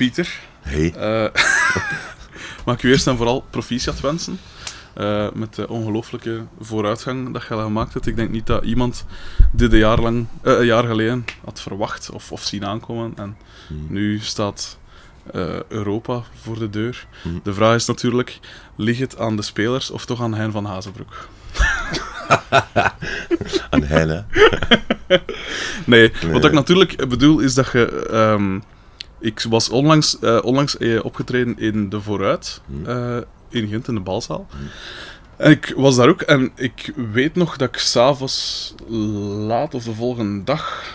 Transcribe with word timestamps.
Pieter, 0.00 0.38
Hey. 0.60 0.92
mag 2.66 2.74
ik 2.74 2.82
u 2.82 2.90
eerst 2.90 3.06
en 3.06 3.16
vooral 3.16 3.44
proficiat 3.50 4.00
wensen. 4.00 4.38
eh, 4.94 5.26
met 5.34 5.54
de 5.54 5.68
ongelooflijke 5.68 6.44
vooruitgang 6.60 7.32
dat 7.32 7.42
je 7.48 7.54
al 7.54 7.62
gemaakt 7.62 7.92
hebt. 7.94 8.06
Ik 8.06 8.16
denk 8.16 8.30
niet 8.30 8.46
dat 8.46 8.64
iemand 8.64 9.04
dit 9.52 9.72
een 9.72 9.78
jaar, 9.78 10.00
lang, 10.00 10.26
eh, 10.42 10.58
een 10.58 10.66
jaar 10.66 10.84
geleden 10.84 11.24
had 11.44 11.60
verwacht 11.60 12.10
of, 12.10 12.32
of 12.32 12.42
zien 12.42 12.64
aankomen. 12.66 13.12
En 13.16 13.36
Hmm. 13.66 13.86
nu 13.88 14.18
staat 14.18 14.78
Europa 15.68 16.22
voor 16.42 16.58
de 16.58 16.70
deur. 16.70 17.06
Hmm. 17.22 17.40
De 17.42 17.54
vraag 17.54 17.74
is 17.74 17.86
natuurlijk, 17.86 18.38
ligt 18.76 19.00
het 19.00 19.18
aan 19.18 19.36
de 19.36 19.42
spelers 19.42 19.90
of 19.90 20.04
toch 20.06 20.22
aan 20.22 20.34
Hein 20.34 20.52
van 20.52 20.64
Hazenbroek? 20.64 21.28
Aan 23.70 23.82
hen, 23.82 24.08
hè. 24.08 24.20
Nee, 25.86 26.12
Nee. 26.22 26.32
wat 26.32 26.44
ik 26.44 26.52
natuurlijk 26.52 27.08
bedoel 27.08 27.38
is 27.40 27.54
dat 27.54 27.72
je... 27.72 28.06
ehm, 28.10 28.58
ik 29.20 29.46
was 29.48 29.68
onlangs, 29.68 30.18
eh, 30.18 30.38
onlangs 30.42 30.76
eh, 30.76 31.04
opgetreden 31.04 31.58
in 31.58 31.88
De 31.88 32.00
Vooruit, 32.00 32.60
Hmm. 32.66 32.86
eh, 32.86 33.16
in 33.48 33.68
Gent, 33.68 33.88
in 33.88 33.94
de 33.94 34.00
balzaal. 34.00 34.46
Hmm. 34.50 34.68
En 35.36 35.50
ik 35.50 35.72
was 35.76 35.96
daar 35.96 36.08
ook 36.08 36.20
en 36.20 36.50
ik 36.54 36.92
weet 37.12 37.34
nog 37.34 37.56
dat 37.56 37.68
ik 37.68 37.76
s'avonds 37.76 38.74
laat 39.46 39.74
of 39.74 39.84
de 39.84 39.94
volgende 39.94 40.44
dag... 40.44 40.94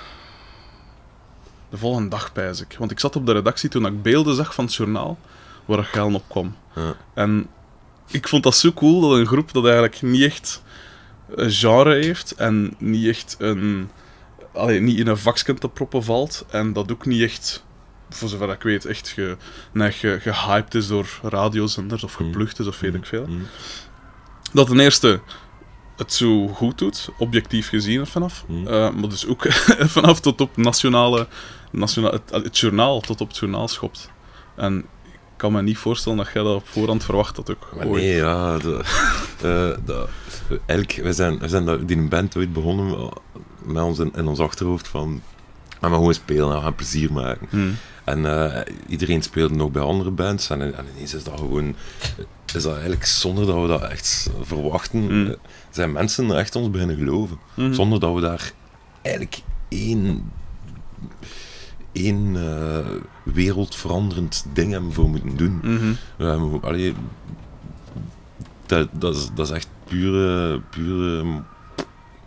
De 1.69 1.77
volgende 1.77 2.09
dag, 2.09 2.31
pijs 2.31 2.61
ik. 2.61 2.75
Want 2.80 2.91
ik 2.91 2.99
zat 2.99 3.16
op 3.16 3.25
de 3.25 3.31
redactie 3.31 3.69
toen 3.69 3.85
ik 3.85 4.02
beelden 4.02 4.35
zag 4.35 4.53
van 4.53 4.66
het 4.66 4.75
journaal 4.75 5.17
waar 5.66 5.83
geld 5.83 6.13
op 6.13 6.23
kwam. 6.27 6.55
Ja. 6.75 6.95
En 7.13 7.47
ik 8.07 8.27
vond 8.27 8.44
dat 8.44 8.55
zo 8.55 8.71
cool 8.71 9.02
dat 9.02 9.17
een 9.19 9.27
groep 9.27 9.53
dat 9.53 9.63
eigenlijk 9.63 10.02
niet 10.02 10.23
echt 10.23 10.63
een 11.30 11.52
genre 11.52 11.94
heeft 11.94 12.31
en 12.35 12.75
niet 12.78 13.07
echt 13.07 13.35
een. 13.39 13.89
Allee, 14.53 14.80
niet 14.80 15.00
in 15.00 15.07
een 15.07 15.17
vakje 15.17 15.53
te 15.53 15.69
proppen 15.69 16.03
valt 16.03 16.45
en 16.50 16.73
dat 16.73 16.91
ook 16.91 17.05
niet 17.05 17.22
echt, 17.22 17.64
voor 18.16 18.30
zover 18.30 18.49
ik 18.49 18.61
weet, 18.61 18.85
echt 18.85 19.08
ge, 19.08 19.38
nee, 19.71 19.91
ge, 19.91 20.17
gehyped 20.21 20.75
is 20.75 20.88
door 20.88 21.19
radiozenders 21.23 22.03
of 22.03 22.19
Mm. 22.19 22.25
geplucht 22.25 22.59
is 22.59 22.67
of 22.67 22.80
weet 22.80 22.94
ik 22.94 23.05
veel. 23.05 23.25
Hmm. 23.25 23.47
Dat 24.53 24.67
ten 24.67 24.80
eerste 24.80 25.19
het 25.97 26.13
zo 26.13 26.47
goed 26.47 26.77
doet, 26.77 27.09
objectief 27.17 27.69
gezien 27.69 28.07
vanaf, 28.07 28.44
Mm. 28.47 28.67
eh, 28.67 28.89
maar 28.89 29.09
dus 29.09 29.27
ook 29.27 29.45
vanaf 29.97 30.19
tot 30.19 30.41
op 30.41 30.57
nationale, 30.57 31.27
nationale 31.72 32.22
het, 32.30 32.44
het 32.44 32.57
journaal, 32.57 32.99
tot 33.02 33.22
op 33.22 33.27
het 33.27 33.38
journaal 33.38 33.67
schopt. 33.67 34.09
En 34.55 34.77
ik 35.11 35.41
kan 35.41 35.52
me 35.52 35.61
niet 35.61 35.77
voorstellen 35.77 36.17
dat 36.17 36.29
jij 36.33 36.44
dat 36.44 36.55
op 36.55 36.67
voorhand 36.67 37.03
verwacht 37.03 37.35
dat 37.35 37.52
ook. 37.52 37.69
Maar 37.75 37.88
nee, 37.88 38.16
ja. 38.16 38.57
De, 38.57 38.79
eh, 39.38 39.85
de, 39.85 40.07
eigenlijk, 40.66 41.00
we 41.03 41.13
zijn, 41.13 41.39
we 41.39 41.47
zijn 41.47 41.85
die 41.85 42.07
band 42.07 42.38
ooit 42.38 42.53
begonnen 42.53 42.95
eh, 42.97 43.07
met 43.63 43.83
ons 43.83 44.00
in, 44.00 44.11
in 44.16 44.27
ons 44.27 44.39
achterhoofd 44.39 44.88
van... 44.88 45.22
We 45.79 45.91
gaan 45.91 46.00
gewoon 46.00 46.13
spelen, 46.13 46.55
we 46.55 46.61
gaan 46.61 46.75
plezier 46.75 47.13
maken. 47.13 47.47
En 48.06 48.25
eh, 48.25 48.61
iedereen 48.88 49.22
speelde 49.22 49.56
nog 49.56 49.72
bij 49.72 49.81
andere 49.81 50.11
bands. 50.11 50.50
En, 50.50 50.61
en 50.61 50.86
ineens 50.95 51.14
is 51.14 51.23
dat 51.23 51.39
gewoon... 51.39 51.75
Is 52.53 52.64
dat 52.64 52.73
eigenlijk 52.73 53.06
zonder 53.06 53.45
dat 53.45 53.62
we 53.62 53.67
dat 53.67 53.81
echt 53.81 54.30
verwachten... 54.42 55.00
Mm. 55.00 55.28
eh, 55.28 55.34
zijn 55.70 55.92
mensen 55.92 56.30
er 56.30 56.38
echt 56.38 56.56
ons 56.56 56.70
beginnen 56.70 56.97
geloven. 56.97 57.39
Mhm. 57.53 57.73
Zonder 57.73 58.00
dat 58.00 58.14
we 58.14 58.22
daar 58.22 58.52
eigenlijk 59.02 59.42
één... 59.70 60.31
één 61.92 62.36
eh, 62.36 62.86
wereldveranderend 63.23 64.45
ding 64.53 64.72
hebben 64.72 64.94
voor 64.94 65.09
moeten 65.09 65.38
doen. 65.38 65.59
Mhm. 65.64 65.94
We 66.17 66.25
hebben, 66.25 66.62
allee, 66.62 66.94
dat, 68.66 68.90
dat, 68.92 69.16
is, 69.16 69.30
dat 69.36 69.47
is 69.50 69.56
echt 69.56 69.67
pure, 69.86 70.62
pure 70.69 71.23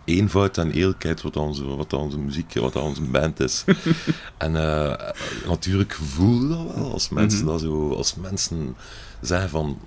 eenvoud 0.08 0.58
en 0.58 0.70
eerlijkheid 0.70 1.22
wat 1.22 1.36
onze, 1.36 1.64
wat 1.64 1.92
onze 1.92 2.18
muziek, 2.18 2.54
wat 2.54 2.76
onze 2.76 3.02
band 3.02 3.40
is. 3.40 3.64
en 4.38 4.56
eh, 4.56 5.08
natuurlijk 5.46 5.98
voel 6.02 6.40
je 6.42 6.48
dat 6.48 6.74
wel 6.74 6.92
als 6.92 7.08
mensen 7.08 7.38
Mhm. 7.44 7.48
dat 7.48 7.60
zo, 7.60 7.92
als 7.94 8.14
mensen 8.14 8.76
zeggen 9.20 9.50
van 9.50 9.78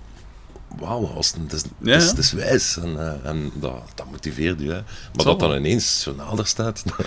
wauw, 0.78 1.14
het, 1.16 1.34
Ja, 1.36 1.42
het, 1.42 1.52
is, 1.52 1.64
ja. 1.80 1.98
het 2.08 2.18
is 2.18 2.32
wijs 2.32 2.76
en, 2.76 2.98
eh, 2.98 3.30
en 3.30 3.50
dat, 3.54 3.82
dat 3.94 4.10
motiveert 4.10 4.60
je. 4.60 4.66
Hè. 4.66 4.72
Maar 4.82 4.84
Zal 5.12 5.24
dat 5.36 5.40
dan 5.40 5.58
ineens 5.58 6.04
journaal 6.04 6.38
er 6.38 6.46
staat, 6.46 6.82
dat, 6.96 7.06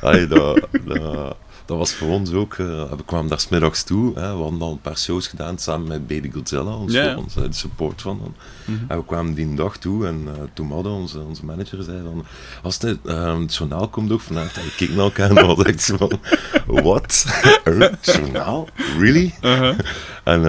allee, 0.00 0.26
dat, 0.26 0.66
dat, 0.84 1.36
dat 1.66 1.76
was 1.78 1.92
voor 1.94 2.08
ons 2.08 2.32
ook, 2.32 2.52
eh, 2.52 2.66
we 2.66 3.04
kwamen 3.04 3.28
daar 3.28 3.40
smiddags 3.40 3.82
toe, 3.82 4.14
hè, 4.14 4.36
we 4.36 4.42
hadden 4.42 4.62
al 4.62 4.70
een 4.72 4.80
paar 4.80 4.98
shows 4.98 5.26
gedaan 5.26 5.58
samen 5.58 5.88
met 5.88 6.06
Baby 6.06 6.30
Godzilla, 6.32 6.74
ons, 6.76 6.92
Ja, 6.92 7.02
ja. 7.02 7.16
ons, 7.16 7.36
eh, 7.36 7.42
de 7.42 7.52
support 7.52 8.02
van. 8.02 8.34
Mhm. 8.64 8.78
En 8.88 8.98
we 8.98 9.04
kwamen 9.04 9.34
die 9.34 9.54
dag 9.54 9.76
toe 9.76 10.06
en 10.06 10.22
uh, 10.26 10.30
toen 10.52 10.70
hadden 10.72 10.92
onze, 10.92 11.20
onze 11.20 11.44
manager 11.44 11.82
zei 11.82 12.02
van, 12.02 12.24
als 12.62 12.78
het, 12.78 12.98
uh, 13.04 13.38
het 13.40 13.54
journaal 13.54 13.88
komt 13.88 14.12
ook 14.12 14.20
vanavond, 14.20 14.54
we 14.54 14.74
keken 14.76 14.94
naar 14.94 15.04
elkaar 15.04 15.30
en 15.30 15.64
echt 15.64 15.82
zo 15.82 15.96
van, 15.96 16.20
what? 16.66 17.24
Journaal? 18.02 18.68
Really? 18.98 19.34
Uh-huh. 19.42 19.78
En 20.24 20.40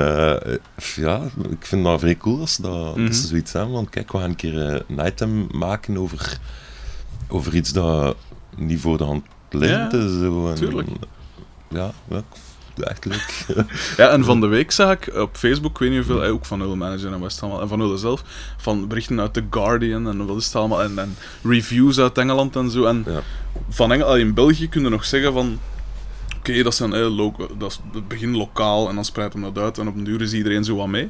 ja, 0.95 1.21
ik 1.49 1.65
vind 1.65 1.83
dat 1.83 1.99
vrij 1.99 2.17
cool 2.17 2.39
als 2.39 2.57
dat, 2.57 2.95
Mhm. 2.95 3.05
dat 3.05 3.15
ze 3.15 3.27
zoiets 3.27 3.53
hebben, 3.53 3.73
want 3.73 3.89
kijk, 3.89 4.11
we 4.11 4.17
gaan 4.17 4.29
een 4.29 4.35
keer 4.35 4.83
een 4.87 5.05
item 5.07 5.47
maken 5.51 5.97
over, 5.97 6.37
over 7.27 7.55
iets 7.55 7.71
dat 7.73 8.15
niet 8.57 8.79
voor 8.81 8.97
de 8.97 9.03
hand 9.03 9.25
ligt. 9.57 9.91
Ja, 9.91 10.07
zo, 10.07 10.47
en, 10.49 10.55
tuurlijk. 10.55 10.87
Ja, 11.69 11.91
ja, 12.09 12.21
echt 12.75 13.05
leuk. 13.05 13.45
Ja, 13.97 14.09
en 14.09 14.23
van 14.23 14.41
de 14.41 14.47
week 14.47 14.71
zag 14.71 14.91
ik 14.91 15.15
op 15.15 15.37
Facebook, 15.37 15.71
ik 15.71 15.77
weet 15.77 15.89
niet 15.89 16.05
hoeveel, 16.05 16.23
eh, 16.23 16.31
ook 16.31 16.45
van 16.45 16.59
Hulle 16.59 16.75
Manager 16.75 17.11
en 17.13 17.21
West 17.21 17.41
allemaal, 17.41 17.61
en 17.61 17.67
van 17.67 17.79
Hulle 17.79 17.97
zelf, 17.97 18.23
van 18.57 18.87
berichten 18.87 19.19
uit 19.19 19.33
The 19.33 19.43
Guardian 19.49 20.07
en 20.07 20.25
wat 20.25 20.37
is 20.37 20.45
het 20.45 20.55
allemaal, 20.55 20.83
en, 20.83 20.99
en 20.99 21.15
reviews 21.43 21.99
uit 21.99 22.17
Engeland 22.17 22.55
en 22.55 22.69
zo. 22.69 22.85
En 22.85 23.03
Ja. 23.07 23.21
van 23.69 23.91
Engeland, 23.91 24.19
in 24.19 24.33
België 24.33 24.69
kun 24.69 24.83
je 24.83 24.89
nog 24.89 25.05
zeggen 25.05 25.33
van, 25.33 25.59
oké, 26.37 26.63
dat, 26.63 26.75
zijn, 26.75 26.93
eh, 26.93 27.17
dat 27.57 27.71
is 27.71 27.79
het 27.93 28.07
begin 28.07 28.35
lokaal 28.37 28.89
en 28.89 28.95
dan 28.95 29.05
spreidt 29.05 29.33
hem 29.33 29.41
dat 29.41 29.57
uit 29.57 29.77
en 29.77 29.87
op 29.87 29.95
een 29.95 30.03
duur 30.03 30.21
is 30.21 30.33
iedereen 30.33 30.63
zo 30.63 30.75
wat 30.75 30.87
mee. 30.87 31.09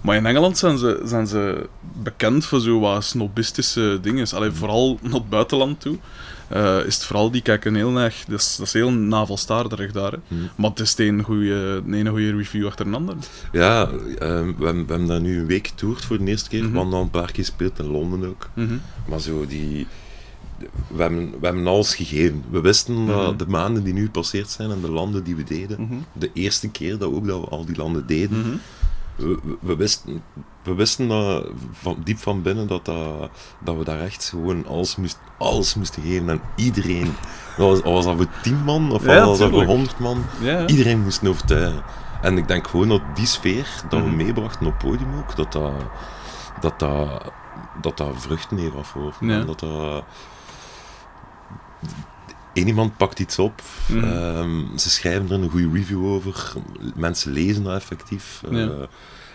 Maar 0.00 0.16
in 0.16 0.26
Engeland 0.26 0.58
zijn 0.58 0.78
ze, 0.78 1.00
zijn 1.04 1.26
ze 1.26 1.68
bekend 2.02 2.44
voor 2.46 2.60
zo 2.60 2.80
wat 2.80 3.04
snobistische 3.04 3.98
dingen. 4.02 4.26
Allee, 4.34 4.50
vooral 4.50 4.98
naar 5.02 5.12
het 5.12 5.28
buitenland 5.28 5.80
toe. 5.80 5.96
Eh, 6.52 6.86
is 6.86 6.94
het 6.94 7.04
vooral, 7.04 7.30
die 7.30 7.42
kijken 7.42 7.74
heel 7.74 7.96
erg, 7.98 8.24
dat 8.28 8.40
is, 8.40 8.56
dat 8.56 8.66
is 8.66 8.72
heel 8.72 8.90
navelstaarderig 8.92 9.92
daar. 9.92 10.12
Hè. 10.12 10.18
Hmm. 10.28 10.48
Maar 10.56 10.70
het 10.70 10.80
is 10.80 10.94
de 10.94 11.04
ene 11.04 11.22
goede, 11.22 11.82
ene 11.86 12.10
goede 12.10 12.36
review 12.36 12.66
achter 12.66 12.86
een 12.86 12.94
ander. 12.94 13.16
Ja, 13.52 13.88
ehm, 13.88 13.98
we, 14.18 14.64
hebben, 14.64 14.86
we 14.86 14.92
hebben 14.92 15.06
daar 15.06 15.20
nu 15.20 15.38
een 15.38 15.46
week 15.46 15.66
getoerd 15.66 16.04
voor 16.04 16.18
de 16.18 16.24
eerste 16.24 16.48
keer. 16.48 16.70
We 16.70 16.76
hadden 16.76 16.94
al 16.94 17.02
een 17.02 17.10
paar 17.10 17.32
keer 17.32 17.44
gespeeld 17.44 17.78
in 17.78 17.86
Londen 17.86 18.28
ook. 18.28 18.48
Mhm. 18.54 18.74
Maar 19.08 19.20
zo 19.20 19.46
die... 19.46 19.86
We 20.96 21.02
hebben, 21.02 21.30
we 21.40 21.46
hebben 21.46 21.66
alles 21.66 21.94
gegeven. 21.94 22.44
We 22.50 22.60
wisten 22.60 23.06
dat 23.06 23.28
Mhm. 23.28 23.36
de 23.36 23.46
maanden 23.46 23.84
die 23.84 23.92
nu 23.92 24.04
gepasseerd 24.04 24.50
zijn 24.50 24.70
en 24.70 24.80
de 24.80 24.90
landen 24.90 25.24
die 25.24 25.36
we 25.36 25.44
deden, 25.44 25.80
Mhm. 25.80 25.94
de 26.12 26.30
eerste 26.32 26.68
keer 26.70 26.98
dat 26.98 27.12
ook 27.12 27.26
dat 27.26 27.40
we 27.40 27.46
al 27.46 27.64
die 27.64 27.76
landen 27.76 28.06
deden, 28.06 28.60
we 29.60 29.76
wisten, 29.76 30.22
we 30.62 30.74
wisten 30.74 31.08
dat 31.08 31.46
van, 31.72 31.96
diep 32.04 32.18
van 32.18 32.42
binnen 32.42 32.66
dat, 32.66 32.84
dat, 32.84 33.30
dat 33.58 33.76
we 33.76 33.84
daar 33.84 34.00
echt 34.00 34.24
gewoon 34.28 34.66
alles, 34.66 34.96
moest, 34.96 35.18
alles 35.38 35.74
moesten 35.74 36.02
geven 36.02 36.30
aan 36.30 36.40
iedereen. 36.56 37.14
Dat 37.56 37.68
was, 37.68 37.82
al 37.82 37.92
was 37.92 38.04
dat 38.04 38.16
voor 38.16 38.26
tien 38.42 38.64
man 38.64 38.92
of 38.92 39.04
Ja, 39.04 39.20
al 39.20 39.28
was 39.28 39.38
dat 39.38 39.50
voor 39.50 39.64
honderd 39.64 39.98
man, 39.98 40.24
Ja, 40.40 40.66
iedereen 40.66 41.00
moest 41.02 41.26
overtuigen. 41.26 41.82
En 42.22 42.36
ik 42.38 42.48
denk 42.48 42.66
gewoon 42.68 42.88
dat 42.88 43.02
die 43.14 43.26
sfeer 43.26 43.66
dat 43.88 44.00
we 44.00 44.06
Mhm. 44.06 44.16
meebrachten 44.16 44.66
op 44.66 44.72
het 44.72 44.82
podium 44.90 45.14
ook, 45.18 45.36
dat 45.36 45.52
dat, 45.52 45.72
dat, 46.60 46.78
dat, 46.78 47.22
dat, 47.80 47.96
dat 47.96 48.08
vruchten 48.16 48.56
heeft 48.58 48.74
afgeworpen. 48.76 49.28
Ja. 49.28 49.44
Dat 49.44 49.60
dat... 49.60 50.04
Eén 52.54 52.66
iemand 52.66 52.96
pakt 52.96 53.18
iets 53.18 53.38
op, 53.38 53.62
Mhm. 53.88 54.04
ehm, 54.04 54.76
ze 54.78 54.90
schrijven 54.90 55.30
er 55.30 55.42
een 55.42 55.50
goede 55.50 55.70
review 55.72 56.06
over, 56.06 56.52
mensen 56.94 57.32
lezen 57.32 57.62
dat 57.64 57.74
effectief. 57.74 58.42
eh. 58.50 58.68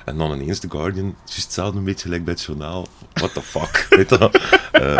En 0.08 0.18
dan 0.18 0.32
ineens 0.32 0.60
The 0.60 0.70
Guardian, 0.70 1.16
is 1.28 1.36
hetzelfde 1.36 1.78
een 1.78 1.84
beetje 1.84 2.02
gelijk 2.02 2.24
bij 2.24 2.34
het 2.34 2.44
journaal. 2.44 2.88
What 3.14 3.34
the 3.34 3.42
fuck? 3.42 3.86
Weet 3.90 4.10
je 4.10 4.18
dat? 4.18 4.36
Eh, 4.72 4.98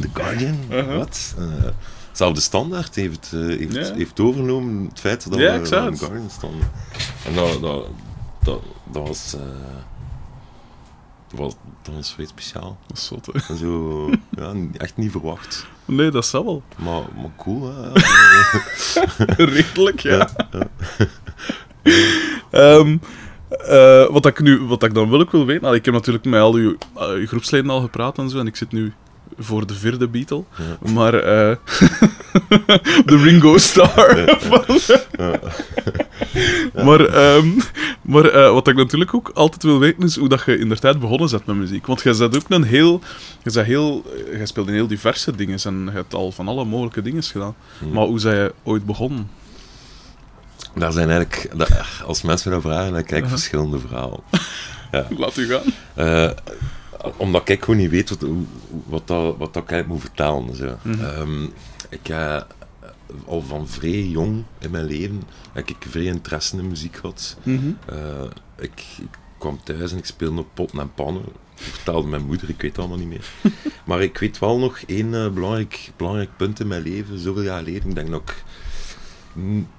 The 0.00 0.08
Guardian? 0.12 0.58
Uh-huh. 0.70 0.96
Wat? 0.96 1.34
Eh, 1.38 1.68
Zelfde 2.12 2.40
standaard 2.40 2.94
heeft, 2.94 3.30
eh, 3.32 3.40
heeft, 3.40 3.92
heeft 3.94 4.20
overgenomen 4.20 4.84
het 4.88 5.00
feit 5.00 5.30
dat 5.30 5.38
Ja, 5.38 5.58
we. 5.60 5.68
The 5.68 5.96
Guardian 5.96 6.30
stonden. 6.30 6.70
En 7.26 7.34
dat, 7.34 7.60
dat, 7.60 7.86
dat, 8.42 8.62
dat 8.92 9.08
was... 9.08 9.36
dat 11.28 11.38
was, 11.38 11.54
dat 11.82 11.94
was 11.94 12.12
vrij 12.12 12.26
speciaal. 12.26 12.78
Dat 12.86 12.96
is 12.96 13.06
zot, 13.06 13.26
hè. 13.26 13.32
En 13.48 13.56
zo, 13.56 14.10
ja, 14.30 14.52
echt 14.76 14.96
niet 14.96 15.10
verwacht. 15.10 15.66
Nee, 15.84 16.10
dat 16.10 16.26
zal 16.26 16.44
wel. 16.44 16.62
Maar, 16.76 17.02
maar 17.14 17.30
cool, 17.36 17.72
hè? 17.74 17.92
Redelijk, 19.54 20.00
ja. 20.00 20.28
Ja, 20.50 20.68
Ehm, 22.50 22.96
eh, 23.58 24.06
wat, 24.10 24.26
ik 24.26 24.40
nu, 24.40 24.60
wat 24.60 24.82
ik 24.82 24.94
dan 24.94 25.10
wel 25.10 25.20
ook 25.20 25.30
wil 25.32 25.46
weten... 25.46 25.62
nou, 25.62 25.74
ik 25.74 25.84
heb 25.84 25.94
natuurlijk 25.94 26.24
met 26.24 26.40
al 26.40 26.54
uw, 26.54 26.76
eh, 26.96 27.08
uw 27.08 27.26
groepsleden 27.26 27.70
al 27.70 27.80
gepraat 27.80 28.18
en 28.18 28.30
zo, 28.30 28.38
en 28.38 28.46
ik 28.46 28.56
zit 28.56 28.72
nu 28.72 28.92
voor 29.38 29.66
de 29.66 29.74
vierde 29.74 30.08
Beatle. 30.08 30.44
Ja. 30.82 30.92
Maar... 30.92 31.14
eh, 31.14 31.56
de 33.06 33.16
Ringo 33.22 33.58
Starr. 33.58 34.36
van- 34.48 34.64
Maar, 36.84 37.00
ehm, 37.06 37.46
maar 38.02 38.52
wat 38.52 38.68
ik 38.68 38.76
natuurlijk 38.76 39.14
ook 39.14 39.30
altijd 39.34 39.62
wil 39.62 39.78
weten 39.78 40.02
is 40.02 40.16
hoe 40.16 40.28
dat 40.28 40.42
je 40.46 40.58
in 40.58 40.68
de 40.68 40.76
tijd 40.78 41.00
begonnen 41.00 41.30
bent 41.30 41.46
met 41.46 41.56
muziek. 41.56 41.86
Want 41.86 42.02
jij 42.02 42.14
bent 42.18 42.36
ook 42.36 42.44
een 42.48 42.62
heel... 42.64 43.00
Je, 43.42 43.60
heel, 43.60 44.02
jij 44.32 44.46
speelt 44.46 44.68
in 44.68 44.74
heel 44.74 44.86
diverse 44.86 45.36
dingen 45.36 45.58
en 45.64 45.82
je 45.84 45.90
hebt 45.90 46.14
al 46.14 46.32
van 46.32 46.48
alle 46.48 46.64
mogelijke 46.64 47.02
dingen 47.02 47.22
gedaan. 47.22 47.54
Hmm. 47.78 47.92
Maar 47.92 48.04
hoe 48.06 48.18
zijn 48.20 48.36
je 48.36 48.54
ooit 48.62 48.86
begonnen? 48.86 49.28
Daar 50.74 50.92
zijn 50.92 51.10
eigenlijk, 51.10 51.50
daar- 51.58 52.02
als 52.06 52.22
mensen 52.22 52.48
me 52.50 52.54
dat 52.60 52.72
vragen, 52.72 52.92
dan 52.92 53.04
kijk 53.04 53.22
ik 53.22 53.28
verschillende 53.30 53.78
verhalen. 53.78 54.20
Laat 55.18 55.36
u 55.36 55.46
gaan. 55.46 55.62
Eh, 55.94 56.30
omdat 57.16 57.48
ik 57.48 57.64
gewoon 57.64 57.80
niet 57.80 57.90
weet 57.90 58.08
wat, 58.10 58.24
wat, 58.86 59.06
dat, 59.06 59.36
wat 59.36 59.54
dat 59.54 59.70
ik 59.70 59.86
moet 59.86 60.00
vertalen. 60.00 60.56
Zo. 60.56 60.76
Mhm. 60.82 61.04
Ehm, 61.04 61.42
ik 61.88 62.06
heb 62.06 62.54
al 63.26 63.42
van 63.42 63.68
vrij 63.68 64.02
jong 64.06 64.44
in 64.58 64.70
mijn 64.70 64.84
leven 64.84 65.22
heb 65.52 65.68
ik 65.68 65.76
vrij 65.88 66.04
interesse 66.04 66.56
in 66.56 66.68
muziek 66.68 66.96
gehad. 66.96 67.36
Mhm. 67.42 67.70
Eh, 67.86 68.24
ik, 68.58 68.84
ik 69.00 69.08
kwam 69.38 69.60
thuis 69.64 69.92
en 69.92 69.98
ik 69.98 70.04
speelde 70.06 70.40
op 70.40 70.48
potten 70.54 70.78
en 70.78 70.94
pannen. 70.94 71.22
Dat 71.54 71.64
vertelde 71.64 72.08
mijn 72.08 72.26
moeder, 72.26 72.48
ik 72.48 72.60
weet 72.60 72.70
het 72.70 72.78
allemaal 72.80 72.98
niet 72.98 73.08
meer. 73.08 73.24
maar 73.86 74.02
ik 74.02 74.18
weet 74.18 74.38
wel 74.38 74.58
nog 74.58 74.78
één 74.86 75.34
belangrijk, 75.34 75.90
belangrijk 75.96 76.30
punt 76.36 76.60
in 76.60 76.66
mijn 76.66 76.82
leven, 76.82 77.18
zoveel 77.18 77.42
jaar 77.42 77.58
geleden. 77.58 77.88
Ik 77.88 77.94
denk 77.94 78.10
dat 78.10 78.20
ik 78.20 78.44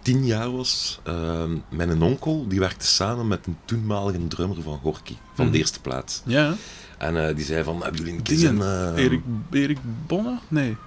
tien 0.01 0.25
jaar 0.25 0.51
was. 0.51 0.99
Ehm, 1.03 1.51
mijn 1.69 2.01
onkel 2.01 2.47
die 2.47 2.59
werkte 2.59 2.85
samen 2.85 3.27
met 3.27 3.45
een 3.45 3.57
toenmalige 3.65 4.27
drummer 4.27 4.61
van 4.61 4.79
Gorky, 4.79 5.15
van 5.33 5.43
Mhm. 5.45 5.53
de 5.53 5.59
eerste 5.59 5.81
plaats. 5.81 6.21
Ja, 6.25 6.53
En 6.97 7.27
eh, 7.27 7.35
die 7.35 7.45
zei 7.45 7.63
van, 7.63 7.81
hebben 7.83 7.99
jullie 8.01 8.17
een 8.17 8.23
Dingen. 8.23 8.57
keer 8.57 8.67
een... 8.67 8.95
eh, 8.95 9.03
Erik, 9.03 9.21
Erik 9.51 9.77
Bonne? 10.07 10.39
Nee. 10.47 10.77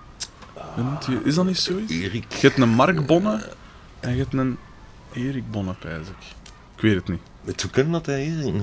Is 1.24 1.34
dat 1.34 1.46
niet 1.46 1.58
zoiets? 1.58 1.92
Erik... 1.92 2.32
Je 2.32 2.46
hebt 2.46 2.58
een 2.58 2.68
Mark 2.68 3.06
Bonne 3.06 3.48
en 4.00 4.10
je 4.12 4.18
hebt 4.18 4.32
een 4.34 4.56
Erik 5.12 5.50
Bonne, 5.50 5.74
pijs 5.74 6.08
ik. 6.08 6.24
Ik 6.76 6.80
weet 6.82 6.94
het 6.94 7.08
niet. 7.08 7.20
Het 7.48 7.60
zou 7.60 7.72
kunnen 7.72 7.92
dat 7.92 8.06
hij 8.06 8.20
Erik... 8.26 8.54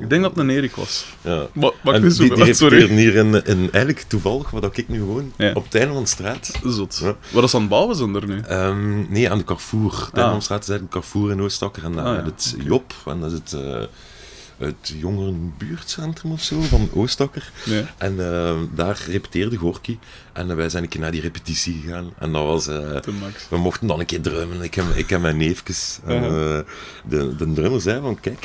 Ik 0.00 0.08
denk 0.10 0.22
dat 0.22 0.30
het 0.30 0.40
een 0.40 0.50
Erik 0.50 0.76
was. 0.76 1.06
Ja. 1.20 1.46
Maar, 1.52 1.70
maar 1.82 1.94
En 1.94 2.02
die, 2.02 2.10
zo 2.10 2.22
die 2.34 2.54
sorry. 2.54 2.76
repeteren 2.76 2.96
hier 2.96 3.14
in, 3.14 3.34
in, 3.44 3.58
eigenlijk 3.72 4.04
toevallig, 4.08 4.50
wat 4.50 4.76
ik 4.76 4.88
nu 4.88 4.98
gewoon, 4.98 5.32
Ja. 5.36 5.52
op 5.54 5.64
het 5.64 5.74
einde 5.74 5.92
van 5.92 6.02
de 6.02 6.08
straat. 6.08 6.50
Zot. 6.64 6.98
Ja. 7.02 7.16
Wat 7.32 7.44
is 7.44 7.54
aan 7.54 7.60
het 7.60 7.70
bouwen 7.70 7.96
zijn 7.96 8.14
er 8.14 8.26
nu? 8.26 8.40
Ehm, 8.40 9.12
nee, 9.12 9.30
aan 9.30 9.38
de 9.38 9.44
Carrefour. 9.44 9.90
De 9.90 9.96
Ah. 9.96 10.10
Tijdenstraat 10.12 10.62
is 10.62 10.68
eigenlijk 10.68 10.90
Carrefour 10.90 11.30
in 11.30 11.42
Oostakker. 11.42 11.84
En 11.84 11.92
dan 11.92 12.04
Ah, 12.04 12.14
ja. 12.16 12.24
het. 12.24 12.54
Job, 12.64 12.92
en 13.06 13.20
dat 13.20 13.32
is 13.32 13.38
het, 13.38 13.52
het 14.60 14.94
jongerenbuurtcentrum 14.98 16.32
of 16.32 16.42
zo, 16.42 16.60
van 16.60 16.88
Oostakker. 16.92 17.52
Nee. 17.66 17.84
En 17.98 18.20
eh, 18.32 18.58
daar 18.74 19.02
repeteerde 19.06 19.56
Gorky. 19.56 19.98
En 20.32 20.50
eh, 20.50 20.56
wij 20.56 20.68
zijn 20.68 20.82
een 20.82 20.88
keer 20.88 21.00
naar 21.00 21.10
die 21.10 21.20
repetitie 21.20 21.80
gegaan. 21.80 22.12
En 22.18 22.32
dat 22.32 22.44
was... 22.44 22.66
eh, 22.66 22.96
we 23.48 23.56
mochten 23.58 23.86
dan 23.86 24.00
een 24.00 24.06
keer 24.06 24.20
drummen. 24.20 24.62
Ik 24.62 24.74
heb, 24.74 24.84
ik 24.94 25.10
heb 25.10 25.20
mijn 25.20 25.36
neefjes. 25.36 25.98
En, 26.04 26.22
de, 27.08 27.36
de 27.36 27.52
drummer 27.52 27.80
zei 27.80 28.00
van, 28.00 28.20
kijk, 28.20 28.44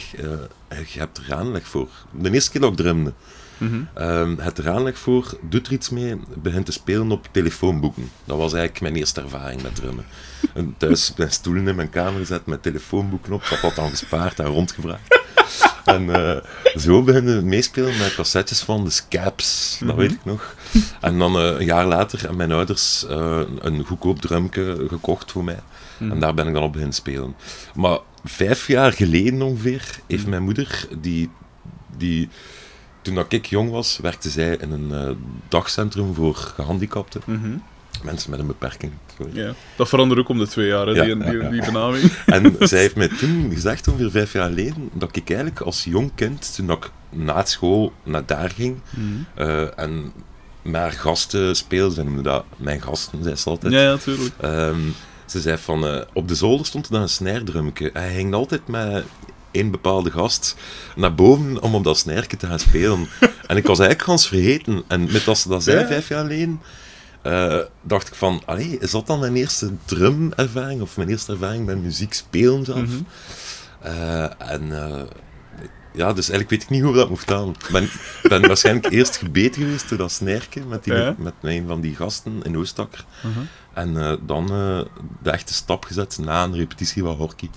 je 0.70 1.00
hebt 1.00 1.18
er 1.18 1.34
aanleg 1.34 1.68
voor. 1.68 1.90
De 2.12 2.32
eerste 2.32 2.52
keer 2.52 2.62
dat 2.62 2.72
ik 2.72 2.78
drumde. 2.78 3.14
Mhm. 3.58 3.82
Ehm, 3.94 4.36
het 4.38 4.58
er 4.58 4.70
aanleg 4.70 4.98
voor, 4.98 5.38
doet 5.42 5.68
er 5.68 5.74
iets 5.74 5.90
mee, 5.90 6.20
begint 6.36 6.66
te 6.66 6.72
spelen 6.72 7.12
op 7.12 7.28
telefoonboeken. 7.32 8.12
Dat 8.26 8.38
was 8.38 8.54
eigenlijk 8.54 8.82
mijn 8.82 8.96
eerste 8.96 9.22
ervaring 9.22 9.62
met 9.62 9.76
drummen. 9.76 10.06
En 10.54 10.76
thuis 10.78 11.14
mijn 11.18 11.32
stoelen 11.32 11.68
in 11.68 11.76
mijn 11.76 11.90
kamer 11.90 12.20
gezet 12.20 12.46
met 12.46 12.64
telefoonboeken 12.64 13.34
op, 13.34 13.42
ik 13.42 13.48
had 13.48 13.62
dat 13.62 13.76
dan 13.76 13.90
gespaard 13.90 14.40
en 14.40 14.46
rondgevraagd. 14.46 15.24
En 15.86 16.10
eh, 16.10 16.44
zo 16.76 17.04
beginnen 17.04 17.38
we 17.38 17.46
meespelen 17.46 17.98
met 17.98 18.16
cassettes 18.16 18.62
van 18.62 18.84
de 18.84 18.90
Scaps, 18.90 19.78
dat 19.80 19.88
Mhm. 19.88 19.98
weet 19.98 20.12
ik 20.12 20.26
nog. 20.26 20.56
En 21.02 21.20
dan 21.20 21.36
eh, 21.38 21.44
een 21.60 21.66
jaar 21.66 21.86
later 21.86 22.20
hebben 22.20 22.38
mijn 22.38 22.52
ouders 22.52 23.06
eh, 23.08 23.42
een 23.60 23.84
goedkoop 23.86 24.22
drumke 24.22 24.86
gekocht 24.90 25.32
voor 25.32 25.44
mij. 25.44 25.60
Mhm. 25.98 26.12
En 26.12 26.20
daar 26.20 26.34
ben 26.34 26.48
ik 26.48 26.54
dan 26.54 26.64
op 26.64 26.72
beginnen 26.72 26.96
spelen. 26.96 27.36
Maar 27.76 27.98
vijf 28.24 28.68
jaar 28.68 28.92
geleden 28.94 29.42
ongeveer 29.42 30.00
heeft 30.08 30.22
Mhm. 30.22 30.30
mijn 30.30 30.44
moeder, 30.44 30.88
die, 31.00 31.30
die 31.98 32.30
toen 33.02 33.16
dat 33.16 33.34
ik 33.34 33.46
jong 33.46 33.72
was, 33.72 33.98
werkte 34.02 34.30
zij 34.30 34.56
in 34.62 34.72
een 34.72 35.18
dagcentrum 35.48 36.14
voor 36.14 36.36
gehandicapten. 36.36 37.22
Mensen 38.04 38.30
met 38.32 38.40
een 38.40 38.48
beperking. 38.48 38.92
Ja. 39.32 39.54
Dat 39.76 39.90
verandert 39.90 40.20
ook 40.20 40.30
om 40.30 40.38
de 40.40 40.48
twee 40.48 40.68
jaar, 40.68 40.88
hè, 40.88 40.92
Ja, 40.94 41.04
die, 41.04 41.18
die, 41.18 41.50
die 41.50 41.62
benaming. 41.66 42.12
En 42.26 42.56
zij 42.60 42.80
heeft 42.80 42.96
mij 42.96 43.08
toen 43.08 43.52
gezegd, 43.54 43.88
ongeveer 43.88 44.12
vijf 44.12 44.34
jaar 44.34 44.48
geleden, 44.50 44.90
dat 44.94 45.16
ik 45.16 45.30
eigenlijk 45.30 45.60
als 45.60 45.84
jong 45.84 46.12
kind, 46.16 46.56
toen 46.56 46.70
ik 46.72 46.90
na 47.10 47.46
school 47.46 47.94
naar 48.04 48.26
daar 48.26 48.50
ging, 48.50 48.78
eh, 49.36 49.80
en 49.80 50.12
met 50.62 50.82
haar 50.82 50.92
gasten 50.92 51.56
speelde, 51.56 52.04
noemde 52.04 52.22
dat 52.22 52.44
mijn 52.58 52.82
gasten, 52.82 53.24
zei 53.24 53.36
ze 53.36 53.50
altijd. 53.50 53.74
Ja, 53.74 53.82
ja, 53.82 53.98
tuurlijk. 53.98 54.34
Ehm, 54.42 54.80
ze 55.26 55.40
zei 55.42 55.58
van, 55.58 55.88
eh, 55.88 56.02
op 56.14 56.28
de 56.28 56.36
zolder 56.36 56.66
stond 56.66 56.86
er 56.86 56.92
dan 56.92 57.02
een 57.02 57.10
snijrdrumke. 57.10 57.90
Hij 57.94 58.14
ging 58.14 58.34
altijd 58.34 58.68
met 58.68 59.04
één 59.52 59.72
bepaalde 59.72 60.12
gast 60.12 60.56
naar 60.96 61.16
boven 61.16 61.62
om 61.62 61.76
op 61.76 61.84
dat 61.84 61.98
snijrke 61.98 62.38
te 62.38 62.48
gaan 62.48 62.60
spelen. 62.60 63.08
en 63.48 63.58
ik 63.58 63.66
was 63.68 63.80
eigenlijk 63.80 64.10
gans 64.10 64.28
vergeten. 64.28 64.84
En 64.88 65.12
met 65.12 65.26
dat 65.26 65.38
ze 65.38 65.48
dat 65.50 65.64
zei 65.64 65.80
Ja. 65.80 65.88
vijf 65.88 66.08
jaar 66.08 66.22
geleden, 66.22 66.62
eh, 67.26 67.60
dacht 67.82 68.08
ik 68.08 68.16
van, 68.16 68.42
allee, 68.46 68.78
is 68.80 68.92
dat 68.92 69.08
dan 69.08 69.20
mijn 69.20 69.36
eerste 69.36 69.72
drumervaring? 69.86 70.82
Of 70.82 70.98
mijn 70.98 71.10
eerste 71.10 71.32
ervaring 71.32 71.66
met 71.66 71.82
muziek 71.82 72.14
spelen 72.14 72.66
zelf? 72.66 72.78
Mhm. 72.80 73.02
Eh, 73.82 74.24
en 74.52 74.84
eh, 74.84 75.02
ja, 75.94 76.14
dus 76.14 76.30
eigenlijk 76.30 76.50
weet 76.50 76.62
ik 76.64 76.70
niet 76.70 76.84
hoe 76.84 76.94
dat 76.94 77.10
moet 77.10 77.24
gaan. 77.28 77.50
Ik 77.50 77.70
ben, 77.72 77.90
ben 78.22 78.42
waarschijnlijk 78.48 78.92
eerst 78.92 79.18
gebeten 79.18 79.62
geweest 79.62 79.90
door 79.90 79.98
dat 79.98 80.12
snijrke 80.12 80.60
met, 80.66 80.84
die, 80.84 80.94
Ja. 80.94 81.16
met 81.18 81.34
een 81.42 81.68
van 81.68 81.82
die 81.82 81.96
gasten 81.96 82.40
in 82.44 82.58
Oostakker. 82.58 83.06
Mhm. 83.24 83.40
En 83.74 84.20
dan 84.26 84.48
de 85.24 85.30
echte 85.30 85.54
stap 85.54 85.86
gezet 85.86 86.18
na 86.22 86.44
een 86.44 86.56
repetitie 86.56 87.04
van 87.04 87.16
Horky. 87.16 87.50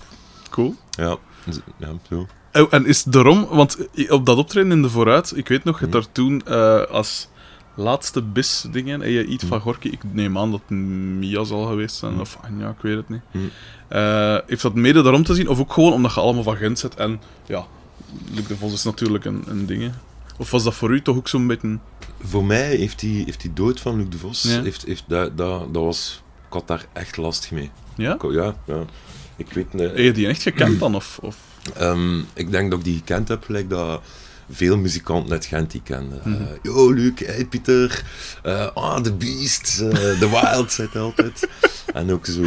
Cool. 0.50 0.74
Ja, 0.90 1.16
dus- 1.44 1.58
ja 1.76 1.88
zo. 2.08 2.26
En 2.70 2.86
is 2.86 3.04
het 3.04 3.12
daarom, 3.12 3.46
want 3.50 3.76
op 4.08 4.26
dat 4.26 4.36
optreden 4.36 4.72
in 4.72 4.82
de 4.82 4.90
vooruit, 4.90 5.36
ik 5.36 5.48
weet 5.48 5.64
nog, 5.64 5.80
je 5.80 5.86
hebt 5.86 5.94
Mhm. 5.94 6.02
daar 6.04 6.12
toen 6.12 6.44
als 6.90 7.28
laatste 7.78 8.22
bis-dingen, 8.22 9.02
en 9.02 9.10
je 9.10 9.24
iets 9.24 9.42
Mhm. 9.44 9.52
van 9.52 9.60
Gorky, 9.62 9.88
ik 9.88 10.00
neem 10.12 10.38
aan 10.38 10.50
dat 10.50 10.70
Mia 10.70 11.44
zal 11.44 11.66
geweest 11.66 11.96
zijn, 11.96 12.12
Mhm. 12.12 12.20
of 12.20 12.38
Anja, 12.42 12.68
ik 12.68 12.80
weet 12.82 12.96
het 12.96 13.08
niet. 13.08 13.20
Mhm. 13.30 13.44
Eh, 13.88 14.36
heeft 14.46 14.62
dat 14.62 14.74
mede 14.74 15.02
daarom 15.02 15.24
te 15.24 15.34
zien, 15.34 15.48
of 15.48 15.58
ook 15.60 15.72
gewoon 15.72 15.92
omdat 15.92 16.14
je 16.14 16.20
allemaal 16.20 16.42
van 16.42 16.56
Gent 16.56 16.78
zit 16.78 16.94
en 16.94 17.20
ja, 17.46 17.66
Luc 18.34 18.46
de 18.46 18.56
Vos 18.56 18.72
is 18.72 18.84
natuurlijk 18.84 19.24
een, 19.24 19.42
een 19.46 19.66
ding. 19.66 19.92
Of 20.38 20.50
was 20.50 20.62
dat 20.64 20.74
voor 20.74 20.90
u 20.90 21.02
toch 21.02 21.16
ook 21.16 21.28
zo'n 21.28 21.46
beetje. 21.46 21.78
Voor 22.22 22.44
mij 22.44 22.74
heeft 22.76 22.98
die, 23.00 23.24
heeft 23.24 23.40
die 23.40 23.52
dood 23.52 23.80
van 23.80 23.96
Luc 23.96 24.08
de 24.08 24.18
Vos, 24.18 24.42
Ja. 24.42 24.62
heeft, 24.62 24.84
heeft, 24.84 25.04
dat, 25.08 25.36
dat, 25.36 25.74
dat 25.74 25.82
was, 25.84 26.22
ik 26.46 26.52
had 26.52 26.66
daar 26.68 26.86
echt 26.92 27.16
last 27.16 27.50
mee. 27.52 27.70
Ja? 27.96 28.14
Ik- 28.14 28.32
Ja, 28.32 28.54
ja. 28.66 28.84
Ik 29.36 29.52
weet 29.52 29.66
eh, 29.74 29.80
Heb 29.80 29.96
je 29.96 30.12
die 30.12 30.26
echt 30.26 30.42
gekend 30.42 30.78
dan? 30.80 30.94
Of, 30.94 31.18
of... 31.22 31.36
Ehm, 31.76 32.18
ik 32.34 32.50
denk 32.50 32.70
dat 32.70 32.78
ik 32.78 32.84
die 32.84 32.96
gekend 32.96 33.28
heb, 33.28 33.44
gelijk 33.44 33.70
dat 33.70 34.02
veel 34.50 34.76
muzikanten 34.76 35.32
uit 35.32 35.44
Gent 35.46 35.70
die 35.70 35.82
kenden. 35.84 36.20
Mhm. 36.24 36.32
Eh, 36.42 36.48
Yo, 36.62 36.92
Luc, 36.92 37.12
hey 37.24 37.44
Pieter, 37.44 38.02
eh 38.42 38.66
ah, 38.74 39.00
The 39.00 39.12
Beast, 39.12 39.80
eh, 39.80 39.90
The 40.18 40.28
Wild, 40.30 40.72
zei 40.72 40.88
hij 40.92 41.02
altijd. 41.02 41.48
en 41.94 42.12
ook 42.12 42.26
zo, 42.26 42.42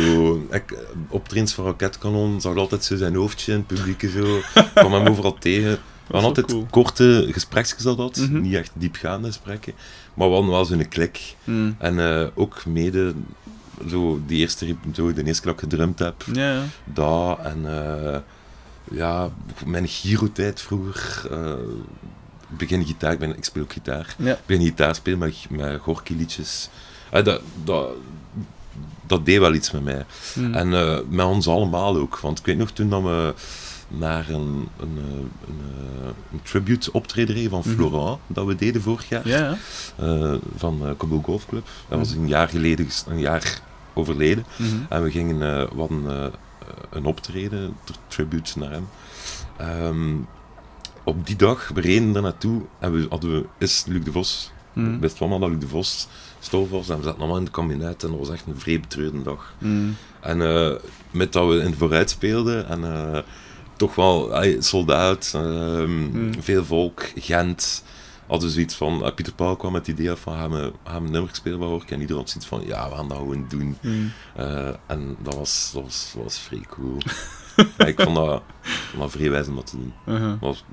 ik, 0.52 0.74
op 1.10 1.28
trains 1.28 1.54
van 1.54 1.66
Raketkanon 1.66 2.42
zag 2.42 2.56
altijd 2.56 2.84
zo 2.84 2.96
zijn 2.96 3.16
hoofdje 3.16 3.52
in 3.52 3.58
het 3.58 3.68
publiek 3.68 4.04
en 4.04 4.10
zo. 4.12 4.40
Kwam 4.74 4.94
hem 4.94 5.08
overal 5.08 5.38
tegen. 5.40 5.70
We 6.08 6.18
hadden 6.18 6.36
altijd 6.36 6.52
cool. 6.52 6.68
korte 6.70 7.28
gespreksjes 7.32 7.86
al 7.86 7.96
dat, 7.96 8.18
Mhm. 8.18 8.42
niet 8.42 8.54
echt 8.54 8.72
diepgaande 8.74 9.28
gesprekken, 9.28 9.74
maar 10.14 10.28
we 10.28 10.34
hadden 10.34 10.52
wel 10.52 10.66
zo'n 10.66 10.88
klik. 10.88 11.36
Hmm. 11.44 11.76
En 11.80 12.32
ook 12.36 12.66
mede, 12.66 13.14
zo, 13.90 14.22
die 14.28 14.40
eerste, 14.40 14.76
zo, 14.94 15.14
de 15.14 15.24
eerste 15.24 15.42
keer 15.42 15.54
dat 15.54 15.64
ik 15.64 15.70
gedrumd 15.70 16.00
heb, 16.00 16.24
Ja, 16.34 16.52
ja. 16.54 16.62
dat 16.94 17.40
en 17.44 17.66
ja, 18.92 19.30
mijn 19.66 19.88
Giro-tijd 19.88 20.62
vroeger. 20.62 21.32
ik 22.52 22.58
begin 22.58 22.86
gitaar, 22.86 23.12
ik, 23.12 23.20
ben, 23.20 23.38
ik 23.38 23.44
speel 23.44 23.64
ook 23.64 23.74
gitaar. 23.74 24.16
Ja. 24.18 24.32
Ik 24.34 24.40
begin 24.46 24.66
gitaar 24.66 24.96
spelen 24.96 25.20
met, 25.20 25.36
met 25.50 25.80
Gorky-liedjes. 25.82 26.70
Eh, 27.12 27.24
dat, 27.24 27.42
dat, 27.64 27.90
dat 29.08 29.26
deed 29.26 29.40
wel 29.40 29.54
iets 29.54 29.72
met 29.72 29.84
mij. 29.84 30.06
Hmm. 30.34 30.54
En 30.54 30.74
eh, 30.74 30.98
met 31.10 31.26
ons 31.26 31.48
allemaal 31.48 31.98
ook. 31.98 32.20
Want 32.20 32.40
ik 32.40 32.46
weet 32.46 32.58
nog 32.58 32.72
toen 32.72 32.90
dat 32.90 33.02
we 33.02 33.34
naar 33.88 34.30
een, 34.30 34.68
een, 34.80 34.98
een, 34.98 35.62
een 36.32 36.42
tribute 36.44 36.92
optreden 36.92 37.36
reden 37.36 37.50
van 37.50 37.60
Mhm. 37.66 37.70
Florent, 37.76 38.20
dat 38.28 38.46
we 38.46 38.56
deden 38.56 38.82
vorig 38.82 39.10
jaar, 39.10 39.28
ja, 39.28 39.58
van 40.56 40.80
uh, 40.84 40.90
Cabo 40.98 41.22
Golf 41.22 41.46
Club. 41.46 41.68
Dat 41.90 41.98
was 42.00 42.10
Mhm. 42.14 42.22
een 42.22 42.28
jaar 42.28 42.48
geleden, 42.50 42.86
ges- 42.86 43.04
een 43.08 43.20
jaar 43.20 43.60
overleden. 43.94 44.46
En 44.90 45.04
we 45.04 45.12
gingen 45.12 45.42
uh, 45.42 45.68
wat 45.74 45.90
een, 45.90 46.04
uh, 46.08 46.26
een 46.90 47.06
optreden, 47.06 47.76
ter 47.84 47.96
tribute 48.08 48.60
naar 48.60 48.72
hem. 48.72 48.88
Ehm, 49.58 50.16
op 51.04 51.28
die 51.28 51.36
dag, 51.36 51.72
we 51.74 51.82
reden 51.82 52.16
er 52.16 52.22
naartoe 52.22 52.62
en 52.80 52.92
we 52.94 53.06
hadden 53.10 53.32
we, 53.32 53.46
is 53.58 53.84
Luc 53.88 54.04
de 54.04 54.12
Vos. 54.12 54.52
Ik 54.76 55.00
wist 55.00 55.20
wel 55.20 55.40
dat 55.40 55.50
Luc 55.50 55.60
de 55.60 55.68
Vos 55.68 56.08
stof 56.40 56.70
was 56.70 56.90
en 56.90 56.98
we 56.98 57.04
zaten 57.04 57.20
allemaal 57.20 57.38
in 57.38 57.44
het 57.44 57.52
kabinet 57.54 58.04
en 58.04 58.10
dat 58.10 58.20
was 58.20 58.30
echt 58.30 58.44
een 58.48 58.60
vrij 58.60 58.80
betreurde 58.80 59.22
dag. 59.24 59.54
Hmm. 59.58 59.96
En 60.20 60.42
eh, 60.42 60.76
met 61.12 61.34
dat 61.34 61.48
we 61.48 61.54
in 61.60 61.66
het 61.66 61.78
vooruit 61.78 62.10
speelden 62.10 62.68
en 62.68 62.84
eh, 62.84 63.20
toch 63.78 63.96
wel 63.96 64.32
soldaat, 64.60 65.32
ehm, 65.36 66.00
Mm. 66.00 66.42
veel 66.44 66.66
volk, 66.66 67.04
Gent. 67.16 67.84
Hadden 68.32 68.50
we 68.50 68.56
zoiets 68.56 68.76
van, 68.76 69.06
eh, 69.06 69.14
Pieter 69.14 69.34
Paul 69.34 69.56
kwam 69.56 69.72
met 69.72 69.88
het 69.88 70.00
idee 70.00 70.16
van, 70.16 70.34
gaan 70.34 70.52
we, 70.52 70.74
gaan 70.84 71.00
we 71.00 71.06
een 71.06 71.12
nummer 71.12 71.36
spelen 71.36 71.60
Hork? 71.60 71.92
En 71.92 72.00
iedereen 72.00 72.22
had 72.22 72.30
zoiets 72.30 72.50
van, 72.50 72.62
ja, 72.66 72.90
we 72.90 72.96
gaan 72.96 73.08
dat 73.08 73.18
gewoon 73.18 73.46
doen. 73.48 73.78
Hmm. 73.82 74.12
Eh, 74.36 74.70
en 74.86 75.18
dat 75.20 75.36
was, 75.36 75.72
dat 75.74 75.84
was, 75.84 76.12
dat 76.16 76.24
was 76.24 76.38
vrij 76.38 76.66
cool. 76.70 76.98
ja, 77.78 77.86
ik 77.94 78.02
vond 78.02 78.16
dat, 78.16 78.42
vond 78.62 79.02
dat 79.02 79.12
vrij 79.12 79.30
wijs 79.32 79.48
om 79.48 79.56
dat 79.56 79.68
te 79.68 79.78
doen. 79.78 79.94
Uh-huh. 80.06 80.30
Dat 80.30 80.40
was 80.40 80.64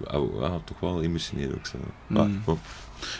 ja, 0.41 0.61
toch 0.65 0.81
wel 0.81 1.03
emotioneel 1.03 1.55
ook 1.55 1.67
zo. 1.67 1.79
Mm. 1.79 2.17
Maar, 2.17 2.29
oh, 2.45 2.59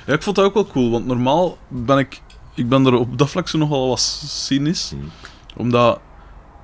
Ja, 0.07 0.13
ik 0.13 0.23
vond 0.23 0.37
dat 0.37 0.45
ook 0.45 0.55
wel 0.55 0.67
cool, 0.67 0.91
want 0.91 1.07
normaal 1.07 1.59
ben 1.69 1.99
ik... 1.99 2.21
Ik 2.55 2.69
ben 2.69 2.87
er 2.87 2.95
op 2.95 3.19
dat 3.19 3.31
vlak 3.31 3.49
zo 3.49 3.59
nogal 3.59 3.89
wat 3.89 4.01
cynisch. 4.01 4.93
mm, 4.93 5.11
Omdat... 5.57 6.01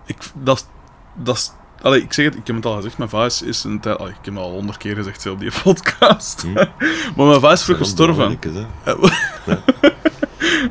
Ik, 0.06 0.18
dat, 0.42 0.68
dat. 1.14 1.56
Allee, 1.84 2.02
ik 2.02 2.12
zeg 2.12 2.24
het, 2.24 2.34
ik 2.34 2.46
heb 2.46 2.56
het 2.56 2.66
al 2.66 2.74
gezegd, 2.74 2.98
mijn 2.98 3.10
va 3.10 3.24
is, 3.24 3.64
een 3.64 3.80
tijd... 3.80 3.98
allee, 3.98 4.12
ik 4.12 4.24
heb 4.24 4.34
het 4.34 4.42
al 4.42 4.50
honderd 4.50 4.78
keer 4.78 4.94
gezegd, 4.94 5.20
zelf 5.20 5.38
die 5.38 5.50
podcast. 5.62 6.42
Hm. 6.42 6.52
maar 7.16 7.26
mijn 7.26 7.40
va 7.40 7.52
is 7.52 7.62
vroeg 7.62 7.76
gestorven. 7.76 8.38
Is. 8.40 8.50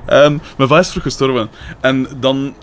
En 0.06 0.42
mijn 0.58 0.70
va 0.70 0.80
is 0.80 0.90
vroeg 0.90 1.04
gestorven. 1.04 1.50
En 1.82 2.08
dan 2.20 2.56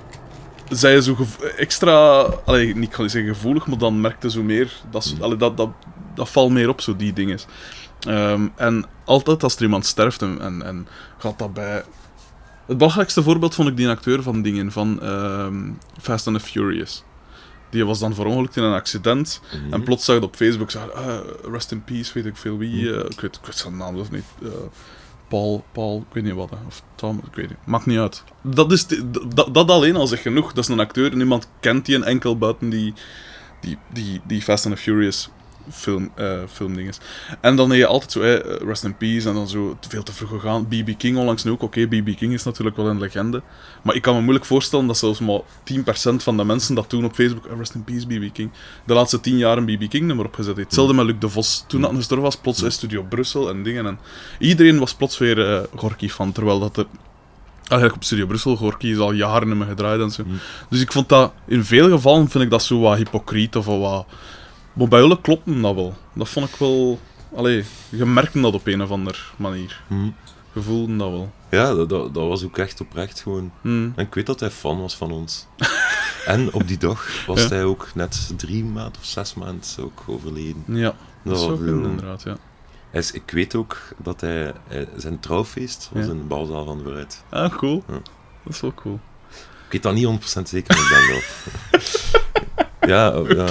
zei 0.69 0.95
je 0.95 1.02
zo 1.02 1.16
extra... 1.57 2.21
Allee, 2.45 2.66
niet, 2.66 2.99
niet 2.99 3.11
zeggen 3.11 3.35
gevoelig, 3.35 3.66
maar 3.66 3.78
dan 3.78 4.00
merkte 4.00 4.30
zo 4.30 4.42
meer... 4.42 4.73
Dat, 4.90 5.14
allee, 5.21 5.37
dat, 5.37 5.57
dat, 5.57 5.71
dat 6.14 6.28
valt 6.28 6.50
meer 6.50 6.69
op, 6.69 6.80
zo 6.80 6.97
die 6.97 7.12
dingen. 7.12 7.38
Ehm, 8.00 8.49
en 8.57 8.85
altijd 9.04 9.42
als 9.42 9.57
er 9.57 9.62
iemand 9.62 9.87
sterft, 9.87 10.23
en, 10.23 10.40
en, 10.40 10.62
en 10.62 10.88
gaat 11.19 11.38
dat 11.38 11.54
bij... 11.54 11.85
Het 12.66 12.78
belangrijkste 12.78 13.23
voorbeeld 13.23 13.54
vond 13.54 13.69
ik 13.69 13.76
die 13.76 13.88
acteur 13.88 14.23
van 14.23 14.42
dingen, 14.42 14.73
van 14.73 15.02
ehm, 15.02 15.71
Fast 16.00 16.26
and 16.26 16.38
the 16.38 16.45
Furious. 16.45 17.04
Die 17.70 17.84
was 17.86 17.98
dan 17.98 18.14
verongelukt 18.14 18.56
in 18.56 18.62
een 18.62 18.72
accident. 18.74 19.40
Mhm. 19.64 19.72
En 19.72 19.82
plots 19.82 20.04
zag 20.04 20.16
je 20.16 20.22
op 20.22 20.36
Facebook, 20.36 20.70
zag, 20.70 20.92
ah, 20.92 21.18
rest 21.52 21.70
in 21.72 21.84
peace, 21.84 22.12
weet 22.14 22.26
ik 22.26 22.36
veel 22.36 22.58
wie. 22.58 22.92
eh, 22.94 23.04
ik, 23.10 23.20
weet, 23.20 23.36
ik 23.36 23.46
weet 23.46 23.56
zijn 23.56 23.76
naam 23.76 23.96
dus 23.96 24.10
niet. 24.10 24.24
eh, 24.42 24.48
Paul, 25.28 25.64
Paul, 25.72 26.04
ik 26.08 26.14
weet 26.14 26.24
niet 26.24 26.32
wat. 26.34 26.50
hè, 26.50 26.56
Of 26.66 26.82
Tom, 26.94 27.20
ik 27.26 27.34
weet 27.34 27.48
niet. 27.48 27.58
Maakt 27.66 27.86
niet 27.86 27.98
uit. 27.98 28.24
Dat, 28.42 28.72
is 28.72 28.86
dat, 29.34 29.48
dat 29.54 29.70
alleen 29.70 29.96
al 29.96 30.06
zegt 30.06 30.22
genoeg. 30.22 30.52
Dat 30.52 30.64
is 30.64 30.70
een 30.70 30.80
acteur 30.80 31.10
en 31.12 31.16
niemand 31.16 31.48
kent 31.60 31.86
die 31.86 31.94
een 31.96 32.04
enkel 32.04 32.38
buiten 32.38 32.70
die, 32.70 32.94
die, 33.60 33.78
die, 33.92 34.20
die 34.26 34.42
Fast 34.42 34.66
and 34.66 34.74
the 34.76 34.80
Furious 34.82 35.28
film, 35.72 36.10
eh 36.14 36.38
filmdinges. 36.52 36.98
En 37.40 37.56
dan 37.56 37.70
heb 37.70 37.78
je 37.78 37.86
altijd 37.86 38.12
zo, 38.12 38.20
eh, 38.20 38.56
Rest 38.66 38.84
in 38.84 38.96
Peace, 38.96 39.28
en 39.28 39.34
dan 39.34 39.48
zo 39.48 39.76
veel 39.88 40.02
te 40.02 40.12
vroeg 40.12 40.28
gegaan. 40.28 40.66
B.B. 40.66 40.98
King 40.98 41.16
onlangs 41.16 41.44
nu 41.44 41.50
ook. 41.50 41.62
Oké, 41.62 41.86
B.B. 41.86 42.16
King 42.16 42.32
is 42.32 42.44
natuurlijk 42.44 42.76
wel 42.76 42.86
een 42.86 42.98
legende. 42.98 43.42
Maar 43.82 43.94
ik 43.94 44.02
kan 44.02 44.14
me 44.14 44.20
moeilijk 44.20 44.44
voorstellen 44.44 44.86
dat 44.86 44.98
zelfs 44.98 45.20
maar 45.20 45.40
10% 45.64 46.16
van 46.16 46.36
de 46.36 46.44
mensen 46.44 46.74
dat 46.74 46.90
doen 46.90 47.04
op 47.04 47.14
Facebook, 47.14 47.46
eh, 47.46 47.56
Rest 47.58 47.74
in 47.74 47.84
Peace, 47.84 48.06
B.B. 48.06 48.32
King, 48.32 48.50
de 48.84 48.94
laatste 48.94 49.20
10 49.20 49.36
jaar 49.36 49.56
een 49.56 49.64
B.B. 49.64 49.88
King 49.88 50.06
nummer 50.06 50.26
opgezet 50.26 50.56
heeft. 50.56 50.66
Hetzelfde 50.66 50.94
met 50.94 51.06
Luc 51.06 51.16
de 51.18 51.28
Vos. 51.28 51.64
Toen 51.66 51.80
dat 51.80 51.90
hij 51.90 51.98
gestorven 51.98 52.26
was, 52.26 52.36
plots 52.36 52.62
in 52.62 52.72
Studio 52.72 53.02
Brussel 53.02 53.48
en 53.48 53.62
dingen. 53.62 53.86
En 53.86 53.98
iedereen 54.38 54.78
was 54.78 54.94
plots 54.94 55.18
weer 55.18 55.50
eh 55.50 55.62
Gorky 55.74 56.08
van, 56.08 56.32
terwijl 56.32 56.58
dat 56.58 56.76
er... 56.76 56.86
Eigenlijk 57.68 58.00
op 58.00 58.04
Studio 58.04 58.26
Brussel, 58.26 58.56
Gorky 58.56 58.86
is 58.86 58.98
al 58.98 59.12
jaren 59.12 59.48
niet 59.48 59.56
meer 59.56 59.66
gedraaid 59.66 60.00
en 60.00 60.10
zo. 60.10 60.22
Mm. 60.26 60.38
Dus 60.68 60.80
ik 60.80 60.92
vond 60.92 61.08
dat, 61.08 61.32
in 61.46 61.64
veel 61.64 61.88
gevallen 61.88 62.28
vind 62.28 62.44
ik 62.44 62.50
dat 62.50 62.62
zo 62.62 62.80
wat 62.80 62.96
hypocriet 62.96 63.56
of 63.56 63.64
wat... 63.64 64.06
Maar 64.80 64.88
bij 64.88 65.18
klopte 65.22 65.60
dat 65.60 65.75
wel. 65.75 65.94
Dat 66.12 66.28
vond 66.28 66.49
ik 66.49 66.54
wel... 66.56 66.99
Allee, 67.34 67.64
je 67.88 68.04
merkte 68.06 68.40
dat 68.40 68.54
op 68.54 68.66
een 68.66 68.82
of 68.82 68.90
andere 68.90 69.18
manier. 69.37 69.82
Mhm. 69.87 70.10
Je 70.52 70.60
voelde 70.62 70.96
dat 70.96 71.10
wel. 71.10 71.32
Ja, 71.50 71.75
dat, 71.75 71.88
dat, 71.88 72.14
dat 72.14 72.28
was 72.28 72.44
ook 72.44 72.58
echt 72.58 72.80
oprecht 72.80 73.20
gewoon. 73.20 73.52
Hmm. 73.60 73.92
En 73.96 74.06
ik 74.06 74.14
weet 74.14 74.26
dat 74.26 74.40
hij 74.40 74.50
fan 74.50 74.80
was 74.80 74.96
van 74.96 75.10
ons. 75.10 75.46
en 76.26 76.52
op 76.52 76.68
die 76.68 76.78
dag 76.78 77.25
was 77.26 77.42
Ja. 77.42 77.49
hij 77.49 77.64
ook 77.64 77.88
net 77.94 78.32
drie 78.37 78.64
maanden 78.64 79.00
of 79.00 79.04
zes 79.04 79.34
maanden 79.34 79.68
ook 79.80 80.02
overleden. 80.06 80.64
Ja, 80.66 80.94
dat 81.25 81.34
Dat 81.38 81.49
was 81.49 81.58
inderdaad, 81.58 82.22
ja. 82.22 82.37
Hij 82.90 83.00
is, 83.00 83.10
ik 83.10 83.30
weet 83.30 83.54
ook 83.54 83.78
dat 83.99 84.20
hij, 84.20 84.52
hij- 84.68 84.88
zijn 84.96 85.20
trouwfeest 85.20 85.88
was 85.92 86.04
Ja. 86.04 86.10
in 86.10 86.18
de 86.18 86.25
balzaal 86.25 86.64
van 86.64 86.78
de 86.78 86.84
Vooruit. 86.84 87.25
Ah, 87.28 87.56
cool. 87.56 87.84
Ja. 87.88 87.94
Dat 88.44 88.54
is 88.54 88.60
wel 88.60 88.75
cool. 88.75 89.00
Ik 89.66 89.72
weet 89.72 89.82
dat 89.82 89.94
niet 89.94 90.04
100% 90.38 90.49
zeker, 90.49 90.76
maar 90.76 90.84
ik 90.84 91.08
denk 91.08 91.25
wel. 91.70 91.80
ja, 92.87 93.10
oh, 93.18 93.28
ja 93.28 93.46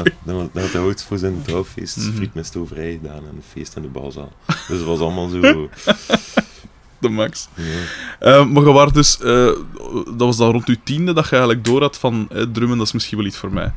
had 0.53 0.71
hij 0.71 0.81
ooit 0.81 1.03
voor 1.03 1.17
zijn 1.17 1.41
trouwfeest 1.41 1.98
Mhm. 1.98 2.15
friet 2.15 2.33
met 2.33 2.45
stoverij 2.45 2.91
gedaan 2.91 3.17
en 3.17 3.36
een 3.36 3.43
feest 3.51 3.75
in 3.75 3.81
de 3.81 3.88
balzaal. 3.88 4.31
Dus 4.48 4.77
het 4.77 4.83
was 4.83 5.00
allemaal 5.00 5.27
zo... 5.27 5.39
De 7.00 7.09
max. 7.09 7.48
ja. 7.55 7.63
Eh, 8.19 8.45
maar 8.45 8.63
je 8.63 8.71
was 8.71 8.93
dus... 8.93 9.19
eh, 9.19 9.45
dat 10.05 10.17
was 10.17 10.38
dan 10.38 10.51
rond 10.51 10.67
je 10.67 10.79
tiende 10.83 11.13
dat 11.13 11.24
je 11.25 11.31
eigenlijk 11.31 11.65
door 11.65 11.81
had 11.81 11.98
van... 11.98 12.27
eh, 12.31 12.43
drummen, 12.51 12.77
dat 12.77 12.88
is 12.88 12.93
misschien 12.93 13.17
wel 13.17 13.27
iets 13.27 13.38
voor 13.38 13.53
mij. 13.53 13.71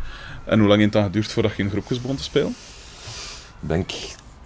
En 0.44 0.58
hoe 0.58 0.68
lang 0.68 0.80
heeft 0.80 0.92
het 0.94 1.02
dan 1.02 1.12
geduurd 1.12 1.32
voordat 1.32 1.56
je 1.56 1.62
in 1.62 1.70
groepjes 1.70 2.00
begon 2.00 2.16
te 2.16 2.22
spelen? 2.22 2.54
Ik 3.62 3.68
denk 3.68 3.90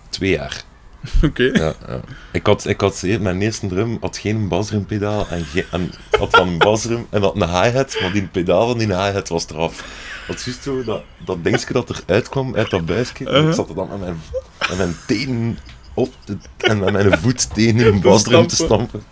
twee 0.09 0.31
jaar. 0.31 0.65
Oké. 1.29 1.43
Ja, 1.43 1.73
ja. 1.89 2.01
Ik 2.33 2.47
had, 2.47 2.67
ik 2.67 2.81
had 2.81 3.03
mijn 3.21 3.43
eerste 3.43 3.67
drum 3.67 3.97
had 4.01 4.17
geen 4.19 4.49
basdrumpedaal 4.49 5.27
en, 5.29 5.45
ge- 5.45 5.67
en 5.71 5.91
had 6.19 6.31
dan 6.31 6.49
een 6.49 6.59
basdrum 6.59 7.07
en 7.11 7.23
had 7.23 7.35
een 7.35 7.49
hi-hat, 7.63 7.97
maar 8.01 8.13
die 8.13 8.27
pedaal 8.27 8.69
van 8.69 8.79
die 8.79 8.87
hi-hat 8.87 9.29
was 9.29 9.47
eraf. 9.49 10.05
Dat 10.27 10.37
is 10.37 10.45
juist 10.45 10.63
zo, 10.63 10.85
dat, 10.85 11.03
dat 11.25 11.45
dingetje 11.45 11.73
dat 11.73 11.91
eruit 12.07 12.29
kwam 12.29 12.57
uit 12.57 12.71
dat 12.71 12.87
buisje, 12.87 13.13
en 13.19 13.25
Uh-huh. 13.27 13.49
ik 13.49 13.55
zat 13.55 13.69
er 13.69 13.75
dan 13.75 13.89
met 13.89 14.01
mijn, 14.01 14.21
met 14.69 14.77
mijn 14.79 14.97
tenen 15.07 15.59
op 15.95 16.13
de, 16.25 16.37
en 16.57 16.79
met 16.79 16.93
mijn 16.93 17.19
voetstenen 17.19 17.87
in 17.87 17.95
een 17.95 18.01
basdrum 18.11 18.47
te 18.47 18.55
stampen. 18.57 19.03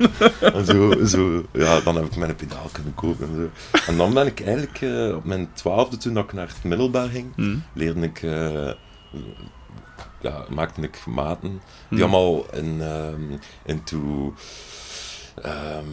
En 0.40 0.64
zo, 0.66 1.04
zo, 1.06 1.44
ja, 1.52 1.80
dan 1.80 1.94
heb 1.96 2.04
ik 2.04 2.16
mijn 2.16 2.36
pedaal 2.36 2.68
kunnen 2.72 2.94
kopen 2.94 3.28
en 3.28 3.34
zo. 3.72 3.78
En 3.90 3.96
dan 3.96 4.14
ben 4.14 4.26
ik 4.26 4.40
eigenlijk 4.40 4.80
eh, 4.80 5.16
op 5.16 5.24
mijn 5.24 5.48
twaalfde, 5.52 5.96
toen 5.96 6.18
ik 6.18 6.32
naar 6.32 6.46
het 6.48 6.64
middelbaar 6.64 7.08
ging, 7.08 7.26
Hm. 7.36 7.56
leerde 7.72 8.00
ik, 8.00 8.22
eh, 8.22 8.70
ja, 10.24 10.44
maakte 10.48 10.80
ik 10.80 11.06
maten 11.06 11.60
die 11.88 11.98
Hm. 11.98 12.02
allemaal 12.02 12.46
in, 12.52 12.80
ehm 12.82 13.22
into, 13.64 14.34
ehm, 15.42 15.84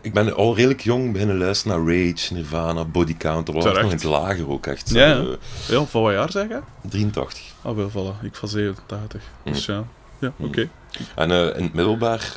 ik 0.00 0.12
ben 0.12 0.34
al 0.34 0.54
redelijk 0.56 0.80
jong 0.80 1.12
beginnen 1.12 1.38
luisteren 1.38 1.84
naar 1.84 1.94
Rage, 1.96 2.32
Nirvana, 2.34 2.84
Body 2.84 3.16
Count, 3.16 3.46
dat 3.46 3.54
was 3.54 3.64
nog 3.64 3.78
in 3.78 3.88
het 3.88 4.02
lager 4.02 4.50
ook 4.50 4.66
echt. 4.66 4.90
Ja, 4.90 5.06
ja. 5.06 5.24
Eh, 5.70 5.82
van 5.86 6.02
wat 6.02 6.12
jaar 6.12 6.30
zeg 6.30 6.48
je? 6.48 6.60
83. 6.82 7.42
Ah, 7.62 7.76
wel, 7.76 7.90
voilà. 7.90 8.24
Ik 8.24 8.34
van 8.34 8.48
87. 8.48 9.22
Dus 9.44 9.66
ja. 9.66 9.84
Ja, 10.18 10.32
Hm. 10.36 10.44
oké. 10.44 10.68
En 11.14 11.30
eh, 11.30 11.56
in 11.58 11.62
het 11.62 11.72
middelbaar, 11.74 12.36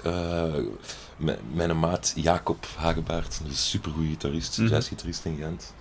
m- 1.18 1.30
mijn 1.54 1.80
maat 1.80 2.14
Jacob 2.16 2.66
Hagebaert, 2.76 3.42
een 3.46 3.56
supergoeie 3.56 4.10
gitarist, 4.10 4.58
Mhm. 4.58 4.68
jazzgitarist 4.70 5.26
in 5.26 5.38
Gent. 5.40 5.74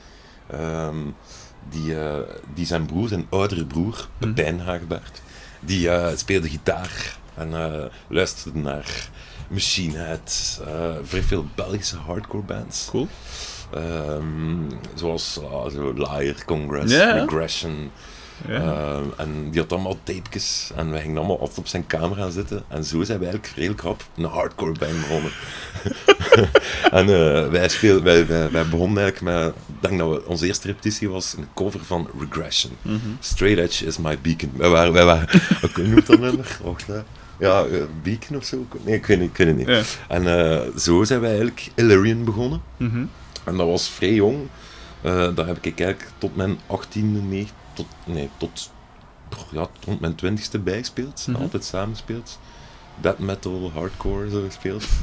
Ehm, 0.50 0.96
die, 1.70 1.94
die 2.54 2.66
zijn 2.66 2.86
broer, 2.86 3.08
zijn 3.08 3.26
oudere 3.30 3.64
broer. 3.66 4.08
Pepijn 4.18 4.60
Hagebaert, 4.60 5.22
die 5.60 5.90
eh, 5.90 6.16
speelde 6.16 6.48
gitaar 6.48 7.18
en 7.34 7.54
eh, 7.54 7.84
luisterde 8.08 8.58
naar 8.58 9.08
Machine 9.48 9.98
Head, 9.98 10.60
eh, 10.66 10.94
vrij 11.02 11.22
veel 11.22 11.46
Belgische 11.54 11.96
hardcore 11.96 12.42
bands. 12.42 12.86
Cool. 12.90 13.08
Ehm, 13.74 14.70
zoals 14.94 15.32
zo 15.72 15.92
Liar, 15.92 16.44
Congress, 16.44 16.92
ja. 16.92 17.12
Regression. 17.12 17.90
Ja. 18.46 18.54
Ehm, 18.54 19.04
en 19.16 19.50
die 19.50 19.60
had 19.60 19.72
allemaal 19.72 19.98
tapejes 20.02 20.70
en 20.76 20.90
wij 20.90 21.00
gingen 21.00 21.16
allemaal 21.16 21.40
altijd 21.40 21.58
op 21.58 21.66
zijn 21.66 21.86
kamer 21.86 22.16
gaan 22.16 22.32
zitten. 22.32 22.64
En 22.68 22.84
zo 22.84 23.02
zijn 23.02 23.18
we 23.18 23.24
eigenlijk 23.24 23.54
redelijk 23.56 23.82
rap 23.82 24.04
een 24.16 24.24
hardcore 24.24 24.78
band 24.78 25.00
begonnen. 25.00 25.30
en 26.98 27.08
eh, 27.08 27.50
wij, 27.50 27.68
speel, 27.68 28.02
wij, 28.02 28.26
wij, 28.26 28.50
wij 28.50 28.68
begonnen 28.68 29.02
eigenlijk 29.02 29.36
met, 29.36 29.54
ik 29.54 29.88
denk 29.88 29.98
dat 29.98 30.10
we, 30.10 30.26
onze 30.26 30.46
eerste 30.46 30.66
repetitie 30.66 31.08
was 31.08 31.34
een 31.36 31.48
cover 31.54 31.84
van 31.84 32.08
Regression. 32.18 32.72
Mhm. 32.82 32.96
Straight 33.20 33.58
Edge 33.58 33.86
is 33.86 33.98
my 33.98 34.18
beacon. 34.22 34.52
Wij 34.56 34.68
waren, 34.68 34.92
wij 34.92 35.04
waren, 35.04 35.28
hoe 35.74 35.86
noemt 35.86 36.06
dat 36.06 36.20
nummer? 36.28 36.58
Wacht, 36.62 36.86
hè. 36.86 37.00
Ja, 37.38 37.64
eh, 37.64 37.82
Beacon 38.02 38.36
of 38.36 38.44
zo? 38.44 38.66
Nee, 38.84 38.94
ik 38.94 39.06
weet, 39.06 39.20
niet, 39.20 39.30
ik 39.30 39.36
weet 39.36 39.46
het 39.46 39.56
niet. 39.56 39.66
Ja. 39.66 39.82
En 40.08 40.26
eh, 40.26 40.76
zo 40.76 41.04
zijn 41.04 41.20
wij 41.20 41.30
eigenlijk 41.30 41.70
Illyrian 41.74 42.24
begonnen. 42.24 42.62
Mhm. 42.76 43.04
En 43.44 43.56
dat 43.56 43.66
was 43.66 43.88
vrij 43.88 44.14
jong. 44.14 44.36
Eh, 45.00 45.34
daar 45.34 45.46
heb 45.46 45.56
ik 45.60 45.80
eigenlijk 45.80 46.10
tot 46.18 46.36
mijn 46.36 46.58
18e, 46.66 47.00
nee, 47.28 47.48
tot, 47.78 48.14
nee, 48.14 48.28
tot, 48.36 48.70
ja, 49.50 49.66
tot 49.78 50.00
mijn 50.00 50.14
20ste 50.16 50.62
bijgespeeld. 50.62 51.26
Mhm. 51.28 51.42
Altijd 51.42 51.64
samenspeeld. 51.64 52.38
Death 53.00 53.18
metal, 53.18 53.70
hardcore 53.74 54.30
zo 54.30 54.42
gespeeld. 54.46 54.84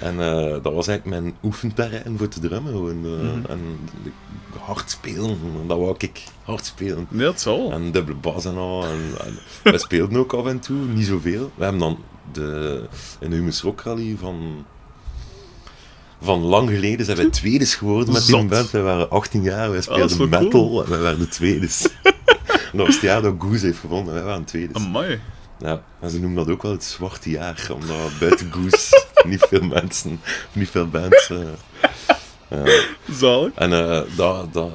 En 0.00 0.20
eh, 0.20 0.50
dat 0.62 0.72
was 0.72 0.86
eigenlijk 0.88 1.20
mijn 1.20 1.34
oefenterrein 1.42 2.18
voor 2.18 2.28
te 2.28 2.40
drummen. 2.40 2.72
Gewoon, 2.72 3.04
eh, 3.04 3.10
Mhm. 3.10 3.46
En 3.48 3.78
hard 4.60 4.90
spelen, 4.90 5.38
dat 5.66 5.78
wou 5.78 5.94
ik 5.98 6.22
hard 6.44 6.64
spelen. 6.64 7.06
Nee, 7.10 7.24
dat 7.26 7.40
zal. 7.40 7.72
En 7.72 7.90
dubbele 7.92 8.16
bas 8.16 8.44
en 8.44 8.56
al. 8.56 8.84
En, 8.84 9.00
en 9.24 9.38
wij 9.62 9.78
speelden 9.88 10.18
ook 10.18 10.32
af 10.32 10.46
en 10.46 10.60
toe, 10.60 10.76
niet 10.76 11.06
zoveel. 11.06 11.50
We 11.54 11.62
hebben 11.62 11.80
dan 11.80 11.98
de, 12.32 12.84
in 13.20 13.30
de 13.30 13.36
Humus 13.36 13.62
Rock 13.62 13.80
Rally 13.80 14.16
van, 14.18 14.64
van 16.22 16.40
lang 16.40 16.68
geleden 16.70 17.04
zijn 17.04 17.16
wij 17.16 17.30
tweedes 17.40 17.74
geworden 17.74 18.12
met 18.12 18.26
die 18.26 18.46
band. 18.46 18.70
Wij 18.70 18.82
waren 18.82 19.10
18 19.10 19.42
jaar, 19.42 19.70
wij 19.70 19.82
speelden 19.82 20.28
metal 20.28 20.48
cool. 20.48 20.84
en 20.84 20.90
wij 20.90 21.00
werden 21.00 21.28
tweedes. 21.30 21.88
En 22.72 22.78
dat 22.78 22.86
was 22.86 22.96
het 22.96 23.04
jaar 23.04 23.22
dat 23.22 23.34
Goose 23.38 23.66
heeft 23.66 23.78
gewonnen, 23.78 24.14
wij 24.14 24.22
waren 24.22 24.44
tweedes. 24.44 24.76
Amai. 24.76 25.20
Ja, 25.58 25.82
en 26.00 26.10
ze 26.10 26.20
noemen 26.20 26.44
dat 26.44 26.54
ook 26.54 26.62
wel 26.62 26.72
het 26.72 26.84
zwarte 26.84 27.30
jaar, 27.30 27.68
omdat 27.74 28.18
buiten 28.20 28.52
Goose 28.52 29.04
niet 29.28 29.46
veel 29.48 29.62
mensen, 29.62 30.20
niet 30.52 30.70
veel 30.70 30.88
bands... 30.88 31.30
eh, 31.30 31.38
ja. 32.50 32.82
Zalig. 33.10 33.52
En 33.54 33.72
eh, 33.72 34.16
dat, 34.16 34.52
dat, 34.52 34.70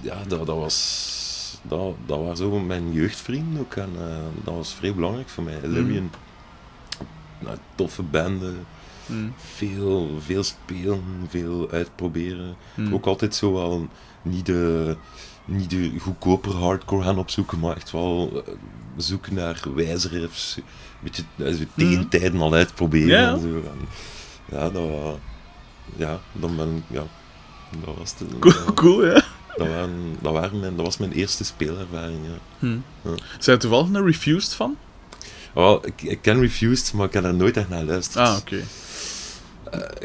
ja, 0.00 0.16
dat, 0.28 0.46
dat 0.46 0.56
was... 0.56 1.14
Dat, 1.62 1.94
dat 2.06 2.18
waren 2.18 2.36
zo 2.36 2.58
mijn 2.58 2.92
jeugdvrienden 2.92 3.60
ook. 3.60 3.74
En 3.74 3.90
eh, 3.98 4.44
dat 4.44 4.54
was 4.54 4.74
vrij 4.74 4.94
belangrijk 4.94 5.28
voor 5.28 5.44
mij. 5.44 5.58
Illyrian. 5.62 6.10
Nou, 7.38 7.56
toffe 7.74 8.02
banden. 8.02 8.66
Mhm. 9.06 9.28
Veel, 9.36 10.10
veel 10.24 10.42
spelen, 10.42 11.02
veel 11.28 11.68
uitproberen. 11.70 12.56
Mhm. 12.74 12.94
Ook 12.94 13.06
altijd 13.06 13.34
zo 13.34 13.52
wel 13.52 13.88
niet 14.22 14.46
de, 14.46 14.96
niet 15.44 15.70
de 15.70 15.92
goedkoper 15.98 16.52
hardcore 16.54 17.02
gaan 17.04 17.18
opzoeken, 17.18 17.58
maar 17.58 17.76
echt 17.76 17.90
wel 17.90 18.42
eh, 18.46 18.52
zoeken 18.96 19.34
naar 19.34 19.62
wijze 19.74 20.08
riffs. 20.08 20.56
Een 20.56 20.62
beetje 21.02 21.22
eh, 21.36 21.52
zo 21.54 21.64
tegen 21.76 22.08
tijden 22.08 22.40
al 22.40 22.52
uitproberen 22.54 23.20
Ja. 23.20 23.32
en 23.32 23.40
zo. 23.40 23.46
En, 23.46 23.88
ja, 24.56 24.70
dat 24.70 24.88
wa- 24.88 25.18
Ja, 25.96 26.20
dan 26.32 26.56
ben 26.56 26.76
ik... 26.76 26.82
Ja, 26.96 27.04
dat 27.86 27.96
was 27.98 28.14
het. 28.18 28.28
Cool, 28.38 28.54
Ja. 28.54 28.72
cool, 28.74 29.04
ja. 29.06 29.22
dat, 29.56 29.68
waren, 29.68 30.16
dat, 30.22 30.32
waren 30.32 30.60
mijn, 30.60 30.76
dat 30.76 30.84
was 30.84 30.96
mijn 30.96 31.12
eerste 31.12 31.44
speelervaring. 31.44 32.18
Ja. 32.58 32.68
Ja. 33.02 33.14
Zijn 33.38 33.56
er 33.56 33.62
toevallig 33.62 33.88
een 33.92 34.04
Refused 34.04 34.54
van? 34.54 34.76
Wel, 35.54 35.86
ik, 35.86 36.02
ik 36.02 36.22
ken 36.22 36.40
Refused, 36.40 36.92
maar 36.92 37.06
ik 37.06 37.12
heb 37.12 37.22
daar 37.22 37.34
nooit 37.34 37.56
echt 37.56 37.68
naar 37.68 37.78
geluisterd. 37.78 38.28
Ah, 38.28 38.36
oké. 38.36 38.62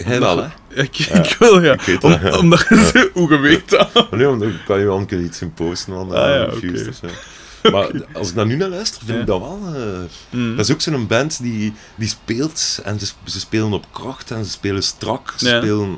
Jij 0.06 0.20
wel, 0.20 0.38
hè? 0.38 0.48
Ik, 0.82 0.98
ik 1.00 1.36
wil, 1.40 1.62
ja. 1.64 1.74
ik 1.74 1.82
weet 1.82 2.04
Om- 2.04 2.12
dat, 2.12 2.22
ja. 2.22 2.38
Omdat 2.42 2.60
je 2.70 3.10
hoe 3.14 3.30
je 3.34 3.38
weet 3.40 3.70
dat. 3.70 4.12
Nee, 4.12 4.38
dan 4.38 4.54
kan 4.66 4.80
je 4.80 4.86
wel 4.86 4.98
een 4.98 5.06
keer 5.06 5.20
iets 5.20 5.42
in 5.42 5.54
posten 5.54 5.94
van 5.94 6.12
Ah, 6.16 6.30
eh, 6.30 6.62
ja, 6.62 6.88
of 6.90 6.96
zo. 6.96 7.08
Maar 7.72 7.92
als 8.14 8.30
ik 8.30 8.36
daar 8.36 8.46
nu 8.46 8.56
naar 8.56 8.70
luister, 8.70 9.02
vind 9.06 9.14
Ja. 9.16 9.20
ik 9.22 9.28
dat 9.28 9.40
wel... 9.40 9.60
eh, 9.76 9.82
Hm. 10.30 10.56
Dat 10.56 10.66
is 10.66 10.72
ook 10.74 10.82
zo'n 10.82 11.08
band 11.08 11.42
die, 11.42 11.74
die 11.96 12.08
speelt 12.08 12.80
en 12.84 13.00
ze, 13.00 13.08
ze 13.24 13.40
spelen 13.40 13.74
op 13.74 13.86
kracht 13.92 14.32
en 14.32 14.46
ze 14.46 14.52
spelen 14.52 14.84
strak. 14.84 15.34
Ze 15.38 15.50
Ja. 15.50 15.58
spelen, 15.58 15.98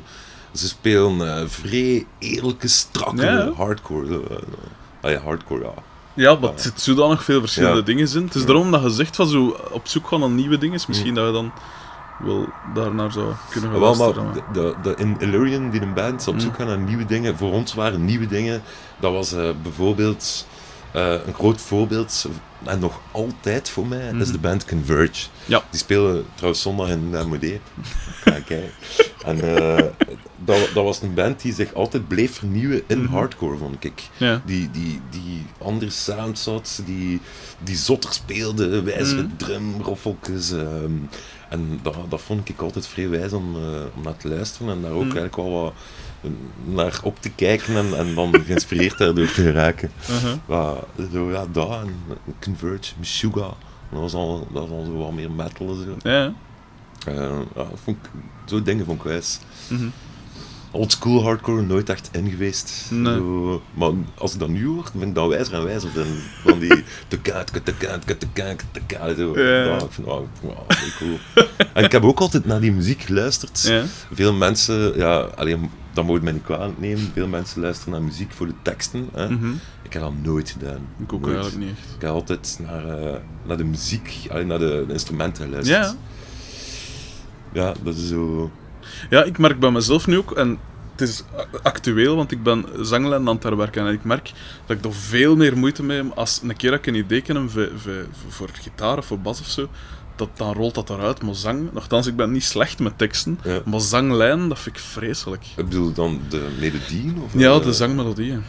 ze 0.52 0.68
spelen 0.68 1.50
vrij 1.50 2.06
eerlijke, 2.18 2.68
strakke 2.68 3.22
Ja. 3.24 3.50
hardcore. 3.56 4.20
ah 5.00 5.10
ja, 5.10 5.18
hardcore, 5.20 5.62
ja. 5.62 5.72
Ja, 6.14 6.34
maar 6.34 6.52
er 6.52 6.60
zitten 6.60 6.82
zodanig 6.82 7.24
veel 7.24 7.40
verschillende 7.40 7.76
Ja. 7.78 7.82
dingen 7.84 8.14
in. 8.14 8.24
Het 8.24 8.34
is 8.34 8.44
daarom 8.44 8.70
dat 8.70 8.82
je 8.82 8.90
zegt 8.90 9.16
van 9.16 9.28
zo 9.28 9.56
op 9.70 9.88
zoek 9.88 10.08
gaan 10.08 10.20
naar 10.20 10.28
nieuwe 10.30 10.58
dingen. 10.58 10.80
Misschien 10.88 11.08
Hm. 11.08 11.14
dat 11.14 11.26
je 11.26 11.32
dan 11.32 11.52
wel 12.18 12.48
daarnaar 12.74 13.12
zou 13.12 13.32
kunnen 13.50 13.70
gaan 13.70 13.82
Ah, 13.82 13.98
luisteren. 13.98 14.24
maar 14.24 14.52
de, 14.52 14.74
de, 14.82 14.94
in 14.96 15.16
Illyrian, 15.18 15.70
die 15.70 15.80
een 15.82 15.94
band, 15.94 16.28
op 16.28 16.34
Mm. 16.34 16.40
zoek 16.40 16.54
gaan 16.54 16.66
naar 16.66 16.78
nieuwe 16.78 17.04
dingen. 17.04 17.36
Voor 17.36 17.52
ons 17.52 17.74
waren 17.74 18.04
nieuwe 18.04 18.26
dingen. 18.26 18.62
Dat 19.00 19.12
was 19.12 19.32
eh, 19.32 19.48
bijvoorbeeld 19.62 20.46
eh, 20.92 21.12
een 21.26 21.34
groot 21.34 21.60
voorbeeld, 21.60 22.26
en 22.64 22.78
nog 22.78 23.00
altijd 23.12 23.68
voor 23.70 23.86
mij, 23.86 24.12
is 24.18 24.30
de 24.32 24.38
band 24.38 24.64
Converge. 24.64 25.26
Ja. 25.46 25.62
Die 25.70 25.80
spelen 25.80 26.24
trouwens 26.34 26.62
zondag 26.62 26.88
in 26.88 27.10
de 27.10 27.24
MOD. 27.26 27.44
Ga 28.20 28.34
ik 28.36 28.44
kijken. 28.44 28.70
En 29.24 29.56
eh, 29.56 29.84
dat, 30.44 30.68
dat 30.74 30.84
was 30.84 31.02
een 31.02 31.14
band 31.14 31.42
die 31.42 31.54
zich 31.54 31.74
altijd 31.74 32.08
bleef 32.08 32.34
vernieuwen 32.34 32.82
in 32.86 33.02
Mhm. 33.02 33.12
hardcore, 33.12 33.56
vond 33.56 33.84
ik. 33.84 34.02
Ja. 34.16 34.42
Die, 34.44 34.70
die, 34.70 35.00
die 35.10 35.46
andere 35.62 35.90
sounds 35.90 36.44
had, 36.44 36.82
die, 36.84 37.20
die 37.62 37.76
zotter 37.76 38.12
speelde, 38.12 38.82
wijzere 38.82 39.22
Mhm. 39.22 39.36
drumroffeltjes. 39.36 40.52
ehm, 40.52 40.92
en 41.54 41.78
dat, 41.82 41.94
dat 42.08 42.20
vond 42.20 42.48
ik 42.48 42.60
altijd 42.60 42.86
vrij 42.86 43.08
wijs 43.08 43.32
om, 43.32 43.54
eh, 43.56 43.62
om 43.96 44.02
naar 44.02 44.16
te 44.16 44.28
luisteren 44.28 44.68
en 44.74 44.82
daar 44.82 44.90
ook 44.90 44.96
Mhm. 45.04 45.16
eigenlijk 45.16 45.36
wel 45.36 45.50
wat 45.62 45.72
eh, 46.22 46.30
naar 46.74 47.00
op 47.02 47.20
te 47.20 47.30
kijken 47.30 47.76
en, 47.76 47.96
en 47.98 48.14
dan 48.14 48.34
geïnspireerd 48.44 48.98
daardoor 48.98 49.26
te 49.26 49.42
geraken. 49.42 49.90
Uh-huh. 50.10 50.34
Ja, 50.48 50.74
zo, 51.12 51.30
ja, 51.30 51.46
dat 51.52 51.70
en 51.70 51.94
Converge, 52.40 52.92
Meshuggah. 52.98 53.52
Dat 53.90 54.00
was 54.00 54.14
al, 54.14 54.48
dat 54.52 54.68
was 54.68 54.78
al 54.78 54.84
zo 54.84 54.92
wat 54.98 55.12
meer 55.12 55.30
metal 55.30 55.68
en 55.68 55.76
zo. 56.02 56.10
Ja. 56.10 56.32
Eh, 57.06 57.38
ja, 57.54 57.64
vond 57.84 57.96
ik, 57.96 58.10
zo 58.44 58.62
dingen 58.62 58.84
vond 58.84 58.98
ik 58.98 59.04
wijs. 59.04 59.38
Mhm. 59.68 59.86
Old 60.74 60.92
school 60.92 61.22
hardcore 61.22 61.62
nooit 61.62 61.88
echt 61.88 62.08
in 62.12 62.30
geweest. 62.30 62.88
Nee. 62.90 63.20
Maar 63.74 63.90
als 64.14 64.32
ik 64.32 64.38
dat 64.38 64.48
nu 64.48 64.66
hoor, 64.66 64.90
ben 64.94 65.08
ik 65.08 65.14
dat 65.14 65.28
wijzer 65.28 65.54
en 65.54 65.64
wijzer 65.64 65.90
dan, 65.94 66.06
van 66.42 66.58
die 66.58 66.84
te 67.08 67.18
kaat, 67.18 67.52
te 67.64 67.74
kaat, 67.74 68.06
te 68.06 68.26
kaat, 68.32 68.66
te. 68.72 69.14
Zo. 69.16 69.38
Ja. 69.40 69.64
Ja, 69.64 69.74
ik 69.74 69.90
vind 69.90 70.06
wow, 70.06 70.26
heel 70.66 70.88
cool. 70.98 71.46
en 71.74 71.84
ik 71.84 71.92
heb 71.92 72.02
ook 72.02 72.20
altijd 72.20 72.44
naar 72.44 72.60
die 72.60 72.72
muziek 72.72 73.02
geluisterd. 73.02 73.62
Ja. 73.62 73.84
Veel 74.12 74.32
mensen, 74.32 74.96
ja, 74.96 75.16
alleen, 75.18 75.70
dat 75.92 76.04
moet 76.04 76.22
mij 76.22 76.32
niet 76.32 76.42
kwalijk 76.42 76.80
nemen. 76.80 77.10
Veel 77.12 77.28
mensen 77.28 77.60
luisteren 77.60 77.92
naar 77.92 78.02
muziek 78.02 78.32
voor 78.32 78.46
de 78.46 78.54
teksten. 78.62 79.08
Hè. 79.12 79.30
Mhm. 79.30 79.52
Ik 79.82 79.92
heb 79.92 80.02
dat 80.02 80.12
nooit 80.22 80.50
gedaan. 80.50 80.86
Ik 80.98 81.12
ook 81.12 81.20
Nooit. 81.20 81.34
eigenlijk 81.34 81.64
niet 81.66 81.78
echt. 81.78 81.94
Ik 81.94 82.00
heb 82.00 82.10
altijd 82.10 82.58
naar, 82.62 82.98
eh, 82.98 83.16
naar 83.42 83.56
de 83.56 83.64
muziek, 83.64 84.26
allee, 84.30 84.44
naar 84.44 84.58
de, 84.58 84.84
de 84.86 84.92
instrumenten 84.92 85.44
geluisterd. 85.44 85.84
Ja. 85.84 85.94
Ja, 87.52 87.74
dat 87.82 87.96
is 87.96 88.08
zo... 88.08 88.50
Ja, 89.10 89.22
ik 89.24 89.38
merk 89.38 89.58
bij 89.58 89.70
mezelf 89.70 90.06
nu 90.06 90.18
ook, 90.18 90.32
en 90.32 90.58
het 90.96 91.08
is 91.08 91.24
actueel, 91.62 92.16
want 92.16 92.30
ik 92.32 92.42
ben 92.42 92.64
zanglijn 92.80 93.28
aan 93.28 93.34
het 93.34 93.42
herwerken 93.42 93.86
en 93.86 93.92
ik 93.92 94.04
merk 94.04 94.32
dat 94.66 94.76
ik 94.76 94.84
er 94.84 94.94
veel 94.94 95.36
meer 95.36 95.56
moeite 95.58 95.82
mee 95.82 95.96
heb 96.02 96.12
als 96.14 96.40
een 96.42 96.56
keer 96.56 96.70
dat 96.70 96.78
ik 96.78 96.86
een 96.86 96.94
idee 96.94 97.20
ken 97.20 97.50
voor, 97.50 97.68
voor, 97.76 98.06
voor 98.28 98.48
gitaar 98.52 98.98
of 98.98 99.06
voor 99.06 99.18
bas 99.20 99.40
of 99.40 99.46
zo, 99.46 99.68
dat, 100.16 100.28
dan 100.34 100.52
rolt 100.52 100.74
dat 100.74 100.90
eruit, 100.90 101.22
maar 101.22 101.34
zang, 101.34 101.72
nogthans, 101.72 102.06
ik 102.06 102.16
ben 102.16 102.32
niet 102.32 102.44
slecht 102.44 102.78
met 102.78 102.98
teksten, 102.98 103.38
Ja. 103.44 103.60
maar 103.64 103.80
zanglijn, 103.80 104.48
dat 104.48 104.58
vind 104.58 104.76
ik 104.76 104.82
vreselijk. 104.82 105.44
Ik 105.56 105.64
bedoel 105.68 105.92
dan 105.92 106.20
de 106.28 106.48
melodieën? 106.60 107.22
Of 107.24 107.32
Ja, 107.34 107.52
eh, 107.54 107.62
de 107.62 107.72
zangmelodieën. 107.72 108.42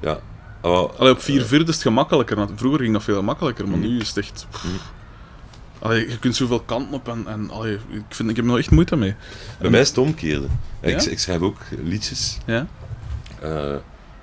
Ja. 0.00 0.18
Oh, 0.62 0.98
Allee, 0.98 1.12
op 1.12 1.20
4-4 1.20 1.24
is 1.28 1.50
het 1.50 1.82
gemakkelijker. 1.82 2.46
Vroeger 2.56 2.80
ging 2.80 2.92
dat 2.92 3.02
veel 3.02 3.22
makkelijker, 3.22 3.68
maar 3.68 3.76
Mm. 3.78 3.82
nu 3.82 4.00
is 4.00 4.08
het 4.08 4.16
echt... 4.16 4.46
Mm. 4.64 4.70
Allee, 5.78 6.08
je 6.08 6.18
kunt 6.18 6.36
zoveel 6.36 6.60
kanten 6.60 6.94
op 6.94 7.08
en, 7.08 7.26
en 7.26 7.50
allee, 7.50 7.74
ik, 7.74 8.02
vind, 8.08 8.30
ik 8.30 8.36
heb 8.36 8.44
er 8.44 8.50
nog 8.50 8.58
echt 8.58 8.70
moeite 8.70 8.96
mee. 8.96 9.14
Bij 9.60 9.70
mij 9.70 9.80
is 9.80 9.88
het 9.88 9.98
omkeerde. 9.98 10.46
Ik, 10.80 11.00
Ja? 11.00 11.10
ik 11.10 11.18
schrijf 11.18 11.40
ook 11.40 11.58
liedjes. 11.82 12.38
Ja? 12.46 12.66
Eh, 13.40 13.76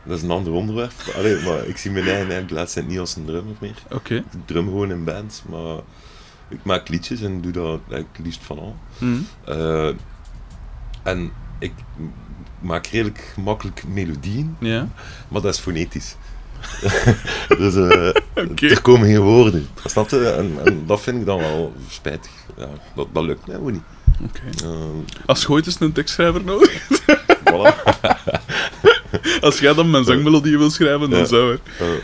dat 0.06 0.18
is 0.18 0.24
een 0.24 0.32
ander 0.32 0.54
onderwerp. 0.54 0.94
Allee, 1.16 1.44
maar 1.44 1.66
ik 1.68 1.78
zie 1.78 1.92
mijn 1.92 2.08
eigen 2.08 2.32
eigenlijk 2.32 2.70
tijd 2.70 2.88
niet 2.88 3.00
als 3.00 3.16
een 3.16 3.26
drummer 3.26 3.56
meer. 3.60 3.76
Oké. 3.92 4.16
Ik 4.16 4.24
drum 4.46 4.66
gewoon 4.66 4.92
in 4.92 5.04
bands, 5.04 5.42
maar 5.50 5.78
ik 6.50 6.60
maak 6.64 6.90
liedjes 6.90 7.22
en 7.22 7.42
doe 7.42 7.52
dat 7.52 7.80
eigenlijk 7.88 8.10
het 8.18 8.26
liefst 8.26 8.44
van 8.44 8.60
al. 8.60 8.76
Mm. 8.98 9.28
Eh, 9.46 9.90
en 11.04 11.32
ik 11.60 11.74
maak 12.60 12.88
redelijk 12.88 13.34
makkelijk 13.38 13.84
melodieën, 13.88 14.56
Ja? 14.60 14.88
maar 15.28 15.42
dat 15.42 15.54
is 15.54 15.60
fonetisch. 15.60 16.16
dus 17.60 17.76
eh, 17.76 18.72
er 18.72 18.82
komen 18.82 19.08
geen 19.08 19.20
woorden. 19.22 19.68
Snap 19.86 20.10
je? 20.10 20.30
En, 20.30 20.58
en 20.66 20.84
dat 20.86 21.02
vind 21.02 21.20
ik 21.20 21.26
dan 21.26 21.40
wel 21.40 21.74
spijtig. 21.90 22.32
Ja, 22.58 22.68
dat, 22.96 23.08
dat 23.14 23.24
lukt 23.24 23.48
mij 23.48 23.56
gewoon 23.56 23.72
niet. 23.72 23.82
Oké. 24.24 24.66
Eh, 24.66 24.80
Als 25.26 25.42
je 25.42 25.50
ooit 25.50 25.66
eens 25.66 25.80
een 25.80 25.92
tekstschrijver 25.92 26.44
nodig 26.44 26.88
voilà. 27.50 27.84
Als 29.42 29.60
jij 29.60 29.74
dan 29.74 29.90
mijn 29.90 30.04
zangmelodie 30.04 30.58
wil 30.58 30.70
schrijven, 30.70 31.10
dan 31.10 31.20
Ja. 31.20 31.26
zou 31.26 31.52
er. 31.52 31.60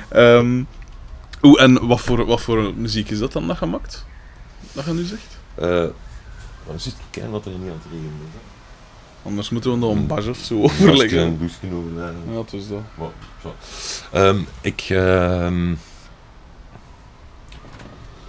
Ehm, 0.10 0.64
Oeh, 1.42 1.62
en 1.62 1.88
wat 1.88 2.02
voor, 2.02 2.26
wat 2.26 2.42
voor 2.42 2.74
muziek 2.76 3.10
is 3.10 3.20
dat 3.20 3.32
dan 3.32 3.48
dat 3.48 3.60
je 3.60 3.66
maakt? 3.66 4.06
Dat 4.74 4.86
je 4.86 4.92
nu 4.92 5.04
zegt? 5.04 5.38
Eh, 5.56 5.68
dan 6.68 6.80
zit 6.80 6.94
ik 6.94 7.00
kijken 7.10 7.32
dat 7.32 7.46
er 7.46 7.52
niet 7.52 7.62
aan 7.70 7.80
het 7.82 7.92
regenen 7.92 8.12
is. 8.28 8.34
hè. 8.34 9.30
Anders 9.30 9.50
moeten 9.50 9.72
we 9.72 9.78
nog 9.78 9.92
een 9.96 10.08
bas 10.08 10.26
of 10.28 10.38
zo 10.38 10.58
er 10.58 10.64
overleggen. 10.64 11.20
een 11.22 11.38
douche 11.38 11.56
overleggen. 11.78 12.16
Ja, 12.32 12.38
het 12.38 12.54
is 12.54 12.68
dat. 12.68 12.82
Maar, 12.98 13.08
Ehm, 14.12 14.40
ik, 14.62 14.86
ehm, 14.90 15.74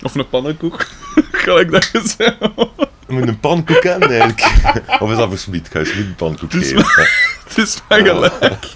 Of 0.03 0.15
een 0.15 0.29
pannenkoek. 0.29 0.87
Gelijk 1.33 1.71
dat 1.71 1.89
je 1.93 2.15
zei. 2.17 2.37
moet 3.09 3.29
een 3.29 3.41
pankoek 3.41 3.83
hebben 3.83 4.11
eigenlijk. 4.11 4.71
of 5.03 5.11
is 5.11 5.17
dat 5.17 5.29
versmiet? 5.29 5.67
Ik 5.67 5.73
ga 5.73 5.79
je 5.79 5.95
een 5.95 6.15
pankoek 6.15 6.53
Het 6.53 6.63
is 6.63 6.69
geven. 6.73 7.09
Het 7.45 7.59
is 7.59 7.81
mij 7.89 8.05
gelijk. 8.05 8.65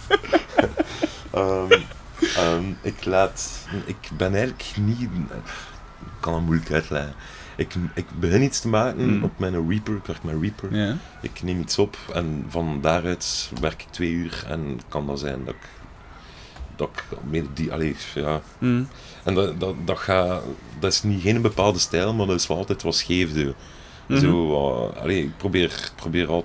Ehm, 2.36 2.62
ik 2.82 3.04
laat... 3.04 3.58
Ik 3.84 3.96
ben 4.16 4.32
eigenlijk 4.34 4.64
niet... 4.74 5.00
Ik 5.00 6.20
kan 6.20 6.32
dat 6.32 6.42
moeilijk 6.42 6.70
uitleggen. 6.72 7.14
Ik, 7.56 7.74
ik 7.94 8.04
begin 8.18 8.42
iets 8.42 8.60
te 8.60 8.68
maken 8.68 9.16
Mm. 9.16 9.24
op 9.24 9.38
mijn 9.38 9.68
Reaper. 9.68 9.94
Ik 9.96 10.04
werk 10.06 10.22
met 10.22 10.34
Reaper. 10.40 10.96
Ik 11.20 11.42
neem 11.42 11.60
iets 11.60 11.78
op 11.78 11.96
en 12.12 12.46
van 12.48 12.78
daaruit 12.80 13.50
werk 13.60 13.82
ik 13.82 13.88
twee 13.90 14.10
uur 14.10 14.44
en 14.48 14.80
kan 14.88 15.06
dat 15.06 15.18
zijn 15.18 15.44
dat 15.44 15.54
ik... 15.54 15.68
Dat 16.76 16.88
ik 16.92 17.04
melodie... 17.30 17.72
Allee, 17.72 17.96
ja... 18.14 18.40
Mm. 18.58 18.88
En 19.24 19.34
dat, 19.34 19.60
dat, 19.60 19.74
dat, 19.84 19.98
gaat, 19.98 20.42
dat 20.80 20.92
is 20.92 21.02
niet 21.02 21.22
geen 21.22 21.42
bepaalde 21.42 21.78
stijl, 21.78 22.14
maar 22.14 22.26
dat 22.26 22.40
is 22.40 22.46
wel 22.46 22.56
altijd 22.56 22.82
wat 22.82 22.94
scheef. 22.94 23.30
Zo. 23.34 23.54
Mhm. 24.06 24.20
Zo, 24.20 24.86
allee, 24.88 25.22
ik 25.22 25.36
probeer, 25.36 25.90
probeer, 25.96 26.28
al, 26.28 26.44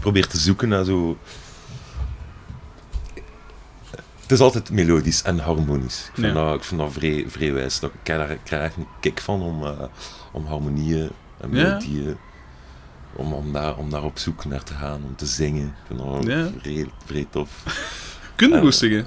probeer 0.00 0.26
te 0.26 0.38
zoeken 0.38 0.68
naar 0.68 0.84
zo... 0.84 1.18
Het 4.20 4.32
is 4.32 4.40
altijd 4.40 4.70
melodisch 4.70 5.22
en 5.22 5.38
harmonisch. 5.38 6.06
Ik 6.08 6.14
vind 6.14 6.26
Ja. 6.26 6.32
dat, 6.32 6.54
ik 6.54 6.64
vind 6.64 6.80
dat 6.80 6.92
vrij, 6.92 7.24
vrij 7.28 7.52
wijs. 7.52 7.80
Dat, 7.80 7.90
ik 7.90 7.98
krijg 8.02 8.30
ik 8.30 8.40
krijg 8.44 8.62
echt 8.62 8.76
een 8.76 8.86
kick 9.00 9.20
van 9.20 9.42
om, 9.42 9.64
eh, 9.64 9.70
om 10.32 10.46
harmonieën 10.46 11.10
en 11.40 11.50
Ja. 11.52 11.62
melodieën... 11.62 12.16
Om, 13.16 13.32
om, 13.32 13.52
daar, 13.52 13.76
om 13.76 13.90
daar 13.90 14.02
op 14.04 14.18
zoek 14.18 14.44
naar 14.44 14.62
te 14.62 14.74
gaan, 14.74 15.02
om 15.04 15.16
te 15.16 15.26
zingen. 15.26 15.66
Ik 15.66 15.74
vind 15.86 15.98
dat 15.98 16.24
Ja. 16.26 16.48
vrij, 16.60 16.86
vrij 17.04 17.26
tof. 17.30 17.50
Kun 18.36 18.48
je 18.48 18.54
Ja. 18.54 18.60
goed 18.60 18.74
zingen? 18.74 19.06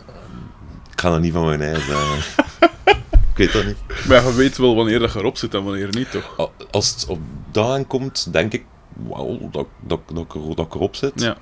Ik 0.91 0.99
ga 1.01 1.09
dat 1.09 1.21
niet 1.21 1.33
van 1.33 1.45
mijn 1.45 1.61
eigen 1.61 1.81
zeggen. 1.85 2.33
ik 3.31 3.37
weet 3.37 3.53
dat 3.53 3.65
niet. 3.65 3.77
Maar 4.07 4.23
je 4.25 4.33
weet 4.33 4.57
wel 4.57 4.75
wanneer 4.75 4.99
dat 4.99 5.15
erop 5.15 5.37
zit 5.37 5.53
en 5.53 5.63
wanneer 5.63 5.87
niet, 5.91 6.11
toch? 6.11 6.37
Al- 6.37 6.51
Als 6.71 6.89
het 6.93 7.05
op 7.07 7.19
dat 7.51 7.69
aankomt, 7.69 8.33
denk 8.33 8.53
ik, 8.53 8.65
wauw, 8.93 9.49
dat, 9.51 9.67
dat, 9.79 9.99
dat, 10.13 10.23
ik 10.23 10.33
er- 10.35 10.55
dat 10.55 10.65
ik 10.65 10.75
erop 10.75 10.95
zit. 10.95 11.11
Ja. 11.21 11.37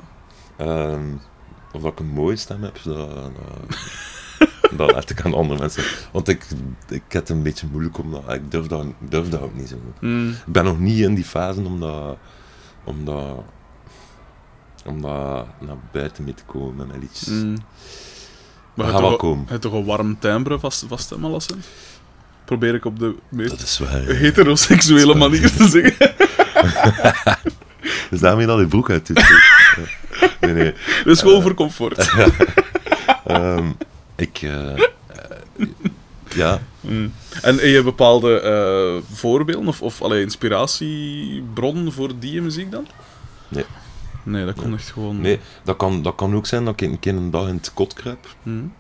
Ehm, 0.57 1.05
of 1.73 1.81
dat 1.81 1.91
ik 1.91 1.99
een 1.99 2.05
mooie 2.13 2.35
stem 2.35 2.63
heb, 2.63 2.79
dat, 2.83 2.97
dat, 2.97 3.29
dat 4.77 4.91
laat 4.91 5.09
ik 5.09 5.21
aan 5.21 5.33
andere 5.33 5.59
mensen. 5.59 5.83
Want 6.11 6.27
ik, 6.27 6.45
ik 6.89 7.01
heb 7.07 7.21
het 7.21 7.29
een 7.29 7.43
beetje 7.43 7.67
moeilijk, 7.71 7.97
omdat 7.97 8.33
ik 8.33 8.51
durf 8.51 8.65
dat, 8.67 8.83
ik 8.85 8.93
durf 8.99 9.29
dat 9.29 9.41
ook 9.41 9.55
niet 9.55 9.69
zo. 9.69 9.75
Mm. 9.99 10.29
Ik 10.29 10.53
ben 10.53 10.63
nog 10.63 10.79
niet 10.79 10.99
in 10.99 11.15
die 11.15 11.23
fase 11.23 11.61
om 11.61 11.79
dat, 11.79 12.17
om 12.83 13.05
dat, 13.05 13.43
om 14.85 15.01
dat 15.01 15.45
naar 15.59 15.77
buiten 15.91 16.23
mee 16.23 16.33
te 16.33 16.43
komen 16.43 16.87
met 16.87 16.97
liedjes. 16.99 17.27
Mm. 17.27 17.57
Maar 18.73 18.85
je 18.85 18.91
hebt 18.91 18.99
wel 18.99 19.09
toch, 19.09 19.19
komen. 19.19 19.43
je 19.43 19.49
hebt 19.49 19.61
toch 19.61 19.73
een 19.73 19.85
warm 19.85 20.19
timbre 20.19 20.59
vast, 20.59 20.85
vast 20.87 21.09
hem 21.09 21.25
alleszins? 21.25 21.65
Probeer 22.45 22.73
ik 22.73 22.85
op 22.85 22.99
de 22.99 23.15
meest 23.29 23.79
heteroseksuele 24.05 25.17
waar. 25.17 25.17
manier 25.17 25.51
te 25.51 25.67
zeggen. 25.67 26.13
Dus 28.09 28.19
daarmee 28.19 28.45
dat 28.45 28.59
je 28.59 28.67
broek 28.67 28.89
uit 28.89 29.07
doet. 29.07 29.23
nee, 30.39 30.53
nee. 30.53 30.73
Dat 31.03 31.15
is 31.15 31.21
gewoon 31.21 31.41
voor 31.41 31.53
comfort. 31.53 31.97
Ehm, 33.25 33.71
ik... 34.15 34.39
eh, 34.41 34.73
eh, 34.73 34.79
ja, 36.29 36.61
Mm. 36.87 37.13
En 37.41 37.55
heb 37.55 37.65
je 37.65 37.83
bepaalde 37.83 38.39
eh, 38.39 39.15
voorbeelden 39.15 39.67
of, 39.67 39.81
of 39.81 40.01
allee, 40.01 40.21
inspiratiebron 40.21 41.91
voor 41.91 42.19
die 42.19 42.41
muziek 42.41 42.71
dan? 42.71 42.87
Nee. 43.47 43.65
Nee, 44.25 44.45
dat 44.45 44.55
kon 44.55 44.73
echt 44.73 44.89
gewoon... 44.91 45.21
nee, 45.21 45.39
dat 45.63 45.77
kan, 45.77 46.01
dat 46.01 46.15
kan 46.15 46.35
ook 46.35 46.45
zijn 46.45 46.65
dat 46.65 46.81
ik 46.81 46.89
een 46.91 46.99
keer 46.99 47.15
een 47.15 47.31
dag 47.31 47.47
in 47.47 47.55
het 47.55 47.73
kot 47.73 47.93
kruip 47.93 48.35
Mm. 48.43 48.73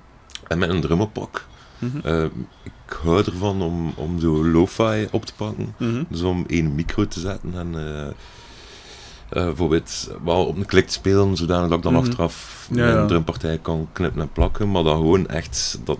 en 0.47 0.57
met 0.57 0.69
een 0.69 0.81
drum 0.81 1.01
oppak. 1.01 1.45
Mhm. 1.79 1.97
Eh, 2.07 2.23
ik 2.63 2.97
hou 3.03 3.23
ervan 3.23 3.61
om, 3.61 3.93
om 3.95 4.19
zo 4.19 4.45
lo-fi 4.45 5.07
op 5.11 5.25
te 5.25 5.33
pakken. 5.35 5.75
Mhm. 5.77 6.03
Dus 6.09 6.21
om 6.21 6.43
één 6.47 6.75
micro 6.75 7.07
te 7.07 7.19
zetten 7.19 7.53
en 7.55 7.75
eh, 7.75 9.43
bijvoorbeeld 9.45 10.11
wel 10.23 10.45
op 10.45 10.57
een 10.57 10.65
klik 10.65 10.87
te 10.87 10.93
spelen, 10.93 11.35
zodanig 11.37 11.67
dat 11.69 11.77
ik 11.77 11.83
dan 11.83 11.93
Mhm. 11.93 12.01
achteraf 12.03 12.67
Ja, 12.71 12.75
mijn 12.83 12.95
ja. 12.97 13.05
drumpartij 13.05 13.57
kan 13.57 13.87
knippen 13.91 14.21
en 14.21 14.31
plakken, 14.31 14.71
maar 14.71 14.83
dan 14.83 14.95
gewoon 14.97 15.27
echt 15.27 15.79
dat, 15.83 15.97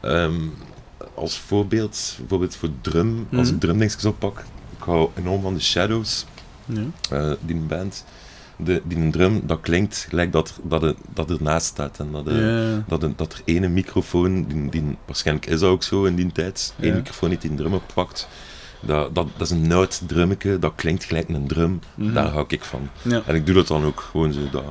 ehm, 0.00 0.34
als 1.14 1.38
voorbeeld, 1.38 2.14
bijvoorbeeld 2.18 2.56
voor 2.56 2.68
drum, 2.80 3.26
als 3.32 3.46
Mhm. 3.46 3.54
ik 3.54 3.60
drumdingetjes 3.60 4.04
oppak, 4.04 4.38
ik 4.78 4.84
hou 4.84 5.08
enorm 5.14 5.42
van 5.42 5.54
de 5.54 5.60
Shadows, 5.60 6.26
Ja. 6.64 6.82
eh, 7.10 7.32
die 7.40 7.56
band, 7.56 8.04
de, 8.56 8.82
die 8.84 8.98
een 8.98 9.10
drum, 9.10 9.42
dat 9.46 9.60
klinkt 9.60 10.06
gelijk 10.08 10.32
dat, 10.32 10.58
dat, 10.62 10.82
het, 10.82 10.96
dat 11.14 11.30
ernaast 11.30 11.66
staat 11.66 11.98
en 11.98 12.12
dat, 12.12 12.26
eh, 12.26 12.34
dat, 12.88 13.02
er- 13.02 13.16
dat 13.16 13.32
er 13.32 13.40
ene 13.44 13.68
microfoon, 13.68 14.44
die, 14.44 14.68
die, 14.70 14.96
waarschijnlijk 15.06 15.46
is 15.46 15.60
dat 15.60 15.70
ook 15.70 15.82
zo 15.82 16.04
in 16.04 16.14
die 16.14 16.32
tijd, 16.32 16.74
één 16.80 16.94
microfoon 16.94 17.28
die 17.28 17.38
die 17.38 17.50
een 17.50 17.56
drum 17.56 17.74
oppakt. 17.74 18.28
Dat, 18.80 19.14
dat, 19.14 19.26
dat 19.36 19.50
is 19.50 19.50
een 19.50 19.72
oud 19.72 20.02
drummetje, 20.08 20.58
dat 20.58 20.72
klinkt 20.76 21.04
gelijk 21.04 21.28
een 21.28 21.46
drum. 21.46 21.80
Mhm. 21.94 22.12
Daar 22.12 22.26
hou 22.28 22.44
ik 22.48 22.64
van. 22.64 22.88
Ja. 23.02 23.22
En 23.26 23.34
ik 23.34 23.46
doe 23.46 23.54
dat 23.54 23.66
dan 23.66 23.84
ook 23.84 24.00
gewoon 24.00 24.32
zo. 24.32 24.40
Dat, 24.50 24.64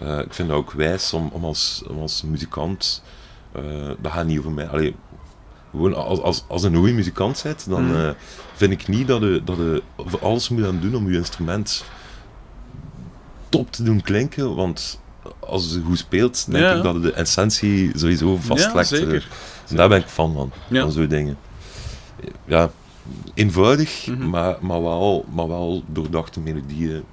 eh, 0.00 0.18
ik 0.18 0.34
vind 0.34 0.48
dat 0.48 0.56
ook 0.56 0.72
wijs 0.72 1.12
om, 1.12 1.28
om, 1.32 1.44
als, 1.44 1.82
om 1.88 1.98
als 1.98 2.22
muzikant, 2.22 3.02
eh, 3.52 3.62
dat 4.00 4.12
gaat 4.12 4.26
niet 4.26 4.38
over 4.38 4.50
mij. 4.50 4.68
Allee, 4.68 4.94
gewoon 5.70 5.94
als, 5.94 6.20
als, 6.20 6.44
als 6.48 6.62
een 6.62 6.74
goede 6.76 6.92
muzikant 6.92 7.40
bent, 7.42 7.68
dan 7.68 7.86
Mhm. 7.86 8.12
vind 8.54 8.72
ik 8.72 8.88
niet 8.88 9.06
dat 9.08 9.20
je, 9.20 9.40
dat 9.44 9.56
je 9.56 9.82
voor 9.96 10.20
alles 10.20 10.48
moet 10.48 10.64
aan 10.66 10.80
doen 10.80 10.94
om 10.94 11.10
je 11.10 11.16
instrument 11.16 11.84
top 13.48 13.72
te 13.72 13.82
doen 13.82 14.02
klinken. 14.02 14.54
Want 14.54 15.00
als 15.40 15.72
je 15.72 15.80
goed 15.80 15.98
speelt, 15.98 16.50
denk 16.50 16.64
Ja. 16.64 16.72
ik 16.74 16.82
dat 16.82 17.02
de 17.02 17.12
essentie 17.12 17.90
sowieso 17.98 18.32
Ja, 18.32 18.38
vastlegt. 18.40 18.92
eh. 18.92 18.98
zeker. 18.98 19.28
En 19.68 19.76
daar 19.76 19.88
ben 19.88 19.98
ik 20.00 20.06
fan 20.06 20.32
van, 20.34 20.52
Ja. 20.68 20.82
van 20.82 20.92
zo'n 20.92 21.06
dingen. 21.08 21.38
Ja, 22.44 22.70
eenvoudig, 23.34 24.06
Mhm. 24.06 24.28
maar, 24.30 24.56
maar, 24.60 24.82
wel, 24.82 25.24
maar 25.34 25.48
wel 25.48 25.82
doordachte 25.86 26.40
melodieën. 26.40 27.04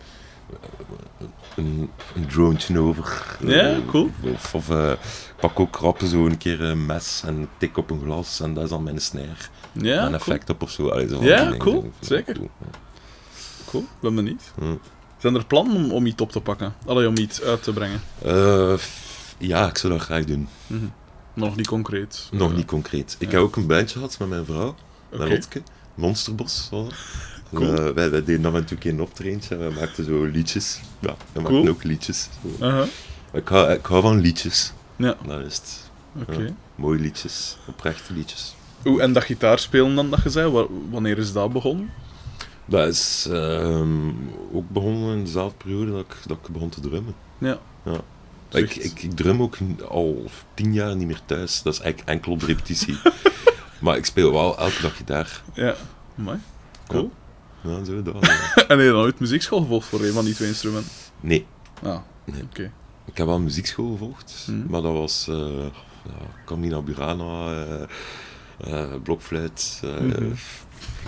Een, 1.56 1.90
een 2.16 2.28
droontje 2.28 2.80
over. 2.80 3.38
Ja, 3.46 3.70
eh, 3.70 3.78
cool. 3.88 4.10
Of, 4.34 4.54
of 4.56 4.70
eh, 4.70 4.92
ik 4.92 5.36
pak 5.40 5.60
ook 5.60 5.76
rappen 5.76 6.08
zo 6.08 6.26
een 6.26 6.38
keer 6.38 6.62
een 6.62 6.86
mes 6.86 7.24
en 7.26 7.42
ik 7.42 7.48
tik 7.58 7.78
op 7.78 7.90
een 7.90 8.02
glas 8.04 8.40
en 8.40 8.54
dat 8.54 8.64
is 8.64 8.70
dan 8.70 8.84
mijn 8.84 9.00
snare. 9.02 9.28
Ja, 9.72 9.96
een 9.98 10.02
cool. 10.04 10.14
effect 10.14 10.50
op 10.50 10.62
of 10.62 10.70
zo. 10.72 10.90
Allee, 10.90 11.08
zo 11.08 11.16
van 11.16 11.26
Ja, 11.26 11.54
cool. 11.58 11.84
Ik 11.84 12.08
Zeker. 12.08 12.36
cool. 12.36 12.50
Cool, 13.66 13.86
ben 14.00 14.16
benieuwd. 14.16 14.42
Hm. 14.60 14.76
Zijn 15.26 15.38
er 15.38 15.46
plannen 15.46 15.76
om, 15.76 15.92
om 15.92 16.06
iets 16.06 16.22
op 16.22 16.32
te 16.32 16.40
pakken? 16.42 16.74
Allee, 16.86 17.08
om 17.08 17.18
iets 17.18 17.42
uit 17.42 17.64
te 17.64 17.74
brengen? 17.74 18.02
Eh, 18.22 18.74
ja, 19.38 19.68
ik 19.70 19.78
zou 19.78 19.94
dat 19.94 20.02
graag 20.02 20.26
doen. 20.26 20.48
Mhm. 20.68 20.86
Nog 21.34 21.56
niet 21.56 21.68
concreet. 21.68 22.28
Nog 22.32 22.56
niet 22.56 22.66
concreet. 22.66 23.16
Ik 23.20 23.28
ja. 23.28 23.34
heb 23.34 23.44
ook 23.44 23.56
een 23.56 23.68
bandje 23.68 23.96
gehad 23.98 24.16
met 24.20 24.30
mijn 24.30 24.46
vrouw. 24.46 24.76
Lotke. 25.10 25.62
Monsterbos. 25.96 26.70
Cool. 27.54 27.74
Eh, 27.74 27.84
wij, 27.94 28.10
wij 28.10 28.24
deden 28.24 28.42
dan 28.42 28.54
natuurlijk 28.54 28.84
een 28.86 29.02
optreintje 29.02 29.56
en 29.56 29.68
we 29.68 29.80
maakten 29.80 30.06
zo 30.06 30.24
liedjes. 30.24 30.80
Ja, 31.00 31.16
we 31.32 31.42
Cool. 31.42 31.52
maakten 31.54 31.72
ook 31.72 31.84
liedjes. 31.84 32.28
Aha. 32.60 32.86
Ik, 33.34 33.48
hou, 33.48 33.72
ik 33.72 33.86
hou 33.86 34.02
van 34.02 34.20
liedjes. 34.20 34.74
Ja, 34.96 35.16
Dat 35.28 35.46
is 35.46 35.56
het. 35.56 35.90
Ja. 36.40 36.48
Mooie 36.76 37.00
liedjes. 37.00 37.58
Oprechte 37.68 38.14
liedjes. 38.14 38.56
Oeh, 38.86 39.04
en 39.04 39.14
dat 39.14 39.24
gitaarspelen 39.24 39.96
dan, 39.96 40.10
dat 40.10 40.24
je 40.24 40.30
zei, 40.30 40.52
wa- 40.52 40.68
wanneer 40.90 41.18
is 41.18 41.34
dat 41.34 41.54
begonnen? 41.54 41.90
Dat 42.66 42.88
is 42.88 43.28
ehm, 43.32 44.10
ook 44.54 44.70
begonnen 44.70 45.18
in 45.18 45.24
dezelfde 45.24 45.58
periode 45.58 45.92
dat 45.92 46.00
ik, 46.02 46.16
dat 46.28 46.38
ik 46.44 46.54
begon 46.54 46.70
te 46.70 46.80
drummen. 46.80 47.16
Ja. 47.38 47.60
Ja. 47.86 48.02
Ik, 48.50 48.76
ik, 48.76 49.04
ik 49.04 49.12
drum 49.16 49.42
ook 49.42 49.58
al 49.90 50.24
tien 50.54 50.74
jaar 50.74 50.96
niet 50.96 51.08
meer 51.08 51.22
thuis. 51.26 51.62
Dat 51.62 51.74
is 51.74 51.80
eigenlijk 51.80 52.10
enkel 52.10 52.32
op 52.32 52.42
repetitie. 52.42 52.98
maar 53.82 53.98
ik 53.98 54.06
speel 54.06 54.32
wel 54.32 54.58
elke 54.58 54.82
dag 54.82 54.96
gitaar. 54.98 55.42
Ja, 55.54 55.76
mooi. 56.16 56.38
Cool. 56.88 57.12
Ja, 57.62 57.84
zo 57.84 58.02
dat. 58.02 58.16
ja. 58.26 58.54
en 58.56 58.64
heb 58.68 58.80
je 58.80 58.86
dan 58.86 58.96
ooit 59.02 59.20
muziekschool 59.20 59.60
gevolgd 59.62 59.88
voor 59.88 60.02
een 60.04 60.14
van 60.14 60.26
die 60.26 60.34
twee 60.34 60.48
instrumenten? 60.48 60.92
Nee. 61.20 61.46
Ah, 61.84 62.00
Nee. 62.26 62.44
oké. 62.44 62.72
Ik 63.06 63.18
heb 63.18 63.28
wel 63.28 63.40
muziekschool 63.40 63.92
gevolgd, 63.92 64.46
Mhm. 64.50 64.70
maar 64.72 64.82
dat 64.82 64.94
was 64.94 65.28
eh 65.28 65.66
ja, 66.06 66.12
Camina 66.46 66.82
Burana, 66.82 67.52
eh, 68.58 68.84
blokfluit, 69.04 69.82
Mhm. 70.02 70.32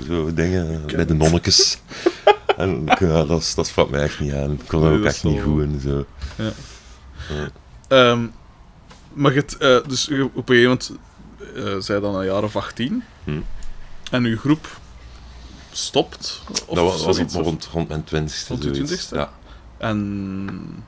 Zo 0.07 0.33
dingen 0.33 0.85
bij 0.95 1.05
de 1.05 1.13
nonnetjes. 1.13 1.77
en 2.57 2.83
ja, 2.99 3.23
dat, 3.25 3.53
dat 3.55 3.67
sprak 3.67 3.89
mij 3.89 4.01
echt 4.01 4.19
niet 4.19 4.33
aan. 4.33 4.51
Ik 4.51 4.61
kon 4.67 4.81
Nee, 4.81 4.91
ook 4.91 5.03
dat 5.03 5.13
echt 5.13 5.23
niet 5.23 5.41
goed 5.41 5.61
in. 5.61 5.79
Zo. 5.79 6.05
Ja. 6.37 6.51
Ja. 7.29 7.49
Ehm, 7.87 8.27
maar 9.13 9.33
het, 9.33 9.57
eh, 9.57 9.77
dus 9.87 10.07
op 10.09 10.49
een 10.49 10.55
gegeven 10.55 10.63
moment, 10.63 10.91
eh 11.55 11.75
zei 11.79 12.01
dan 12.01 12.15
een 12.15 12.25
jaar 12.25 12.43
of 12.43 12.55
18, 12.55 13.03
Hm. 13.23 13.39
en 14.11 14.23
uw 14.23 14.37
groep 14.37 14.79
stopt? 15.71 16.41
Of 16.65 16.75
dat 16.75 16.83
was, 16.91 17.03
was 17.05 17.19
of- 17.19 17.33
rond, 17.33 17.69
rond 17.71 17.87
mijn 17.87 18.03
twintigste. 18.03 18.47
Rond 18.53 18.63
zoiets. 18.63 18.79
20ste? 19.09 19.15
Ja. 19.15 19.31
En 19.77 20.85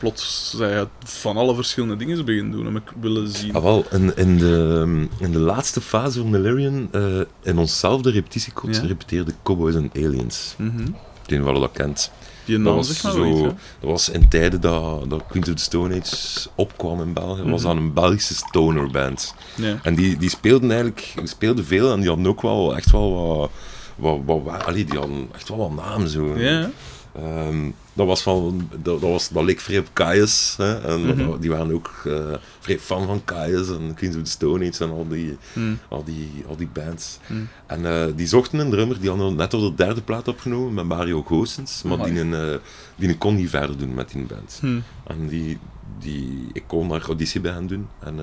plots 0.00 0.54
zei 0.56 0.74
je 0.78 0.86
van 1.04 1.36
alle 1.36 1.54
verschillende 1.54 1.96
dingen 1.96 2.24
beginnen 2.24 2.52
doen, 2.52 2.66
om 2.66 2.76
ik 2.76 2.92
willen 3.00 3.28
zien. 3.28 3.54
Ah, 3.54 3.62
wel, 3.62 3.84
in, 3.90 4.16
in, 4.16 4.38
de, 4.38 5.06
in 5.18 5.32
de 5.32 5.38
laatste 5.38 5.80
fase 5.80 6.20
van 6.20 6.32
Delirium, 6.32 6.88
eh 6.92 7.20
in 7.42 7.58
onszelfde 7.58 8.10
repetitiekot, 8.10 8.76
Ja. 8.76 8.82
repeteerde 8.82 9.32
Cowboys 9.42 9.74
and 9.74 9.96
Aliens. 9.96 10.54
Ik 10.58 10.66
weet 10.66 11.38
niet 11.38 11.48
of 11.48 11.54
je 11.54 11.60
dat 11.60 11.70
kent. 11.72 12.10
Die 12.44 12.56
Dat 12.56 12.64
naam 12.66 12.76
was, 12.76 12.86
zegt 12.86 13.02
maar 13.02 13.12
zo, 13.12 13.20
wel 13.20 13.36
hè? 13.36 13.42
dat 13.80 13.90
was 13.90 14.08
in 14.08 14.28
tijden 14.28 14.60
dat, 14.60 15.10
dat 15.10 15.22
Queens 15.28 15.48
of 15.48 15.54
the 15.54 15.62
Stone 15.62 16.00
Age 16.00 16.48
opkwam 16.54 17.00
in 17.02 17.12
België. 17.12 17.42
was 17.42 17.62
Mhm. 17.62 17.74
dat 17.74 17.82
een 17.84 17.92
Belgische 17.92 18.34
stoner 18.34 18.90
band. 18.90 19.34
Ja. 19.56 19.78
En 19.82 19.94
die, 19.94 20.16
die 20.16 20.30
speelden 20.30 20.70
eigenlijk 20.70 21.12
die 21.16 21.26
speelden 21.26 21.64
veel 21.64 21.92
en 21.92 21.98
die 22.00 22.08
hadden 22.08 22.26
ook 22.26 22.42
wel 22.42 22.76
echt 22.76 22.90
wel 22.90 23.12
wat. 23.36 23.50
wat, 23.96 24.18
wat, 24.24 24.40
wat 24.44 24.64
allee, 24.66 24.84
die 24.84 24.98
hadden 24.98 25.28
echt 25.34 25.48
wel 25.48 25.58
wat 25.58 25.72
naam 25.86 26.06
zo. 26.06 26.38
Ja, 26.38 26.70
Ehm, 27.14 27.70
dat, 27.92 28.06
was 28.06 28.22
van, 28.22 28.68
dat, 28.70 29.00
dat, 29.00 29.10
was, 29.10 29.28
dat 29.28 29.44
leek 29.44 29.60
vrij 29.60 29.78
op 29.78 29.88
Kaius. 29.92 30.54
Hè, 30.56 30.80
en 30.80 31.06
Mhm. 31.06 31.40
die 31.40 31.50
waren 31.50 31.72
ook 31.74 31.90
eh, 32.06 32.12
vrij 32.60 32.78
fan 32.78 33.06
van 33.06 33.24
Kaius 33.24 33.68
en 33.68 33.94
Queens 33.94 34.16
of 34.16 34.22
the 34.22 34.30
Stone 34.30 34.68
Age 34.68 34.84
en 34.84 34.90
al 34.90 35.08
die, 35.08 35.36
Hm. 35.52 35.72
al 35.88 36.04
die, 36.04 36.44
al 36.48 36.56
die 36.56 36.68
bands. 36.72 37.18
Hm. 37.26 37.34
En 37.66 37.86
eh, 37.86 38.06
die 38.16 38.26
zochten 38.26 38.58
een 38.58 38.70
drummer, 38.70 39.00
die 39.00 39.08
hadden 39.08 39.36
net 39.36 39.54
op 39.54 39.60
de 39.76 39.84
derde 39.84 40.02
plaat 40.02 40.28
opgenomen 40.28 40.74
met 40.74 40.84
Mario 40.84 41.22
Goossens, 41.22 41.82
maar 41.82 41.92
Amai. 41.98 42.10
die, 42.12 42.20
een, 42.20 42.34
eh, 42.34 42.56
die 42.96 43.18
kon 43.18 43.34
niet 43.34 43.50
verder 43.50 43.78
doen 43.78 43.94
met 43.94 44.10
die 44.10 44.22
band. 44.24 44.58
Hm. 44.60 44.78
En 45.06 45.26
die, 45.28 45.58
die, 45.98 46.46
ik 46.52 46.64
kon 46.66 46.88
daar 46.88 47.02
auditie 47.06 47.40
bij 47.40 47.52
hen 47.52 47.66
doen 47.66 47.88
en 47.98 48.16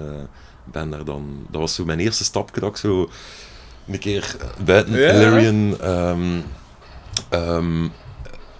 ben 0.71 0.89
daar 0.89 1.06
dan, 1.06 1.45
dat 1.50 1.62
was 1.62 1.76
zo 1.76 1.86
mijn 1.86 2.00
eerste 2.00 2.23
stapje 2.23 2.60
dat 2.62 2.69
ik 2.69 2.78
zo 2.78 3.10
een 3.88 4.00
keer 4.00 4.36
buiten. 4.65 4.93
Illyrian 4.93 5.80
ehm, 5.80 6.39
ehm, 7.30 7.88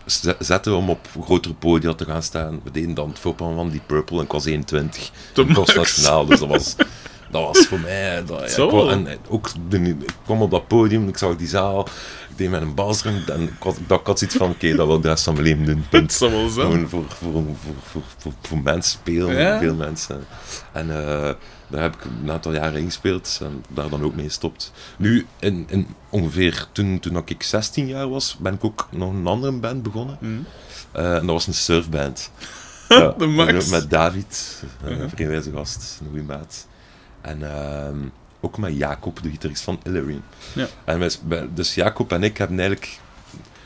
z- 0.08 0.34
zette 0.39 0.74
om 0.74 0.89
op 0.89 1.08
grotere 1.24 1.54
podia 1.54 1.93
te 1.93 2.06
gaan 2.06 2.24
staan. 2.24 2.60
We 2.63 2.72
deden 2.72 2.93
dan 2.93 3.10
het 3.10 3.20
voorprogramma 3.20 3.62
van 3.62 3.72
die 3.72 3.82
Purple 3.86 4.17
en 4.17 4.24
ik 4.24 4.32
was 4.32 4.46
21 4.46 5.12
Te 5.34 5.41
in 5.41 5.54
Kost 5.54 5.76
max. 5.76 5.98
Nationaal, 5.98 6.26
dus 6.26 6.39
dat 6.39 6.50
was, 6.50 6.76
dat 7.32 7.43
was 7.43 7.65
voor 7.65 7.80
mij... 7.80 8.26
Dat, 8.26 8.56
ja, 8.56 8.63
ik 8.63 8.89
en 8.89 9.08
ook, 9.28 9.50
de, 9.70 9.78
ik 9.89 10.13
kwam 10.24 10.41
op 10.41 10.52
dat 10.52 10.67
podium, 10.67 11.08
ik 11.08 11.17
zag 11.17 11.36
die 11.36 11.48
zaal, 11.48 11.88
deed 12.38 12.50
met 12.50 12.62
een 12.62 12.76
en 13.28 13.41
ik 13.41 13.52
had, 13.60 13.78
ik 13.78 14.06
had 14.06 14.19
zoiets 14.19 14.38
van, 14.38 14.50
oké, 14.50 14.76
dat 14.76 14.88
wil 14.88 14.95
ik 14.95 15.02
de 15.02 15.08
rest 15.08 15.23
van 15.23 15.34
mijn 15.34 15.45
leven 15.45 15.65
doen, 15.65 15.76
Dat 15.82 15.89
punt. 15.89 16.17
wel 16.17 16.50
zijn. 16.50 16.65
Gewoon 16.67 16.89
voor, 16.89 17.04
voor, 17.08 17.32
voor, 17.34 17.73
voor, 17.84 18.02
voor, 18.17 18.32
voor 18.41 18.58
mensen 18.62 19.00
spelen, 19.00 19.36
Ja. 19.36 19.60
veel 19.60 19.76
mensen. 19.76 20.23
En 20.73 20.89
eh, 20.89 21.34
daar 21.67 21.82
heb 21.82 21.95
ik 21.95 22.02
een 22.23 22.32
aantal 22.32 22.54
jaren 22.54 22.80
ingespeeld 22.80 23.39
en 23.43 23.63
daar 23.69 23.89
dan 23.89 24.04
ook 24.04 24.15
mee 24.15 24.26
gestopt. 24.26 24.71
Nu, 24.97 25.26
in, 25.39 25.65
in 25.69 25.88
ongeveer 26.10 26.67
toen, 26.71 27.00
toen 27.00 27.17
ik 27.26 27.43
16 27.43 27.88
jaar 27.88 28.10
was, 28.10 28.38
ben 28.39 28.54
ik 28.54 28.63
ook 28.63 28.88
nog 28.91 29.13
een 29.13 29.28
andere 29.28 29.52
band 29.52 29.84
begonnen. 29.84 30.17
Hm. 30.19 30.28
Eh, 30.91 31.12
en 31.15 31.26
dat 31.26 31.36
was 31.36 31.47
een 31.47 31.54
surfband. 31.54 32.30
Ja, 32.89 33.13
De 33.17 33.26
max. 33.26 33.69
Met 33.69 33.89
David, 33.89 34.63
een 34.84 35.10
vriendwijze 35.10 35.52
gast, 35.52 35.97
een 36.02 36.08
goede 36.08 36.23
maat. 36.23 36.67
En 37.21 37.52
ehm, 37.52 37.97
ook 38.39 38.58
met 38.58 38.78
Jacob, 38.78 39.19
de 39.23 39.30
gitarist 39.30 39.63
van 39.63 39.80
Illyrian. 39.84 40.21
Ja. 40.56 40.67
En 40.86 41.00
wij, 41.00 41.12
dus 41.54 41.76
Jacob 41.76 42.12
en 42.12 42.23
ik 42.23 42.38
hebben 42.38 42.60
eigenlijk 42.60 43.00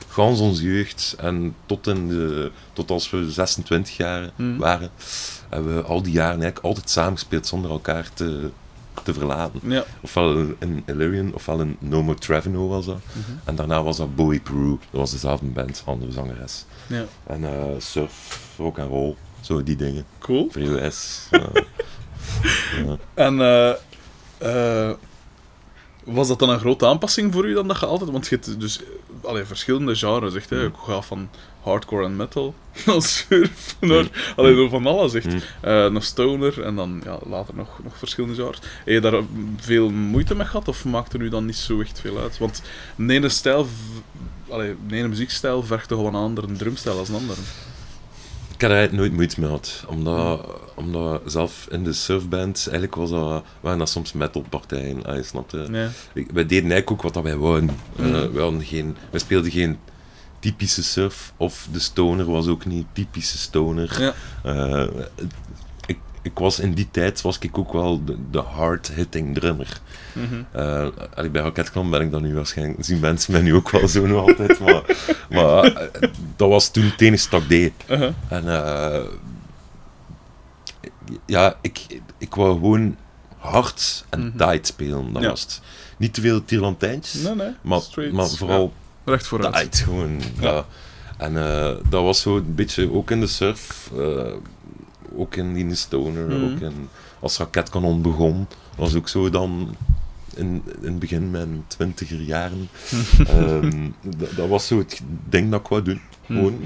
gans 0.07 0.39
onze 0.39 0.63
jeugd 0.63 1.15
en 1.19 1.55
tot, 1.65 1.88
in 1.88 2.07
de, 2.07 2.51
tot 2.73 2.91
als 2.91 3.10
we 3.10 3.31
26 3.31 3.97
jaar 3.97 4.29
Mhm. 4.36 4.57
waren, 4.57 4.89
hebben 5.49 5.75
we 5.75 5.81
al 5.81 6.01
die 6.01 6.12
jaren 6.13 6.41
eigenlijk 6.41 6.65
altijd 6.65 6.89
samengespeeld 6.89 7.47
zonder 7.47 7.71
elkaar 7.71 8.10
te, 8.13 8.49
te 9.03 9.13
verlaten. 9.13 9.60
Ja. 9.63 9.84
Ofwel 10.01 10.38
een 10.60 10.84
Illyrian, 10.86 11.34
ofwel 11.34 11.60
een 11.60 11.77
No 11.79 12.03
More 12.03 12.17
Trevino 12.17 12.67
was 12.67 12.86
dat. 12.86 12.99
Mhm. 13.13 13.31
En 13.43 13.55
daarna 13.55 13.84
was 13.84 13.97
dat 13.97 14.15
Bowie 14.15 14.39
Peru. 14.39 14.69
Dat 14.69 14.99
was 14.99 15.12
dezelfde 15.12 15.45
band, 15.45 15.84
andere 15.86 16.12
zangeres. 16.12 16.65
ja. 16.88 17.03
En 17.27 17.43
eh, 17.43 17.63
surf, 17.77 18.39
rock 18.57 18.79
and 18.79 18.89
roll, 18.89 19.15
zo 19.41 19.63
die 19.63 19.75
dingen. 19.75 20.05
Cool. 20.19 20.49
VOS. 20.51 21.27
eh, 21.31 21.41
ja. 22.86 22.97
En 23.13 23.41
eh, 24.41 24.91
was 26.04 26.27
dat 26.27 26.39
dan 26.39 26.49
een 26.49 26.60
grote 26.60 26.86
aanpassing 26.86 27.34
voor 27.34 27.47
u 27.47 27.54
dan 27.54 27.67
dat 27.67 27.80
je 27.80 27.86
altijd... 27.86 28.12
Want 28.12 28.27
je 28.27 28.36
hebt 28.36 28.60
dus 28.60 28.80
allee, 29.23 29.43
verschillende 29.43 29.95
genres, 29.95 30.34
zegt 30.34 30.49
hè. 30.49 30.65
Ik 30.65 30.73
ga 30.86 31.01
van 31.01 31.30
hardcore 31.62 32.06
en 32.06 32.15
metal 32.15 32.56
naar 32.86 33.01
surf, 33.01 33.75
naar... 33.80 34.34
Allee, 34.36 34.56
door 34.56 34.69
van 34.69 34.88
alles, 34.88 35.13
echt. 35.13 35.34
Mm. 35.34 35.41
Eh, 35.62 35.88
naar 35.88 36.04
stoner 36.04 36.63
en 36.63 36.75
dan 36.75 37.01
ja, 37.06 37.19
later 37.25 37.56
nog, 37.56 37.80
nog 37.84 37.97
verschillende 37.97 38.36
genres. 38.36 38.60
Heb 38.60 38.93
je 38.93 38.99
daar 38.99 39.21
veel 39.58 39.89
moeite 39.89 40.36
mee 40.36 40.45
gehad 40.45 40.67
of 40.67 40.86
maakt 40.86 41.13
er 41.13 41.21
u 41.21 41.30
dan 41.30 41.45
niet 41.45 41.56
zo 41.56 41.82
echt 41.82 41.99
veel 41.99 42.19
uit? 42.19 42.38
Want 42.38 42.62
de 42.95 43.13
ene 43.13 43.30
stijl... 43.30 43.67
Allee, 44.49 44.75
de 44.88 44.95
ene 44.95 45.08
muziekstijl 45.08 45.63
vergt 45.63 45.88
toch 45.88 45.97
wel 45.97 46.08
een 46.08 46.15
andere 46.15 46.51
drumstijl 46.51 46.97
als 46.97 47.10
een 47.10 47.15
andere. 47.15 47.41
Ik 48.62 48.67
had 48.67 48.76
er 48.76 48.82
eigenlijk 48.82 49.08
nooit 49.10 49.19
moeite 49.21 49.39
mee 49.39 49.50
gehad. 49.50 49.84
Omdat, 49.88 50.47
omdat 50.76 51.21
zelf 51.26 51.67
in 51.69 51.84
de 51.84 51.93
surfband, 51.93 52.58
eigenlijk 52.69 52.95
was 52.95 53.10
dat, 53.10 53.43
waren 53.60 53.80
dat 53.80 53.89
soms 53.89 54.13
metalpartijen. 54.13 55.06
Ah, 55.06 55.15
je 55.15 55.24
snapt. 55.24 55.69
Nee. 55.69 55.88
Ik- 56.13 56.32
Wij 56.32 56.45
deden 56.45 56.71
eigenlijk 56.71 56.91
ook 56.91 57.02
wat 57.02 57.13
dat 57.13 57.24
wij 57.24 57.38
wouden. 57.38 57.69
Eh, 57.97 58.06
Mhm. 58.06 58.32
wij, 58.34 58.43
hadden 58.43 58.63
geen, 58.63 58.97
wij 59.10 59.19
speelden 59.19 59.52
geen 59.52 59.78
typische 60.39 60.84
surf, 60.84 61.34
of 61.38 61.67
de 61.71 61.80
stoner 61.80 62.26
was 62.32 62.47
ook 62.47 62.65
niet 62.65 62.86
typische 62.93 63.38
stoner. 63.38 64.02
Ja. 64.02 64.13
Eh, 64.43 64.88
ik, 66.21 66.39
was 66.39 66.60
in 66.60 66.73
die 66.73 66.88
tijd 66.91 67.21
was 67.21 67.38
ik 67.39 67.57
ook 67.57 67.73
wel 67.73 68.03
de, 68.05 68.17
de 68.31 68.39
hard-hitting 68.39 69.34
drummer. 69.36 69.81
Mhm. 70.13 70.41
Eh, 70.51 70.88
allee, 71.15 71.29
bij 71.29 71.41
Raketklom 71.41 71.89
ben 71.89 72.01
ik 72.01 72.12
dan 72.12 72.21
nu 72.21 72.34
waarschijnlijk, 72.36 72.86
zien 72.86 72.99
mensen 72.99 73.31
mij 73.31 73.41
nu 73.41 73.55
ook 73.55 73.69
wel 73.69 73.88
zo 73.88 74.05
nog 74.07 74.27
altijd, 74.27 74.60
maar, 74.60 74.84
maar 75.29 75.63
eh, 75.63 76.10
dat 76.36 76.49
was 76.49 76.71
toen 76.71 76.84
het 76.84 77.01
enige 77.01 77.29
dat 77.29 77.41
ik 77.41 77.49
deed. 77.49 77.73
Uh-huh. 77.89 78.12
En 78.27 78.47
eh, 78.47 79.03
ja, 81.25 81.55
ik, 81.62 81.86
ik 82.17 82.36
wou 82.36 82.53
gewoon 82.53 82.95
hard 83.38 84.05
en 84.10 84.19
Mhm. 84.27 84.38
tight 84.38 84.67
spelen, 84.67 85.13
dat 85.13 85.21
Ja. 85.21 85.29
was 85.29 85.41
het. 85.41 85.62
Niet 85.97 86.13
te 86.13 86.21
veel 86.21 86.45
tierlantijntjes, 86.45 87.21
Nee, 87.21 87.36
nee. 87.36 87.51
maar, 87.62 87.81
Straight, 87.81 88.13
maar 88.15 88.27
vooral 88.29 88.73
ja, 89.05 89.12
recht 89.12 89.27
vooruit. 89.27 89.53
tight 89.53 89.77
gewoon. 89.79 90.21
Ja. 90.39 90.65
En 91.17 91.38
eh, 91.38 91.75
dat 91.89 92.03
was 92.03 92.21
zo 92.21 92.36
een 92.38 92.55
beetje, 92.55 92.91
ook 92.93 93.12
in 93.12 93.19
de 93.19 93.27
surf, 93.27 93.89
ook 95.15 95.36
in, 95.36 95.69
de 95.69 95.76
stoner, 95.76 96.28
Mhm. 96.28 96.43
ook 96.43 96.60
in, 96.60 96.89
als 97.19 97.38
Raketkanon 97.38 98.02
begon, 98.02 98.47
was 98.78 98.95
ook 98.95 99.08
zo 99.08 99.30
dan 99.30 99.76
in, 100.36 100.63
in 100.82 100.88
het 100.88 101.00
begin 101.00 101.32
mijn 101.32 101.63
twintiger 101.67 102.21
jaren. 102.21 102.69
Ehm, 103.28 103.89
dat, 104.36 104.47
was 104.47 104.67
zo 104.67 104.78
het 104.78 105.02
ding 105.30 105.52
dat 105.52 105.60
ik 105.60 105.67
wou 105.67 105.82
doen. 105.82 106.02
Mhm. 106.26 106.38
Gewoon 106.39 106.60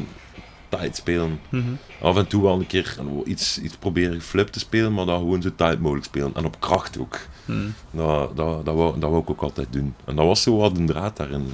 tight 0.69 0.95
spelen. 0.95 1.39
Mhm. 1.49 1.63
Af 2.01 2.17
en 2.17 2.27
toe 2.27 2.41
wel 2.43 2.59
een 2.59 2.67
keer 2.67 2.97
iets, 3.25 3.59
iets 3.61 3.75
proberen 3.75 4.21
flip 4.21 4.47
te 4.47 4.59
spelen, 4.59 4.93
maar 4.93 5.05
dan 5.05 5.19
gewoon 5.19 5.41
zo 5.41 5.49
tight 5.55 5.79
mogelijk 5.79 6.05
spelen. 6.05 6.31
En 6.35 6.45
op 6.45 6.59
kracht 6.59 6.99
ook. 6.99 7.19
Mhm. 7.45 7.67
Dat, 7.91 8.37
dat, 8.37 8.65
dat, 8.65 8.75
wou, 8.75 8.99
dat 8.99 9.09
wou 9.09 9.21
ik 9.21 9.29
ook 9.29 9.41
altijd 9.41 9.67
doen. 9.69 9.93
En 10.05 10.15
dat 10.15 10.25
was 10.25 10.41
zo 10.41 10.57
wat 10.57 10.77
een 10.77 10.85
draad 10.85 11.17
daarin. 11.17 11.47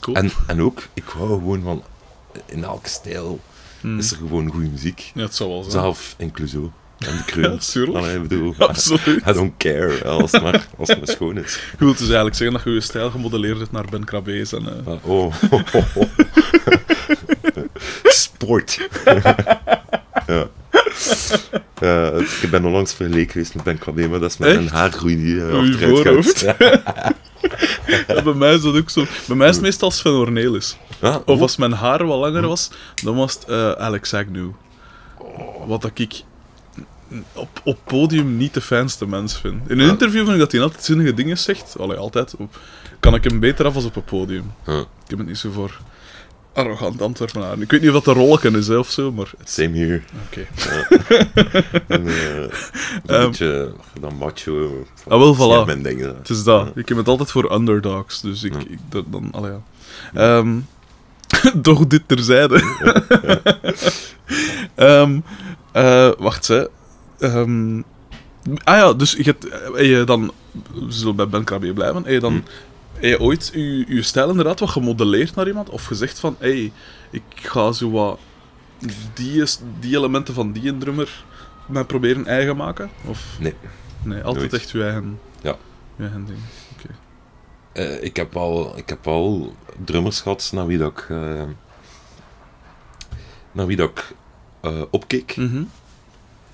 Cool. 0.00 0.16
En, 0.16 0.30
en 0.46 0.60
ook, 0.62 0.88
ik 0.94 1.04
wou 1.04 1.28
gewoon 1.38 1.62
van, 1.62 1.82
in 2.46 2.64
elke 2.64 2.88
stijl 2.88 3.40
Mhm. 3.80 3.98
is 3.98 4.10
er 4.10 4.16
gewoon 4.16 4.48
goede 4.50 4.68
muziek. 4.68 5.10
Ja, 5.14 5.22
het 5.22 5.34
zal 5.34 5.48
wel 5.48 5.60
zijn. 5.62 5.72
Zelf 5.72 6.14
in 6.18 6.30
Clouseau. 6.32 6.70
En 6.98 7.16
de 7.16 7.24
kreuners. 7.24 7.66
Ja, 7.66 7.72
tuurlijk. 7.72 7.96
Allee, 7.98 8.16
ik 8.16 8.22
bedoel, 8.28 8.54
Absoluut. 8.68 9.26
I 9.26 9.32
don't 9.32 9.52
care, 9.56 10.04
als 10.08 10.32
het 10.32 10.42
maar, 10.42 10.66
als 10.78 10.88
het 10.88 10.98
maar 10.98 11.08
schoon 11.08 11.36
is. 11.38 11.54
Je 11.54 11.84
wilt 11.84 11.98
dus 11.98 12.06
eigenlijk 12.06 12.36
zeggen 12.36 12.56
dat 12.56 12.64
je 12.66 12.70
je 12.70 12.80
stijl 12.80 13.10
gemodelleerd 13.10 13.58
hebt 13.58 13.72
naar 13.72 13.84
Ben 13.90 14.04
Krabbees 14.04 14.52
en... 14.52 14.66
eh, 14.86 14.92
Ah, 14.92 15.06
oh. 15.08 15.34
Sport. 18.04 18.88
ja. 20.26 20.48
Ja, 21.80 22.10
ik 22.42 22.48
ben 22.50 22.64
onlangs 22.64 22.94
vergeleken 22.94 23.32
geweest 23.32 23.54
met 23.54 23.64
Ben 23.64 23.78
Krabbe, 23.78 24.08
maar 24.08 24.20
dat 24.20 24.30
is 24.30 24.36
met 24.36 24.48
Echt? 24.48 24.58
een 24.58 24.68
haargroei 24.68 25.16
die 25.16 25.34
uh, 25.34 25.58
achteruit 25.58 25.98
voorhoofd? 25.98 26.38
gaat. 26.42 26.58
ja, 28.08 28.22
bij 28.22 28.32
mij 28.34 28.54
is 28.54 28.62
dat 28.62 28.76
ook 28.76 28.90
zo. 28.90 29.04
Bij 29.26 29.36
mij 29.36 29.48
is 29.48 29.54
het 29.54 29.64
meestal 29.64 29.90
Sven 29.90 30.12
Ornelis. 30.12 30.76
Ja, 31.00 31.16
Of 31.16 31.36
oh. 31.36 31.40
als 31.40 31.56
mijn 31.56 31.72
haar 31.72 32.06
wat 32.06 32.18
langer 32.18 32.46
was, 32.48 32.70
dan 33.04 33.16
was 33.16 33.32
het 33.34 33.44
eh, 33.44 33.70
Alex 33.72 34.14
Agnew. 34.14 34.48
Wat 35.66 35.82
dat 35.82 35.90
ik 35.98 36.22
op, 37.32 37.60
op 37.64 37.78
podium 37.84 38.36
niet 38.36 38.54
de 38.54 38.60
fijnste 38.60 39.06
mens 39.06 39.38
vind. 39.38 39.68
In 39.70 39.78
een 39.78 39.84
Ja. 39.84 39.90
interview 39.90 40.20
vind 40.20 40.32
ik 40.32 40.38
dat 40.38 40.52
hij 40.52 40.60
altijd 40.60 40.84
zinnige 40.84 41.14
dingen 41.14 41.38
zegt. 41.38 41.78
Allee, 41.78 41.96
altijd. 41.96 42.34
Kan 43.00 43.14
ik 43.14 43.24
hem 43.24 43.40
beter 43.40 43.66
af 43.66 43.74
als 43.74 43.84
op 43.84 43.96
een 43.96 44.04
podium. 44.04 44.52
Ja, 44.66 44.78
Ik 44.78 44.86
heb 45.06 45.18
het 45.18 45.26
niet 45.26 45.38
zo 45.38 45.50
voor 45.50 45.80
arrogant 46.52 47.02
Antwerpenaren. 47.02 47.62
Ik 47.62 47.70
weet 47.70 47.80
niet 47.80 47.90
of 47.90 48.02
dat 48.02 48.16
een 48.16 48.22
rolletje 48.22 48.50
is 48.50 48.68
hè, 48.68 48.76
of 48.76 48.90
zo, 48.90 49.12
maar... 49.12 49.30
same 49.44 49.76
here. 49.78 50.02
Oké. 50.26 50.46
En, 51.88 52.06
eh, 52.06 52.36
een 52.36 52.50
Ehm. 53.06 53.26
beetje 53.26 53.72
dan 54.00 54.14
macho. 54.16 54.86
Ah, 55.08 55.18
wel, 55.18 55.34
voilà. 55.36 55.66
mijn 55.66 55.82
ding. 55.82 56.00
hè. 56.00 56.06
Het 56.06 56.28
is 56.28 56.44
dat. 56.44 56.76
Ik 56.76 56.88
heb 56.88 56.98
het 56.98 57.08
altijd 57.08 57.30
voor 57.30 57.52
underdogs, 57.52 58.20
dus 58.20 58.42
ik, 58.42 58.52
dan, 59.06 59.28
allee, 59.32 59.50
ja. 59.52 59.60
Ehm, 60.38 60.58
doch 61.62 61.86
dit 61.86 62.02
terzijde. 62.06 62.62
Ehm 64.74 65.18
eh, 65.72 66.10
wacht, 66.18 66.48
hè. 66.48 66.64
Ehm, 67.18 67.78
ah 68.64 68.76
ja, 68.76 68.92
dus 68.92 69.12
je 69.12 69.22
hebt, 69.22 69.42
heb 69.42 69.76
je 69.76 70.02
dan, 70.04 70.32
we 70.74 70.86
zullen 70.88 71.16
bij 71.16 71.28
Ben 71.28 71.44
Krabbe 71.44 71.72
blijven, 71.72 72.12
je 72.12 72.20
dan 72.20 72.32
Hm. 72.32 72.40
Heb 73.00 73.10
je 73.10 73.20
ooit 73.20 73.50
je, 73.54 73.84
je 73.94 74.02
stijl 74.02 74.28
inderdaad 74.30 74.60
wat 74.60 74.70
gemodelleerd 74.70 75.34
naar 75.34 75.46
iemand? 75.46 75.68
Of 75.70 75.84
gezegd 75.84 76.18
van, 76.20 76.36
hé, 76.38 76.48
hey, 76.48 76.72
ik 77.10 77.22
ga 77.34 77.72
zo 77.72 77.90
wat 77.90 78.18
die, 79.14 79.44
elementen 79.96 80.34
van 80.34 80.52
die 80.52 80.78
drummer 80.78 81.24
mij 81.66 81.84
proberen 81.84 82.26
eigen 82.26 82.56
maken? 82.56 82.90
Of 83.06 83.36
Nee. 83.40 83.54
nee, 84.02 84.22
altijd 84.22 84.50
Nooit. 84.50 84.62
echt 84.62 84.70
je 84.70 84.82
eigen, 84.84 85.18
Ja. 85.42 85.56
je 85.96 86.02
eigen 86.02 86.24
ding. 86.24 86.38
Eh, 87.72 88.02
ik, 88.02 88.16
heb 88.16 88.36
al, 88.36 88.78
ik 88.78 88.88
heb 88.88 89.06
al 89.06 89.54
drummers 89.84 90.20
gehad 90.20 90.50
naar 90.54 90.66
wie 90.66 90.78
dat 90.78 90.90
ik, 90.90 91.06
eh, 91.10 91.42
naar 93.52 93.66
wie 93.66 93.76
dat 93.76 93.90
ik 93.90 94.14
eh, 94.60 94.82
opkeek. 94.90 95.36
Mhm. 95.36 95.62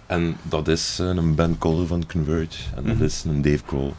En 0.07 0.37
dat 0.43 0.69
is 0.69 0.99
een 0.99 1.35
Ben 1.35 1.59
Coller 1.59 1.87
van 1.87 2.07
Converge. 2.07 2.75
En 2.75 2.85
dat 2.85 2.95
Mhm. 2.95 3.05
is 3.05 3.25
een 3.25 3.43
Dave 3.43 3.63
Grohl. 3.67 3.93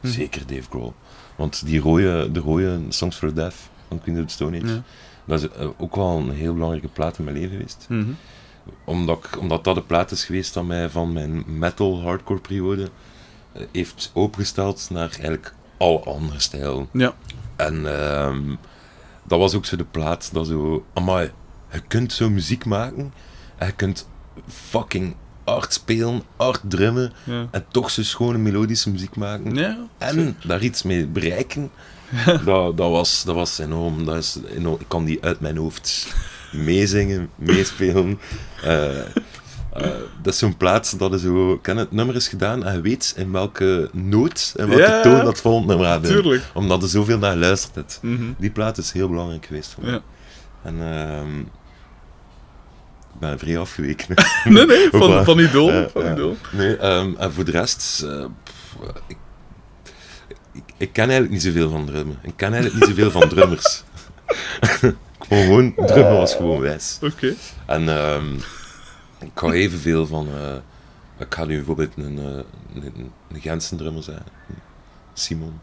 Mhm. 0.00 0.12
Zeker 0.12 0.46
Dave 0.46 0.62
Grohl. 0.70 0.92
Want 1.36 1.66
die 1.66 1.80
rode, 1.80 2.32
de 2.32 2.40
rode 2.40 2.80
Songs 2.88 3.16
for 3.16 3.34
Death 3.34 3.54
van 3.88 4.00
Queen 4.02 4.18
of 4.20 4.26
the 4.26 4.32
Stone 4.32 4.56
Age, 4.62 4.66
Ja. 4.74 4.82
dat 5.24 5.42
is 5.42 5.48
eh, 5.48 5.68
ook 5.76 5.96
wel 5.96 6.18
een 6.18 6.30
heel 6.30 6.52
belangrijke 6.54 6.88
plaat 6.88 7.18
in 7.18 7.24
mijn 7.24 7.36
leven 7.36 7.56
geweest. 7.56 7.86
Mhm. 7.88 8.10
Omdat, 8.84 9.24
ik- 9.24 9.38
omdat 9.40 9.64
dat 9.64 9.74
de 9.74 9.82
plaat 9.82 10.10
is 10.10 10.24
geweest 10.24 10.54
dat 10.54 10.64
mij 10.64 10.88
van 10.90 11.12
mijn 11.12 11.44
metal 11.46 12.02
hardcore 12.02 12.40
periode 12.40 12.88
eh, 13.52 13.62
heeft 13.72 14.10
opengesteld 14.14 14.88
naar 14.90 15.08
eigenlijk 15.10 15.54
alle 15.78 15.98
andere 16.00 16.40
stijlen. 16.40 16.88
Ja. 16.92 17.14
En 17.56 17.98
ehm, 18.00 18.54
dat 19.24 19.38
was 19.38 19.54
ook 19.54 19.64
zo 19.64 19.76
de 19.76 19.84
plaat 19.84 20.30
dat 20.32 20.46
zo... 20.46 20.84
Amai, 20.94 21.30
je 21.72 21.80
kunt 21.88 22.12
zo 22.12 22.30
muziek 22.30 22.64
maken 22.64 23.12
en 23.56 23.66
je 23.66 23.72
kunt 23.72 24.08
fucking 24.48 25.14
hard 25.46 25.72
spelen, 25.72 26.22
hard 26.36 26.60
drummen 26.68 27.12
Ja. 27.24 27.48
en 27.50 27.64
toch 27.70 27.90
zo 27.90 28.02
schone 28.02 28.38
melodische 28.38 28.90
muziek 28.90 29.16
maken. 29.16 29.54
Ja. 29.54 29.78
En 29.98 30.36
daar 30.46 30.62
iets 30.62 30.82
mee 30.82 31.06
bereiken, 31.06 31.70
dat, 32.44 32.76
dat, 32.76 32.90
was, 32.90 33.22
dat 33.24 33.34
was 33.34 33.58
enorm. 33.58 34.04
Dat 34.04 34.16
is 34.16 34.38
enorm. 34.56 34.80
Ik 34.80 34.88
kan 34.88 35.04
die 35.04 35.18
uit 35.22 35.40
mijn 35.40 35.56
hoofd 35.56 36.14
meezingen, 36.52 37.30
meespelen. 37.34 38.18
Eh, 38.62 38.98
eh, 39.00 39.06
dat 40.22 40.32
is 40.32 40.38
zo'n 40.38 40.56
plaats 40.56 40.90
dat 40.90 41.14
is 41.14 41.22
zo... 41.22 41.58
Ken 41.62 41.76
het 41.76 41.92
nummer 41.92 42.14
is 42.14 42.28
gedaan 42.28 42.64
en 42.64 42.74
je 42.74 42.80
weet 42.80 43.14
in 43.16 43.32
welke 43.32 43.90
noot 43.92 44.52
en 44.56 44.68
welke 44.68 44.82
Ja, 44.82 45.02
toon 45.02 45.24
dat 45.24 45.40
volgende 45.40 45.68
nummer 45.74 45.86
gaat. 45.86 46.22
doen. 46.22 46.40
Omdat 46.54 46.82
er 46.82 46.88
zoveel 46.88 47.18
naar 47.18 47.32
geluisterd 47.32 47.74
hebt. 47.74 47.98
Mhm. 48.02 48.24
Die 48.38 48.50
plaat 48.50 48.78
is 48.78 48.92
heel 48.92 49.08
belangrijk 49.08 49.46
geweest 49.46 49.72
voor 49.72 49.82
mij. 49.84 49.92
Ja. 49.92 50.00
En 50.62 50.76
ehm, 50.80 51.42
ben 53.18 53.38
vrij 53.38 53.58
afgeweken. 53.58 54.14
Nee, 54.44 54.66
nee, 54.66 54.88
van, 54.90 55.00
Hoppa. 55.00 55.24
van 55.24 55.38
idool. 55.38 55.88
Van 55.88 56.12
idool. 56.12 56.36
Nee, 56.52 56.76
en 56.76 57.32
voor 57.32 57.44
de 57.44 57.50
rest, 57.50 58.02
eh, 58.02 58.24
pff, 58.42 58.76
ik, 59.06 59.16
ik, 60.52 60.62
ik 60.76 60.92
ken 60.92 61.02
eigenlijk 61.04 61.32
niet 61.32 61.42
zoveel 61.42 61.70
van 61.70 61.86
drummen. 61.86 62.18
Ik 62.22 62.32
ken 62.36 62.52
eigenlijk 62.54 62.86
niet 62.86 62.96
zoveel 62.96 63.10
van 63.20 63.28
drummers. 63.34 63.84
gewoon, 65.28 65.74
drummen 65.74 66.16
was 66.16 66.34
gewoon 66.34 66.60
wijs. 66.60 66.98
Oké. 67.02 67.34
En 67.66 67.88
ehm, 67.88 68.34
ik 69.18 69.30
hou 69.34 69.52
evenveel 69.52 70.06
van, 70.06 70.28
eh, 70.28 70.56
ik 71.18 71.34
ga 71.34 71.44
nu 71.44 71.56
bijvoorbeeld 71.56 71.96
een, 71.96 72.18
eh, 72.18 72.82
een, 72.82 73.10
een 73.32 73.40
Gentse 73.40 73.76
drummer 73.76 74.02
zijn. 74.02 74.22
Simon. 75.14 75.60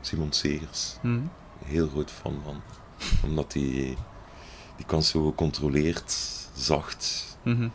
Simon 0.00 0.32
Segers. 0.32 0.96
Mhm. 1.02 1.20
Heel 1.64 1.88
groot 1.88 2.10
fan 2.10 2.40
van. 2.44 2.62
Omdat 3.22 3.52
die, 3.52 3.96
die 4.76 4.86
kan 4.86 5.02
zo 5.02 5.26
gecontroleerd, 5.26 6.16
zacht, 6.58 7.26
Mhm. 7.42 7.68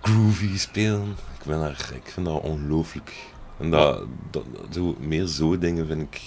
groovy 0.00 0.58
spelen. 0.58 1.16
Ik, 1.38 1.46
ben 1.46 1.58
daar, 1.60 1.90
ik 1.94 2.10
vind 2.12 2.26
dat 2.26 2.40
ongelooflijk. 2.40 3.12
En 3.58 3.70
dat, 3.70 4.02
dat, 4.30 4.44
zo, 4.70 4.96
meer 5.00 5.26
zo 5.26 5.58
dingen 5.58 5.86
vind 5.86 6.00
ik... 6.02 6.20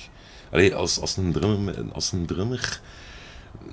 Allee, 0.52 0.76
als, 0.76 1.00
als, 1.00 1.18
een 1.18 1.32
drummer, 1.32 1.60
met- 1.60 1.94
als 1.94 2.12
een 2.12 2.26
drummer 2.26 2.80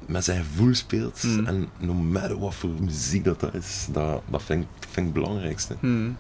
met 0.07 0.25
zijn 0.25 0.45
gevoel 0.45 0.75
speelt, 0.75 1.21
Hmm. 1.21 1.47
en 1.47 1.68
no 1.79 1.92
matter 1.95 2.38
wat 2.38 2.55
voor 2.55 2.71
muziek 2.71 3.25
dat, 3.25 3.40
dat 3.40 3.55
is, 3.55 3.87
dat, 3.90 4.23
dat 4.31 4.42
vind, 4.42 4.62
ik, 4.64 4.68
vind 4.81 5.09
ik 5.09 5.14
het 5.14 5.23
belangrijkste. 5.25 5.77
Hmm. 5.81 6.16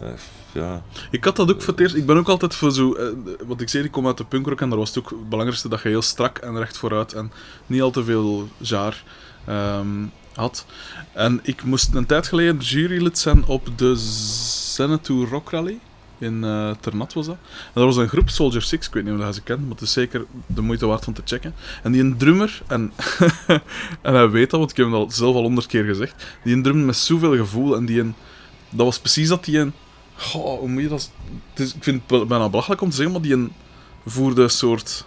Eh, 0.00 0.08
ja, 0.52 0.82
Ik 1.10 1.24
had 1.24 1.36
dat 1.36 1.50
ook 1.50 1.60
voor 1.62 1.72
het 1.72 1.80
eerst. 1.82 1.94
Ik 1.94 2.06
ben 2.06 2.16
ook 2.16 2.28
altijd 2.28 2.54
voor 2.54 2.70
zo. 2.72 2.92
eh, 2.94 3.06
wat 3.46 3.60
ik 3.60 3.68
zei, 3.68 3.84
ik 3.84 3.90
kom 3.90 4.06
uit 4.06 4.16
de 4.16 4.24
punkrock 4.24 4.60
en 4.60 4.68
daar 4.68 4.78
was 4.78 4.88
het 4.94 4.98
ook 4.98 5.10
het 5.10 5.28
belangrijkste 5.28 5.68
dat 5.68 5.82
je 5.82 5.88
heel 5.88 6.02
strak 6.02 6.38
en 6.38 6.58
recht 6.58 6.76
vooruit 6.78 7.12
en 7.12 7.32
niet 7.66 7.82
al 7.82 7.90
te 7.90 8.04
veel 8.04 8.48
jaar 8.56 9.04
ehm, 9.44 10.04
had. 10.34 10.66
En 11.12 11.40
ik 11.42 11.64
moest 11.64 11.94
een 11.94 12.06
tijd 12.06 12.26
geleden 12.26 12.58
jurylid 12.58 13.18
zijn 13.18 13.44
op 13.46 13.68
de 13.76 13.96
Zenatu 13.96 15.24
Rock 15.24 15.50
Rally. 15.50 15.78
In 16.18 16.44
eh 16.44 16.70
Ternat 16.80 17.12
was 17.12 17.26
dat. 17.26 17.36
En 17.44 17.70
dat 17.72 17.84
was 17.84 17.96
een 17.96 18.08
groep, 18.08 18.28
Soldier 18.28 18.62
Six, 18.62 18.86
ik 18.86 18.94
weet 18.94 19.04
niet 19.04 19.20
of 19.20 19.26
je 19.26 19.32
ze 19.32 19.42
kent, 19.42 19.60
maar 19.60 19.70
het 19.70 19.80
is 19.80 19.92
zeker 19.92 20.24
de 20.46 20.60
moeite 20.60 20.86
waard 20.86 21.06
om 21.06 21.14
te 21.14 21.22
checken. 21.24 21.54
En 21.82 21.92
die 21.92 22.00
een 22.00 22.16
drummer, 22.16 22.62
en, 22.66 22.92
en 24.02 24.14
hij 24.14 24.30
weet 24.30 24.50
dat, 24.50 24.58
want 24.58 24.70
ik 24.70 24.76
heb 24.76 24.86
hem 24.86 24.94
al 24.94 25.10
zelf 25.10 25.34
al 25.34 25.42
honderd 25.42 25.66
keer 25.66 25.84
gezegd, 25.84 26.24
die 26.44 26.54
een 26.54 26.62
drummer 26.62 26.86
met 26.86 26.96
zoveel 26.96 27.36
gevoel 27.36 27.76
en 27.76 27.86
die 27.86 28.00
een... 28.00 28.14
Dat 28.70 28.86
was 28.86 28.98
precies 28.98 29.28
dat 29.28 29.44
die 29.44 29.58
een... 29.58 29.72
Goh, 30.16 30.58
hoe 30.58 30.68
moet 30.68 30.82
je 30.82 30.88
dat... 30.88 31.10
Ik 31.54 31.74
vind 31.80 32.02
het 32.06 32.28
bijna 32.28 32.48
belachelijk 32.48 32.80
om 32.80 32.90
te 32.90 32.96
zeggen, 32.96 33.12
maar 33.14 33.22
die 33.22 33.34
een 33.34 33.52
voerde 34.06 34.42
een 34.42 34.50
soort 34.50 35.06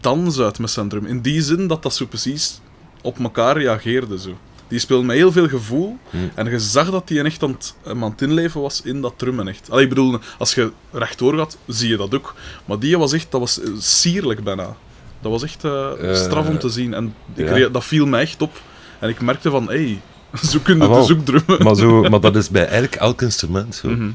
dans 0.00 0.38
uit 0.38 0.58
met 0.58 0.70
zijn 0.70 0.88
drum. 0.88 1.06
In 1.06 1.20
die 1.20 1.42
zin 1.42 1.66
dat 1.66 1.82
dat 1.82 1.94
zo 1.94 2.06
precies 2.06 2.60
op 3.04 3.18
elkaar 3.18 3.56
reageerde. 3.58 4.18
Zo. 4.18 4.38
Die 4.68 4.78
speelde 4.78 5.04
met 5.06 5.16
heel 5.16 5.32
veel 5.32 5.48
gevoel. 5.48 5.98
Hmm. 6.10 6.30
En 6.34 6.50
je 6.50 6.58
zag 6.58 6.90
dat 6.90 7.08
hij 7.08 7.24
echt 7.24 7.42
aan 7.42 7.50
het, 7.50 7.74
aan 7.86 8.02
het 8.02 8.22
inleven 8.22 8.60
was 8.60 8.82
in 8.82 9.00
dat 9.00 9.14
drummen. 9.16 9.48
Echt. 9.48 9.70
Allee, 9.70 9.82
ik 9.82 9.88
bedoel, 9.88 10.18
als 10.38 10.54
je 10.54 10.72
rechtdoor 10.92 11.36
gaat, 11.38 11.58
zie 11.66 11.88
je 11.88 11.96
dat 11.96 12.14
ook. 12.14 12.34
Maar 12.64 12.78
die 12.78 12.98
was 12.98 13.12
echt, 13.12 13.30
dat 13.30 13.40
was 13.40 13.60
eh, 13.60 13.70
sierlijk 13.78 14.44
bijna. 14.44 14.76
Dat 15.20 15.30
was 15.32 15.42
echt 15.42 15.64
eh, 15.64 16.10
Eh, 16.10 16.14
straf 16.16 16.48
om 16.48 16.58
te 16.58 16.68
zien. 16.68 16.94
En 16.94 17.14
ik 17.34 17.56
ja. 17.56 17.68
dat 17.68 17.84
viel 17.84 18.06
mij 18.06 18.20
echt 18.20 18.42
op. 18.42 18.60
En 18.98 19.08
ik 19.08 19.20
merkte 19.20 19.50
van, 19.50 19.68
hé, 19.68 19.74
hey, 19.74 20.00
zo 20.50 20.58
kun 20.62 20.76
je 20.76 20.82
Ah, 20.84 20.94
dus 21.06 21.12
ook 21.12 21.24
drummen. 21.24 21.62
maar, 21.64 21.74
zo, 21.74 22.02
maar 22.02 22.20
dat 22.20 22.36
is 22.36 22.48
bij 22.50 22.62
eigenlijk 22.62 22.94
elk 22.94 23.22
instrument 23.22 23.74
zo. 23.74 23.88
Mhm. 23.88 24.10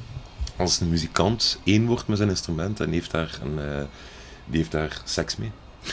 Als 0.57 0.79
een 0.79 0.89
muzikant 0.89 1.59
één 1.63 1.85
wordt 1.85 2.07
met 2.07 2.17
zijn 2.17 2.29
instrument 2.29 2.79
en 2.79 2.91
heeft 2.91 3.11
daar, 3.11 3.39
een, 3.43 3.59
eh, 3.59 3.81
die 4.45 4.57
heeft 4.57 4.71
daar 4.71 5.01
seks 5.03 5.37
mee. 5.37 5.51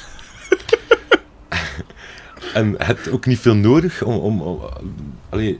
en 2.56 2.74
het 2.78 3.08
ook 3.10 3.26
niet 3.26 3.38
veel 3.38 3.54
nodig 3.54 4.02
om... 4.02 4.14
om, 4.16 4.40
om 4.42 4.60
allee, 5.28 5.58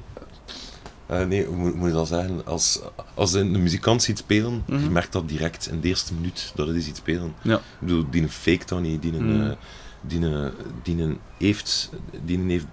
eh, 1.07 1.25
nee, 1.27 1.45
hoe 1.45 1.73
moet, 1.75 1.87
je 1.89 1.93
dat 1.93 2.09
zeggen? 2.09 2.47
Als, 2.47 2.81
als 3.15 3.33
een, 3.33 3.55
een 3.55 3.63
muzikant 3.63 4.03
ziet 4.03 4.19
spelen, 4.19 4.63
Mhm. 4.67 4.83
je 4.83 4.91
merkt 4.91 5.13
dat 5.13 5.29
direct 5.29 5.69
in 5.69 5.81
de 5.81 5.89
eerste 5.89 6.15
minuut 6.15 6.53
dat 6.55 6.69
hij 6.69 6.81
ziet 6.81 6.97
spelen. 6.97 7.35
Ja. 7.43 7.55
Ik 7.57 7.61
bedoel, 7.79 8.05
die 8.11 8.23
een 8.23 8.29
fake 8.31 8.65
dan 8.67 8.83
niet, 8.83 9.03
die 9.03 9.13
een, 9.17 9.33
Mhm. 9.37 9.47
eh, 9.51 9.57
die 10.01 10.21
een, 10.25 10.51
die 10.83 11.03
een 11.03 11.19
heeft, 11.39 11.91
die 12.25 12.39
een 12.39 12.51
heeft, 12.51 12.67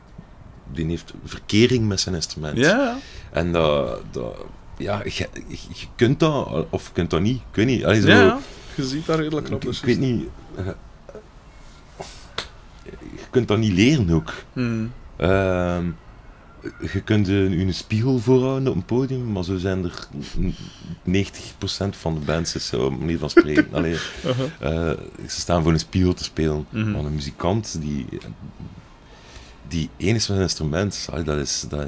die 0.74 0.86
heeft 0.86 1.14
verkering 1.26 1.88
met 1.88 2.00
zijn 2.00 2.16
instrument. 2.16 2.58
Ja, 2.58 2.98
En 3.32 3.52
dat, 3.52 4.02
dat 4.12 4.36
ja, 4.78 5.02
je, 5.04 5.28
je 5.48 5.86
kunt 5.96 6.20
dat, 6.20 6.66
of 6.70 6.86
je 6.88 6.94
kunt 6.94 7.10
dat 7.10 7.22
niet. 7.22 7.38
Ik 7.50 7.56
weet 7.56 7.66
niet. 7.66 7.86
Allee, 7.86 8.02
zo, 8.02 8.08
ja, 8.08 8.40
je 8.76 8.84
ziet 8.86 9.06
daar 9.06 9.18
redelijk 9.18 9.42
ik, 9.46 9.50
knap. 9.50 9.62
dus 9.62 9.80
ik 9.80 9.86
weet 9.86 10.00
niet. 10.00 10.28
eh, 10.56 10.68
kunt 13.34 13.48
dat 13.48 13.58
niet 13.58 13.72
leren 13.74 14.10
ook. 14.10 14.34
Hmm. 14.54 14.92
Ehm, 15.18 15.86
je 16.94 17.02
kunt 17.04 17.28
een, 17.28 17.60
een 17.60 17.74
spiegel 17.74 18.20
voorhouden 18.20 18.68
op 18.70 18.76
een 18.76 18.86
podium, 18.86 19.32
maar 19.32 19.44
zo 19.44 19.58
zijn 19.58 19.84
er 19.84 20.08
n- 20.40 20.56
90% 21.04 21.96
van 21.98 22.14
de 22.14 22.20
bands, 22.26 22.56
is 22.56 22.68
zo, 22.68 22.92
manier 22.92 23.18
van 23.20 23.30
spreken. 23.30 23.68
Allee, 23.78 23.96
Uh-huh. 24.26 24.90
eh, 24.92 24.98
ze 25.28 25.40
staan 25.40 25.64
voor 25.64 25.72
een 25.72 25.80
spiegel 25.80 26.14
te 26.14 26.24
spelen. 26.24 26.66
Mhm. 26.70 26.92
Maar 26.92 27.04
een 27.06 27.14
muzikant 27.14 27.78
die, 27.82 28.06
die 29.68 29.90
één 29.98 30.16
is 30.16 30.28
met 30.28 30.38
een 30.38 30.44
instrument, 30.44 31.08
allee, 31.12 31.24
dat 31.24 31.38
is, 31.38 31.66
dat, 31.70 31.88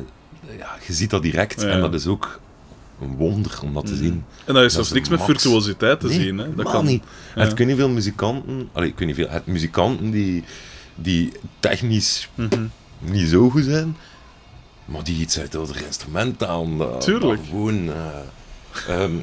ja, 0.58 0.76
je 0.88 0.94
ziet 0.94 1.10
dat 1.10 1.22
direct. 1.22 1.62
Ja. 1.62 1.68
En 1.68 1.80
dat 1.82 1.94
is 1.94 2.08
ook 2.08 2.40
een 3.02 3.16
wonder 3.16 3.60
om 3.64 3.74
dat 3.74 3.86
te 3.86 3.92
Mhm. 3.94 4.02
zien. 4.04 4.24
En 4.46 4.54
dat 4.54 4.64
is 4.64 4.74
zelfs 4.74 4.92
niks 4.92 5.10
met 5.10 5.24
virtuositeit 5.24 6.00
te 6.00 6.08
Nee, 6.08 6.20
zien. 6.20 6.38
Hè. 6.38 6.56
Dat 6.56 6.70
kan 6.72 6.86
niet. 6.86 7.04
Ja. 7.36 7.42
Het 7.42 7.54
kunnen 7.54 7.76
veel 7.76 7.90
muzikanten, 7.90 8.70
allee, 8.72 8.90
ik 8.90 8.98
weet 9.00 9.08
niet 9.08 9.18
veel, 9.18 9.30
het 9.30 9.46
muzikanten 9.46 10.12
die, 10.12 10.44
die 10.96 11.32
technisch 11.60 12.30
Mhm. 12.36 12.66
niet 13.00 13.28
zo 13.30 13.50
goed 13.50 13.64
zijn, 13.64 13.98
maar 14.86 15.04
die 15.04 15.18
iets 15.18 15.40
uit 15.40 15.54
het 15.54 15.76
instrument 15.86 16.44
aan. 16.46 16.78
Dat, 16.78 17.02
Tuurlijk. 17.02 17.40
dat 17.40 17.48
gewoon. 17.50 17.90
eh, 17.90 19.04
ehm, 19.04 19.16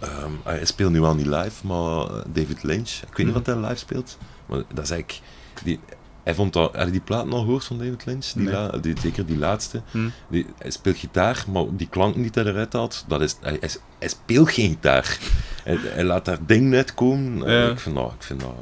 ehm, 0.00 0.30
hij 0.44 0.64
speelt 0.64 0.92
nu 0.92 1.00
al 1.02 1.14
niet 1.14 1.26
live, 1.26 1.66
maar 1.66 2.00
eh, 2.06 2.20
David 2.26 2.62
Lynch, 2.62 2.88
ik 2.90 3.08
weet 3.08 3.16
niet 3.16 3.26
Mhm. 3.26 3.34
wat 3.34 3.46
hij 3.46 3.56
live 3.56 3.76
speelt, 3.76 4.18
maar 4.46 4.62
dat 4.74 4.84
is 4.84 4.90
eigenlijk. 4.90 5.20
Die, 5.64 5.80
hij 6.22 6.34
vond 6.34 6.52
dat, 6.52 6.72
heb 6.76 6.84
je 6.86 6.90
die 6.92 7.00
plaat 7.00 7.26
nog 7.26 7.40
gehoord 7.40 7.64
van 7.64 7.78
David 7.78 8.04
Lynch? 8.06 8.26
Die 8.26 8.42
Nee. 8.42 8.52
la- 8.54 8.68
die, 8.78 8.94
zeker 9.00 9.26
die 9.26 9.38
laatste. 9.38 9.82
Hm. 9.90 10.08
Die, 10.30 10.46
hij 10.58 10.70
speelt 10.70 10.96
gitaar, 10.98 11.44
maar 11.52 11.64
die 11.70 11.88
klanken 11.88 12.22
die 12.22 12.30
hij 12.34 12.44
eruit 12.44 12.72
haalt, 12.72 13.04
dat 13.08 13.20
is, 13.20 13.36
hij, 13.40 13.56
hij, 13.60 13.70
hij 13.98 14.08
speelt 14.08 14.50
geen 14.50 14.68
gitaar. 14.68 15.18
hij, 15.64 15.76
hij 15.82 16.04
laat 16.04 16.24
daar 16.24 16.38
dingen 16.46 16.74
uitkomen. 16.76 17.46
Eh, 17.46 17.52
Ja. 17.52 17.70
Ik, 17.70 17.78
vind 17.78 17.94
dat, 17.96 18.12
ik, 18.12 18.22
vind 18.22 18.40
dat, 18.40 18.54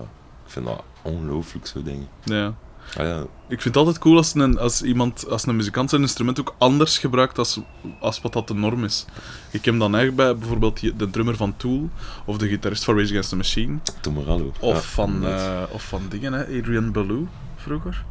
ik 0.47 0.51
vind 0.53 0.67
dat 0.67 0.85
ongelooflijk, 1.03 1.67
zo 1.67 1.83
dingen. 1.83 2.09
Ja. 2.25 2.55
Ah, 2.97 3.07
ja. 3.07 3.21
Ik 3.49 3.61
vind 3.63 3.65
het 3.65 3.77
altijd 3.77 3.99
cool 3.99 4.17
als 4.17 4.35
een, 4.35 4.59
als 4.59 4.83
iemand, 4.83 5.29
als 5.29 5.47
een 5.47 5.57
muzikant 5.57 5.91
zijn 5.91 6.03
instrument 6.03 6.41
ook 6.41 6.55
anders 6.59 6.99
gebruikt 6.99 7.39
als, 7.39 7.61
als 8.01 8.21
wat 8.21 8.33
dat 8.33 8.49
de 8.49 8.55
norm 8.55 8.85
is. 8.85 9.05
Ik 9.51 9.65
heb 9.65 9.79
dan 9.79 9.95
eigenlijk 9.95 10.17
bij 10.17 10.37
bijvoorbeeld 10.37 10.99
de 10.99 11.11
drummer 11.11 11.37
van 11.37 11.57
Tool 11.57 11.89
of 12.25 12.39
de 12.39 12.49
gitarist 12.49 12.85
van 12.85 12.95
Rage 12.99 13.09
Against 13.09 13.29
the 13.29 13.37
Machine 13.37 13.79
Tom 14.01 14.15
Morello. 14.15 14.53
of, 14.61 14.75
Ja, 14.75 14.81
van, 14.81 15.27
eh, 15.27 15.63
of 15.71 15.83
van 15.83 16.03
dingen, 16.09 16.33
hè, 16.33 16.59
Adrian 16.59 16.93
Belew 16.93 17.23
vroeger, 17.57 18.05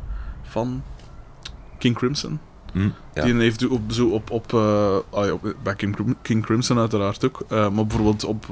van 0.43 0.83
King 1.77 1.95
Crimson. 1.95 2.39
Hm, 2.73 2.89
ja. 3.13 3.23
Die 3.23 3.33
heeft 3.35 3.67
op, 3.67 3.81
zo 3.91 4.07
op, 4.07 4.29
op, 4.31 4.53
ah 5.09 5.25
ja, 5.25 5.31
op- 5.33 5.55
bij 5.63 5.75
King, 5.75 5.95
Crim- 5.95 6.17
King 6.21 6.43
Crimson 6.45 6.77
uiteraard 6.77 7.25
ook, 7.25 7.41
eh, 7.47 7.69
maar 7.69 7.85
bijvoorbeeld 7.85 8.23
op 8.23 8.45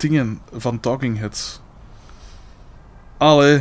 dingen 0.00 0.40
van 0.52 0.80
Talking 0.80 1.18
Heads. 1.18 1.60
Allee, 3.18 3.54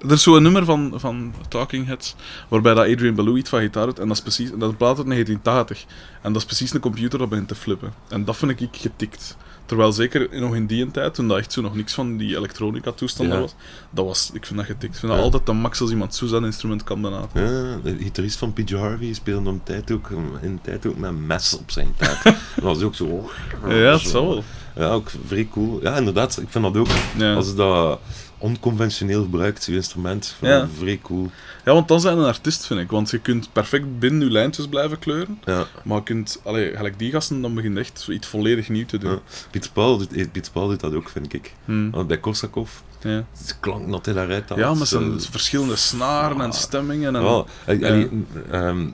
er 0.00 0.12
is 0.12 0.22
zo'n 0.22 0.42
nummer 0.42 0.64
van, 0.64 0.92
van 0.96 1.34
Talking 1.48 1.86
Heads 1.86 2.14
waarbij 2.48 2.74
dat 2.74 2.86
Adrian 2.92 3.14
Belew 3.14 3.36
iets 3.36 3.50
van 3.50 3.60
gitaar 3.60 3.86
doet 3.86 3.98
en 3.98 4.08
dat 4.08 4.16
is 4.16 4.22
precies, 4.22 4.50
en 4.50 4.58
dat 4.58 4.76
plaat 4.76 4.96
uit 4.98 5.06
1980 5.06 5.84
en 6.22 6.32
dat 6.32 6.42
is 6.42 6.46
precies 6.48 6.74
een 6.74 6.80
computer 6.80 7.18
dat 7.18 7.28
begint 7.28 7.48
te 7.48 7.54
flippen. 7.54 7.92
En 8.08 8.24
dat 8.24 8.36
vind 8.36 8.60
ik 8.60 8.68
getikt. 8.72 9.36
Terwijl 9.66 9.92
zeker 9.92 10.40
nog 10.40 10.54
in 10.54 10.66
die 10.66 10.90
tijd, 10.90 11.14
toen 11.14 11.28
dat 11.28 11.38
echt 11.38 11.52
zo 11.52 11.60
nog 11.60 11.74
niks 11.74 11.92
van 11.94 12.16
die 12.16 12.36
elektronica 12.36 12.92
toestanden 12.92 13.34
Ja. 13.34 13.40
was, 13.42 13.54
dat 13.90 14.04
was, 14.04 14.30
ik 14.32 14.46
vind 14.46 14.58
dat 14.58 14.68
getikt. 14.68 14.92
Ik 14.94 14.98
vind 14.98 15.06
dat 15.12 15.16
Ja. 15.20 15.24
altijd 15.26 15.46
de 15.46 15.52
max 15.52 15.80
als 15.80 15.90
iemand 15.90 16.14
zo 16.14 16.26
zijn 16.26 16.44
instrument 16.44 16.84
kan 16.84 17.00
benaderen. 17.00 17.68
Ja, 17.70 17.76
de 17.82 17.96
gitarist 17.98 18.38
van 18.38 18.52
PJ 18.52 18.74
Harvey 18.74 19.12
speelde 19.12 19.50
om 19.50 19.60
tijd 19.64 19.90
ook, 19.90 20.10
in 20.40 20.58
tijd 20.62 20.86
ook 20.86 20.96
met 20.96 21.10
een 21.10 21.26
mes 21.26 21.56
op 21.58 21.70
zijn 21.70 21.86
gitaar. 21.96 22.22
dat 22.54 22.64
was 22.64 22.82
ook 22.82 22.94
zo... 22.94 23.30
Ja, 23.68 23.74
het 23.74 24.00
zal 24.00 24.28
wel. 24.28 24.44
Ja, 24.78 24.90
ook 24.90 25.10
vrij 25.26 25.48
cool. 25.52 25.82
Ja, 25.82 25.96
inderdaad, 25.96 26.38
ik 26.40 26.48
vind 26.48 26.64
dat 26.64 26.76
ook. 26.76 26.88
Ja. 27.16 27.34
Als 27.34 27.46
je 27.46 27.54
dat 27.54 28.00
onconventioneel 28.38 29.22
gebruikt, 29.22 29.64
je 29.64 29.74
instrument, 29.74 30.34
vind 30.38 30.52
Ja. 30.52 30.68
vrij 30.78 30.98
cool. 31.02 31.30
ja, 31.64 31.72
want 31.72 31.88
dan 31.88 32.00
zijn 32.00 32.18
een 32.18 32.24
artiest, 32.24 32.66
vind 32.66 32.80
ik. 32.80 32.90
Want 32.90 33.10
je 33.10 33.18
kunt 33.18 33.52
perfect 33.52 33.98
binnen 33.98 34.20
je 34.26 34.30
lijntjes 34.32 34.66
blijven 34.68 34.98
kleuren. 34.98 35.38
Ja. 35.44 35.66
Maar 35.84 35.96
je 35.96 36.02
kunt, 36.02 36.40
allee, 36.44 36.76
gelijk 36.76 36.98
die 36.98 37.10
gasten, 37.10 37.42
dan 37.42 37.54
begint 37.54 37.76
echt 37.78 38.00
zoiets 38.00 38.26
volledig 38.26 38.68
nieuw 38.68 38.86
te 38.86 38.98
doen. 38.98 39.10
Ja. 39.10 39.18
Pieter 39.50 39.70
Paul, 39.72 39.98
doet- 39.98 40.12
eh, 40.12 40.26
Pieter 40.32 40.52
Paul 40.52 40.68
doet 40.68 40.80
dat 40.80 40.94
ook, 40.94 41.08
vind 41.08 41.32
ik. 41.32 41.54
Hmm. 41.64 42.06
Bij 42.06 42.18
Korsakov, 42.18 42.70
Ja. 43.02 43.24
de 43.46 43.54
klank 43.60 43.90
dat 43.90 44.04
hij 44.04 44.14
daaruit 44.14 44.44
ja, 44.56 44.74
met 44.74 44.88
zijn 44.88 45.12
eh, 45.12 45.20
verschillende 45.30 45.76
snaren 45.76 46.40
en 46.40 46.50
ah. 46.50 46.52
stemmingen. 46.56 47.16
En, 47.16 47.22
Ja, 47.22 47.44
eh, 47.64 47.76
allee, 47.88 48.08
ehm, 48.50 48.86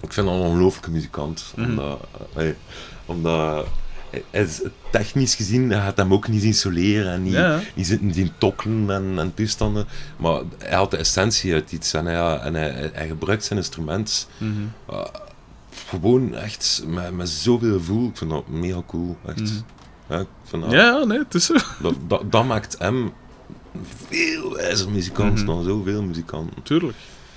ik 0.00 0.12
vind 0.12 0.26
hem 0.28 0.36
een 0.36 0.42
ongelooflijke 0.46 0.90
muzikant. 0.90 1.52
Mhm. 1.56 1.68
Omdat, 1.70 2.00
eh, 2.12 2.36
allee, 2.36 2.54
omdat 3.06 3.66
technisch 4.90 5.34
gezien, 5.34 5.70
hij 5.70 5.80
gaat 5.80 5.96
hem 5.96 6.12
ook 6.12 6.28
niet 6.28 6.42
zien 6.42 6.54
soleren 6.54 7.12
en 7.12 7.22
niet, 7.22 7.32
Ja. 7.32 7.60
niet 7.74 7.86
zitten 7.86 8.14
zien 8.14 8.32
tokkelen 8.38 8.90
en, 8.90 9.18
en 9.18 9.34
toestanden. 9.34 9.86
Maar 10.16 10.40
hij 10.58 10.70
haalt 10.74 10.90
de 10.90 10.96
essentie 10.96 11.52
uit 11.54 11.72
iets 11.72 11.92
en 11.94 12.06
hij, 12.06 12.36
en 12.38 12.54
hij, 12.54 13.06
gebruikt 13.08 13.44
zijn 13.44 13.58
instrument 13.58 14.28
Mhm. 14.38 14.50
eh, 14.88 15.04
gewoon 15.88 16.34
echt 16.34 16.82
met, 16.86 17.12
met 17.16 17.28
zoveel 17.28 17.72
gevoel. 17.78 18.08
Ik 18.08 18.16
vind 18.16 18.30
dat 18.30 18.48
mega 18.48 18.82
cool, 18.86 19.16
echt. 19.26 19.40
Mhm. 19.40 19.52
Ja, 20.08 20.18
ik 20.18 20.26
vind 20.44 20.62
dat, 20.62 20.70
ja, 20.72 20.78
ja, 20.78 21.04
nee, 21.04 21.18
het 21.18 21.34
is 21.34 21.44
zo. 21.46 21.54
dat, 21.82 21.94
dat, 22.06 22.32
dat 22.32 22.44
maakt 22.44 22.78
hem 22.78 23.12
veel 24.06 24.52
wijzer 24.52 24.90
muzikant 24.90 25.34
Mhm. 25.38 25.46
dan 25.46 25.64
zoveel 25.64 26.02
muzikanten. 26.02 26.62
Tuurlijk. 26.62 26.96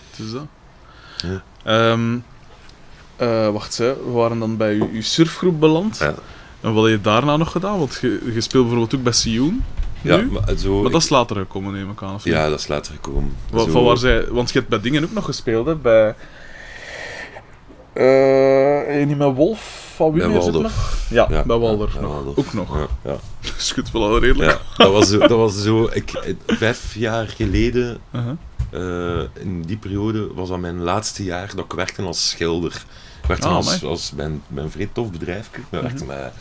Het 0.10 0.26
is 0.26 0.32
dat. 0.32 0.46
Ja. 1.18 1.44
Ehm, 1.64 2.18
eh, 3.16 3.50
wacht, 3.50 3.78
hè. 3.78 3.94
we 4.06 4.12
waren 4.12 4.40
dan 4.40 4.58
bij 4.58 4.74
uw, 4.76 4.90
uw 4.94 5.02
surfgroep 5.02 5.60
beland. 5.60 5.98
Ja. 5.98 6.14
En 6.66 6.74
wat 6.74 6.84
heb 6.84 6.94
je 6.94 7.02
daarna 7.02 7.38
nog 7.38 7.52
gedaan? 7.52 7.80
Want 7.80 7.98
je, 8.02 8.32
je 8.34 8.42
speelt 8.42 8.64
bijvoorbeeld 8.64 8.96
ook 8.96 9.04
bij 9.04 9.14
Sioen. 9.14 9.64
nu? 10.02 10.12
Ja, 10.12 10.18
maar, 10.32 10.56
zo, 10.58 10.82
Maar 10.82 10.92
dat 10.92 11.02
is 11.02 11.10
later 11.10 11.36
gekomen, 11.36 11.74
neem 11.74 11.90
ik 11.90 12.02
aan. 12.04 12.14
Of 12.14 12.24
ja, 12.24 12.50
dat 12.50 12.60
is 12.60 12.68
later 12.68 12.94
gekomen. 12.94 13.36
Wa- 13.52 13.60
Zo- 13.64 13.70
Van 13.70 13.84
waar 13.84 13.98
zij, 13.98 14.28
want 14.32 14.52
je 14.52 14.58
hebt 14.58 14.70
bij 14.70 14.80
dingen 14.80 15.04
ook 15.04 15.12
nog 15.14 15.26
gespeeld, 15.26 15.66
hè? 15.66 15.76
Bij. 15.76 16.16
eh 17.94 19.06
niet 19.06 19.18
met 19.18 19.36
Wolf 19.36 19.92
van 19.96 20.12
wie 20.12 20.24
Waldorf. 20.24 20.64
nog? 20.64 20.98
Ja, 21.10 21.28
Ja, 21.30 21.44
bij 21.44 21.58
Waldorf 21.58 21.94
ja, 21.94 22.00
nog. 22.02 22.36
Ook 22.38 22.54
nog. 22.54 22.88
Ja. 23.04 23.16
Schudt 23.58 23.92
wel 23.94 24.04
al 24.04 24.20
redelijk. 24.20 24.52
Ja, 24.78 24.84
dat 24.84 24.92
was 24.94 25.10
zo, 25.10 25.18
dat 25.20 25.30
was 25.30 25.62
zo 25.62 25.90
ik, 25.94 26.12
eh, 26.12 26.34
vijf 26.48 26.96
jaar 26.96 27.28
geleden, 27.28 27.98
Uh-huh. 28.16 29.20
eh, 29.20 29.24
in 29.34 29.62
die 29.62 29.78
periode, 29.78 30.28
was 30.34 30.50
dat 30.50 30.60
mijn 30.60 30.82
laatste 30.82 31.24
jaar 31.24 31.52
dat 31.56 31.66
ik 31.66 31.74
werkte 31.74 32.02
als 32.02 32.30
schilder. 32.30 32.84
Ik 33.26 33.32
werkte 33.32 33.48
Ah, 33.48 33.56
als, 33.56 33.84
als 33.84 34.12
mijn, 34.16 34.42
mijn 34.48 34.72
vrij 34.72 34.90
tof 34.94 35.12
bedrijf. 35.12 35.50
We 35.70 35.80
werkten 35.82 36.06
Mhm. 36.06 36.16
met 36.16 36.34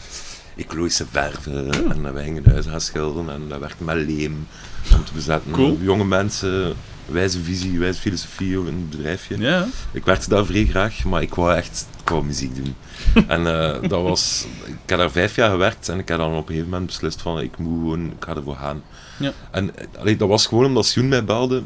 ecologische 0.56 1.06
verven 1.10 1.64
Ja. 1.64 1.72
en 1.72 2.14
we 2.14 2.22
gingen 2.22 2.42
huizen 2.46 2.70
gaan 2.70 2.80
schilderen 2.80 3.30
en 3.34 3.48
we 3.48 3.58
werkten 3.58 3.84
met 3.84 3.96
leem 3.96 4.46
om 4.92 5.04
te 5.04 5.12
bezetten. 5.12 5.50
Cool. 5.52 5.78
Jonge 5.80 6.04
mensen, 6.04 6.74
wijze 7.06 7.42
visie, 7.42 7.78
wijze 7.78 8.00
filosofie 8.00 8.58
in 8.58 8.66
het 8.66 8.90
bedrijfje. 8.90 9.66
Ik 9.92 10.04
werkte 10.04 10.28
daar 10.28 10.46
vrij 10.46 10.64
graag, 10.66 11.04
maar 11.04 11.22
ik 11.22 11.34
wou 11.34 11.54
echt 11.54 11.86
ik 12.02 12.08
wou 12.08 12.24
muziek 12.24 12.54
doen. 12.56 12.74
en 13.28 13.46
eh, 13.46 13.88
dat 13.88 14.02
was... 14.02 14.46
Ik 14.66 14.74
heb 14.90 14.98
daar 14.98 15.10
vijf 15.10 15.36
jaar 15.36 15.50
gewerkt 15.50 15.88
en 15.88 15.98
ik 15.98 16.08
heb 16.08 16.18
dan 16.18 16.30
op 16.32 16.38
een 16.40 16.46
gegeven 16.46 16.68
moment 16.68 16.86
beslist 16.86 17.22
van 17.22 17.40
ik 17.40 17.58
moet 17.58 17.80
gewoon, 17.80 18.06
ik 18.06 18.24
ga 18.24 18.34
ervoor 18.36 18.56
gaan. 18.56 18.82
Ja. 19.18 19.32
En 19.50 19.76
eh, 19.76 19.86
allee, 19.98 20.16
dat 20.16 20.28
was 20.28 20.46
gewoon 20.46 20.64
omdat 20.64 20.86
Sjoen 20.86 21.08
mij 21.08 21.24
belde 21.24 21.62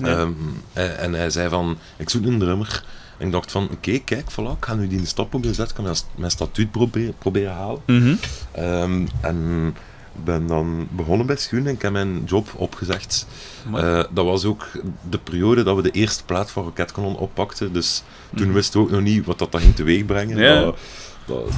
ehm, 0.00 0.30
en, 0.72 0.98
en 0.98 1.12
hij 1.12 1.30
zei 1.30 1.48
van, 1.48 1.78
ik 1.96 2.10
zoek 2.10 2.24
een 2.24 2.38
drummer. 2.38 2.84
En 3.18 3.26
ik 3.26 3.32
dacht 3.32 3.50
van, 3.52 3.68
oké, 3.72 3.98
kijk, 3.98 4.30
voilà, 4.32 4.56
ik 4.58 4.64
ga 4.64 4.74
nu 4.74 4.88
die 4.88 5.06
stap 5.06 5.30
proberen 5.30 5.54
zetten, 5.56 5.76
ik 5.76 5.82
kan 5.84 5.92
mijn, 5.92 6.04
mijn 6.14 6.30
statuut 6.30 6.70
proberen, 6.70 7.14
proberen 7.18 7.52
halen. 7.52 7.80
Mhm. 7.86 8.14
Ehm, 8.52 9.06
en 9.20 9.74
ben 10.24 10.46
dan 10.46 10.88
begonnen 10.90 11.26
bij 11.26 11.36
Sjoen 11.36 11.66
en 11.66 11.74
ik 11.74 11.82
heb 11.82 11.92
mijn 11.92 12.24
job 12.24 12.48
opgezegd. 12.56 13.26
Eh, 13.74 14.04
dat 14.10 14.24
was 14.24 14.44
ook 14.44 14.66
de 15.10 15.18
periode 15.18 15.62
dat 15.62 15.76
we 15.76 15.82
de 15.82 15.90
eerste 15.90 16.24
plaat 16.24 16.50
van 16.50 16.64
Raketkanon 16.64 17.16
oppakten. 17.16 17.72
Dus 17.72 18.02
toen 18.34 18.46
Mhm. 18.46 18.54
wisten 18.54 18.80
we 18.80 18.86
ook 18.86 18.92
nog 18.92 19.02
niet 19.02 19.24
wat 19.26 19.38
dat, 19.38 19.52
dat 19.52 19.60
ging 19.60 19.74
teweeg 19.74 20.04
brengen. 20.06 20.38
Ja. 20.38 20.60
Dat, 20.60 20.76
dat, 21.26 21.50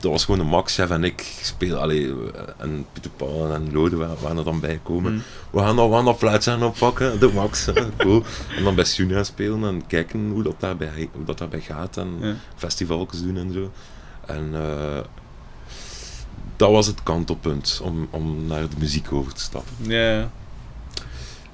dat 0.00 0.10
was 0.10 0.24
gewoon 0.24 0.40
de 0.40 0.46
Max, 0.46 0.74
chef 0.74 0.90
en 0.90 1.04
ik 1.04 1.20
speel, 1.42 1.76
allee, 1.76 2.14
en 2.56 2.86
Pieter 2.92 3.10
Paul 3.16 3.52
en 3.52 3.72
Lode 3.72 3.96
wa- 3.96 4.14
waren 4.20 4.36
er 4.38 4.44
dan 4.44 4.60
bij 4.60 4.80
komen. 4.82 5.12
Mhm. 5.14 5.22
We 5.50 5.58
gaan 5.60 5.76
dat, 5.76 5.88
we 5.88 5.94
gaan 5.94 6.04
dat 6.04 6.18
plaatje 6.18 6.50
gaan 6.50 6.62
oppakken, 6.62 7.20
de 7.20 7.28
Max, 7.34 7.68
cool. 7.96 8.22
En 8.56 8.64
dan 8.64 8.74
bij 8.74 8.84
gaan 8.84 9.24
spelen 9.24 9.64
en 9.64 9.86
kijken 9.86 10.30
hoe 10.30 10.42
dat 10.42 10.60
daarbij, 10.60 11.08
hoe 11.12 11.24
dat 11.24 11.38
daarbij 11.38 11.60
gaat 11.60 11.96
en 11.96 12.16
Ja. 12.20 12.34
festivaljes 12.56 13.22
doen 13.22 13.36
en 13.36 13.52
zo. 13.52 13.70
En 14.26 14.50
eh, 14.54 14.98
dat 16.56 16.70
was 16.70 16.86
het 16.86 17.02
kantelpunt 17.02 17.80
om, 17.82 18.08
om 18.10 18.46
naar 18.46 18.68
de 18.68 18.76
muziek 18.78 19.12
over 19.12 19.32
te 19.34 19.40
stappen. 19.40 19.72
ja. 19.80 20.30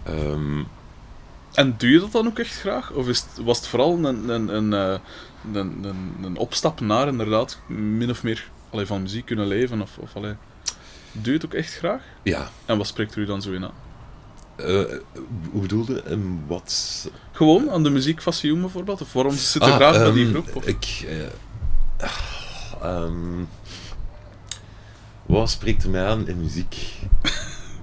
Ehm, 0.03 0.62
En 1.53 1.74
doe 1.78 1.90
je 1.90 2.01
dat 2.01 2.12
dan 2.12 2.26
ook 2.26 2.38
echt 2.38 2.55
graag? 2.61 2.90
Of 2.90 3.09
is 3.09 3.18
het, 3.20 3.45
was 3.45 3.57
het 3.59 3.66
vooral 3.66 4.05
een, 4.05 4.28
een, 4.28 4.55
een, 4.57 4.72
eh, 4.72 4.99
een, 5.53 5.84
een, 5.84 6.14
een 6.22 6.36
opstap 6.36 6.80
naar 6.80 7.09
inderdaad 7.09 7.59
min 7.66 8.11
of 8.11 8.22
meer 8.22 8.51
allee, 8.70 8.86
van 8.86 9.03
muziek 9.03 9.24
kunnen 9.26 9.47
leven? 9.47 9.80
Of, 9.82 9.99
of, 9.99 10.16
allee, 10.16 10.34
doe 11.12 11.24
je 11.24 11.32
het 11.32 11.45
ook 11.45 11.55
echt 11.55 11.74
graag? 11.76 12.03
ja, 12.22 12.51
En 12.66 12.76
wat 12.78 12.86
spreekt 12.86 13.14
er 13.14 13.20
u 13.20 13.24
dan 13.26 13.42
zo 13.42 13.53
in 13.53 13.64
aan? 13.64 13.72
Eh, 14.57 14.82
hoe 15.51 15.61
bedoelde? 15.61 16.03
En 16.03 16.42
wat? 16.47 17.11
Gewoon 17.32 17.70
aan 17.70 17.82
de 17.82 17.90
muziek 17.90 18.22
van 18.22 18.32
Sioen 18.32 18.61
bijvoorbeeld? 18.61 19.01
Of 19.01 19.12
waarom 19.12 19.32
zit 19.34 19.64
je 19.64 19.70
Ah, 19.70 19.76
graag 19.76 19.97
bij 19.97 20.12
die 20.12 20.24
ehm, 20.24 20.32
groep? 20.32 20.57
Of? 20.57 20.66
Ik. 20.66 21.05
eh, 21.99 22.11
ehm, 22.82 23.45
wat 25.26 25.51
spreekt 25.51 25.82
er 25.84 25.90
mij 25.90 26.05
aan 26.07 26.28
in 26.28 26.38
muziek? 26.40 26.76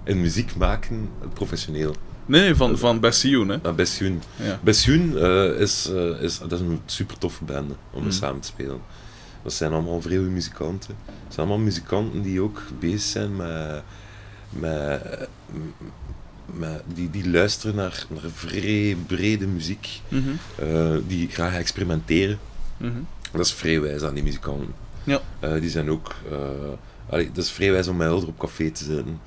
In 0.03 0.22
muziek 0.22 0.55
maken, 0.55 1.09
professioneel. 1.34 1.95
Nee, 2.26 2.42
nee, 2.42 2.56
van, 2.56 2.78
van 2.78 3.00
bij 3.00 3.12
Sioen, 3.12 3.50
hè? 3.50 3.58
Ja. 4.36 4.60
Eh, 5.18 5.60
is, 5.60 5.90
eh, 5.94 6.22
is, 6.22 6.40
dat 6.40 6.52
is 6.52 6.60
een 6.60 6.80
super 6.86 7.18
toffe 7.18 7.44
band 7.44 7.72
om 7.92 8.04
Mm. 8.04 8.12
samen 8.12 8.42
te 8.42 8.48
spelen. 8.48 8.82
Dat 9.44 9.54
zijn 9.54 9.72
allemaal 9.72 10.02
goede 10.02 10.20
muzikanten. 10.20 10.96
Het 11.06 11.34
zijn 11.34 11.48
allemaal 11.48 11.66
muzikanten 11.66 12.22
die 12.22 12.42
ook 12.42 12.62
bezig 12.80 13.02
zijn 13.02 13.36
met. 13.36 13.84
met, 14.50 15.28
met 16.46 16.84
die, 16.94 17.10
die 17.10 17.30
luisteren 17.30 17.76
naar, 17.76 18.06
naar 18.10 18.32
vrij 18.34 18.98
brede 19.08 19.48
muziek. 19.48 20.02
Mhm, 20.08 20.30
eh, 20.60 20.96
die 21.08 21.30
graag 21.30 21.56
experimenteren. 21.56 22.40
mhm. 22.78 23.00
Dat 23.32 23.46
is 23.46 23.54
vrij 23.54 23.82
wijs 23.82 24.02
aan 24.02 24.14
die 24.14 24.24
muzikanten. 24.24 24.74
Ja. 25.04 25.22
Die 25.60 25.70
zijn 25.70 25.90
ook... 25.90 26.16
allee, 27.10 27.32
dat 27.32 27.44
is 27.44 27.52
vrij 27.52 27.72
wijs 27.72 27.88
om 27.88 27.96
met 27.98 28.08
Helder 28.08 28.28
op 28.28 28.40
café 28.40 28.72
te 28.72 28.84
zitten. 28.84 29.20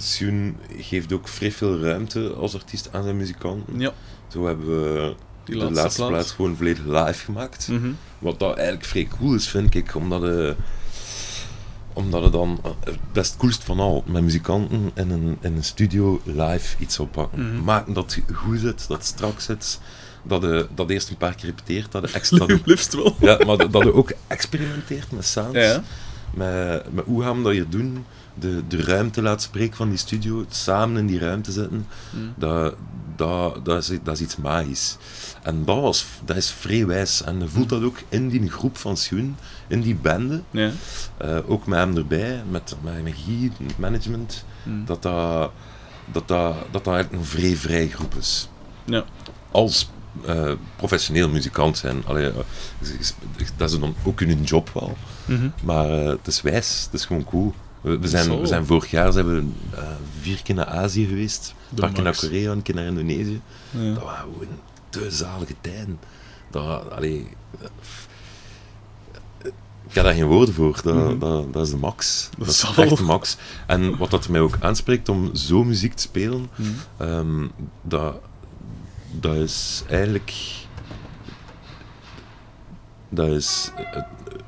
Sjoen 0.00 0.56
geeft 0.78 1.12
ook 1.12 1.28
vrij 1.28 1.52
veel 1.52 1.80
ruimte 1.80 2.32
als 2.32 2.54
artiest 2.54 2.88
aan 2.92 3.02
zijn 3.02 3.16
muzikanten. 3.16 3.80
ja, 3.80 3.92
Zo 4.28 4.46
hebben 4.46 4.66
we 4.66 5.14
die 5.44 5.54
de 5.54 5.60
laatste, 5.60 5.80
laatste 5.80 6.00
plaat. 6.00 6.10
plaats 6.12 6.32
gewoon 6.32 6.56
volledig 6.56 6.84
live 6.84 7.24
gemaakt. 7.24 7.68
Mhm. 7.68 7.90
Wat 8.18 8.38
dat 8.38 8.54
eigenlijk 8.56 8.86
vrij 8.86 9.08
cool 9.18 9.34
is, 9.34 9.48
vind 9.48 9.74
ik. 9.74 9.94
Omdat 9.94 10.22
het, 10.22 10.56
omdat 11.92 12.22
het 12.22 12.32
dan 12.32 12.60
eh, 12.64 12.70
het 12.84 12.98
best 13.12 13.36
coolst 13.36 13.64
van 13.64 13.80
al, 13.80 14.04
met 14.06 14.22
muzikanten 14.22 14.90
in 14.94 15.10
een, 15.10 15.36
in 15.40 15.56
een 15.56 15.64
studio 15.64 16.20
live 16.24 16.76
iets 16.78 16.98
oppakken. 16.98 17.52
Mhm. 17.54 17.64
Maken 17.64 17.92
dat 17.92 18.18
goed 18.32 18.60
zit, 18.60 18.88
dat 18.88 18.96
het 18.96 19.06
strak 19.06 19.40
zit. 19.40 19.80
Dat 20.22 20.42
je 20.42 20.66
dat 20.74 20.88
je 20.88 20.94
eerst 20.94 21.10
een 21.10 21.16
paar 21.16 21.34
keer 21.34 21.46
repeteert, 21.46 21.92
dat 21.92 22.08
je 22.10 22.14
extra... 22.18 22.46
dat 22.46 22.60
Liefst 22.64 22.94
wel. 22.94 23.16
ja, 23.20 23.38
maar 23.46 23.56
dat 23.56 23.72
dat 23.72 23.82
je 23.82 23.94
ook 23.94 24.12
experimenteert 24.26 25.12
met 25.12 25.24
sounds. 25.26 25.58
Ja. 25.58 25.82
Met, 26.34 26.92
met 26.94 27.04
hoe 27.04 27.22
gaan 27.22 27.36
we 27.36 27.42
dat 27.42 27.52
hier 27.52 27.68
doen? 27.68 28.04
De, 28.38 28.62
de 28.68 28.82
ruimte 28.82 29.22
laten 29.22 29.40
spreken 29.40 29.76
van 29.76 29.88
die 29.88 29.98
studio, 29.98 30.38
het 30.40 30.54
samen 30.54 30.96
in 30.98 31.06
die 31.06 31.18
ruimte 31.18 31.52
zitten, 31.52 31.86
Mhm. 32.10 32.24
dat, 32.36 32.74
dat, 33.16 33.64
dat, 33.64 33.82
is, 33.82 33.98
dat 34.02 34.14
is 34.14 34.20
iets 34.20 34.36
magisch. 34.36 34.96
En 35.42 35.64
dat, 35.64 35.80
was, 35.80 36.06
dat 36.24 36.36
is 36.36 36.50
vrij 36.50 36.86
wijs. 36.86 37.22
En 37.22 37.38
je 37.40 37.48
voelt 37.48 37.68
dat 37.68 37.82
ook 37.82 37.98
in 38.08 38.28
die 38.28 38.50
groep 38.50 38.76
van 38.76 38.96
Schoen, 38.96 39.36
in 39.66 39.80
die 39.80 39.94
bende. 39.94 40.42
Ja. 40.50 40.70
eh, 41.16 41.38
ook 41.46 41.66
met 41.66 41.78
hem 41.78 41.96
erbij, 41.96 42.42
met, 42.50 42.76
met 42.82 42.94
energie, 42.96 43.52
het 43.62 43.78
management, 43.78 44.44
Mhm. 44.62 44.84
dat 44.84 45.02
dat, 45.02 45.50
dat, 46.12 46.28
dat, 46.28 46.28
dat, 46.28 46.54
dat 46.70 46.86
eigenlijk 46.94 47.22
een 47.22 47.28
vrij 47.28 47.56
vrij 47.56 47.88
groep 47.88 48.14
is. 48.14 48.48
Ja. 48.84 49.04
Als 49.50 49.90
eh, 50.26 50.52
professioneel 50.76 51.28
muzikant 51.28 51.78
zijn, 51.78 52.02
allee, 52.06 52.26
eh, 52.28 52.34
dat 53.56 53.70
is 53.70 53.78
dan 53.78 53.94
ook 54.04 54.20
in 54.20 54.28
hun 54.28 54.42
job 54.42 54.70
wel. 54.74 54.96
Mhm. 55.24 55.48
Maar 55.62 55.88
het 55.88 56.26
is 56.26 56.42
wijs, 56.42 56.82
het 56.84 57.00
is 57.00 57.04
gewoon 57.04 57.24
cool. 57.24 57.54
We, 57.86 58.08
zijn, 58.08 58.40
we 58.40 58.46
zijn 58.46 58.66
vorig 58.66 58.90
jaar 58.90 59.12
zijn 59.12 59.26
we, 59.26 59.44
eh, 59.76 59.82
vier 60.20 60.42
keer 60.42 60.54
naar 60.54 60.66
Azië 60.66 61.06
geweest. 61.06 61.54
Een 61.70 61.76
paar 61.76 61.92
keer 61.92 62.02
naar. 62.02 62.16
Korea, 62.16 62.50
een 62.52 62.62
keer 62.62 62.74
naar 62.74 62.84
Indonesië. 62.84 63.40
Ja. 63.70 63.94
Dat 63.94 64.02
waren 64.02 64.32
gewoon 64.32 64.46
te 64.88 65.10
zalige 65.10 65.54
tijden. 65.60 65.98
Dat, 66.50 66.90
allee, 66.90 67.26
eh, 67.60 67.66
ik 69.88 69.94
heb 69.94 70.04
daar 70.04 70.14
geen 70.14 70.26
woorden 70.26 70.54
voor. 70.54 70.80
Dat, 70.82 70.94
Mhm. 70.94 71.18
dat, 71.18 71.52
dat 71.52 71.64
is 71.66 71.70
de 71.70 71.76
max. 71.76 72.28
Dat, 72.38 72.48
is 72.48 72.58
zal. 72.58 72.74
echt 72.84 72.96
de 72.96 73.02
max. 73.02 73.36
En 73.66 73.96
wat 73.96 74.10
dat 74.10 74.28
mij 74.28 74.40
ook 74.40 74.56
aanspreekt 74.60 75.08
om 75.08 75.34
zo 75.34 75.64
muziek 75.64 75.94
te 75.94 76.02
spelen, 76.02 76.50
Mhm. 76.56 76.68
ehm, 76.96 77.46
dat, 77.82 78.14
dat 79.10 79.34
is 79.34 79.82
eigenlijk... 79.88 80.32
Dat 83.08 83.28
is... 83.28 83.70
eh, 83.76 84.02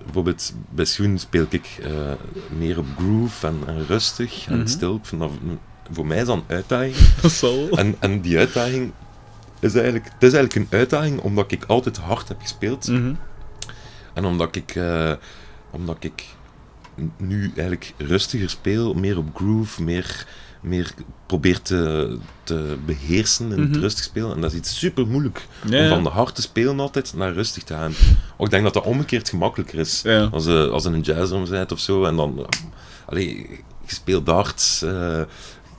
bijvoorbeeld 0.05 0.53
bij 0.71 0.85
Schoen 0.85 1.19
speel 1.19 1.47
ik 1.49 1.79
eh, 1.83 1.91
meer 2.59 2.79
op 2.79 2.87
groove 2.99 3.47
en, 3.47 3.59
en 3.67 3.87
rustig 3.87 4.47
en 4.49 4.59
Mhm. 4.59 4.67
stil. 4.67 5.01
Voor 5.91 6.07
mij 6.07 6.19
is 6.21 6.27
dat 6.27 6.37
een 6.37 6.45
uitdaging. 6.57 6.95
Dat 7.23 7.31
zal 7.33 7.57
wel. 7.69 7.79
En, 7.79 7.97
en 7.99 8.21
die 8.21 8.39
uitdaging 8.39 8.93
is 9.61 9.75
eigenlijk, 9.75 10.05
het 10.05 10.23
is 10.23 10.33
eigenlijk 10.33 10.55
een 10.55 10.79
uitdaging 10.79 11.21
omdat 11.21 11.53
ik 11.53 11.65
altijd 11.65 11.97
hard 11.97 12.29
heb 12.29 12.41
gespeeld. 12.41 12.89
Mhm. 12.89 13.13
En 14.15 14.25
omdat 14.25 14.57
ik, 14.57 14.75
eh, 14.75 15.13
omdat 15.71 15.97
ik 16.05 16.25
nu 17.17 17.43
eigenlijk 17.45 17.93
rustiger 17.97 18.51
speel, 18.51 18.95
meer 18.95 19.19
op 19.19 19.37
groove, 19.37 19.83
meer, 19.83 20.27
meer 20.61 20.95
probeer 21.27 21.63
te, 21.63 22.19
te 22.43 22.77
beheersen 22.87 23.53
in 23.53 23.61
het 23.61 23.71
Mhm. 23.71 23.81
rustig 23.81 24.05
spelen. 24.05 24.35
En 24.35 24.41
dat 24.41 24.53
is 24.53 24.59
iets 24.59 24.79
super 24.79 25.07
moeilijk. 25.07 25.47
Ja, 25.69 25.83
Om 25.83 25.89
van 25.89 26.03
de 26.03 26.09
hard 26.09 26.35
te 26.35 26.43
spelen 26.43 26.81
altijd 26.81 27.15
naar 27.17 27.33
rustig 27.33 27.63
te 27.63 27.75
gaan. 27.75 27.91
Maar 28.37 28.47
ik 28.47 28.51
denk 28.51 28.65
dat 28.65 28.75
dat 28.75 28.85
omgekeerd 28.85 29.29
gemakkelijker 29.29 29.79
is. 29.79 30.01
Ja. 30.05 30.23
Als 30.33 30.45
je, 30.45 30.69
als 30.73 30.83
je 30.83 30.89
een 30.89 31.01
jazzdrum 31.01 31.49
bent 31.49 31.73
of 31.73 31.79
zo, 31.79 32.05
en 32.05 32.17
dan... 32.17 32.39
eh, 32.39 32.45
allee, 33.07 33.37
je 33.87 33.95
speelt 33.95 34.27
darts, 34.27 34.83
eh, 34.83 35.21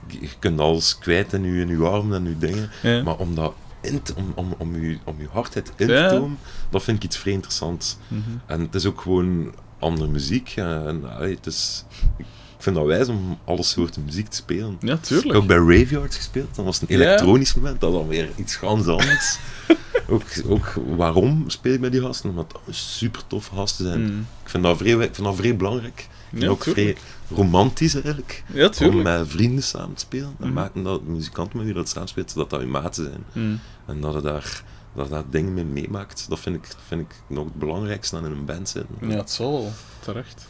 je 0.08 0.30
kunt 0.40 0.60
alles 0.60 0.98
kwijt 0.98 1.34
in 1.34 1.44
je, 1.44 1.62
in 1.62 1.68
je 1.68 1.86
armen 1.86 2.18
en 2.26 2.30
je 2.30 2.38
dingen. 2.38 2.70
Ja. 2.82 3.04
Maar 3.04 3.16
om 3.18 3.36
dat 3.36 3.54
in 3.82 4.02
te- 4.02 4.14
om, 4.16 4.32
om, 4.36 4.56
om, 4.58 4.82
je, 4.82 4.98
om 5.04 5.16
je 5.20 5.28
hardheid 5.32 5.72
in 5.76 5.88
te 5.88 6.08
tonen, 6.10 6.38
dat 6.70 6.84
vind 6.84 6.98
ik 6.98 7.04
iets 7.04 7.18
vrij 7.18 7.34
interessants. 7.34 7.98
Mhm. 8.08 8.22
En 8.46 8.62
het 8.62 8.76
is 8.76 8.86
ook 8.86 9.02
gewoon 9.02 9.54
andere 9.80 10.10
muziek. 10.10 10.54
eh, 10.56 10.86
En, 10.88 11.14
allee, 11.16 11.36
het 11.36 11.46
is, 11.46 11.86
ik 12.18 12.26
vind 12.64 12.76
dat 12.76 12.86
wijs 12.86 13.08
om 13.08 13.38
alle 13.46 13.64
soorten 13.64 14.04
muziek 14.06 14.28
te 14.28 14.36
spelen. 14.36 14.78
Ja, 14.80 14.94
Ik 14.94 15.02
tuurlijk. 15.04 15.28
heb 15.28 15.42
ook 15.42 15.48
bij 15.48 15.58
Raveyard 15.58 16.16
gespeeld. 16.16 16.56
Dat 16.56 16.66
was 16.66 16.82
een 16.82 16.88
Ja. 16.90 16.96
elektronisch 16.96 17.54
moment. 17.54 17.82
Dat 17.82 17.92
was 17.92 18.00
dan 18.00 18.10
weer 18.10 18.30
iets 18.36 18.56
ganz 18.56 18.88
anders. 18.88 19.38
ook, 20.10 20.24
ook 20.48 20.74
waarom 20.98 21.44
speel 21.50 21.74
ik 21.74 21.80
met 21.80 21.92
die 21.92 22.02
gasten? 22.02 22.30
Omdat 22.30 22.52
dat 22.52 22.62
super 22.76 23.28
tof 23.28 23.48
gasten 23.48 23.86
zijn. 23.86 24.02
Mhm. 24.04 24.20
Ik, 24.44 24.50
vind 24.50 24.64
dat 24.64 24.78
vrij, 24.78 24.92
ik 24.92 25.16
vind 25.16 25.28
dat 25.28 25.36
vrij 25.36 25.56
belangrijk 25.56 26.08
Ja, 26.32 26.48
ook 26.48 26.64
vrij 26.64 26.96
romantisch 27.36 27.94
eigenlijk. 27.94 28.44
Ja, 28.54 28.72
Om 28.88 29.02
met 29.02 29.28
vrienden 29.28 29.64
samen 29.64 29.94
te 29.96 30.00
spelen. 30.00 30.36
En 30.40 30.46
Mhm. 30.46 30.54
maken 30.54 30.84
dat 30.84 31.04
muzikanten 31.04 31.58
met 31.58 31.66
wie 31.66 31.76
dat 31.76 31.90
samen 31.90 32.08
speelt, 32.10 32.36
dat 32.36 32.50
dat 32.50 32.60
je 32.62 32.66
maten 32.68 33.04
zijn. 33.04 33.24
Mm. 33.34 33.60
En 33.86 34.02
dat 34.02 34.14
je 34.14 34.22
daar, 34.22 34.64
dat 34.96 35.10
daar 35.10 35.24
dingen 35.30 35.54
mee 35.54 35.66
meemaakt. 35.66 36.26
Dat 36.30 36.40
vind 36.40 36.56
ik, 36.56 36.68
vind 36.88 37.02
ik 37.02 37.16
nog 37.28 37.44
het 37.46 37.56
belangrijkste 37.56 38.16
aan 38.18 38.26
in 38.26 38.32
een 38.32 38.46
band 38.46 38.70
zitten. 38.70 39.10
Ja, 39.10 39.18
het 39.18 39.32
zal 39.32 39.52
wel. 39.52 39.72
Terecht. 40.00 40.48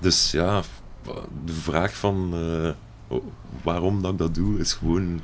Dus 0.00 0.30
ja, 0.30 0.62
de 1.44 1.52
vraag 1.52 1.96
van 1.96 2.30
eh, 2.34 2.70
oh, 3.16 3.24
waarom 3.62 4.02
dat 4.02 4.12
ik 4.12 4.18
dat 4.18 4.34
doe, 4.34 4.58
is 4.58 4.72
gewoon 4.72 5.20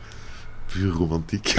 puur 0.72 0.90
romantiek. 0.92 1.46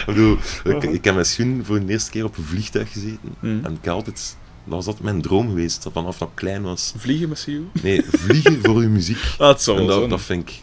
ik 0.00 0.04
bedoel, 0.06 0.38
ik, 0.64 0.82
ik 0.82 1.04
heb 1.04 1.24
Sjoen 1.24 1.60
voor 1.64 1.80
de 1.86 1.92
eerste 1.92 2.10
keer 2.10 2.24
op 2.24 2.36
een 2.36 2.44
vliegtuig 2.44 2.92
gezeten. 2.92 3.34
Mm. 3.40 3.64
En 3.64 3.72
ik 3.72 3.84
had 3.84 3.94
altijd, 3.94 4.36
dat 4.64 4.74
was 4.74 4.86
altijd 4.86 5.04
mijn 5.04 5.22
droom 5.22 5.48
geweest, 5.48 5.82
dat 5.82 5.92
vanaf 5.92 6.18
dat 6.18 6.28
ik 6.28 6.34
klein 6.34 6.62
was. 6.62 6.92
Vliegen 6.96 7.28
met 7.28 7.38
CEO? 7.38 7.62
Nee, 7.82 8.02
vliegen 8.08 8.58
voor 8.64 8.76
uw 8.76 8.88
muziek. 8.88 9.34
Ah, 9.38 9.56
zal 9.56 9.78
En 9.78 9.86
dat, 9.86 10.10
dat 10.10 10.20
vind 10.20 10.48
ik... 10.48 10.60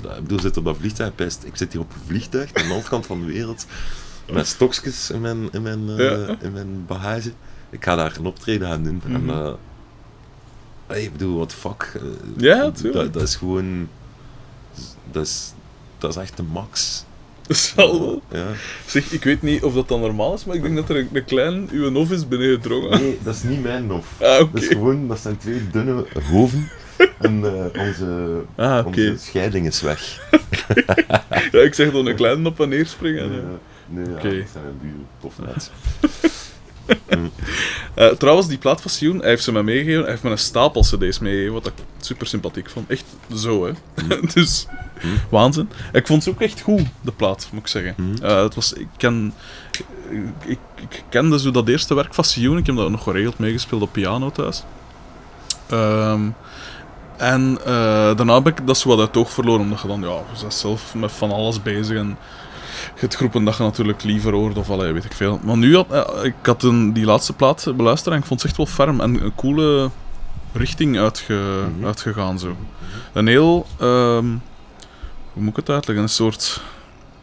dat- 0.00 0.16
Ik 0.16 0.22
bedoel, 0.22 0.40
zit 0.40 0.56
op 0.56 0.64
dat 0.64 0.76
vliegtuig, 0.76 1.14
pijst. 1.14 1.44
Ik 1.44 1.56
zit 1.56 1.72
hier 1.72 1.80
op 1.80 1.92
een 1.94 2.00
vliegtuig, 2.06 2.54
aan 2.54 2.62
de 2.62 2.68
andere 2.70 2.88
kant 2.88 3.06
van 3.06 3.20
de 3.20 3.26
wereld, 3.26 3.66
met 4.32 4.46
stokjes 4.46 5.10
in 5.10 5.20
mijn, 5.20 5.48
in 5.52 5.62
mijn, 5.62 5.88
eh, 5.88 5.96
Ja. 5.98 6.36
in 6.40 6.52
mijn 6.52 6.86
bagage. 6.86 7.32
Ik 7.70 7.84
ga 7.84 7.96
daar 7.96 8.16
een 8.18 8.26
optreden 8.26 8.68
gaan 8.68 8.82
doen. 8.82 9.02
En, 9.06 9.24
Mhm. 9.24 9.54
Hey, 10.92 11.02
ik 11.02 11.12
bedoel, 11.12 11.36
what 11.36 11.48
the 11.48 11.56
fuck. 11.56 11.92
eh, 11.94 12.02
Ja. 12.36 12.70
Dat, 12.92 13.12
dat 13.12 13.22
is 13.22 13.36
gewoon... 13.36 13.88
Dat 15.12 15.26
is, 15.26 15.52
dat 15.98 16.10
is 16.10 16.16
echt 16.16 16.36
de 16.36 16.42
max. 16.42 17.04
Dat 17.46 17.56
zal 17.56 18.00
wel. 18.00 18.22
Ja. 18.30 18.46
Zeg, 18.86 19.12
ik 19.12 19.24
weet 19.24 19.42
niet 19.42 19.62
of 19.62 19.74
dat 19.74 19.88
dan 19.88 20.00
normaal 20.00 20.34
is, 20.34 20.44
maar 20.44 20.56
ik 20.56 20.62
denk 20.62 20.76
dat 20.76 20.88
er 20.88 20.96
een, 20.96 21.08
een 21.12 21.24
klein 21.24 21.68
uw 21.72 21.90
nof 21.90 22.10
is 22.10 22.28
binnengedrongen. 22.28 23.00
Nee, 23.00 23.18
dat 23.22 23.34
is 23.34 23.42
niet 23.42 23.62
mijn 23.62 23.86
nof. 23.86 24.06
Ah. 24.20 24.38
Dat 24.38 24.62
is 24.62 24.66
gewoon, 24.66 25.08
dat 25.08 25.18
zijn 25.18 25.36
twee 25.36 25.68
dunne 25.70 26.06
hoven. 26.30 26.68
En 27.18 27.44
eh, 27.44 27.80
onze, 27.86 28.42
Ah, 28.56 28.86
onze 28.86 29.14
scheiding 29.18 29.66
is 29.66 29.80
weg. 29.80 30.20
Ja, 31.52 31.60
ik 31.60 31.74
zeg 31.74 31.92
dan 31.92 32.06
een 32.06 32.14
klein 32.16 32.46
op 32.46 32.60
en 32.60 32.68
neer 32.68 32.86
springen. 32.86 33.30
Nee, 33.30 33.40
ja. 33.40 33.46
nee 33.88 34.04
ja, 34.04 34.38
dat 34.40 34.48
zijn 34.52 34.64
een 34.64 34.78
buren. 34.80 35.06
Tof 35.20 35.38
net. 35.38 35.70
Eh, 37.94 38.08
trouwens, 38.08 38.48
die 38.48 38.58
plaat 38.58 38.80
van 38.80 38.90
Sioen, 38.90 39.18
hij 39.18 39.28
heeft 39.28 39.42
ze 39.42 39.52
mij 39.52 39.62
meegegeven. 39.62 40.00
Hij 40.00 40.10
heeft 40.10 40.22
me 40.22 40.30
een 40.30 40.38
stapel 40.38 40.82
cd's 40.82 41.18
meegegeven, 41.18 41.52
wat 41.52 41.66
ik 41.66 41.72
super 42.00 42.26
sympathiek 42.26 42.70
vond. 42.70 42.90
Echt 42.90 43.04
zo, 43.34 43.66
hè. 43.66 43.72
dus, 44.34 44.66
waanzin. 45.30 45.68
Ik 45.92 46.06
vond 46.06 46.22
ze 46.22 46.30
ook 46.30 46.40
echt 46.40 46.60
goed, 46.60 46.82
de 47.00 47.12
plaat, 47.12 47.48
moet 47.52 47.60
ik 47.60 47.66
zeggen. 47.66 47.94
Mhm. 47.96 48.24
Eh, 48.24 48.42
het 48.42 48.54
was, 48.54 48.72
ik, 48.72 48.86
ken, 48.96 49.34
ik, 50.44 50.58
ik, 50.74 51.02
kende 51.08 51.38
zo 51.38 51.50
dat 51.50 51.68
eerste 51.68 51.94
werk 51.94 52.14
van 52.14 52.24
Sioen. 52.24 52.58
Ik 52.58 52.66
heb 52.66 52.76
dat 52.76 52.90
nog 52.90 53.02
geregeld 53.02 53.38
meegespeeld 53.38 53.82
op 53.82 53.92
piano 53.92 54.30
thuis. 54.30 54.62
Ehm, 55.68 56.28
en 57.16 57.58
eh, 57.60 58.16
daarna 58.16 58.34
heb 58.34 58.46
ik 58.46 58.66
dat 58.66 58.78
zo 58.78 58.88
wat 58.88 58.98
uit 58.98 59.08
het 59.08 59.16
oog 59.16 59.32
verloren, 59.32 59.60
omdat 59.60 59.80
je 59.80 59.88
dan, 59.88 60.00
ja, 60.00 60.06
je 60.06 60.40
bent 60.40 60.54
zelf 60.54 60.94
met 60.94 61.12
van 61.12 61.32
alles 61.32 61.62
bezig 61.62 61.96
en 61.96 62.16
je 62.94 63.00
hebt 63.00 63.14
groepen 63.14 63.44
dat 63.44 63.56
je 63.56 63.62
natuurlijk 63.62 64.02
liever 64.02 64.32
hoort 64.32 64.56
of 64.58 64.70
allee, 64.70 64.92
weet 64.92 65.04
ik 65.04 65.12
veel. 65.12 65.40
Maar 65.44 65.56
nu 65.56 65.74
had 65.76 65.90
eh, 65.90 66.24
ik 66.24 66.34
had 66.42 66.62
een, 66.62 66.92
die 66.92 67.04
laatste 67.04 67.32
plaat 67.32 67.72
beluisterd 67.76 68.14
en 68.14 68.20
ik 68.20 68.26
vond 68.26 68.40
het 68.42 68.48
echt 68.48 68.58
wel 68.58 68.66
ferm 68.66 69.00
en 69.00 69.22
een 69.24 69.34
coole 69.34 69.90
richting 70.52 70.98
uitge, 70.98 71.40
Mhm. 71.76 71.86
uitgegaan 71.86 72.38
zo. 72.38 72.56
Een 73.12 73.26
heel, 73.26 73.66
ehm, 73.78 74.26
hoe 75.32 75.42
moet 75.42 75.50
ik 75.50 75.56
het 75.56 75.70
uitleggen, 75.70 76.04
een 76.04 76.10
soort 76.10 76.62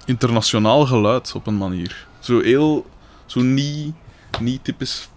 internationaal 0.06 0.86
geluid 0.86 1.32
op 1.36 1.48
een 1.48 1.58
manier. 1.58 2.08
Zo 2.20 2.42
heel, 2.42 2.86
zo 3.26 3.42
niet, 3.42 3.94
niet 4.40 4.64
typisch 4.64 5.10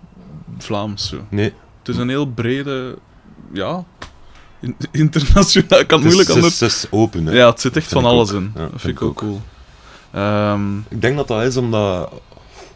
Vlaams 0.59 1.09
zo. 1.09 1.17
Nee, 1.29 1.53
Het 1.79 1.89
is 1.89 1.97
een 1.97 2.09
heel 2.09 2.27
brede, 2.27 2.99
ja, 3.53 3.85
in- 4.61 4.77
internationaal, 4.93 5.79
ik 5.81 5.87
kan 5.87 5.99
het 6.03 6.09
het 6.09 6.15
moeilijk 6.15 6.29
het 6.29 6.37
anders... 6.37 6.61
het 6.61 6.71
is 6.71 6.87
open. 6.91 7.27
Hè. 7.27 7.33
Ja, 7.33 7.51
het 7.51 7.61
zit 7.61 7.77
echt 7.77 7.89
van 7.93 8.05
alles 8.05 8.31
ook. 8.33 8.37
in. 8.41 8.53
Ja, 8.55 8.61
dat 8.61 8.81
vind 8.81 8.97
ik 8.97 9.03
ook 9.03 9.17
cool. 9.17 9.41
Ehm, 10.13 10.79
Ik 10.79 11.01
denk 11.01 11.17
dat 11.17 11.29
dat 11.29 11.43
is 11.43 11.57
omdat, 11.57 12.13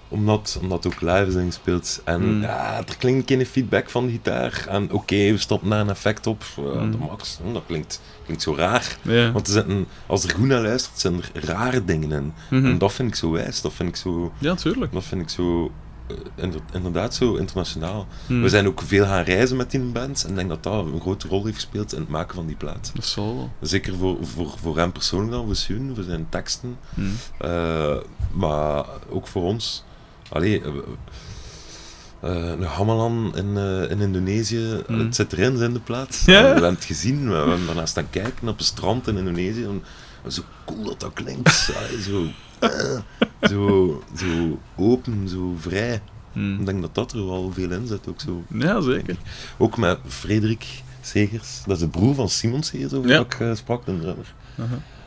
omdat, 0.09 0.59
omdat 0.62 0.87
ook 0.87 1.01
live 1.01 1.26
is 1.26 1.34
ingespeeld. 1.34 2.01
En 2.05 2.34
Mm. 2.34 2.43
ja, 2.43 2.76
er 2.76 2.97
klinkt 2.99 3.30
geen 3.30 3.47
feedback 3.47 3.91
van 3.91 4.07
de 4.07 4.12
gitaar. 4.12 4.66
En 4.68 4.93
oké, 4.93 5.16
we 5.16 5.39
stoppen 5.39 5.70
daar 5.70 5.80
een 5.80 5.89
effect 5.91 6.26
op. 6.26 6.45
eh, 6.59 6.64
Mm. 6.64 6.91
De 6.91 6.97
max, 6.99 7.39
hm, 7.47 7.53
dat 7.53 7.62
klinkt, 7.66 8.01
klinkt 8.24 8.43
zo 8.43 8.55
raar. 8.55 8.97
Want 9.32 9.47
er 9.47 9.53
zitten, 9.53 9.87
als 10.07 10.24
er 10.24 10.30
goed 10.34 10.47
naar 10.47 10.62
luistert, 10.62 10.99
zijn 11.01 11.14
er 11.14 11.45
rare 11.45 11.84
dingen 11.84 12.12
in. 12.12 12.32
Mhm. 12.51 12.64
En 12.66 12.78
dat 12.78 12.93
vind 12.93 13.09
ik 13.09 13.14
zo 13.14 13.30
wijs. 13.30 13.61
Dat 13.61 13.72
vind 13.72 13.89
ik 13.89 13.97
zo... 13.97 14.32
Ja, 14.39 14.55
tuurlijk. 14.55 14.93
Dat 14.93 15.05
vind 15.05 15.22
ik 15.22 15.28
zo... 15.28 15.70
eh, 16.07 16.16
inder- 16.44 16.61
inderdaad 16.72 17.14
zo 17.14 17.34
internationaal. 17.34 18.07
Hmm. 18.26 18.42
We 18.42 18.48
zijn 18.48 18.66
ook 18.66 18.82
veel 18.82 19.04
gaan 19.04 19.22
reizen 19.24 19.57
met 19.57 19.70
die 19.70 19.80
band. 19.80 20.22
En 20.24 20.30
ik 20.30 20.36
denk 20.36 20.48
dat 20.48 20.62
dat 20.62 20.86
een 20.86 21.00
grote 21.00 21.28
rol 21.28 21.44
heeft 21.44 21.54
gespeeld 21.57 21.92
in 21.92 22.00
het 22.00 22.09
maken 22.09 22.34
van 22.34 22.46
die 22.46 22.57
plaat. 22.57 22.90
Dat 22.94 23.04
zal 23.07 23.36
wel. 23.36 23.50
Zeker 23.61 23.94
voor, 23.96 24.16
voor, 24.26 24.54
voor 24.62 24.76
hem 24.78 24.92
persoonlijk 24.92 25.32
dan, 25.32 25.44
voor 25.46 25.94
voor 25.94 26.04
zijn 26.04 26.26
teksten. 26.28 26.76
Hmm. 26.94 27.12
Eh, 27.38 27.96
maar 28.32 28.84
ook 29.09 29.26
voor 29.26 29.42
ons. 29.42 29.84
Allee, 30.28 30.62
eh, 30.62 30.68
eh, 32.20 32.50
een 32.50 32.62
Hamalan 32.62 33.32
in, 33.36 33.57
in 33.90 34.00
Indonesië, 34.00 34.82
Mm. 34.86 34.98
het 34.98 35.14
zit 35.14 35.32
erin 35.32 35.61
in 35.61 35.72
de 35.72 35.80
plaats. 35.80 36.24
Ja. 36.24 36.36
En 36.38 36.42
We 36.44 36.46
hebben 36.52 36.74
het 36.74 36.84
gezien, 36.84 37.28
we 37.28 37.34
hebben 37.34 37.66
daarna 37.66 37.86
staan 37.86 38.11
kijken 38.11 38.48
op 38.48 38.59
een 38.59 38.64
strand 38.64 39.07
in 39.09 39.16
Indonesië. 39.16 39.64
En, 39.64 39.82
zo 40.28 40.42
cool 40.64 40.84
dat 40.84 41.00
dat 41.00 41.12
klinkt. 41.12 41.70
Allee, 41.78 42.02
zo, 42.02 42.26
zo, 43.42 44.02
zo 44.16 44.59
open, 44.76 45.28
zo 45.28 45.54
vrij. 45.61 46.02
Hmm. 46.32 46.61
Ik 46.61 46.66
denk 46.66 46.80
dat 46.80 46.94
dat 46.94 47.12
er 47.12 47.26
wel 47.26 47.52
veel 47.54 47.70
in 47.70 47.86
zit. 47.86 48.09
Ook, 48.09 48.20
zo. 48.20 48.44
Ja, 48.52 48.80
zeker. 48.80 49.16
ook 49.59 49.76
met 49.76 49.98
Frederik 50.07 50.66
Segers, 51.00 51.62
dat 51.66 51.76
is 51.76 51.82
de 51.82 51.88
broer 51.88 52.14
van 52.14 52.28
Simon 52.28 52.62
Segers, 52.62 52.92
over 52.92 53.11
Ja. 53.11 53.20
ik 53.20 53.34
eh, 53.40 53.54
sprak, 53.54 53.86
de 53.86 53.98
drummer. 54.00 54.34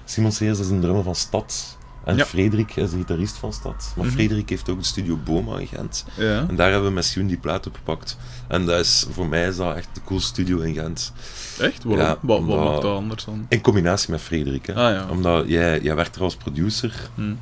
Simon 0.06 0.32
Segers 0.32 0.60
is 0.60 0.70
een 0.70 0.80
drummer 0.82 1.04
van 1.04 1.16
Stad. 1.16 1.78
En 2.06 2.16
Ja. 2.18 2.26
Frederik 2.26 2.76
is 2.76 2.90
de 2.92 2.98
gitarist 2.98 3.38
van 3.38 3.54
Stad. 3.54 3.94
Maar 3.96 4.06
Mhm. 4.06 4.14
Frederik 4.16 4.50
heeft 4.50 4.70
ook 4.70 4.80
de 4.80 4.86
studio 4.86 5.18
Boma 5.24 5.60
in 5.60 5.68
Gent. 5.68 6.06
Ja. 6.18 6.46
En 6.48 6.56
daar 6.56 6.72
hebben 6.72 6.88
we 6.90 6.94
met 6.96 7.06
Sjoen 7.06 7.28
die 7.28 7.38
plaat 7.38 7.68
opgepakt. 7.68 8.18
En 8.48 8.66
dat 8.66 8.80
is, 8.80 9.06
voor 9.12 9.28
mij 9.28 9.48
is 9.48 9.56
dat 9.56 9.76
echt 9.76 9.90
de 9.94 10.02
coolste 10.06 10.28
studio 10.28 10.60
in 10.60 10.74
Gent. 10.74 11.14
Echt? 11.60 11.84
Waarom? 11.84 12.06
Ja, 12.06 12.18
wat, 12.22 12.44
wat 12.44 12.64
maakt 12.64 12.82
dat 12.82 12.96
anders 12.96 13.26
dan? 13.26 13.46
In 13.50 13.62
combinatie 13.62 14.12
met 14.12 14.22
Frederik. 14.22 14.66
Hè. 14.68 14.74
Ah 14.74 14.94
ja. 14.94 15.08
Omdat 15.10 15.48
jij, 15.48 15.82
jij 15.82 15.96
werkt 15.96 16.16
er 16.16 16.22
als 16.22 16.36
producer. 16.36 17.10
Hmm. 17.16 17.40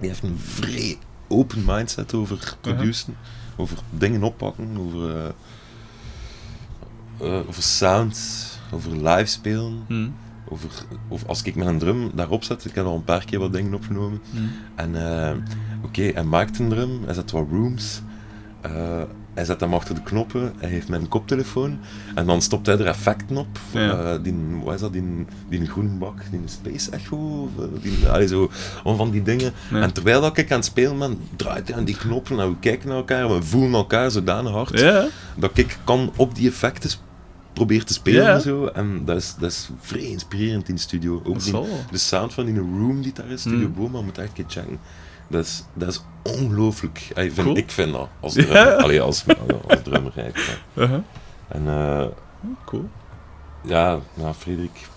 Die 0.00 0.08
heeft 0.08 0.22
een 0.22 0.38
vrij 0.38 0.98
open 1.28 1.62
mindset 1.66 2.14
over 2.14 2.56
produceren. 2.60 3.16
Over 3.56 3.78
dingen 3.90 4.22
oppakken. 4.22 4.76
Over, 4.78 5.16
eh, 5.16 5.26
eh, 7.20 7.48
over 7.48 7.62
sound. 7.62 8.18
Over 8.72 9.08
live 9.08 9.26
spelen. 9.26 9.84
Hmm. 9.86 10.14
Over, 10.48 10.70
over, 11.08 11.28
als 11.28 11.42
ik 11.42 11.54
met 11.54 11.66
een 11.66 11.78
drum 11.78 12.10
daarop 12.14 12.44
zet, 12.44 12.64
ik 12.64 12.74
heb 12.74 12.84
al 12.84 12.94
een 12.94 13.04
paar 13.04 13.24
keer 13.24 13.38
wat 13.38 13.52
dingen 13.52 13.74
opgenomen. 13.74 14.20
Hmm. 14.30 14.50
En 14.74 15.06
eh, 15.06 15.36
oké, 15.84 16.02
hij 16.02 16.24
maakt 16.24 16.58
een 16.58 16.68
drum, 16.68 17.04
hij 17.04 17.14
zet 17.14 17.30
wat 17.30 17.46
rooms, 17.50 18.02
eh, 18.60 19.02
hij 19.40 19.48
zet 19.48 19.60
hem 19.60 19.74
achter 19.74 19.94
de 19.94 20.02
knoppen, 20.02 20.52
hij 20.58 20.68
heeft 20.68 20.88
mijn 20.88 21.08
koptelefoon 21.08 21.78
en 22.14 22.26
dan 22.26 22.42
stopt 22.42 22.66
hij 22.66 22.78
er 22.78 22.86
effecten 22.86 23.36
op. 23.36 23.58
Ja. 23.70 24.12
Eh, 24.12 24.22
die, 24.22 24.34
wat 24.64 24.74
is 24.74 24.80
dat, 24.80 24.92
die, 24.92 25.26
die 25.48 25.66
groene 25.66 25.88
bak, 25.98 26.14
die 26.30 26.40
Space 26.44 26.90
Echo, 26.90 27.48
eh, 27.58 27.64
die, 27.82 28.08
allee, 28.08 28.26
zo, 28.28 28.50
van 28.84 29.10
die 29.10 29.22
dingen. 29.22 29.52
Ja. 29.70 29.80
En 29.80 29.92
terwijl 29.92 30.20
dat 30.20 30.36
ik 30.38 30.50
aan 30.50 30.56
het 30.56 30.64
spelen 30.66 30.98
ben, 30.98 31.18
draait 31.36 31.68
hij 31.68 31.76
aan 31.76 31.84
die 31.84 31.96
knoppen 31.96 32.40
en 32.40 32.48
we 32.48 32.56
kijken 32.60 32.88
naar 32.88 32.96
elkaar 32.96 33.28
we 33.34 33.42
voelen 33.42 33.72
elkaar 33.74 34.10
zodanig 34.10 34.52
hard 34.52 34.78
Ja. 34.80 35.06
dat 35.36 35.50
ik 35.58 35.78
kan 35.84 36.12
op 36.16 36.34
die 36.34 36.48
effecten 36.48 36.90
probeer 37.52 37.84
te 37.84 37.92
spelen 37.92 38.26
en 38.28 38.40
zo. 38.40 38.66
En 38.66 39.04
dat 39.04 39.16
is, 39.16 39.34
dat 39.38 39.50
is 39.50 39.68
vrij 39.80 40.02
inspirerend 40.02 40.68
in 40.68 40.74
de 40.74 40.80
studio. 40.80 41.22
Ook 41.24 41.42
die- 41.44 41.52
de 41.90 41.98
sound 41.98 42.34
van 42.34 42.44
die 42.44 42.58
room 42.58 43.02
die 43.02 43.12
daar 43.12 43.28
is, 43.30 43.40
Studio 43.40 43.66
Mm. 43.68 43.74
Boma, 43.74 44.00
moet 44.00 44.18
echt 44.18 44.28
een 44.28 44.34
keer 44.34 44.44
checken. 44.62 44.78
Dat 45.30 45.44
is, 45.44 45.64
dat 45.74 45.88
is 45.88 46.02
ongelooflijk. 46.22 46.98
Ik 46.98 47.14
vind, 47.32 47.34
Cool. 47.46 47.56
ik 47.56 47.70
vind 47.70 47.92
dat, 47.92 48.08
als 48.20 48.34
Ja. 48.34 48.42
drummer. 48.42 48.76
Allee, 48.76 49.00
als, 49.00 49.24
als 49.68 49.82
drummer 49.82 50.12
eigenlijk. 50.16 50.60
ja. 50.72 50.82
Uh-huh. 50.82 51.00
En 51.48 51.66
eh, 51.68 52.06
Cool. 52.64 52.88
ja, 53.62 53.98
nou, 54.14 54.34
Frederik... 54.34 54.88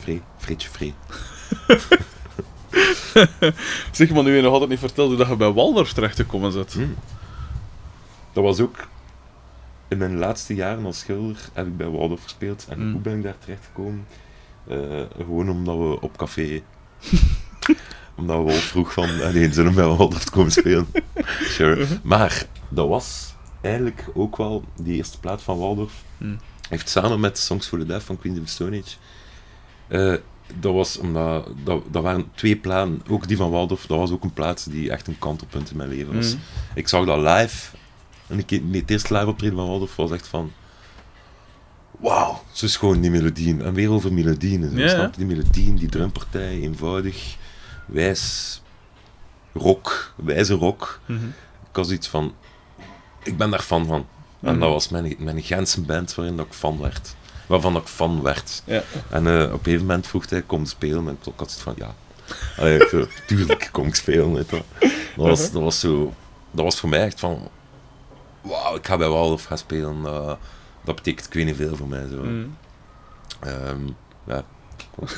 Free, 0.00 0.22
Freetje 0.36 0.68
Free. 0.68 0.94
Zeg 3.92 4.10
maar, 4.10 4.22
nu 4.22 4.36
je 4.36 4.42
nog 4.42 4.52
altijd 4.52 4.70
niet 4.70 4.78
verteld 4.78 5.08
hoe 5.08 5.16
dat 5.16 5.28
je 5.28 5.36
bij 5.36 5.52
Waldorf 5.52 5.92
terecht 5.92 6.16
gekomen 6.16 6.52
bent. 6.52 6.74
Mm. 6.74 6.94
Dat 8.32 8.44
was 8.44 8.60
ook... 8.60 8.76
In 9.88 9.98
mijn 9.98 10.18
laatste 10.18 10.54
jaren 10.54 10.84
als 10.84 10.98
schilder 10.98 11.36
heb 11.52 11.66
ik 11.66 11.76
bij 11.76 11.88
Waldorf 11.88 12.22
gespeeld. 12.22 12.66
En 12.68 12.78
Mm. 12.86 12.92
hoe 12.92 13.00
ben 13.00 13.16
ik 13.16 13.22
daar 13.22 13.38
terecht 13.38 13.64
gekomen? 13.64 14.06
Eh, 14.68 14.76
gewoon 15.16 15.48
omdat 15.50 15.76
we 15.76 16.00
op 16.00 16.16
café... 16.16 16.62
omdat 18.18 18.38
we 18.38 18.44
wel 18.44 18.54
vroeg 18.54 18.92
van... 18.92 19.08
Nee, 19.16 19.52
zullen 19.52 19.70
we 19.70 19.76
bij 19.76 19.96
Waldorf 19.96 20.30
komen 20.30 20.52
spelen? 20.52 20.86
Sure. 21.40 21.86
Maar 22.02 22.46
dat 22.68 22.88
was 22.88 23.34
eigenlijk 23.60 24.04
ook 24.14 24.36
wel 24.36 24.64
die 24.80 24.96
eerste 24.96 25.20
plaat 25.20 25.42
van 25.42 25.58
Waldorf. 25.58 25.92
Mm. 26.16 26.38
Heeft 26.68 26.88
samen 26.88 27.20
met 27.20 27.38
Songs 27.38 27.66
for 27.66 27.78
the 27.78 27.86
Deaf 27.86 28.04
van 28.04 28.18
Queens 28.18 28.38
of 28.38 28.44
the 28.44 28.52
Stone 28.52 28.82
Age. 28.82 28.96
eh, 29.88 30.20
dat 30.60 30.72
was 30.72 30.98
omdat 30.98 31.48
dat, 31.64 31.82
dat 31.90 32.02
waren 32.02 32.30
twee 32.34 32.56
platen, 32.56 33.02
ook 33.08 33.28
die 33.28 33.36
van 33.36 33.50
Waldorf, 33.50 33.86
dat 33.86 33.98
was 33.98 34.10
ook 34.10 34.24
een 34.24 34.32
plaat 34.32 34.70
die 34.70 34.90
echt 34.90 35.06
een 35.06 35.18
kantelpunt 35.18 35.70
in 35.70 35.76
mijn 35.76 35.88
leven 35.88 36.14
was. 36.14 36.34
Mm. 36.34 36.40
Ik 36.74 36.88
zag 36.88 37.04
dat 37.04 37.18
live, 37.18 37.76
en 38.26 38.38
ik, 38.38 38.50
het 38.50 38.90
eerste 38.90 39.14
live 39.14 39.26
optreden 39.26 39.56
van 39.56 39.68
Waldorf 39.68 39.96
was 39.96 40.10
echt 40.10 40.26
van, 40.26 40.52
wauw, 41.98 42.42
zo 42.52 42.64
is 42.64 42.76
gewoon 42.76 43.00
die 43.00 43.10
melodieën. 43.10 43.62
En 43.62 43.74
weer 43.74 43.90
over 43.90 44.12
melodieën. 44.12 44.88
Snap? 44.88 45.16
Die 45.16 45.26
melodieën, 45.26 45.76
die 45.76 45.88
drumpartij, 45.88 46.60
eenvoudig, 46.60 47.36
wijs, 47.88 48.62
rock, 49.54 50.12
wijze 50.16 50.54
rock. 50.54 51.00
Mhm. 51.06 51.26
Ik 51.70 51.76
was 51.76 51.90
iets 51.90 52.08
van, 52.08 52.34
ik 53.22 53.36
ben 53.36 53.50
daar 53.50 53.60
fan 53.62 53.86
van. 53.86 54.06
En 54.40 54.50
Mhm. 54.50 54.60
dat 54.60 54.70
was 54.72 54.88
mijn, 54.88 55.14
mijn 55.18 55.42
Gentse 55.42 55.80
band 55.80 56.14
waarin 56.14 56.36
dat 56.36 56.46
ik 56.46 56.52
fan 56.52 56.80
werd. 56.80 57.14
Waarvan 57.46 57.72
dat 57.72 57.82
ik 57.82 57.88
fan 57.88 58.22
werd. 58.22 58.62
Ja. 58.64 58.82
En 59.10 59.26
eh, 59.26 59.42
op 59.44 59.52
een 59.52 59.58
gegeven 59.64 59.86
moment 59.86 60.06
vroeg 60.06 60.30
hij, 60.30 60.42
kom 60.42 60.64
spelen. 60.64 61.08
En 61.08 61.18
ik 61.24 61.32
had 61.36 61.50
zoiets 61.50 61.60
van, 61.60 61.74
ja. 61.76 61.94
Allee, 62.56 62.88
zo, 62.88 63.06
tuurlijk 63.26 63.68
kom 63.72 63.86
ik 63.86 63.94
spelen. 63.94 64.32
Weet 64.34 64.50
wel. 64.50 64.64
Dat, 64.80 64.90
was, 65.26 65.50
dat 65.50 65.62
was 65.62 65.80
zo... 65.80 66.14
Dat 66.50 66.64
was 66.64 66.80
voor 66.80 66.88
mij 66.88 67.04
echt 67.04 67.20
van... 67.20 67.48
Wauw, 68.40 68.74
ik 68.76 68.86
ga 68.86 68.96
bij 68.96 69.08
Waldorf 69.08 69.44
gaan 69.44 69.58
spelen. 69.58 70.02
Dat, 70.02 70.38
dat 70.84 70.94
betekent 70.94 71.26
ik 71.26 71.32
weet 71.32 71.44
niet 71.44 71.56
veel 71.56 71.76
voor 71.76 71.88
mij. 71.88 72.08
Zo. 72.08 72.22
Mhm. 72.22 72.46
Ehm, 73.40 73.86
ja. 74.26 74.44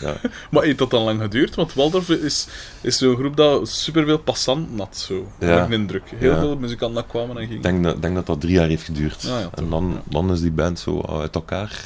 Ja. 0.00 0.16
Maar 0.50 0.62
heeft 0.62 0.78
dat 0.78 0.90
dan 0.90 1.02
lang 1.02 1.20
geduurd? 1.20 1.54
Want 1.54 1.74
Waldorf 1.74 2.08
is, 2.08 2.46
is 2.80 2.98
zo'n 2.98 3.16
groep 3.16 3.36
dat 3.36 3.68
superveel 3.68 4.18
passanten 4.18 4.78
had, 4.78 4.96
zo. 4.96 5.26
Ja. 5.40 5.58
Ik 5.60 5.66
een 5.66 5.72
indruk. 5.80 6.02
Heel 6.16 6.32
Ja. 6.32 6.38
veel 6.38 6.56
muzikanten 6.56 6.96
dat 7.02 7.06
kwamen 7.10 7.36
en 7.36 7.42
Ik 7.42 7.48
gingen. 7.48 7.62
denk 7.62 7.84
dat, 7.84 8.02
denk 8.02 8.14
dat 8.14 8.26
dat 8.26 8.40
drie 8.40 8.52
jaar 8.54 8.68
heeft 8.68 8.82
geduurd. 8.84 9.24
Ah, 9.24 9.40
ja, 9.40 9.50
en 9.54 9.70
dan, 9.70 10.00
dan 10.04 10.32
is 10.32 10.40
die 10.40 10.50
band 10.50 10.78
zo 10.78 11.00
uit 11.00 11.34
elkaar 11.34 11.84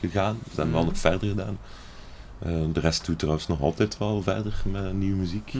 gegaan. 0.00 0.38
Ze 0.44 0.54
hebben 0.56 0.72
wel 0.74 0.82
Mhm. 0.82 0.90
nog 0.92 1.00
verder 1.00 1.28
gedaan. 1.28 1.58
Eh, 2.38 2.52
de 2.72 2.80
rest 2.80 3.06
doet 3.06 3.18
trouwens 3.18 3.46
nog 3.46 3.60
altijd 3.60 3.98
wel 3.98 4.22
verder 4.22 4.54
met 4.64 4.92
nieuwe 4.92 5.16
muziek. 5.16 5.52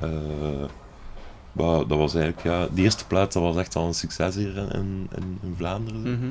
Eh, 0.00 0.08
maar 1.52 1.78
dat 1.86 1.98
was 1.98 2.14
eigenlijk, 2.14 2.44
ja, 2.46 2.66
die 2.70 2.84
eerste 2.84 3.06
plaat 3.06 3.32
dat 3.32 3.42
was 3.42 3.56
echt 3.56 3.74
wel 3.74 3.86
een 3.86 3.94
succes 3.94 4.34
hier 4.34 4.56
in, 4.56 5.08
in, 5.16 5.38
in 5.42 5.54
Vlaanderen. 5.56 6.00
Mhm. 6.02 6.30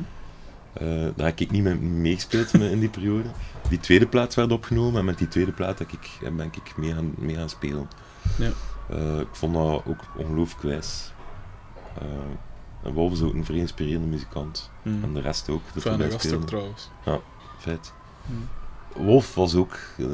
Eh, 0.79 0.87
daar 1.15 1.25
heb 1.25 1.39
ik 1.39 1.51
niet 1.51 1.63
mee 1.63 1.75
meegespeeld 1.75 2.53
me 2.53 2.71
in 2.71 2.79
die 2.79 2.89
periode. 2.89 3.29
Die 3.69 3.79
tweede 3.79 4.07
plaat 4.07 4.33
werd 4.33 4.51
opgenomen 4.51 4.99
en 4.99 5.05
met 5.05 5.17
die 5.17 5.27
tweede 5.27 5.51
plaat 5.51 5.79
heb 5.79 5.91
ik, 5.91 6.09
ben 6.21 6.45
ik 6.45 6.77
mee 6.77 6.93
gaan, 6.93 7.13
mee 7.17 7.35
gaan 7.35 7.49
spelen. 7.49 7.89
Ja. 8.37 8.49
Eh, 8.89 9.19
ik 9.19 9.27
vond 9.31 9.53
dat 9.53 9.63
ook 9.85 9.99
ongelooflijk 10.17 10.61
wijs. 10.63 11.11
Eh, 11.99 12.07
en 12.83 12.93
Wolf 12.93 13.11
is 13.11 13.21
ook 13.21 13.33
een 13.33 13.45
vrij 13.45 13.57
inspirerende 13.59 14.07
muzikant. 14.07 14.69
Mhm. 14.81 15.03
En 15.03 15.13
de 15.13 15.21
rest 15.21 15.49
ook. 15.49 15.61
Dat 15.73 15.83
Fijne 15.83 16.11
gast 16.11 16.33
ook 16.33 16.47
trouwens. 16.47 16.89
Feit. 17.59 17.93
Mhm. 18.25 19.05
Wolf 19.05 19.35
was 19.35 19.55
ook 19.55 19.73
eh, 19.97 20.05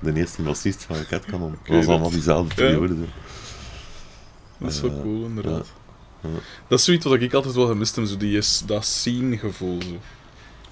de 0.00 0.12
eerste 0.14 0.42
bassist 0.42 0.84
van 0.84 0.96
Cat 1.08 1.24
Cannon. 1.24 1.56
Dat 1.64 1.76
was 1.76 1.86
allemaal 1.86 2.10
diezelfde 2.10 2.62
ja. 2.62 2.68
periode. 2.68 2.94
zo. 2.94 3.00
Dat 4.58 4.70
is 4.70 4.80
wel 4.80 4.90
Eh, 4.90 5.00
cool, 5.00 5.24
inderdaad. 5.24 5.66
ja. 5.66 5.80
Dat 6.68 6.78
is 6.78 6.84
zoiets 6.84 7.04
wat 7.04 7.20
ik 7.20 7.34
altijd 7.34 7.54
wel 7.54 7.66
gemist 7.66 7.96
heb, 7.96 8.06
zo 8.06 8.16
die 8.16 8.36
is, 8.36 8.62
dat 8.66 8.84
scene-gevoel. 8.84 9.82
Zo. 9.82 9.88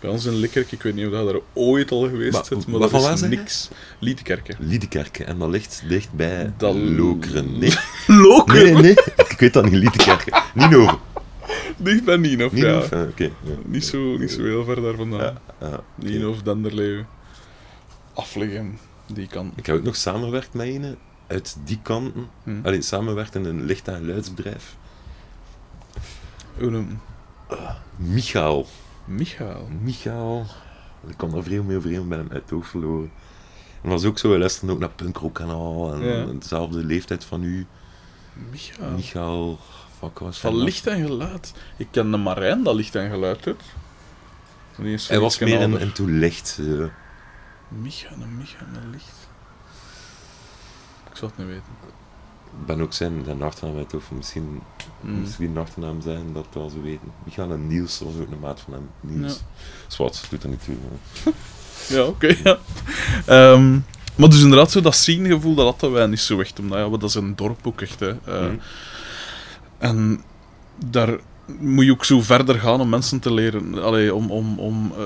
Bij 0.01 0.11
ons 0.11 0.25
in 0.25 0.35
Likkerk, 0.35 0.73
ik 0.73 0.83
weet 0.83 0.95
niet 0.95 1.07
of 1.07 1.13
dat 1.13 1.27
daar 1.33 1.41
ooit 1.53 1.91
al 1.91 2.09
geweest 2.09 2.33
Maar- 2.33 2.45
bent, 2.49 2.67
maar 2.67 2.81
dat 2.91 3.13
is 3.15 3.21
niks. 3.21 3.69
Liedekerken. 3.99 4.57
Liedekerke. 4.59 5.25
En 5.25 5.39
dat 5.39 5.49
ligt 5.49 5.83
dicht 5.89 6.13
bij 6.13 6.53
Dat- 6.57 6.75
Lokeren. 6.75 7.59
Nee, 7.59 7.73
Lokeren? 8.07 8.73
nee, 8.73 8.83
nee. 8.83 8.93
Ik 9.29 9.37
weet 9.39 9.53
dat 9.53 9.65
niet. 9.65 9.73
Liedekerke. 9.73 10.43
Niet 10.55 10.75
over. 10.75 10.99
Dicht 11.77 12.05
bij 12.05 12.17
Nienhof, 12.17 12.57
ja. 12.57 12.79
Ah, 12.79 13.01
Oké. 13.09 13.23
ja. 13.25 13.31
Niet, 13.65 13.85
zo, 13.85 14.17
niet 14.19 14.31
zo 14.31 14.43
heel 14.45 14.65
ver 14.65 14.83
daar 14.83 14.95
vandaan. 14.95 15.21
Ja, 15.21 15.41
ja, 15.61 15.67
oké. 15.69 15.83
Nienhof, 15.95 16.43
Denderleeuw. 16.43 17.05
Afliggen, 18.15 18.79
die 19.13 19.27
kant. 19.27 19.53
Ik 19.57 19.67
heb 19.67 19.77
ook 19.77 19.83
nog 19.83 19.97
samengewerkt 19.97 20.55
met 20.55 20.67
een 20.67 20.97
uit 21.27 21.57
die 21.65 21.79
kanten. 21.83 22.27
Hm. 22.45 22.51
Allee, 22.63 22.83
samengewerkt 22.83 23.35
in 23.35 23.45
een 23.45 23.65
licht- 23.65 23.89
en 23.89 23.95
geluidsbedrijf. 23.97 24.77
Noem 26.61 27.01
Michael. 27.97 28.67
Michael. 29.05 29.69
Michael. 29.81 30.47
Ik 31.07 31.17
kwam 31.17 31.31
daar 31.33 31.43
veel 31.43 31.63
mee 31.63 31.77
overeen, 31.77 32.09
ben 32.09 32.19
hem 32.19 32.29
uit 32.33 32.43
het 32.43 32.53
oog 32.53 32.67
verloren. 32.67 33.13
En 33.83 33.89
was 33.91 34.05
ook 34.05 34.19
zo, 34.19 34.29
hij 34.31 34.39
luisterde 34.39 34.73
ook 34.73 34.79
naar 34.79 34.89
punkrock 34.91 35.39
en 35.39 35.49
al. 35.49 35.93
En 35.95 36.39
dezelfde 36.39 36.85
leeftijd 36.85 37.25
van 37.25 37.43
u. 37.43 37.67
Michael. 38.51 38.91
Michael. 38.91 39.59
Fuck, 39.99 40.19
was 40.19 40.39
Van 40.41 40.57
licht 40.57 40.87
en 40.87 41.07
geluid. 41.07 41.55
Ik 41.77 41.89
ken 41.91 42.11
de 42.11 42.17
Marijn 42.17 42.63
dat 42.63 42.75
licht 42.75 42.95
en 42.95 43.11
geluid 43.11 43.43
doet. 43.43 43.63
Hij 45.09 45.19
was 45.21 45.39
meer 45.39 45.55
in, 45.55 45.61
ouder. 45.61 45.81
in 45.81 45.93
toe 45.93 46.09
licht. 46.11 46.59
eh. 46.61 46.85
Micha, 47.69 48.11
een 48.13 48.37
Micha 48.37 48.65
licht. 48.91 49.29
Ik 51.11 51.17
zou 51.17 51.31
het 51.31 51.39
niet 51.39 51.47
weten. 51.49 51.99
Ik 52.61 52.67
ben 52.67 52.81
ook 52.81 52.93
zijn, 52.93 53.23
zijn 53.25 53.43
achternaam 53.43 53.77
uit 53.77 53.93
hoofd. 53.93 54.11
Misschien 54.11 54.61
moest 55.01 55.39
die 55.39 55.49
een 55.49 55.59
achternaam 55.59 56.01
zijn, 56.01 56.33
dat 56.33 56.47
wel 56.53 56.71
zo 56.71 56.83
weten. 56.83 57.13
Michael 57.25 57.51
en 57.53 57.67
Niels 57.67 57.99
was 57.99 58.13
ook 58.21 58.31
een 58.31 58.39
maat 58.41 58.61
van 58.61 58.73
hem. 58.73 58.89
Niels. 59.01 59.41
Zwart, 59.87 60.27
doet 60.31 60.43
er 60.43 60.49
niet 60.49 60.65
toe. 60.65 60.75
Ja, 61.89 62.05
oké, 62.05 62.37
ja. 62.45 62.59
Ehm, 63.27 63.79
maar 64.15 64.29
dus 64.29 64.43
inderdaad, 64.43 64.71
zo 64.71 64.81
dat 64.81 64.95
scene-gevoel, 64.95 65.55
dat 65.55 65.67
hadden 65.67 65.93
wij 65.93 66.07
niet 66.07 66.21
zo 66.21 66.41
echt. 66.41 66.59
Omdat 66.59 66.79
ja, 66.79 66.89
dat 66.89 67.03
is 67.09 67.15
een 67.15 67.37
dorp 67.37 67.67
ook 67.67 67.81
echt. 67.81 68.01
Hè. 68.01 68.09
Eh, 68.25 68.47
Hm. 68.47 68.55
En 69.79 70.21
daar 70.87 71.19
moet 71.59 71.85
je 71.85 71.91
ook 71.91 72.05
zo 72.05 72.21
verder 72.21 72.59
gaan 72.61 72.81
om 72.81 72.89
mensen 72.89 73.21
te 73.21 73.33
leren. 73.35 73.83
Allee, 73.83 74.15
om, 74.15 74.31
om, 74.31 74.59
om 74.59 74.93
eh, 74.97 75.05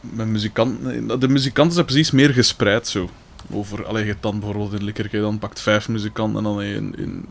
met 0.00 0.26
muzikanten... 0.26 1.20
De 1.20 1.28
muzikanten 1.28 1.74
zijn 1.74 1.86
precies 1.86 2.10
meer 2.10 2.30
gespreid 2.32 2.88
zo. 2.88 3.08
Over, 3.52 3.86
allee, 3.86 4.04
je 4.04 4.16
dan 4.20 4.38
bijvoorbeeld 4.40 4.72
in 4.72 4.84
Likkerke, 4.84 5.20
dan 5.20 5.38
pakt 5.38 5.60
vijf 5.60 5.88
muzikanten 5.88 6.36
en 6.38 6.42
dan 6.44 6.62
in, 6.62 6.94
in 6.98 7.26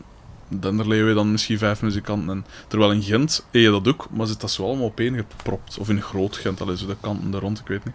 Denderleeuw 0.48 0.98
heb 0.98 1.08
je 1.08 1.14
dan 1.14 1.30
misschien 1.30 1.58
vijf 1.58 1.82
muzikanten. 1.82 2.28
En, 2.30 2.44
terwijl 2.68 2.92
in 2.92 3.02
Gent 3.02 3.44
heb 3.50 3.62
je 3.62 3.70
dat 3.70 3.88
ook, 3.88 4.06
maar 4.10 4.26
zit 4.26 4.40
dat 4.40 4.50
zo 4.50 4.64
allemaal 4.64 4.84
opeen 4.86 5.14
gepropt. 5.16 5.78
Of 5.78 5.88
in 5.88 6.02
Groot 6.02 6.36
Gent, 6.36 6.60
allee, 6.60 6.76
zo 6.76 6.86
de 6.86 6.96
kanten 7.00 7.30
daar 7.30 7.40
rond, 7.40 7.58
ik 7.58 7.66
weet 7.66 7.84
niet. 7.84 7.94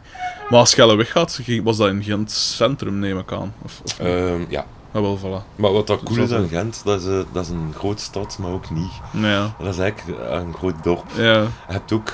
Maar 0.49 0.59
als 0.59 0.74
Gelle 0.74 0.95
weggaat, 0.95 1.39
ging- 1.43 1.64
was 1.64 1.78
dat 1.78 1.88
in 1.89 2.03
Gent 2.03 2.32
centrum, 2.32 2.99
neem 2.99 3.18
ik 3.20 3.32
aan. 3.32 3.53
Of, 3.62 3.82
of? 3.86 3.99
Ehm, 3.99 4.41
ja, 4.49 4.66
Ah, 4.93 5.01
wel, 5.01 5.20
voilà. 5.20 5.55
maar 5.55 5.72
wat 5.72 5.88
dat 5.88 6.03
cool 6.03 6.18
is 6.24 6.32
aan. 6.32 6.47
Gent, 6.47 6.82
dat 6.84 7.01
is, 7.01 7.07
eh, 7.07 7.20
dat 7.32 7.43
is 7.45 7.49
een 7.49 7.74
grote 7.76 8.01
stad, 8.03 8.38
maar 8.39 8.51
ook 8.51 8.70
niet. 8.70 8.91
Ja, 9.14 9.55
Dat 9.59 9.74
is 9.74 9.80
eigenlijk 9.80 10.20
een 10.30 10.53
groot 10.53 10.84
dorp. 10.84 11.03
ja. 11.16 11.24
Je 11.41 11.47
hebt 11.68 11.91
ook, 11.91 12.14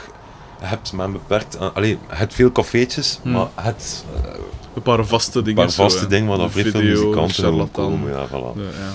hebt 0.60 0.92
maar 0.94 1.12
beperkt, 1.12 1.58
aan- 1.58 1.74
allee, 1.74 1.90
je 1.90 1.98
hebt 2.08 2.34
veel 2.34 2.52
cafeetjes, 2.52 3.20
Hmm. 3.22 3.32
maar 3.32 3.42
je 3.56 3.62
hebt 3.62 4.06
eh, 4.24 4.32
Een 4.74 4.82
paar 4.82 5.06
vaste 5.06 5.42
dingen. 5.42 5.60
een 5.62 5.66
paar 5.66 5.76
vaste 5.76 6.08
dingen 6.08 6.28
waar 6.28 6.38
dan 6.38 6.52
vrij 6.52 6.66
veel 6.72 6.82
muzikanten 6.82 7.72
komen. 7.72 8.12
Ja, 8.12 8.28
voilà. 8.28 8.58
Ja. 8.58 8.92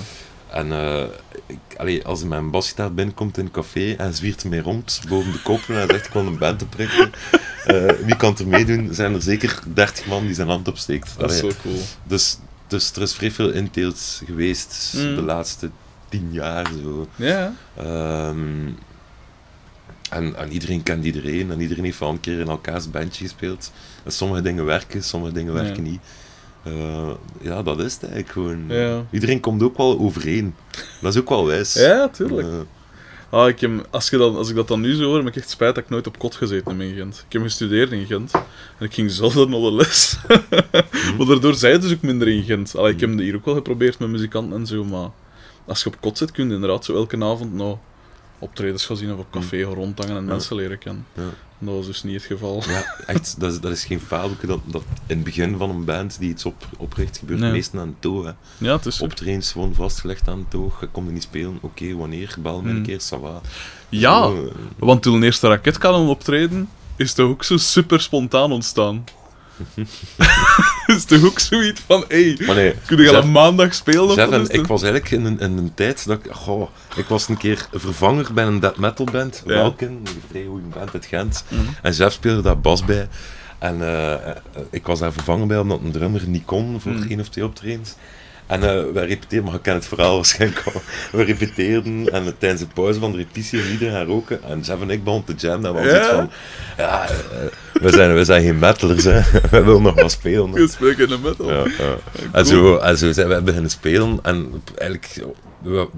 En 0.50 0.72
eh, 0.72 1.02
ik, 1.46 1.58
allee, 1.76 2.04
als 2.06 2.22
een 2.22 2.50
basgitaar 2.50 2.94
binnenkomt 2.94 3.38
in 3.38 3.44
een 3.44 3.50
café 3.50 3.92
en 3.98 4.14
zwiert 4.14 4.42
ermee 4.42 4.62
rond 4.62 5.00
boven 5.08 5.32
de 5.32 5.42
koppen 5.42 5.80
en 5.80 5.86
zegt 5.88 6.06
ik 6.06 6.12
wil 6.12 6.26
een 6.26 6.38
band 6.38 6.58
te 6.58 6.66
prikken, 6.66 7.10
eh, 7.66 7.84
wie 8.04 8.16
kan 8.16 8.36
er 8.38 8.46
meedoen? 8.46 8.88
Zijn 8.94 9.14
er 9.14 9.22
zeker 9.22 9.58
30 9.74 10.06
man 10.06 10.26
die 10.26 10.34
zijn 10.34 10.48
hand 10.48 10.68
opsteekt. 10.68 11.14
Dat 11.18 11.30
is 11.32 11.38
zo 11.38 11.50
cool. 11.62 11.78
dus, 12.04 12.38
dus 12.66 12.92
er 12.92 13.02
is 13.02 13.14
vrij 13.14 13.30
veel 13.30 13.50
inteelt 13.50 14.22
geweest 14.26 14.92
Mm. 14.96 15.14
de 15.14 15.22
laatste 15.22 15.70
tien 16.08 16.28
jaar. 16.32 16.66
Zo. 16.82 17.06
Ja, 17.16 17.52
Ehm, 17.76 18.66
en, 20.12 20.36
en 20.36 20.52
iedereen 20.52 20.82
kent 20.82 21.04
iedereen 21.04 21.50
en 21.50 21.60
iedereen 21.60 21.84
heeft 21.84 22.00
al 22.00 22.10
een 22.10 22.20
keer 22.20 22.40
in 22.40 22.48
elkaars 22.48 22.90
bandje 22.90 23.24
gespeeld. 23.24 23.72
En 24.04 24.12
sommige 24.12 24.42
dingen 24.42 24.64
werken, 24.64 25.02
sommige 25.02 25.32
dingen 25.32 25.54
Ja. 25.54 25.62
werken 25.62 25.82
niet. 25.82 26.00
Eh, 26.64 27.10
ja, 27.40 27.62
dat 27.62 27.78
is 27.78 27.92
het 27.92 28.02
eigenlijk 28.02 28.32
gewoon. 28.32 28.64
Ja. 28.68 29.04
Iedereen 29.10 29.40
komt 29.40 29.62
ook 29.62 29.76
wel 29.76 29.98
overeen. 29.98 30.54
Dat 31.00 31.14
is 31.14 31.20
ook 31.20 31.28
wel 31.28 31.46
wijs. 31.46 31.74
ja 31.74 32.08
tuurlijk. 32.08 32.48
Eh, 32.48 32.54
Ah, 33.30 33.48
ik 33.48 33.60
heb, 33.60 33.86
als, 33.90 34.10
je 34.10 34.16
dan, 34.16 34.36
als 34.36 34.48
ik 34.48 34.54
dat 34.56 34.68
dan 34.68 34.80
nu 34.80 34.94
zo 34.94 35.04
hoor, 35.04 35.16
heb 35.16 35.26
ik 35.26 35.36
echt 35.36 35.50
spijt 35.50 35.74
dat 35.74 35.84
ik 35.84 35.90
nooit 35.90 36.06
op 36.06 36.18
kot 36.18 36.34
gezeten 36.34 36.78
heb 36.78 36.88
in 36.88 36.94
Gent. 36.94 37.24
Ik 37.26 37.32
heb 37.32 37.42
gestudeerd 37.42 37.92
in 37.92 38.06
Gent. 38.06 38.32
En 38.78 38.86
ik 38.86 38.94
ging 38.94 39.10
zelf 39.10 39.34
naar 39.34 39.46
de 39.46 39.72
les. 39.72 40.18
maar 41.16 41.26
daardoor 41.26 41.54
zei 41.54 41.72
het 41.72 41.82
dus 41.82 41.92
ook 41.92 42.02
minder 42.02 42.28
in 42.28 42.42
Gent. 42.42 42.76
Allee, 42.76 42.92
ik 42.92 43.00
heb 43.00 43.18
hier 43.18 43.34
ook 43.34 43.44
wel 43.44 43.54
geprobeerd 43.54 43.98
met 43.98 44.08
muzikanten 44.08 44.58
en 44.58 44.66
zo, 44.66 44.84
maar... 44.84 45.08
Als 45.66 45.82
je 45.82 45.86
op 45.88 46.00
kot 46.00 46.18
zit, 46.18 46.30
kun 46.30 46.48
je 46.48 46.54
inderdaad 46.54 46.84
zo 46.84 46.94
elke 46.94 47.24
avond 47.24 47.52
nou 47.54 47.76
optredens 48.42 48.86
gaan 48.86 48.96
zien 48.96 49.12
of 49.12 49.18
op 49.18 49.30
café 49.30 49.64
gaan 49.64 49.72
rondhangen 49.74 50.16
en 50.16 50.24
mensen 50.24 50.56
leren 50.56 50.78
kennen. 50.78 51.06
ja. 51.14 51.22
Dat 51.64 51.74
was 51.74 51.86
dus 51.86 52.02
niet 52.02 52.14
het 52.14 52.24
geval. 52.24 52.62
ja, 52.68 52.94
echt, 53.06 53.40
dat 53.40 53.52
is, 53.52 53.60
dat 53.60 53.72
is 53.72 53.84
geen 53.84 54.00
fabelke. 54.00 54.46
Dat, 54.46 54.60
dat 54.64 54.82
in 55.06 55.14
het 55.16 55.24
begin 55.24 55.56
van 55.56 55.70
een 55.70 55.84
band 55.84 56.18
die 56.18 56.30
iets 56.30 56.44
op, 56.44 56.66
opricht, 56.78 57.18
gebeurt 57.18 57.40
Nee. 57.40 57.50
meestal 57.52 57.80
aan 57.80 57.86
het 57.86 58.00
toog. 58.00 58.24
hè. 58.24 58.30
Ja, 58.58 58.72
het 58.76 58.86
is 58.86 58.96
zo. 58.96 59.04
Optredens 59.04 59.52
gewoon 59.52 59.74
vastgelegd 59.74 60.28
aan 60.28 60.38
het 60.38 60.50
toog. 60.50 60.80
Je 60.80 60.86
komt 60.86 61.06
er 61.06 61.12
niet 61.12 61.22
spelen. 61.22 61.58
Oké, 61.60 61.94
wanneer? 61.96 62.34
Bel 62.38 62.62
me 62.62 62.68
een 62.68 62.74
Hmm. 62.74 62.84
keer, 62.84 63.00
ça 63.00 63.20
va. 63.20 63.40
Ja, 63.88 64.22
eh, 64.22 64.38
want 64.78 65.02
toen 65.02 65.20
de 65.20 65.26
eerste 65.26 65.48
raketkanon 65.48 66.08
optreden, 66.08 66.68
is 66.96 67.12
toch 67.12 67.28
ook 67.28 67.44
zo 67.44 67.56
super 67.56 68.00
spontaan 68.00 68.52
ontstaan. 68.52 69.04
is 70.96 71.04
toch 71.04 71.24
ook 71.24 71.38
zoiets 71.38 71.80
van, 71.86 72.04
hé, 72.08 72.34
hey, 72.34 72.54
nee, 72.54 72.74
kun 72.86 72.98
je 73.02 73.16
al 73.16 73.26
maandag 73.26 73.74
spelen? 73.74 74.04
Of 74.04 74.14
Jeff, 74.14 74.32
en 74.32 74.48
ik 74.48 74.66
was 74.66 74.82
eigenlijk 74.82 75.12
in 75.12 75.24
een, 75.24 75.38
in 75.40 75.56
een 75.58 75.74
tijd 75.74 76.06
dat 76.06 76.18
ik... 76.24 76.32
Goh, 76.32 76.68
ik 76.96 77.06
was 77.06 77.28
een 77.28 77.36
keer 77.36 77.66
vervanger 77.72 78.32
bij 78.32 78.44
een 78.44 78.60
death 78.60 78.76
metal 78.76 79.06
band. 79.12 79.42
Ja. 79.46 79.52
Welken, 79.52 79.88
een 79.88 80.22
vrij 80.30 80.44
goede 80.44 80.66
band 80.66 80.92
uit 80.92 81.06
Gent. 81.06 81.44
Mhm. 81.48 81.62
En 81.82 81.92
Jeff 81.92 82.12
speelde 82.14 82.42
daar 82.42 82.60
bas 82.60 82.84
bij. 82.84 83.08
En 83.58 83.82
eh, 83.82 84.12
eh, 84.12 84.36
ik 84.70 84.86
was 84.86 84.98
daar 84.98 85.12
vervangen 85.12 85.48
bij 85.48 85.58
omdat 85.58 85.80
een 85.84 85.92
drummer 85.92 86.26
niet 86.26 86.44
kon 86.44 86.80
voor 86.80 86.92
Mhm. 86.92 87.08
één 87.08 87.20
of 87.20 87.28
twee 87.28 87.44
optredens. 87.44 87.94
En 88.52 88.62
eh, 88.62 88.92
wij 88.92 89.06
repeteerden, 89.06 89.44
maar 89.44 89.54
ik 89.54 89.62
ken 89.62 89.74
het 89.74 89.86
verhaal 89.86 90.14
waarschijnlijk 90.14 90.62
al. 90.74 90.82
We 91.12 91.22
repeteerden 91.24 92.12
en 92.12 92.34
tijdens 92.38 92.60
de 92.60 92.66
pauze 92.74 93.00
van 93.00 93.10
de 93.12 93.16
repetitie 93.16 93.60
en 93.62 93.70
iedereen 93.70 93.94
gaan 93.94 94.06
roken. 94.06 94.42
En 94.42 94.60
Jeff 94.60 94.80
en 94.82 94.90
ik 94.90 95.04
begonnen 95.04 95.36
te 95.36 95.46
jammen. 95.46 95.66
En 95.70 95.74
we 95.74 95.80
hadden 95.80 96.00
Ja? 96.00 96.14
van, 96.16 96.30
ja, 96.76 97.08
eh, 97.08 97.82
we, 97.82 97.90
zijn, 97.90 98.14
we 98.14 98.24
zijn 98.24 98.42
geen 98.44 98.58
metalers, 98.58 99.04
hè. 99.04 99.20
we 99.50 99.62
willen 99.64 99.82
nog 99.82 99.94
wat 100.00 100.10
spelen. 100.12 100.52
Je 100.52 100.68
spreekt 100.68 100.98
in 100.98 101.08
de 101.08 101.18
metal. 101.22 101.52
Ja, 101.52 101.64
ja. 101.78 101.96
En, 102.32 102.46
zo, 102.46 102.76
en 102.76 102.98
zo 102.98 103.12
zijn 103.12 103.28
we 103.28 103.42
beginnen 103.42 103.70
spelen. 103.70 104.18
En 104.22 104.62
eigenlijk, 104.78 105.24
we- 105.62 105.88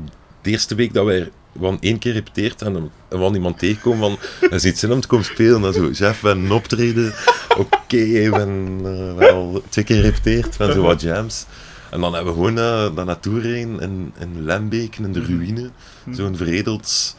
de 0.43 0.51
eerste 0.51 0.75
week 0.75 0.95
dat 0.95 1.05
wij 1.05 1.31
we 1.53 1.61
hadden 1.63 1.81
één 1.81 1.99
keer 1.99 2.13
repeteerd 2.13 2.63
en 2.63 2.73
dan 2.73 2.91
we 3.31 3.35
iemand 3.35 3.59
tegenkomen 3.59 3.99
van, 4.01 4.19
er 4.51 4.67
iets 4.67 4.81
zin 4.81 4.93
om 4.93 5.01
te 5.01 5.07
komen 5.07 5.25
spelen. 5.25 5.65
En 5.65 5.73
zo, 5.73 5.89
chef, 5.93 6.21
we 6.21 6.27
hebben 6.27 6.45
een 6.45 6.53
optreden. 6.53 7.13
Oké, 7.57 7.97
we 8.07 8.19
hebben 8.21 8.81
eh, 8.85 9.15
wel 9.19 9.63
twee 9.69 9.85
keer 9.85 9.97
gerepeteerd, 9.97 10.57
we 10.57 10.65
hebben 10.65 10.77
zo 10.77 10.83
wat 10.83 11.01
jams. 11.01 11.47
En 11.95 12.01
dan 12.01 12.15
hebben 12.15 12.33
we 12.33 12.39
gewoon 12.39 12.59
uh, 12.59 12.97
daar 12.97 13.05
naartoe 13.05 13.41
gereden 13.41 13.81
in, 13.81 14.13
in 14.19 14.45
Lembeek, 14.45 14.97
in 14.97 15.13
de 15.13 15.25
ruïne. 15.25 15.71
Zo'n 16.11 16.37
veredeld... 16.37 17.17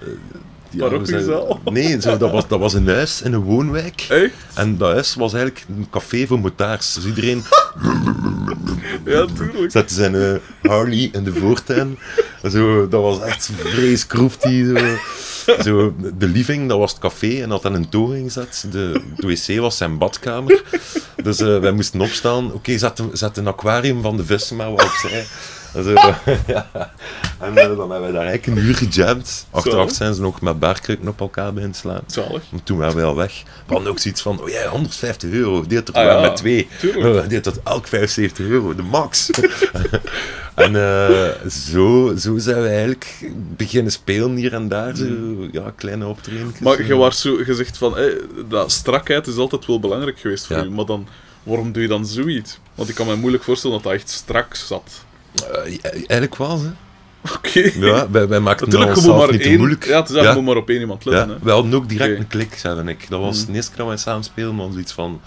eh, 0.00 0.08
ja, 0.76 0.88
Parochiezaal? 0.88 1.60
Nee, 1.70 2.00
zo, 2.00 2.16
dat, 2.16 2.30
was, 2.30 2.48
dat 2.48 2.58
was 2.60 2.74
een 2.74 2.88
huis 2.88 3.22
in 3.22 3.32
een 3.32 3.40
woonwijk. 3.42 4.06
Echt? 4.08 4.32
En 4.54 4.76
dat 4.78 4.92
huis 4.92 5.14
was 5.14 5.32
eigenlijk 5.34 5.64
een 5.68 5.86
café 5.90 6.26
voor 6.26 6.38
motards. 6.38 6.94
Dus 6.94 7.04
iedereen 7.06 7.42
Ja, 9.04 9.26
tuurlijk. 9.36 9.70
zette 9.72 9.94
zijn 9.94 10.14
eh, 10.14 10.34
Harley 10.70 11.08
in 11.12 11.24
de 11.24 11.32
voortuin. 11.34 11.98
Zo, 12.50 12.88
dat 12.88 13.02
was 13.02 13.20
echt 13.20 13.50
vrees 13.58 14.06
kroeftie. 14.06 14.64
Zo. 14.66 14.96
Zo, 15.62 15.94
de 16.18 16.26
living, 16.26 16.68
dat 16.68 16.78
was 16.78 16.90
het 16.90 17.00
café 17.00 17.42
en 17.42 17.50
had 17.50 17.62
dan 17.62 17.74
een 17.74 17.88
toon 17.88 18.22
gezet. 18.22 18.64
De, 18.70 19.00
de 19.16 19.26
wc 19.26 19.58
was 19.60 19.76
zijn 19.76 19.98
badkamer. 19.98 20.62
Dus 21.22 21.38
eh, 21.40 21.58
wij 21.58 21.72
moesten 21.72 22.00
opstaan. 22.00 22.52
Oké, 22.52 22.78
zet, 22.78 22.98
een- 22.98 23.10
zet 23.12 23.36
een 23.36 23.46
aquarium 23.46 24.02
van 24.02 24.16
de 24.16 24.24
vissen 24.24 24.56
maar 24.56 24.70
wat 24.70 24.82
opzij. 24.84 25.26
En, 25.74 25.84
zo, 25.84 25.90
ja. 26.46 26.70
en 27.40 27.56
eh, 27.56 27.76
dan 27.76 27.78
hebben 27.78 28.00
wij 28.00 28.12
daar 28.12 28.26
eigenlijk 28.26 28.46
een 28.46 28.64
uur 28.64 28.74
gejamd. 28.74 29.46
Achteraf 29.50 29.92
zijn 29.92 30.14
ze 30.14 30.20
nog 30.20 30.40
met 30.40 30.58
baarkruiken 30.58 31.08
op 31.08 31.20
elkaar 31.20 31.52
beginnen 31.52 31.76
slaan. 31.78 32.02
Zalig. 32.06 32.42
En 32.52 32.62
toen 32.64 32.78
waren 32.78 32.96
we 32.96 33.02
al 33.02 33.16
weg. 33.16 33.42
We 33.66 33.72
hadden 33.72 33.90
ook 33.90 33.98
zoiets 33.98 34.22
van, 34.22 34.40
oh 34.40 34.48
ja, 34.48 34.68
150 34.68 35.30
euro. 35.30 35.66
Deelt 35.66 35.88
er 35.88 35.94
Ah, 35.94 36.04
ja, 36.04 36.20
met 36.20 36.36
twee. 36.36 36.68
tuurlijk. 36.78 37.22
Oh, 37.24 37.28
deelt 37.28 37.44
dat 37.44 37.60
elk 37.64 37.86
75 37.86 38.46
euro, 38.46 38.74
de 38.74 38.82
max. 38.82 39.30
en 40.54 40.76
eh, 40.76 41.48
zo, 41.50 42.14
zo 42.16 42.38
zijn 42.38 42.62
we 42.62 42.68
eigenlijk 42.68 43.30
beginnen 43.56 43.92
spelen 43.92 44.36
hier 44.36 44.52
en 44.54 44.68
daar. 44.68 44.96
Zo, 44.96 45.04
ja, 45.52 45.72
kleine 45.76 46.06
optredens. 46.06 46.58
Maar 46.58 46.84
je 46.86 46.94
was 46.96 47.20
zo 47.20 47.36
gezegd 47.36 47.78
van, 47.78 47.98
eh, 47.98 48.04
dat 48.48 48.72
strakheid 48.72 49.26
is 49.26 49.36
altijd 49.36 49.66
wel 49.66 49.80
belangrijk 49.80 50.18
geweest 50.18 50.46
voor 50.46 50.56
Ja. 50.56 50.64
u. 50.64 50.70
Maar 50.70 50.86
dan, 50.86 51.06
waarom 51.42 51.72
doe 51.72 51.82
je 51.82 51.88
dan 51.88 52.06
zoiets? 52.06 52.58
Want 52.74 52.88
ik 52.88 52.94
kan 52.94 53.06
me 53.06 53.16
moeilijk 53.16 53.44
voorstellen 53.44 53.76
dat 53.76 53.84
dat 53.84 53.92
echt 54.00 54.10
strak 54.10 54.54
zat. 54.54 55.04
Eh, 55.34 55.84
eigenlijk 55.94 56.36
wel, 56.36 56.60
hè. 56.60 56.68
Oké. 57.34 57.70
Ja, 57.74 58.10
wij, 58.10 58.28
wij 58.28 58.40
maakten 58.40 58.66
onszelf 58.88 59.18
maar 59.18 59.32
niet 59.32 59.40
één... 59.40 59.56
moeilijk. 59.58 59.86
Ja, 59.86 60.00
het 60.00 60.08
is 60.08 60.14
eigenlijk 60.16 60.46
maar 60.46 60.56
op 60.56 60.68
één 60.68 60.80
iemand 60.80 61.04
Ja, 61.04 61.10
letten. 61.10 61.30
hè. 61.30 61.36
we 61.42 61.50
hadden 61.50 61.74
ook 61.74 61.88
direct 61.88 62.18
een 62.18 62.26
klik, 62.26 62.54
Seb 62.56 62.76
en 62.78 62.88
ik. 62.88 63.06
Dat 63.08 63.20
was 63.20 63.40
Mm. 63.40 63.46
de 63.46 63.52
eerste 63.52 63.70
keer 63.70 63.78
dat 63.78 63.86
wij 63.88 63.96
samen 63.96 64.24
spelen, 64.24 64.56
was 64.56 64.72
zoiets 64.72 64.92
van... 64.92 65.20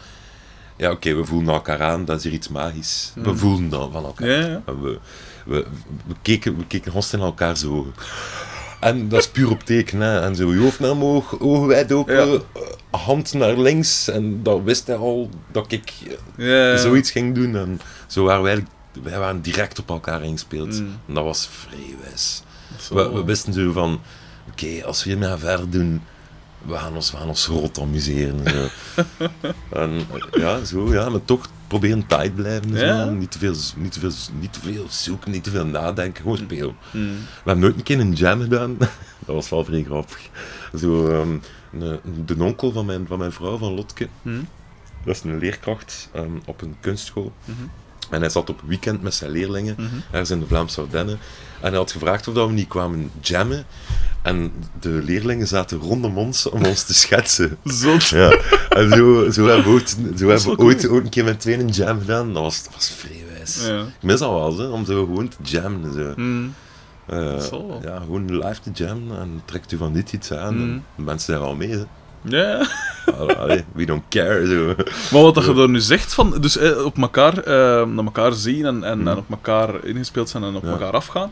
Ja, 0.78 0.92
oké, 0.92 1.14
we 1.16 1.26
voelen 1.26 1.54
elkaar 1.54 1.82
aan, 1.82 2.06
dat 2.06 2.18
is 2.18 2.24
hier 2.24 2.34
iets 2.34 2.48
magisch. 2.50 3.12
We 3.16 3.30
Mm. 3.30 3.38
voelden 3.38 3.70
dat 3.70 3.90
van 3.92 4.06
elkaar. 4.06 4.28
Ja, 4.30 4.40
ja. 4.48 4.62
En 4.66 4.82
we, 4.82 5.00
we, 5.46 5.66
we, 6.08 6.14
keken, 6.22 6.58
we 6.58 6.66
keken 6.68 6.94
in 7.12 7.20
elkaars 7.20 7.66
ogen. 7.66 7.94
En 8.80 9.10
dat 9.10 9.20
is 9.20 9.28
puur 9.28 9.50
op 9.52 9.64
teken, 9.64 10.00
hè. 10.02 10.20
En 10.22 10.36
zo, 10.36 10.54
je 10.54 10.60
hoofd 10.60 10.80
naar 10.80 10.92
omhoog, 10.92 11.40
ogen 11.40 11.68
wijd 11.68 11.92
open, 11.92 12.16
Ja. 12.16 12.22
eh, 12.54 12.62
hand 13.02 13.34
naar 13.34 13.58
links. 13.58 14.08
En 14.10 14.44
dat 14.44 14.62
wist 14.64 14.88
hij 14.88 14.96
al 14.96 15.30
dat 15.52 15.72
ik 15.72 15.94
Ja, 16.38 16.46
ja. 16.72 16.78
zoiets 16.78 17.12
ging 17.12 17.36
doen. 17.36 17.56
En 17.56 17.80
zo 18.08 18.24
waren 18.24 18.42
wij 18.44 18.52
eigenlijk... 18.52 18.76
Wij 19.04 19.20
waren 19.20 19.42
direct 19.42 19.80
op 19.80 19.90
elkaar 19.90 20.24
ingespeeld. 20.24 20.80
Mm. 20.82 20.96
En 21.08 21.14
dat 21.14 21.24
was 21.24 21.48
vrij 21.52 21.96
wijs. 22.02 22.42
We, 22.90 23.12
we 23.12 23.24
wisten 23.24 23.54
zo 23.54 23.72
van, 23.72 24.02
oké, 24.52 24.86
als 24.86 25.04
we 25.04 25.10
hiermee 25.10 25.30
gaan 25.30 25.40
verder 25.40 25.70
doen, 25.70 26.02
we 26.62 26.74
gaan 26.76 26.96
ons, 26.96 27.12
we 27.12 27.18
gaan 27.18 27.28
ons 27.28 27.46
rot 27.48 27.80
amuseren. 27.80 28.40
Zo. 28.50 28.68
en 29.82 29.92
eh, 30.32 30.42
ja, 30.42 30.64
zo, 30.66 30.94
ja, 30.94 31.10
maar 31.10 31.26
toch 31.26 31.50
proberen 31.68 32.08
tight 32.08 32.36
blijven. 32.36 32.78
Zo. 32.78 33.10
Niet, 33.12 33.32
te 33.32 33.38
veel, 33.40 33.54
niet, 33.76 33.92
te 33.92 34.00
veel, 34.00 34.12
niet 34.40 34.54
te 34.54 34.60
veel 34.60 34.86
zoeken, 34.90 35.32
niet 35.32 35.44
te 35.44 35.50
veel 35.52 35.66
nadenken, 35.66 36.22
gewoon 36.22 36.38
spelen. 36.38 36.76
Hmm. 36.92 37.08
We 37.16 37.18
hebben 37.36 37.60
nooit 37.60 37.76
een 37.76 37.84
keer 37.84 38.00
een 38.00 38.14
jam 38.14 38.42
gedaan. 38.42 38.78
dat 39.26 39.36
was 39.36 39.50
wel 39.50 39.64
vrij 39.66 39.84
grappig. 39.84 40.20
Zo, 40.80 41.08
ehm, 41.10 41.38
een- 41.82 42.00
de 42.26 42.44
onkel 42.44 42.72
van 42.72 42.86
mijn, 42.86 43.08
van 43.08 43.18
mijn 43.20 43.32
vrouw, 43.32 43.58
van 43.58 43.74
Lotke, 43.74 44.08
Hmm. 44.22 44.48
dat 45.06 45.16
is 45.16 45.22
een 45.24 45.38
leerkracht 45.40 46.10
ehm, 46.14 46.32
op 46.46 46.62
een 46.62 46.76
kunstschool. 46.80 47.34
Mhm. 47.46 47.58
En 48.10 48.20
hij 48.20 48.30
zat 48.30 48.50
op 48.50 48.62
weekend 48.66 49.02
met 49.02 49.14
zijn 49.14 49.32
leerlingen, 49.32 49.76
Mhm. 49.78 49.86
ergens 50.12 50.30
in 50.30 50.40
de 50.40 50.46
Vlaamse 50.48 50.82
Ardennen. 50.82 51.20
En 51.62 51.68
hij 51.70 51.78
had 51.78 51.92
gevraagd 51.92 52.28
of 52.28 52.34
dat 52.34 52.48
we 52.48 52.54
niet 52.54 52.68
kwamen 52.68 53.12
jammen. 53.22 53.66
En 54.22 54.52
de 54.80 54.90
leerlingen 54.90 55.48
zaten 55.48 55.78
rondom 55.80 56.18
ons 56.18 56.50
om 56.50 56.66
ons 56.66 56.84
te 56.84 56.94
schetsen. 56.94 57.58
Zot. 57.64 58.08
Ja. 58.08 58.40
En 58.70 58.90
zo, 58.90 59.30
zo 59.32 59.46
hebben 59.46 59.64
we 59.66 59.70
ooit, 59.72 59.90
zo 59.90 59.98
hebben 60.02 60.28
wel 60.28 60.56
we 60.56 60.58
ooit, 60.64 60.88
ooit 60.90 61.04
een 61.04 61.10
keer 61.10 61.24
met 61.24 61.40
tweeën 61.40 61.60
een 61.60 61.68
jam 61.70 62.00
gedaan. 62.00 62.34
Dat 62.34 62.44
was, 62.44 62.64
dat 62.64 62.74
was 62.74 62.90
vrij 62.98 63.24
wijs. 63.34 63.66
Ja. 63.68 63.82
Ik 63.82 64.02
mis 64.04 64.22
al 64.22 64.34
wel, 64.34 64.58
hè, 64.58 64.66
om 64.68 64.86
zo 64.86 65.06
gewoon 65.06 65.28
te 65.28 65.38
jammen. 65.44 65.84
en 65.84 65.94
Zo. 65.94 66.14
Hmm. 66.14 66.54
Eh, 67.06 67.82
ja, 67.82 68.00
gewoon 68.00 68.38
live 68.38 68.60
te 68.62 68.72
jammen 68.74 69.20
en 69.20 69.42
trekt 69.46 69.72
u 69.72 69.78
van 69.78 69.94
dit 69.94 70.14
iets 70.14 70.32
aan. 70.34 70.56
Mhm. 70.58 70.80
En 70.98 71.04
mensen 71.04 71.34
zijn 71.34 71.48
al 71.48 71.56
mee. 71.56 71.70
Hè. 71.70 71.84
Ja. 72.28 72.68
Allee, 73.38 73.64
we 73.74 73.86
don't 73.86 74.04
care. 74.10 74.48
Zo. 74.48 74.66
Maar 75.12 75.22
wat 75.34 75.46
je 75.46 75.54
daar 75.54 75.70
nu 75.70 75.80
zegt, 75.80 76.14
van, 76.14 76.42
dus 76.42 76.58
eh, 76.58 76.86
op 76.86 76.98
elkaar, 76.98 77.38
eh, 77.38 77.86
naar 77.88 78.06
elkaar 78.06 78.34
zien 78.34 78.66
en, 78.66 78.84
en, 78.84 78.98
Mhm. 79.00 79.08
en 79.08 79.18
op 79.18 79.30
elkaar 79.30 79.86
ingespeeld 79.86 80.30
zijn 80.30 80.44
en 80.44 80.56
op 80.56 80.64
Ja. 80.64 80.70
elkaar 80.70 80.92
afgaan, 80.94 81.32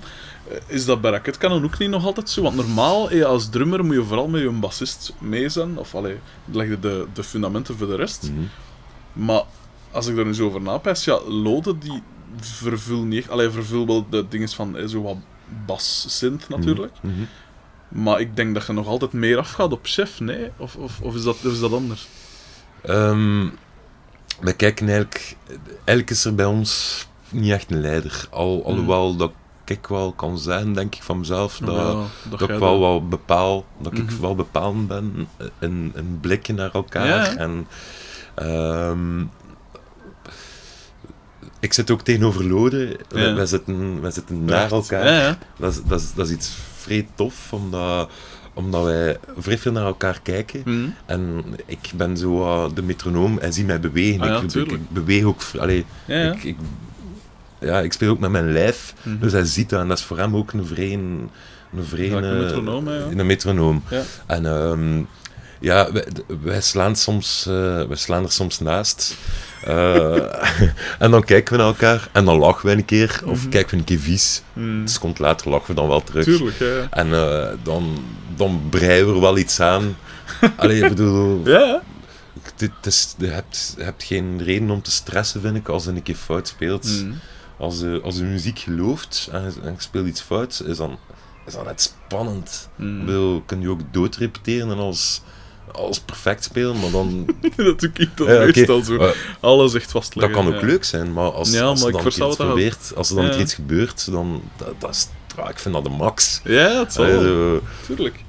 eh, 0.49 0.57
is 0.67 0.85
dat 0.85 1.01
bij 1.01 1.11
raketkanon 1.11 1.63
ook 1.63 1.77
niet 1.77 1.89
nog 1.89 2.05
altijd 2.05 2.29
zo? 2.29 2.41
Want 2.41 2.55
normaal, 2.55 3.09
eh, 3.09 3.23
als 3.25 3.49
drummer, 3.49 3.85
moet 3.85 3.95
je 3.95 4.03
vooral 4.03 4.27
met 4.27 4.41
je 4.41 4.49
bassist 4.49 5.13
mee 5.19 5.49
zijn, 5.49 5.77
of 5.77 5.95
allee, 5.95 6.17
leg 6.51 6.67
je 6.67 6.79
de, 6.79 7.05
de 7.13 7.23
fundamenten 7.23 7.77
voor 7.77 7.87
de 7.87 7.95
rest. 7.95 8.31
Mhm. 8.31 8.41
Maar 9.25 9.43
als 9.91 10.07
ik 10.07 10.15
daar 10.15 10.25
nu 10.25 10.33
zo 10.33 10.45
over 10.47 10.61
napijs, 10.61 11.03
ja, 11.05 11.19
Lode 11.27 11.77
die 11.77 12.03
vervul 12.41 13.01
niet 13.03 13.19
echt, 13.19 13.29
allee, 13.29 13.49
vervul 13.49 13.85
wel 13.87 14.05
de 14.09 14.25
dingen 14.29 14.49
van 14.49 14.77
zo 14.87 15.01
wat 15.01 15.17
bas-synth 15.65 16.49
natuurlijk. 16.49 16.93
Mhm. 17.01 17.13
Maar 17.87 18.19
ik 18.19 18.35
denk 18.35 18.53
dat 18.53 18.65
je 18.65 18.73
nog 18.73 18.87
altijd 18.87 19.13
meer 19.13 19.37
afgaat 19.37 19.71
op 19.71 19.79
chef, 19.83 20.19
nee? 20.19 20.51
Of, 20.57 20.75
of, 20.75 21.01
of, 21.01 21.15
is, 21.15 21.23
dat, 21.23 21.37
is 21.43 21.59
dat 21.59 21.73
anders? 21.73 22.07
Ehm, 22.81 23.47
we 24.39 24.53
kijken 24.53 24.85
eigenlijk... 24.87 25.35
Eigenlijk 25.75 26.09
is 26.09 26.25
er 26.25 26.35
bij 26.35 26.45
ons 26.45 27.05
niet 27.29 27.51
echt 27.51 27.71
een 27.71 27.81
leider. 27.81 28.27
Al, 28.29 28.65
alhoewel 28.65 29.15
dat 29.15 29.31
ik 29.65 29.87
wel 29.87 30.11
kan 30.13 30.37
zijn, 30.37 30.73
denk 30.73 30.95
ik 30.95 31.03
van 31.03 31.19
mezelf, 31.19 31.57
dat, 31.57 31.75
Ja, 31.75 32.29
dat 32.29 32.39
jij 32.39 32.47
ik 32.55 32.59
wel 32.59 32.71
dat- 32.71 32.79
wel 32.79 33.07
bepaal, 33.07 33.65
dat 33.81 33.97
ik 33.97 34.11
Mhm. 34.11 34.21
wel 34.21 34.35
bepalend 34.35 34.87
ben 34.87 35.27
in, 35.59 35.91
in 35.95 36.17
blikken 36.21 36.55
naar 36.55 36.71
elkaar. 36.73 37.07
Ja. 37.07 37.35
En, 37.35 37.67
ehm, 38.35 39.21
ik 41.59 41.73
zit 41.73 41.91
ook 41.91 42.01
tegenover 42.01 42.47
Lode. 42.47 42.99
Wij- 43.09 43.23
Ja. 43.27 43.33
Wij, 43.33 43.45
zitten, 43.45 44.01
wij 44.01 44.11
zitten 44.11 44.45
naar 44.45 44.71
elkaar. 44.71 45.37
Dat, 45.57 45.71
is, 45.73 45.81
dat, 45.83 45.99
is, 46.01 46.13
dat 46.13 46.27
is 46.27 46.33
iets 46.33 46.57
vrij 46.85 47.07
tof, 47.15 47.53
omdat, 47.53 48.09
omdat 48.53 48.83
wij 48.83 49.17
vrij 49.37 49.57
veel 49.57 49.71
naar 49.71 49.85
elkaar 49.85 50.19
kijken. 50.23 50.61
Mhm. 50.65 50.85
En 51.05 51.43
ik 51.65 51.91
ben 51.95 52.17
zo 52.17 52.41
eh, 52.43 52.65
de 52.75 52.81
metronoom, 52.81 53.37
hij 53.39 53.51
ziet 53.51 53.65
mij 53.65 53.79
bewegen. 53.79 54.21
Ah 54.21 54.27
ja, 54.27 54.35
ik, 54.37 54.43
ik, 54.43 54.49
tuurlijk. 54.49 54.73
ik 54.73 54.89
beweeg 54.89 55.23
ook... 55.23 55.41
Allee, 55.57 55.85
Ja, 56.05 56.15
ja. 56.17 56.31
Ik, 56.33 56.43
ik, 56.43 56.57
ja, 57.59 57.79
ik 57.81 57.93
speel 57.93 58.09
ook 58.11 58.19
met 58.19 58.31
mijn 58.31 58.51
lijf, 58.51 58.93
Mhm. 59.03 59.19
dus 59.19 59.31
hij 59.31 59.43
ziet 59.45 59.69
dat. 59.69 59.79
En 59.81 59.87
dat 59.87 59.97
is 59.97 60.03
voor 60.03 60.17
hem 60.17 60.35
ook 60.35 60.51
een 60.53 60.65
vrij... 60.65 60.93
Een, 60.93 61.29
vrij... 61.83 62.07
Gelijk 62.07 62.25
een 62.25 62.31
eh, 62.37 62.39
metronoom, 62.43 62.87
hè, 62.87 62.95
ja. 62.97 63.05
Een 63.15 63.25
metronoom. 63.25 63.83
Ja. 63.89 64.01
En 64.25 64.45
ehm, 64.45 65.01
ja, 65.59 65.91
wij, 65.91 66.05
wij, 66.41 66.61
slaan 66.61 66.95
soms, 66.95 67.45
eh, 67.47 67.53
wij 67.87 67.97
slaan 67.97 68.23
er 68.23 68.31
soms 68.31 68.59
naast. 68.59 69.15
Eh, 69.63 70.15
en 71.03 71.11
dan 71.11 71.23
kijken 71.23 71.51
we 71.53 71.57
naar 71.59 71.67
elkaar 71.67 72.09
en 72.11 72.25
dan 72.25 72.37
lachen 72.37 72.65
we 72.65 72.71
een 72.75 72.85
keer. 72.85 73.21
Of 73.25 73.41
Mhm. 73.41 73.49
kijken 73.49 73.71
we 73.71 73.77
een 73.77 73.83
keer 73.83 73.99
vies. 73.99 74.41
Mhm. 74.53 74.65
Een 74.67 74.87
seconde 74.87 75.21
later 75.21 75.49
lachen 75.49 75.67
we 75.67 75.73
dan 75.73 75.87
wel 75.87 76.03
terug. 76.03 76.23
Tuurlijk, 76.23 76.59
ja. 76.59 76.65
ja. 76.65 76.87
En 76.89 77.13
eh, 77.13 77.47
dan, 77.63 78.03
dan 78.35 78.61
breien 78.69 79.07
we 79.07 79.13
er 79.13 79.21
wel 79.21 79.37
iets 79.37 79.59
aan. 79.59 79.97
Allee, 80.57 80.81
ik 80.83 80.89
bedoel, 80.89 81.41
Ja, 81.49 81.81
dit 82.55 82.71
is, 82.81 83.15
je, 83.17 83.27
hebt, 83.27 83.73
je 83.77 83.83
hebt 83.83 84.03
geen 84.03 84.41
reden 84.43 84.69
om 84.69 84.81
te 84.81 84.91
stressen, 84.91 85.41
vind 85.41 85.55
ik, 85.55 85.67
als 85.67 85.83
je 85.83 85.89
een 85.89 86.03
keer 86.03 86.15
fout 86.15 86.47
speelt. 86.47 86.83
Mhm. 87.03 87.11
Als, 87.57 87.79
je, 87.79 87.99
als 88.03 88.15
je 88.15 88.23
muziek 88.23 88.59
gelooft 88.59 89.29
en 89.31 89.43
je 89.63 89.71
speelt 89.77 90.07
iets 90.07 90.21
fout, 90.21 90.63
is 90.65 90.77
dan, 90.77 90.97
is 91.45 91.53
dan 91.53 91.65
net 91.65 91.81
spannend. 91.81 92.69
Mhm. 92.75 92.99
Ik 92.99 93.05
bedoel, 93.05 93.41
kun 93.45 93.61
je 93.61 93.69
ook 93.69 93.79
doodrepeteren 93.91 94.69
en 94.71 94.77
als, 94.77 95.21
als 95.75 95.99
perfect 95.99 96.43
spelen, 96.43 96.79
maar 96.79 96.91
dan... 96.91 97.25
dat 97.55 97.79
doe 97.79 97.89
ik 97.93 98.17
dan 98.17 98.27
Ja, 98.33 98.45
meestal 98.45 98.81
zo. 98.81 99.11
Alles 99.39 99.73
echt 99.73 99.83
dat 99.83 99.91
vastleggen. 99.91 100.33
kan 100.35 100.47
ook 100.53 100.61
ja. 100.61 100.65
leuk 100.67 100.83
zijn, 100.83 101.13
maar 101.13 101.31
als, 101.31 101.51
Ja, 101.51 101.63
als 101.63 101.79
maar 101.83 101.89
er 101.89 101.95
ik 101.95 102.01
dan 102.01 102.07
iets 102.07 102.17
dat 102.37 102.37
probeert, 102.47 102.91
als 102.95 103.09
er 103.09 103.15
dan 103.15 103.39
iets 103.39 103.53
gebeurt, 103.53 104.11
dan 104.11 104.41
dat, 104.57 104.73
dat 104.79 104.89
is, 104.89 105.07
ja, 105.37 105.49
ik 105.49 105.59
vind 105.59 105.73
dat 105.75 105.83
de 105.83 105.89
max. 105.89 106.41
Ja, 106.43 106.79
het 106.79 106.93
zal 106.93 107.05
Tuurlijk. 107.85 108.23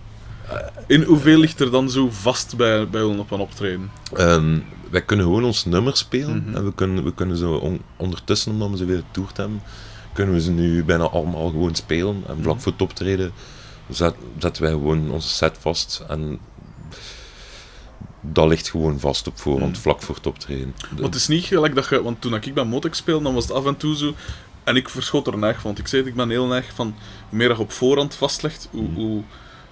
In 0.86 1.02
hoeveel 1.02 1.38
ligt 1.38 1.60
er 1.60 1.70
dan 1.70 1.90
zo 1.90 2.08
vast 2.10 2.56
bij, 2.56 2.88
bij 2.88 3.02
op 3.02 3.30
een 3.30 3.40
optreden? 3.40 3.90
Ehm, 4.14 4.58
wij 4.90 5.02
kunnen 5.02 5.26
gewoon 5.26 5.44
ons 5.44 5.64
nummer 5.64 5.96
spelen. 5.96 6.44
Mhm. 6.46 6.56
En 6.56 6.64
we 6.64 6.74
kunnen, 6.74 7.04
we 7.04 7.14
kunnen 7.14 7.36
zo 7.36 7.54
on- 7.54 7.82
ondertussen, 7.96 8.52
omdat 8.52 8.70
we 8.70 8.76
ze 8.76 8.84
weer 8.84 9.02
getoerd 9.08 9.36
hebben, 9.36 9.62
kunnen 10.12 10.34
we 10.34 10.40
ze 10.40 10.50
nu 10.50 10.84
bijna 10.84 11.04
allemaal 11.04 11.48
gewoon 11.48 11.74
spelen. 11.74 12.22
En 12.26 12.36
vlak 12.42 12.54
Mhm. 12.54 12.62
voor 12.62 12.72
het 12.72 12.82
optreden 12.82 13.32
zet, 13.88 14.14
zetten 14.38 14.62
wij 14.62 14.72
gewoon 14.72 15.10
onze 15.10 15.28
set 15.28 15.56
vast. 15.60 16.02
En 16.08 16.38
dat 18.32 18.46
ligt 18.48 18.70
gewoon 18.70 19.00
vast 19.00 19.26
op 19.26 19.38
voorhand, 19.38 19.78
vlak 19.78 20.02
voor 20.02 20.14
het 20.14 20.26
optreden. 20.26 20.74
De- 20.78 20.86
Want 20.90 21.04
het 21.04 21.14
is 21.14 21.28
niet 21.28 21.44
gelijk 21.44 21.74
dat 21.74 21.88
je... 21.88 22.02
Want 22.02 22.20
toen 22.20 22.34
ik 22.34 22.54
bij 22.54 22.64
Motek 22.64 22.94
speelde, 22.94 23.24
dan 23.24 23.34
was 23.34 23.44
het 23.44 23.52
af 23.52 23.66
en 23.66 23.76
toe 23.76 23.96
zo... 23.96 24.14
En 24.64 24.76
ik 24.76 24.88
verschot 24.88 25.26
er 25.26 25.38
neig 25.38 25.54
van. 25.54 25.62
Want 25.64 25.78
ik 25.78 25.86
zei 25.86 26.00
het, 26.02 26.10
ik 26.10 26.16
ben 26.16 26.30
heel 26.30 26.46
neig 26.46 26.66
van... 26.74 26.94
Hoe 27.28 27.38
meer 27.38 27.48
je 27.48 27.58
op 27.58 27.72
voorhand 27.72 28.14
vastlegt, 28.14 28.68
hoe... 28.70 28.82
Mhm. 28.82 28.94
hoe 28.94 29.22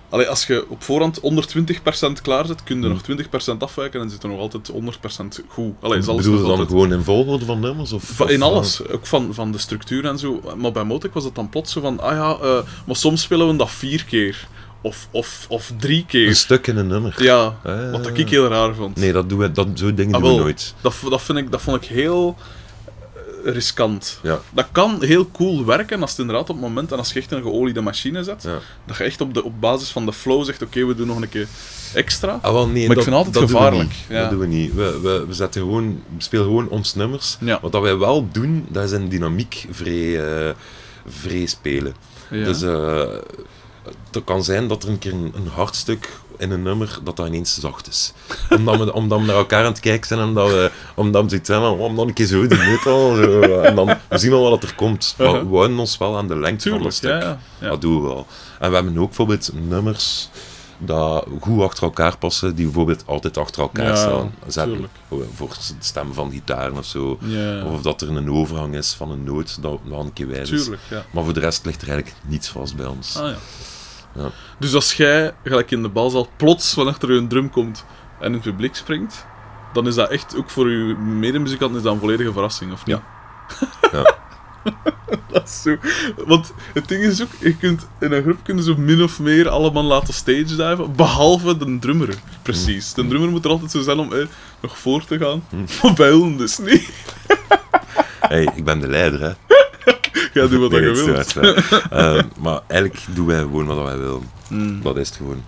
Allee, 0.09 0.27
als 0.29 0.47
je 0.47 0.65
op 0.69 0.83
voorhand 0.83 1.21
onder 1.21 1.45
20% 1.59 2.23
klaar 2.23 2.47
zit, 2.47 2.63
kun 2.65 2.77
je 2.83 2.89
Mhm. 2.89 2.93
nog 2.93 3.03
20% 3.03 3.59
afwijken 3.59 4.01
en 4.01 4.11
zit 4.11 4.23
er 4.23 4.29
nog 4.29 4.39
altijd 4.39 4.69
100% 4.73 5.41
goed. 5.49 5.73
Allee, 5.81 5.99
is 5.99 6.09
alles 6.09 6.23
Bedoel 6.25 6.37
je 6.37 6.43
dan 6.43 6.51
altijd... 6.51 6.69
gewoon 6.69 6.93
in 6.93 7.03
volgorde 7.03 7.45
van 7.45 7.61
nummers? 7.61 7.93
Of, 7.93 8.21
in 8.21 8.43
alles, 8.43 8.89
ook 8.89 9.07
van, 9.07 9.35
van 9.35 9.53
de 9.53 9.59
structuur 9.59 10.05
en 10.05 10.19
zo. 10.19 10.41
Maar 10.57 10.73
bij 10.73 10.85
Motek 10.85 11.15
was 11.15 11.25
het 11.25 11.35
dan 11.35 11.49
plots 11.49 11.73
zo 11.73 11.81
van, 11.81 12.01
ah 12.01 12.13
ja, 12.13 12.47
eh, 12.47 12.59
maar 12.87 12.97
soms 12.97 13.23
spelen 13.23 13.49
we 13.49 13.57
dat 13.57 13.71
vier 13.71 14.05
keer. 14.05 14.49
Of, 14.85 15.09
of, 15.11 15.47
of 15.49 15.73
drie 15.79 15.99
Een 15.99 16.07
keer. 16.07 16.35
stuk 16.35 16.67
in 16.67 16.77
een 16.77 16.87
nummer. 16.87 17.15
Ja, 17.23 17.57
Ah. 17.65 17.91
wat 17.91 18.19
ik 18.19 18.29
heel 18.29 18.49
raar 18.49 18.75
vond. 18.75 18.97
Nee, 18.97 19.13
dat 19.13 19.29
doen 19.29 19.39
we, 19.39 19.53
dat, 19.53 19.67
zo 19.75 19.95
dingen 19.95 20.15
Ah, 20.15 20.23
doen 20.23 20.35
we 20.37 20.41
nooit. 20.43 20.75
Dat, 20.81 20.95
dat, 21.11 21.23
vind 21.23 21.39
ik, 21.39 21.51
dat 21.51 21.63
vond 21.63 21.83
ik 21.83 21.89
heel 21.89 22.37
eh, 23.45 23.53
riskant. 23.53 24.19
Ja. 24.23 24.41
Dat 24.51 24.67
kan 24.73 24.97
heel 25.05 25.31
cool 25.31 25.65
werken 25.65 26.01
als 26.01 26.11
het 26.11 26.19
inderdaad 26.21 26.49
op 26.51 26.57
het 26.57 26.65
moment, 26.65 26.93
en 26.93 26.99
als 26.99 27.13
je 27.13 27.19
echt 27.21 27.33
een 27.33 27.43
geoliede 27.43 27.81
machine 27.81 28.25
zet, 28.25 28.43
Ja. 28.43 28.59
dat 28.87 28.97
je 28.97 29.05
echt 29.05 29.21
op, 29.21 29.35
de, 29.35 29.45
op 29.45 29.61
basis 29.61 29.91
van 29.91 30.07
de 30.07 30.13
flow 30.13 30.45
zegt, 30.45 30.63
oké, 30.63 30.85
we 30.85 30.95
doen 30.95 31.07
nog 31.07 31.21
een 31.21 31.29
keer 31.29 31.47
extra. 31.95 32.39
Ah, 32.43 32.53
wel, 32.53 32.67
nee, 32.67 32.73
Maar 32.83 32.83
ik 32.91 32.95
dat, 32.95 33.05
vind 33.05 33.17
altijd 33.17 33.35
dat 33.35 33.45
gevaarlijk, 33.51 33.93
ja. 34.09 34.21
Dat 34.21 34.31
doen 34.31 34.39
we 34.39 34.47
niet. 34.47 34.75
We, 34.75 35.01
we, 35.03 35.25
we, 35.27 35.33
zetten 35.35 35.61
gewoon, 35.61 36.03
we 36.17 36.23
spelen 36.23 36.45
gewoon 36.45 36.69
ons 36.69 36.95
nummers. 36.95 37.37
Wat 37.61 37.73
dat 37.73 37.83
wij 37.83 37.97
wel 37.97 38.29
doen, 38.33 38.67
dat 38.69 38.85
is 38.85 38.91
een 38.91 39.09
dynamiek 39.09 39.67
vrij, 39.71 40.25
eh, 40.49 40.55
vrij 41.07 41.47
spelen. 41.47 41.95
Ja. 42.31 42.45
Dus 42.45 42.63
eh, 42.63 43.03
het 44.11 44.25
kan 44.25 44.45
zijn 44.45 44.69
dat 44.69 44.83
er 44.83 44.89
een 44.89 44.99
keer 44.99 45.13
een, 45.13 45.33
een 45.37 45.49
hard 45.55 45.77
stuk 45.77 46.21
in 46.39 46.51
een 46.51 46.63
nummer, 46.63 46.99
dat 47.03 47.17
dat 47.17 47.27
ineens 47.27 47.59
zacht 47.61 47.89
is. 47.89 48.13
Omdat 48.51 48.79
we, 48.79 48.93
omdat 48.93 49.21
we 49.21 49.25
naar 49.27 49.37
elkaar 49.37 49.65
aan 49.65 49.71
het 49.71 49.81
kijken 49.81 50.07
zijn, 50.07 50.21
omdat 50.21 50.49
we, 50.49 50.71
omdat 50.95 51.23
we 51.23 51.29
zoiets 51.29 51.49
hebben 51.49 51.69
van, 51.69 51.79
oh, 51.79 51.85
om 51.85 51.97
dan 51.97 52.09
een 52.09 52.15
keer 52.15 52.27
zo, 52.27 52.47
die 52.47 52.59
weet 52.59 52.87
al. 52.87 53.15
Zo. 53.15 53.41
En 53.61 53.75
dan 53.75 53.87
we 54.09 54.19
zien 54.19 54.31
wel 54.31 54.51
wat 54.51 54.63
er 54.63 54.75
komt. 54.75 55.15
Maar 55.19 55.27
Uh-huh. 55.27 55.43
we 55.51 55.57
houden 55.57 55.79
ons 55.79 55.99
wel 55.99 56.17
aan 56.17 56.29
de 56.29 56.37
lengte 56.37 56.71
van 56.71 56.85
het 56.85 56.95
stuk. 56.95 57.23
ja. 57.23 57.39
Dat 57.61 57.81
doen 57.81 58.01
we 58.03 58.09
wel. 58.09 58.27
En 58.59 58.69
we 58.69 58.75
hebben 58.75 58.99
ook 58.99 59.07
bijvoorbeeld 59.07 59.51
nummers 59.69 60.29
dat 60.79 61.27
goed 61.41 61.63
achter 61.63 61.83
elkaar 61.83 62.19
passen, 62.19 62.55
die 62.55 62.65
bijvoorbeeld 62.65 63.03
altijd 63.07 63.37
achter 63.37 63.63
elkaar 63.63 63.87
Ja, 63.87 63.97
staan. 63.97 64.35
Zetten. 64.47 64.89
Voor, 65.35 65.49
de 65.49 65.75
stem 65.79 66.13
van 66.15 66.31
gitaren 66.31 66.77
of 66.77 66.85
zo. 66.85 67.19
Ja, 67.21 67.65
Of 67.65 67.83
dat 67.83 68.01
er 68.03 68.09
een 68.17 68.31
overgang 68.31 68.75
is 68.75 68.93
van 68.93 69.11
een 69.11 69.25
noot, 69.25 69.63
dat 69.63 69.79
wel 69.85 70.01
een 70.01 70.13
keer 70.13 70.29
wijs 70.29 70.51
is. 70.51 70.63
tuurlijk, 70.63 70.83
ja. 70.91 71.05
Maar 71.11 71.25
voor 71.25 71.33
de 71.35 71.41
rest 71.41 71.65
ligt 71.65 71.83
er 71.83 71.89
eigenlijk 71.89 72.19
niets 72.27 72.49
vast 72.49 72.77
bij 72.77 72.87
ons. 72.87 73.17
Ah, 73.17 73.31
ja. 74.15 74.23
Ja. 74.23 74.31
Dus 74.59 74.75
als 74.75 74.93
jij, 74.93 75.35
gelijk 75.45 75.71
in 75.71 75.83
de 75.83 75.89
balzaal, 75.89 76.29
plots 76.37 76.75
van 76.75 76.89
achter 76.89 77.13
je 77.13 77.19
een 77.19 77.29
drum 77.29 77.51
komt 77.51 77.85
en 78.21 78.27
in 78.27 78.33
het 78.33 78.43
publiek 78.43 78.75
springt, 78.75 79.27
dan 79.73 79.87
is 79.87 79.95
dat 79.95 80.11
echt, 80.11 80.37
ook 80.37 80.51
voor 80.51 80.71
je 80.71 80.95
medemuzikant, 80.95 81.77
is 81.77 81.83
dat 81.83 81.93
een 81.93 82.01
volledige 82.01 82.33
verrassing, 82.33 82.73
of 82.73 82.87
niet? 82.87 83.01
Ja. 83.93 84.17
dat 85.33 85.49
is 85.49 85.63
zo. 85.63 85.77
Want 86.27 86.53
het 86.73 86.89
ding 86.89 87.03
is 87.03 87.23
ook, 87.23 87.29
je 87.41 87.57
kunt 87.57 87.89
in 88.01 88.13
een 88.13 88.23
groep 88.23 88.39
kunnen 88.43 88.65
zo 88.65 88.75
min 88.77 89.03
of 89.03 89.21
meer 89.21 89.49
allemaal 89.49 89.83
laten 89.83 90.15
stage 90.15 90.57
diven, 90.57 90.97
behalve 90.97 91.57
de 91.57 91.79
drummer. 91.79 92.15
Precies. 92.43 92.95
De 92.95 93.07
drummer 93.07 93.31
moet 93.31 93.45
er 93.45 93.51
altijd 93.51 93.71
zo 93.71 93.83
zijn 93.83 93.99
om 93.99 94.13
eh, 94.13 94.27
nog 94.61 94.79
voor 94.79 95.05
te 95.05 95.19
gaan. 95.19 95.45
Maar 95.83 95.93
bij 95.93 96.09
hun 96.09 96.37
dus 96.37 96.59
niet. 96.59 96.89
Hey, 98.21 98.49
ik 98.55 98.65
ben 98.65 98.81
de 98.81 98.89
leider, 98.89 99.21
hè. 99.21 99.33
Ja, 100.35 100.47
doe 100.47 100.59
wat 100.59 100.71
Nee, 100.71 100.81
je 100.81 100.91
wilt. 100.93 101.07
waar, 101.07 101.17
het 101.17 101.27
is 101.27 101.69
waar. 101.71 101.89
Eh, 102.17 102.23
maar 102.41 102.61
eigenlijk 102.67 103.05
doen 103.15 103.27
wij 103.27 103.39
gewoon 103.39 103.67
wat 103.67 103.83
wij 103.83 103.99
willen. 103.99 104.31
Mm, 104.49 104.83
Dat 104.83 104.97
is 104.97 105.09
het 105.09 105.17
gewoon. 105.17 105.43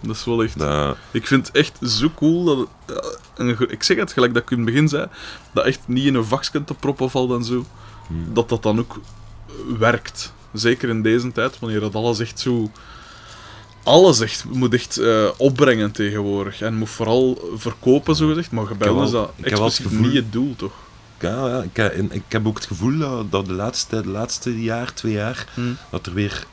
dat 0.00 0.16
is 0.16 0.24
wel 0.24 0.42
echt... 0.42 0.58
Dat, 0.58 0.96
Ik 1.10 1.26
vind 1.26 1.46
het 1.46 1.56
echt 1.56 1.78
zo 1.82 2.10
cool 2.14 2.44
dat 2.44 2.58
het, 2.86 3.48
eh, 3.58 3.60
ik 3.70 3.82
zeg 3.82 3.96
het 3.96 4.12
gelijk 4.12 4.34
dat 4.34 4.42
ik 4.42 4.50
in 4.50 4.56
het 4.56 4.66
begin 4.66 4.88
zei, 4.88 5.06
dat 5.52 5.64
echt 5.64 5.80
niet 5.86 6.04
in 6.04 6.14
een 6.14 6.24
vakje 6.24 6.64
te 6.64 6.74
proppen 6.74 7.10
valt 7.10 7.30
en 7.32 7.44
zo, 7.44 7.64
Hmm. 8.06 8.34
dat 8.34 8.48
dat 8.48 8.62
dan 8.62 8.78
ook 8.78 9.00
werkt. 9.78 10.32
Zeker 10.52 10.88
in 10.88 11.02
deze 11.02 11.32
tijd, 11.32 11.58
wanneer 11.58 11.80
dat 11.80 11.94
alles 11.94 12.18
echt 12.18 12.40
zo... 12.40 12.70
Alles 13.82 14.20
echt, 14.20 14.44
moet 14.44 14.74
echt 14.74 14.96
eh, 14.98 15.28
opbrengen 15.36 15.90
tegenwoordig. 15.92 16.60
En 16.60 16.74
moet 16.74 16.88
vooral 16.88 17.50
verkopen, 17.56 18.14
zo 18.16 18.28
gezegd. 18.28 18.50
Maar 18.50 18.76
bij 18.78 18.88
ons 18.88 19.04
is 19.04 19.10
dat 19.10 19.32
expliciet 19.40 19.90
niet 19.90 20.12
het 20.14 20.32
doel, 20.32 20.54
toch? 20.56 20.72
Ja, 21.18 21.62
ik, 21.62 21.76
heb- 21.76 21.92
en 21.92 22.12
ik 22.12 22.22
heb 22.28 22.46
ook 22.46 22.56
het 22.56 22.66
gevoel 22.66 22.98
dat, 22.98 23.30
dat 23.30 23.46
de, 23.46 23.52
laatste, 23.52 24.00
de 24.02 24.08
laatste 24.08 24.62
jaar, 24.62 24.94
twee 24.94 25.12
jaar, 25.12 25.46
Hmm. 25.54 25.76
dat 25.90 26.06
er 26.06 26.14
weer 26.14 26.46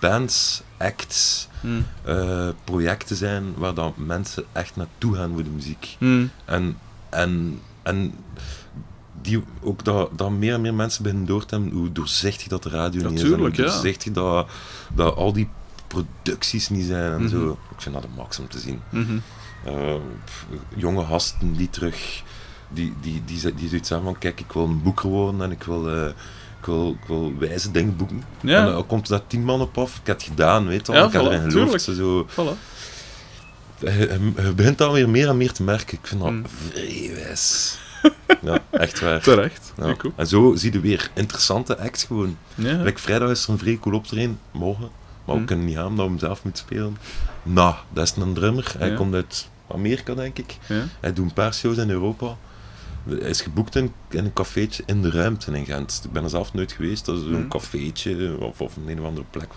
bands, 0.00 0.62
acts, 0.78 1.48
Hmm. 1.60 1.86
eh, 2.04 2.48
projecten 2.64 3.16
zijn 3.16 3.44
waar 3.56 3.74
dan 3.74 3.94
mensen 3.96 4.44
echt 4.52 4.76
naartoe 4.76 5.14
gaan 5.14 5.32
voor 5.32 5.42
de 5.44 5.50
muziek. 5.50 5.96
Hmm. 5.98 6.30
En, 6.44 6.78
en, 7.10 7.60
en 7.82 8.14
die, 9.22 9.44
ook 9.60 9.84
dat, 9.84 10.10
dat 10.18 10.30
meer 10.30 10.54
en 10.54 10.60
meer 10.60 10.74
mensen 10.74 11.02
beginnen 11.02 11.26
door 11.26 11.44
te 11.46 11.54
hebben 11.54 11.72
hoe 11.72 11.92
doorzichtig 11.92 12.48
dat 12.48 12.62
de 12.62 12.68
radio 12.68 13.08
niet 13.10 13.22
is. 13.22 13.30
En 13.30 13.38
hoe 13.38 13.50
ja. 13.50 13.56
doorzichtig 13.56 14.12
dat, 14.12 14.48
dat 14.94 15.16
al 15.16 15.32
die 15.32 15.48
producties 15.86 16.68
niet 16.68 16.86
zijn 16.86 17.12
en 17.12 17.20
Mhm. 17.20 17.28
zo. 17.28 17.58
Ik 17.74 17.80
vind 17.82 17.94
dat 17.94 18.04
een 18.04 18.10
max 18.16 18.38
om 18.38 18.48
te 18.48 18.58
zien. 18.58 18.80
Mhm. 18.90 19.18
Eh, 19.64 19.94
jonge 20.76 21.04
gasten 21.04 21.52
die 21.52 21.70
terug, 21.70 22.22
die, 22.74 22.92
die, 23.00 23.22
die, 23.24 23.40
die, 23.42 23.54
die 23.54 23.68
zoiets 23.68 23.88
hebben 23.88 24.08
van, 24.08 24.18
kijk, 24.18 24.40
ik 24.40 24.52
wil 24.52 24.64
een 24.64 24.82
boeker 24.82 25.08
worden 25.08 25.42
en 25.42 25.50
ik 25.50 25.62
wil, 25.62 25.88
eh, 25.90 26.06
ik 26.60 26.66
wil, 26.66 26.96
ik 27.00 27.06
wil 27.06 27.32
wijze 27.38 27.70
dingen 27.70 27.96
boeken. 27.96 28.22
Ja. 28.40 28.66
En 28.66 28.72
dan 28.72 28.86
komt 28.86 29.08
er 29.08 29.12
dat 29.16 29.24
tien 29.26 29.44
man 29.44 29.60
op 29.60 29.78
af, 29.78 29.98
ik 29.98 30.06
heb 30.06 30.16
het 30.16 30.24
gedaan, 30.28 30.66
weet 30.66 30.86
je 30.86 30.92
wel, 30.92 31.00
Ja, 31.00 31.06
ik 31.06 31.12
heb 31.12 31.22
erin 31.22 31.50
geloofd. 31.50 31.82
ze 31.82 31.94
Zo, 31.94 32.26
Voilà. 32.30 32.58
je, 33.78 34.52
begint 34.56 34.78
dan 34.78 34.92
weer 34.92 35.08
meer 35.08 35.28
en 35.28 35.36
meer 35.36 35.52
te 35.52 35.62
merken. 35.62 35.98
Ik 35.98 36.06
vind 36.06 36.20
dat 36.20 36.30
Mm. 36.30 36.44
vrij 36.70 37.10
wijs. 37.14 37.78
ja, 38.42 38.58
echt 38.70 39.00
waar. 39.00 39.20
Terecht. 39.20 39.72
Ja. 39.76 39.84
Ook. 39.84 40.02
En 40.16 40.26
zo 40.26 40.54
zie 40.56 40.72
je 40.72 40.80
weer 40.80 41.10
interessante 41.14 41.78
acts 41.78 42.04
gewoon. 42.04 42.36
Ja. 42.54 42.82
Like, 42.82 43.00
vrijdag 43.00 43.30
is 43.30 43.44
er 43.44 43.50
een 43.50 43.58
vrij 43.58 43.78
cool 43.80 43.96
optreden, 43.96 44.38
morgen. 44.50 44.90
Maar 45.24 45.34
we 45.34 45.40
Mm. 45.40 45.46
kunnen 45.46 45.64
niet 45.66 45.76
gaan 45.76 45.86
omdat 45.86 46.04
we 46.04 46.10
hem 46.10 46.18
zelf 46.20 46.44
moeten 46.44 46.64
spelen. 46.66 46.96
Nou, 47.42 47.74
dat 47.92 48.04
is 48.04 48.22
een 48.22 48.34
drummer. 48.34 48.74
Hij 48.78 48.88
Ja. 48.90 48.96
komt 48.96 49.14
uit 49.14 49.48
Amerika, 49.68 50.14
denk 50.14 50.38
ik. 50.38 50.56
Hij 51.00 51.12
doet 51.12 51.24
een 51.26 51.32
paar 51.32 51.54
shows 51.54 51.76
in 51.76 51.90
Europa. 51.90 52.36
Hij 53.08 53.18
is 53.30 53.40
geboekt 53.40 53.76
in, 53.76 53.92
in 54.10 54.24
een 54.24 54.32
cafeetje 54.32 54.82
in 54.86 55.02
de 55.02 55.10
ruimte 55.10 55.52
in 55.52 55.64
Gent. 55.64 56.00
Ik 56.04 56.12
ben 56.12 56.24
er 56.24 56.30
zelf 56.30 56.54
nooit 56.54 56.72
geweest. 56.72 57.04
Dat 57.04 57.16
is 57.16 57.22
zo'n 57.22 57.32
Mhm. 57.32 57.48
cafeetje 57.48 58.36
of, 58.40 58.60
of 58.60 58.76
een, 58.76 58.88
een 58.88 59.00
of 59.00 59.06
andere 59.06 59.26
plek 59.30 59.48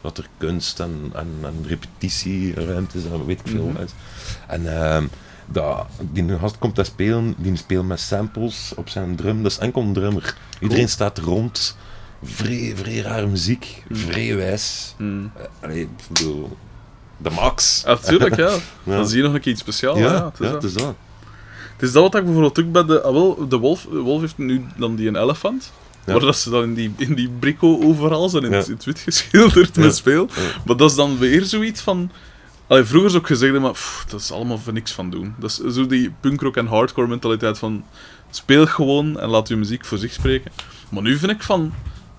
dat 0.00 0.18
er 0.18 0.28
kunst 0.38 0.80
en, 0.80 1.10
en, 1.14 1.28
en 1.42 1.64
repetitieruimte 1.66 2.98
is 2.98 3.04
en 3.04 3.26
weet 3.26 3.40
ik 3.40 3.46
veel 3.52 3.72
wat. 3.72 3.94
En 4.48 4.78
ehm, 4.82 5.04
dat, 5.46 5.86
die 6.12 6.38
gast 6.38 6.58
komt 6.58 6.76
daar 6.76 6.84
spelen, 6.84 7.34
die 7.38 7.56
speelt 7.56 7.86
met 7.86 8.00
samples 8.00 8.72
op 8.76 8.88
zijn 8.88 9.16
drum. 9.16 9.42
Dat 9.42 9.52
is 9.52 9.58
enkel 9.58 9.82
een 9.82 9.92
drummer. 9.92 10.34
Iedereen 10.60 10.88
staat 10.88 11.18
rond. 11.18 11.76
Vrij, 12.22 12.72
vrij 12.76 12.98
rare 13.00 13.26
muziek. 13.26 13.82
Mhm. 13.88 13.98
Vrij 14.00 14.36
wijs. 14.36 14.94
Hmm. 14.96 15.30
Eh, 15.36 15.44
Allee, 15.60 15.80
ik 15.80 15.88
bedoel, 16.08 16.56
de 17.16 17.30
max. 17.30 17.82
Natuurlijk, 17.84 18.36
ja. 18.36 18.50
Ja. 18.84 18.96
Dan 18.96 19.08
zie 19.08 19.16
je 19.16 19.22
nog 19.22 19.34
een 19.34 19.40
keer 19.40 19.52
iets 19.52 19.60
speciaals. 19.60 19.98
ja, 19.98 20.04
Ja, 20.12 20.24
het 20.24 20.32
is 20.40 20.46
ja, 20.46 20.52
dat. 20.52 20.62
het 20.62 20.70
is 20.76 20.82
dat. 20.82 20.94
Is 21.82 21.92
dat 21.92 22.02
wat 22.02 22.14
ik 22.14 22.24
bijvoorbeeld 22.24 22.60
ook 22.60 22.72
bij 22.72 22.84
de... 22.84 23.02
ah, 23.02 23.12
wel, 23.12 23.48
de 23.48 23.56
wolf, 23.56 23.86
de 23.90 23.98
wolf 23.98 24.20
heeft 24.20 24.38
nu 24.38 24.64
dan 24.76 24.96
die 24.96 25.08
een 25.08 25.16
elefant. 25.16 25.72
Ja. 26.06 26.12
Waar 26.12 26.20
dat 26.20 26.36
ze 26.36 26.50
dan 26.50 26.62
in 26.62 26.74
die, 26.74 26.92
in 26.96 27.14
die 27.14 27.28
brico 27.38 27.82
overal 27.82 28.28
zijn, 28.28 28.44
in, 28.44 28.52
het, 28.52 28.66
Ja. 28.66 28.70
in 28.70 28.76
het 28.76 28.84
wit 28.84 28.98
geschilderd 28.98 29.76
met 29.76 29.96
speel. 29.96 30.28
Maar 30.66 30.76
dat 30.76 30.90
is 30.90 30.96
dan 30.96 31.18
weer 31.18 31.44
zoiets 31.44 31.80
van... 31.80 32.10
Allee, 32.66 32.84
vroeger 32.84 33.10
is 33.10 33.16
ook 33.16 33.26
gezegd, 33.26 33.60
maar 33.60 33.72
pff, 33.72 34.04
dat 34.08 34.20
is 34.20 34.32
allemaal 34.32 34.58
voor 34.58 34.72
niks 34.72 34.92
van 34.92 35.10
doen. 35.10 35.34
Dat 35.38 35.50
is 35.50 35.74
zo 35.74 35.86
die 35.86 36.12
punkrock 36.20 36.56
en 36.56 36.66
hardcore 36.66 37.06
mentaliteit 37.08 37.58
van... 37.58 37.84
Speel 38.30 38.66
gewoon 38.66 39.20
en 39.20 39.28
laat 39.28 39.48
je 39.48 39.56
muziek 39.56 39.84
voor 39.84 39.98
zich 39.98 40.12
spreken. 40.12 40.50
Maar 40.90 41.02
nu 41.02 41.16
vind 41.18 41.32
ik 41.32 41.42
van... 41.42 41.72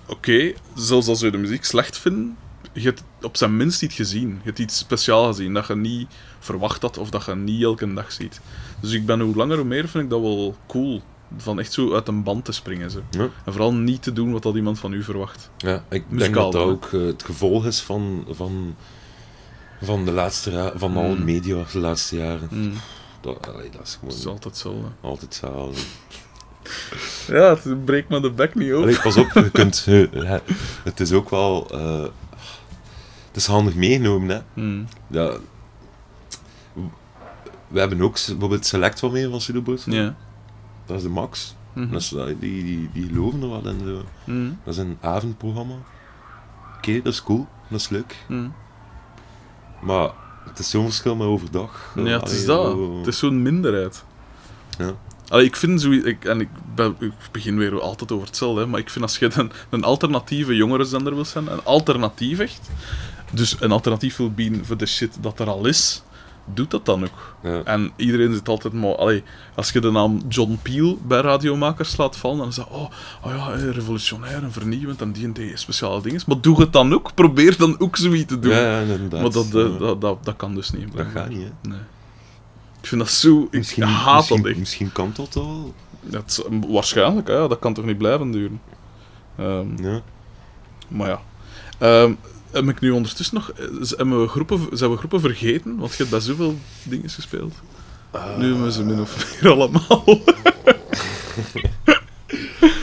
Oké, 0.06 0.52
zelfs 0.74 1.06
als 1.06 1.20
je 1.20 1.30
de 1.30 1.38
muziek 1.38 1.64
slecht 1.64 1.98
vindt, 1.98 2.30
je 2.72 2.80
hebt 2.80 3.02
op 3.22 3.36
zijn 3.36 3.56
minst 3.56 3.82
iets 3.82 3.94
gezien. 3.94 4.28
Je 4.28 4.44
hebt 4.44 4.58
iets 4.58 4.78
speciaals 4.78 5.36
gezien 5.36 5.54
dat 5.54 5.66
je 5.66 5.76
niet 5.76 6.08
verwacht 6.38 6.82
had 6.82 6.98
of 6.98 7.10
dat 7.10 7.24
je 7.24 7.34
niet 7.34 7.62
elke 7.62 7.94
dag 7.94 8.12
ziet. 8.12 8.40
Dus 8.84 8.92
ik 8.92 9.06
ben 9.06 9.20
hoe 9.20 9.34
langer 9.36 9.56
hoe 9.56 9.64
meer 9.66 9.88
vind 9.88 10.04
ik 10.04 10.10
dat 10.10 10.20
wel 10.20 10.56
cool. 10.66 11.00
Van 11.36 11.58
echt 11.58 11.72
zo 11.72 11.94
uit 11.94 12.08
een 12.08 12.22
band 12.22 12.44
te 12.44 12.52
springen. 12.52 12.90
Zo. 12.90 13.00
Ja. 13.10 13.20
En 13.44 13.52
vooral 13.52 13.74
niet 13.74 14.02
te 14.02 14.12
doen 14.12 14.32
wat 14.32 14.42
dat 14.42 14.54
iemand 14.54 14.78
van 14.78 14.92
u 14.92 15.02
verwacht. 15.02 15.50
Ja, 15.56 15.84
ik 15.90 16.04
denk 16.08 16.34
dat 16.34 16.52
dat 16.52 16.62
ook 16.62 16.84
eh, 16.92 17.00
het 17.06 17.24
gevolg 17.24 17.66
is 17.66 17.80
van, 17.80 18.24
van, 18.30 18.74
van 19.82 20.04
de 20.04 20.12
laatste 20.12 20.72
van 20.76 20.96
alle 20.96 21.14
Mm. 21.16 21.24
media 21.24 21.64
de 21.72 21.78
laatste 21.78 22.16
jaren. 22.16 22.48
Mm. 22.50 22.72
Dat, 23.20 23.48
allee, 23.54 23.70
dat 23.70 23.82
is 23.82 23.98
Dat 24.02 24.12
is 24.12 24.18
gewoon 24.18 24.32
altijd 24.34 24.44
hetzelfde. 24.54 24.88
altijd 25.00 25.22
hetzelfde. 25.40 25.80
Ja, 27.28 27.56
het 27.62 27.84
breekt 27.84 28.08
me 28.08 28.20
de 28.20 28.30
bek 28.30 28.54
niet 28.54 28.74
op. 28.74 28.82
Allee, 28.82 29.00
pas 29.00 29.16
op, 29.16 29.30
je 29.34 29.50
kunt, 29.60 29.82
je- 29.86 30.40
het 30.84 31.00
is 31.00 31.12
ook 31.12 31.30
wel, 31.30 31.66
eh, 31.70 32.02
het 33.28 33.36
is 33.36 33.46
handig 33.46 33.74
meegenomen, 33.74 34.28
hè. 34.28 34.40
Hmm. 34.54 34.86
Ja. 35.06 35.32
We 37.74 37.80
hebben 37.80 38.00
ook 38.02 38.18
bijvoorbeeld 38.26 38.66
Select 38.66 39.00
wel 39.00 39.10
mee 39.10 39.28
van 39.28 39.38
Pseudobots. 39.38 39.84
Ja. 39.84 40.14
Dat 40.86 40.96
is 40.96 41.02
de 41.02 41.08
max. 41.08 41.54
Mhm. 41.72 41.90
Dat 41.92 42.00
is, 42.00 42.08
die, 42.08 42.36
die, 42.64 42.90
die 42.92 43.06
geloven 43.06 43.42
er 43.42 43.48
wat 43.48 43.64
in. 43.66 43.80
Zo. 43.86 44.02
Hmm. 44.24 44.58
Dat 44.64 44.74
is 44.74 44.80
een 44.80 44.98
avondprogramma. 45.00 45.74
Oké, 46.76 47.02
dat 47.02 47.12
is 47.12 47.22
cool. 47.22 47.46
Dat 47.68 47.80
is 47.80 47.88
leuk. 47.88 48.24
Hmm. 48.26 48.54
Maar 49.82 50.10
het 50.48 50.58
is 50.58 50.70
zo'n 50.70 50.84
verschil 50.84 51.16
met 51.16 51.26
overdag. 51.26 51.92
Ja, 51.96 52.02
het 52.20 52.30
is 52.30 52.44
dat. 52.46 52.64
zo- 52.66 52.98
Het 52.98 53.06
is 53.06 53.18
zo'n 53.18 53.42
minderheid. 53.42 54.04
Ja. 54.78 54.94
Allee, 55.28 55.44
ik 55.46 55.56
vind 55.56 55.80
zoiets... 55.80 56.04
Ik, 56.06 56.24
en 56.24 56.40
ik, 56.40 56.48
ben, 56.74 56.96
ik 56.98 57.12
begin 57.32 57.56
weer 57.58 57.80
altijd 57.80 58.12
over 58.12 58.26
hetzelfde, 58.26 58.60
hè, 58.60 58.66
maar 58.66 58.80
ik 58.80 58.90
vind 58.90 59.04
als 59.04 59.18
je 59.18 59.30
een, 59.34 59.52
een 59.70 59.84
alternatieve 59.84 60.56
jongerenzender 60.56 61.14
wil 61.14 61.24
zijn, 61.24 61.52
een 61.52 61.64
alternatief 61.64 62.38
echt, 62.38 62.70
dus 63.32 63.56
een 63.60 63.72
alternatief 63.72 64.16
wil 64.16 64.30
bieden 64.32 64.64
voor 64.66 64.76
de 64.76 64.86
shit 64.86 65.16
dat 65.20 65.40
er 65.40 65.48
al 65.48 65.66
is, 65.66 66.02
doet 66.44 66.70
dat 66.70 66.86
dan 66.86 67.02
ook. 67.02 67.36
Ja. 67.42 67.62
En 67.64 67.92
iedereen 67.96 68.32
zit 68.32 68.48
altijd 68.48 68.72
maar... 68.74 68.96
Allee, 68.96 69.22
als 69.54 69.70
je 69.70 69.80
de 69.80 69.90
naam 69.90 70.20
John 70.28 70.58
Peel 70.62 70.98
bij 71.02 71.20
radiomakers 71.20 71.96
laat 71.96 72.16
vallen, 72.16 72.38
dan 72.38 72.48
is 72.48 72.54
dat... 72.54 72.68
Oh, 72.70 72.90
oh 73.22 73.32
ja, 73.36 73.52
eh, 73.52 73.70
revolutionair 73.70 74.42
en 74.42 74.52
vernieuwend 74.52 75.00
en 75.00 75.12
die 75.12 75.24
en 75.24 75.32
die 75.32 75.56
speciale 75.56 76.02
dingen. 76.02 76.20
Maar 76.26 76.40
doe 76.40 76.60
het 76.60 76.72
dan 76.72 76.94
ook. 76.94 77.14
Probeer 77.14 77.56
dan 77.56 77.80
ook 77.80 77.96
zoiets 77.96 78.26
te 78.26 78.38
doen. 78.38 78.52
Ja, 78.52 78.80
inderdaad. 78.80 79.20
maar 79.20 79.30
dat, 79.30 79.46
eh, 79.46 79.78
dat, 79.78 80.00
dat, 80.00 80.24
dat 80.24 80.36
kan 80.36 80.54
dus 80.54 80.70
niet. 80.70 80.96
Dat 80.96 81.06
gaat 81.12 81.28
niet, 81.28 81.42
hè. 81.42 81.68
Nee. 81.68 81.78
Ik 82.80 82.88
vind 82.90 83.00
dat 83.00 83.10
zo... 83.10 83.42
Ik 83.42 83.52
Misschien, 83.52 83.82
haat 83.82 84.16
misschien, 84.16 84.36
dat 84.42 84.46
echt. 84.50 84.58
misschien 84.58 84.92
kan 84.92 85.12
dat 85.14 85.34
wel. 85.34 85.74
Dat 86.00 86.22
is, 86.26 86.40
waarschijnlijk, 86.68 87.28
hè. 87.28 87.48
dat 87.48 87.58
kan 87.58 87.74
toch 87.74 87.84
niet 87.84 87.98
blijven 87.98 88.30
duren. 88.30 88.60
Ehm, 89.38 89.82
Ja. 89.82 90.00
Maar 90.88 91.08
ja. 91.08 91.20
Ehm, 91.78 92.12
heb 92.54 92.68
ik 92.68 92.80
nu 92.80 92.90
ondertussen 92.90 93.34
nog... 93.34 93.50
eh, 93.50 94.18
we 94.20 94.26
groepen, 94.28 94.76
zijn 94.78 94.90
we 94.90 94.96
groepen 94.96 95.20
vergeten? 95.20 95.76
Want 95.76 95.90
je 95.90 95.96
hebt 95.96 96.10
bij 96.10 96.20
zoveel 96.20 96.58
dingen 96.82 97.10
gespeeld. 97.10 97.54
Nu 98.12 98.46
hebben 98.46 98.64
we 98.64 98.72
ze 98.72 98.84
min 98.84 99.00
of 99.00 99.40
meer 99.42 99.52
allemaal. 99.52 100.04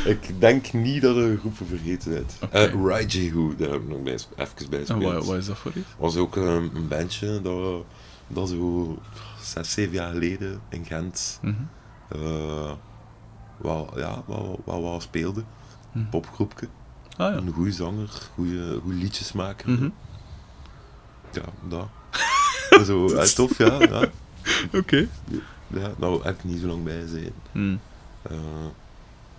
Ik 0.05 0.39
denk 0.39 0.73
niet 0.73 1.01
dat 1.01 1.15
er 1.15 1.37
groepen 1.37 1.65
vergeten. 1.67 2.25
Eh 2.51 2.73
Rai 2.85 3.05
Jehu, 3.05 3.55
daar 3.57 3.69
heb 3.69 3.81
ik 3.81 3.87
nog 3.87 4.03
bij, 4.03 4.13
even 4.13 4.69
bij 4.69 4.79
gespeeld. 4.79 5.13
wat, 5.13 5.25
wat 5.25 5.37
is 5.37 5.45
dat 5.45 5.57
voor 5.57 5.71
iets? 5.75 5.87
was 5.97 6.15
ook 6.15 6.35
een, 6.35 6.71
een 6.75 6.87
bandje 6.87 7.41
dat, 7.41 7.83
dat 8.27 8.49
zo 8.49 8.97
zes, 9.41 9.71
zeven 9.71 9.93
jaar 9.93 10.11
geleden 10.11 10.61
in 10.69 10.85
Gent 10.85 11.39
eh 12.09 12.71
wel, 13.57 13.89
ja, 13.95 14.23
wel, 14.27 14.61
wel, 14.65 14.81
wel 14.81 15.01
speelde. 15.01 15.43
Hm. 15.91 16.09
Popgroepje. 16.09 16.67
Ah 17.21 17.33
ja. 17.33 17.37
Een 17.37 17.53
goede 17.53 17.71
zanger, 17.71 18.09
goede, 18.33 18.79
goede 18.81 18.97
liedjes 18.97 19.31
maken. 19.31 19.71
Mhm. 19.73 19.89
Ja, 21.31 21.41
dat. 21.69 21.87
zo, 22.87 23.07
eh, 23.07 23.23
tof, 23.23 23.57
ja. 23.57 23.77
ja. 23.79 24.09
Oké. 24.73 25.07
ja. 25.67 25.93
Nou, 25.97 26.23
heb 26.23 26.37
ik 26.37 26.43
niet 26.43 26.59
zo 26.59 26.67
lang 26.67 26.83
bij 26.83 26.99
gezeten. 27.01 27.33
Hm. 27.51 27.75
Eh, 28.21 28.37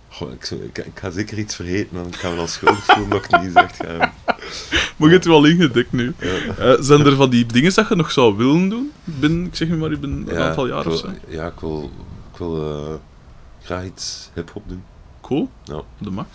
goh, 0.09 0.31
ik, 0.31 0.49
ik, 0.49 0.77
ik 0.77 0.99
ga 0.99 1.09
zeker 1.09 1.37
iets 1.37 1.55
vergeten, 1.55 1.95
dan 1.95 2.13
gaan 2.13 2.31
we 2.31 2.37
dan 2.37 2.47
schuldig 2.47 2.85
voelen 2.85 3.09
dat 3.09 3.25
ik 3.25 3.31
het 3.31 3.41
niet 3.41 3.51
gezegd 3.51 3.77
heb. 3.77 4.11
Maar 4.97 5.07
je 5.07 5.13
hebt 5.13 5.25
wel 5.25 5.45
ingedekt 5.45 5.91
nu. 5.91 6.13
Ja. 6.19 6.55
Eh, 6.57 6.73
zijn 6.79 7.05
er 7.05 7.15
van 7.15 7.29
die 7.29 7.45
dingen 7.45 7.73
dat 7.73 7.89
je 7.89 7.95
nog 7.95 8.11
zou 8.11 8.37
willen 8.37 8.69
doen? 8.69 8.91
Binnen, 9.03 9.45
ik 9.45 9.55
zeg 9.55 9.67
nu 9.67 9.77
maar, 9.77 9.89
binnen 9.89 10.27
een 10.27 10.35
Ja, 10.35 10.47
aantal 10.47 10.67
jaar 10.67 10.77
ik 10.77 10.83
wil, 10.83 10.93
of 10.93 10.99
zo. 10.99 11.09
Ja, 11.27 11.47
ik 11.47 11.59
wil, 11.59 11.91
ik 12.31 12.37
wil 12.37 12.69
eh, 12.69 12.93
graag 13.63 13.85
iets 13.85 14.29
hip-hop 14.33 14.63
doen. 14.67 14.83
Cool. 15.21 15.49
Ja. 15.63 15.81
De 15.97 16.09
max. 16.09 16.29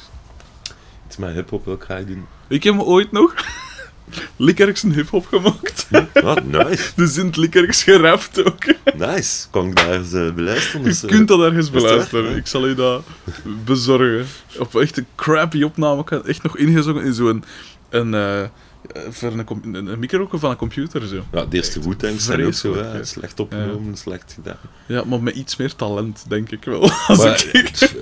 Iets 1.09 1.17
met 1.17 1.35
hip-hop 1.35 1.65
wil 1.65 1.75
ik 1.75 1.83
graag 1.83 2.05
doen. 2.05 2.27
Ik 2.49 2.63
heb 2.63 2.79
ooit 2.81 3.13
nog 3.13 3.35
Likkerks 4.37 4.83
een 4.83 4.93
hip-hop 4.93 5.27
gemaakt. 5.27 5.89
Wat, 6.13 6.45
nice. 6.45 6.91
Dus 6.97 7.17
in 7.17 7.27
het 7.27 7.37
Likkerks 7.37 7.83
gerapt 7.83 8.45
ook. 8.45 8.65
Nice. 8.97 9.47
Kan 9.51 9.67
ik 9.69 9.77
daar 9.77 9.93
eens 9.93 10.13
eh, 10.13 10.33
beluisteren? 10.33 10.81
Je 10.83 10.89
Dus, 10.89 11.03
eh, 11.03 11.09
kunt 11.09 11.29
dat 11.29 11.41
ergens 11.41 11.59
is 11.59 11.73
het 11.73 11.83
beluisteren. 11.83 12.29
echt? 12.29 12.37
Ik 12.37 12.47
zal 12.47 12.67
je 12.67 12.75
dat 12.75 13.03
bezorgen. 13.65 14.27
Op 14.59 14.75
echt 14.77 14.97
een 14.97 15.07
crappy 15.15 15.63
opname. 15.63 16.01
Ik 16.01 16.09
had 16.09 16.27
echt 16.27 16.43
nog 16.43 16.57
ingezogen 16.57 17.03
in 17.05 17.15
zo'n... 17.15 17.45
Een, 17.89 18.51
voor 19.11 19.33
een, 19.33 19.47
een, 19.75 19.87
een 19.87 19.99
micro 19.99 20.29
van 20.33 20.51
een 20.51 20.57
computer. 20.57 21.07
Zo. 21.07 21.25
Ja, 21.33 21.45
de 21.45 21.57
eerste 21.57 21.81
Wu-Tangs 21.81 22.25
zijn 22.25 22.45
ook 22.47 22.53
zo, 22.55 22.75
hè. 22.75 23.05
slecht 23.05 23.41
opgenomen, 23.41 23.97
slecht 23.97 24.33
gedaan. 24.35 24.57
Ja, 24.87 25.05
maar 25.05 25.23
met 25.23 25.35
iets 25.35 25.57
meer 25.57 25.75
talent, 25.75 26.25
denk 26.29 26.51
ik 26.51 26.65
wel. 26.65 26.81
Als 27.07 27.19
Maar, 27.19 27.45
ik... 27.53 27.93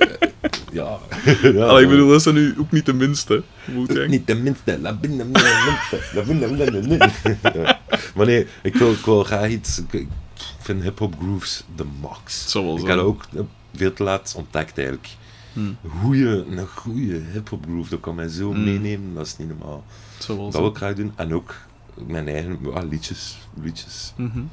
ja. 0.77 0.99
ja 1.59 1.64
Allee, 1.66 1.83
ik 1.85 1.89
bedoel, 1.91 2.09
dat 2.09 2.22
zijn 2.22 2.35
nu 2.35 2.55
ook 2.59 2.70
niet 2.70 2.87
de 2.87 2.93
minste. 2.93 3.43
Niet 4.09 4.27
de 4.27 4.35
minste. 4.35 4.79
La 4.81 4.93
bin- 4.93 5.16
la 5.16 5.24
bin- 5.24 5.43
la 5.43 5.64
minste. 5.64 6.01
La 6.14 6.22
bin- 6.22 6.41
la 6.41 6.47
bin- 6.47 6.89
la 6.99 7.11
bin- 7.22 7.39
Ja. 7.62 7.81
Maar 8.14 8.27
nee, 8.27 8.47
ik 8.62 8.74
wil, 8.77 8.93
ik 8.93 9.05
wil 9.05 9.24
graag 9.24 9.49
iets... 9.51 9.83
Ik 9.91 10.07
vind 10.61 10.83
hip-hop 10.83 11.14
grooves 11.18 11.64
de 11.77 11.85
max. 12.01 12.53
Wel 12.53 12.79
Ik 12.79 12.87
had 12.87 12.99
ook 12.99 13.24
eh, 13.35 13.41
veel 13.74 13.93
te 13.93 14.03
laat 14.03 14.35
ontdekt 14.37 14.77
eigenlijk. 14.79 15.09
Hmm. 15.53 15.77
Goeie, 16.01 16.27
een 16.29 16.66
goede 16.74 17.20
hip-hop 17.33 17.64
groove, 17.64 17.91
dat 17.91 18.01
kan 18.01 18.14
mij 18.14 18.29
zo 18.29 18.53
Hmm. 18.53 18.64
meenemen, 18.64 19.14
dat 19.14 19.27
is 19.27 19.37
niet 19.37 19.49
normaal. 19.49 19.85
Wel 20.27 20.37
Dat 20.51 20.61
wil 20.61 20.70
ik 20.70 20.77
graag 20.77 20.95
doen. 20.95 21.12
En 21.16 21.35
ook 21.35 21.55
mijn 22.07 22.29
eigen 22.29 22.59
ah, 22.74 22.89
liedjes. 22.91 23.39
liedjes, 23.62 24.12
Mhm. 24.16 24.39
Hoe, 24.39 24.45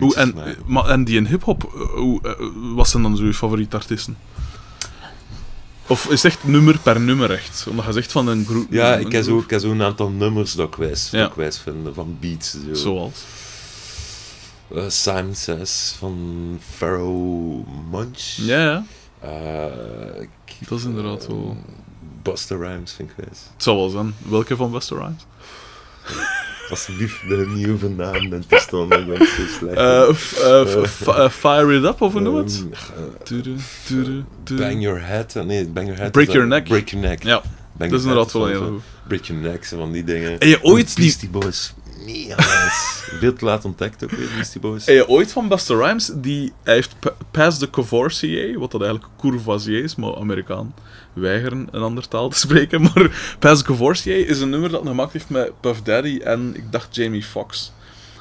liedjes 0.00 0.14
en, 0.14 0.32
maken. 0.34 0.56
maar, 0.66 0.84
en 0.88 1.04
die 1.04 1.16
in 1.16 1.26
hip-hop, 1.26 1.64
eh, 1.64 1.80
hoe, 1.80 2.20
eh, 2.22 2.46
wat 2.74 2.88
zijn 2.88 3.02
dan 3.02 3.16
zo 3.16 3.24
je 3.24 3.34
favoriete 3.34 3.76
artiesten? 3.76 4.16
Of 5.90 6.04
is 6.10 6.22
het 6.22 6.32
echt 6.32 6.44
nummer 6.44 6.78
per 6.78 7.00
nummer 7.00 7.30
echt? 7.30 7.66
Omdat 7.68 7.84
je 7.84 7.92
zegt 7.92 8.12
van 8.12 8.26
een 8.28 8.44
groep. 8.46 8.66
Ja, 8.70 8.94
een 8.94 9.06
ik 9.06 9.12
heb 9.12 9.24
zo, 9.24 9.30
groep. 9.30 9.44
ik 9.44 9.50
heb 9.50 9.60
zo 9.60 9.70
een 9.70 9.82
aantal 9.82 10.08
nummers 10.10 10.52
dat 10.52 10.68
ik 10.68 10.74
wijs, 10.74 11.08
Ja. 11.10 11.18
dat 11.20 11.28
ik 11.30 11.34
wijs 11.36 11.58
vind, 11.58 11.88
van 11.94 12.16
beats. 12.20 12.50
Zo. 12.50 12.74
Zoals. 12.74 13.14
Eh, 14.74 14.84
Simon 14.88 15.34
Says 15.34 15.94
van 15.98 16.16
Pharaoh 16.76 17.66
Munch. 17.90 18.18
Ja, 18.36 18.58
ja. 18.62 18.84
Eh, 19.20 20.20
ik- 20.20 20.68
Dat 20.68 20.78
is 20.78 20.84
inderdaad 20.84 21.26
wel- 21.26 21.56
Buster 22.22 22.58
Rhymes 22.58 22.92
vind 22.92 23.10
ik 23.10 23.16
wijs. 23.16 23.38
Het 23.54 23.62
zal 23.62 23.76
wel 23.76 23.88
zijn. 23.88 24.14
Welke 24.28 24.56
van 24.56 24.70
Buster 24.70 24.96
Rhymes? 24.96 25.22
Alsjeblieft, 26.70 27.28
ben 27.28 27.54
niet 27.54 27.68
over 27.68 27.90
naam 27.90 28.32
en 28.32 28.44
toestand, 28.48 28.92
ik 28.94 29.06
ben 29.06 29.16
zo 29.26 29.42
slecht. 29.58 29.76
Eh, 29.76 30.08
eh, 30.44 31.24
eh, 31.24 31.30
Fire 31.30 31.74
It 31.78 31.84
Up, 31.84 32.00
of 32.00 32.12
hoe 32.12 32.20
noem 32.20 32.36
het? 32.36 32.64
Ehm, 32.64 32.72
eh, 32.72 33.22
Tudu, 33.24 33.54
tudu, 33.86 34.24
tudu. 34.44 34.62
Bang 34.62 34.82
Your 34.82 35.00
Head, 35.06 35.34
nee, 35.34 35.68
Bang 35.68 35.86
Your 35.86 36.00
Head. 36.00 36.12
Break 36.12 36.26
is 36.28 36.32
Your 36.34 36.48
dat- 36.48 36.58
Neck. 36.58 36.68
Break 36.68 36.88
Your 36.88 37.06
Neck. 37.08 37.22
Ja, 37.22 37.42
dat 37.78 37.92
is 37.92 38.00
inderdaad 38.02 38.32
wel 38.32 38.48
een 38.50 38.54
zo- 38.56 38.64
goeie. 38.64 38.80
Break 39.08 39.24
Your 39.24 39.42
Neck, 39.42 39.64
van 39.64 39.92
die 39.92 40.04
dingen. 40.04 40.30
Heb 40.30 40.42
je 40.42 40.58
ooit 40.62 40.86
die- 40.96 41.04
Beastie 41.04 41.28
Boys, 41.28 41.74
nice. 42.06 42.28
Veel 43.20 43.32
te 43.32 43.44
laat 43.44 43.64
ontdekt 43.64 44.04
ook 44.04 44.10
weer, 44.10 44.28
Beastie 44.36 44.60
Boys. 44.60 44.86
Heb 44.86 44.94
je 44.96 45.08
ooit 45.08 45.32
van 45.32 45.48
Buster 45.48 45.76
Rhymes, 45.78 46.10
die, 46.14 46.52
hij 46.62 46.74
heeft 46.74 46.94
pa- 46.98 47.14
Pass 47.30 47.58
the 47.58 47.70
Courvoisier, 47.70 48.58
wat 48.58 48.70
dat 48.70 48.82
eigenlijk 48.82 49.12
Courvoisier 49.20 49.84
is, 49.84 49.94
maar 49.94 50.16
Amerikaan 50.16 50.74
weigeren 51.20 51.68
een 51.70 51.82
andere 51.82 52.08
taal 52.08 52.28
te 52.28 52.38
spreken, 52.46 52.80
maar 52.80 53.36
Pass 53.38 53.60
the 53.60 53.66
Courvoisier 53.66 54.28
is 54.28 54.40
een 54.40 54.50
nummer 54.50 54.70
dat 54.70 54.86
gemaakt 54.86 55.12
heeft 55.12 55.30
met 55.30 55.60
Puff 55.60 55.82
Daddy 55.82 56.20
en 56.24 56.56
ik 56.56 56.72
dacht 56.72 56.96
Jamie 56.96 57.22
Foxx. 57.22 57.72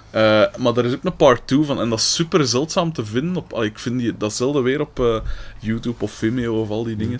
Eh, 0.09 0.43
maar 0.57 0.77
er 0.77 0.85
is 0.85 0.93
ook 0.93 1.03
een 1.03 1.15
part 1.15 1.47
2 1.47 1.63
van, 1.63 1.79
en 1.79 1.89
dat 1.89 1.99
is 1.99 2.13
super 2.13 2.47
zeldzaam 2.47 2.93
te 2.93 3.05
vinden. 3.05 3.35
Op, 3.35 3.53
allee, 3.53 3.69
ik 3.69 3.79
vind 3.79 3.99
die, 3.99 4.17
dat 4.17 4.33
zelden 4.33 4.63
weer 4.63 4.81
op 4.81 4.99
eh, 4.99 5.19
YouTube 5.59 6.03
of 6.03 6.11
Vimeo 6.11 6.61
of 6.61 6.69
al 6.69 6.83
die 6.83 6.95
dingen. 6.95 7.19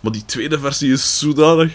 Maar 0.00 0.12
die 0.12 0.24
tweede 0.24 0.58
versie 0.58 0.92
is 0.92 1.18
zodanig 1.18 1.74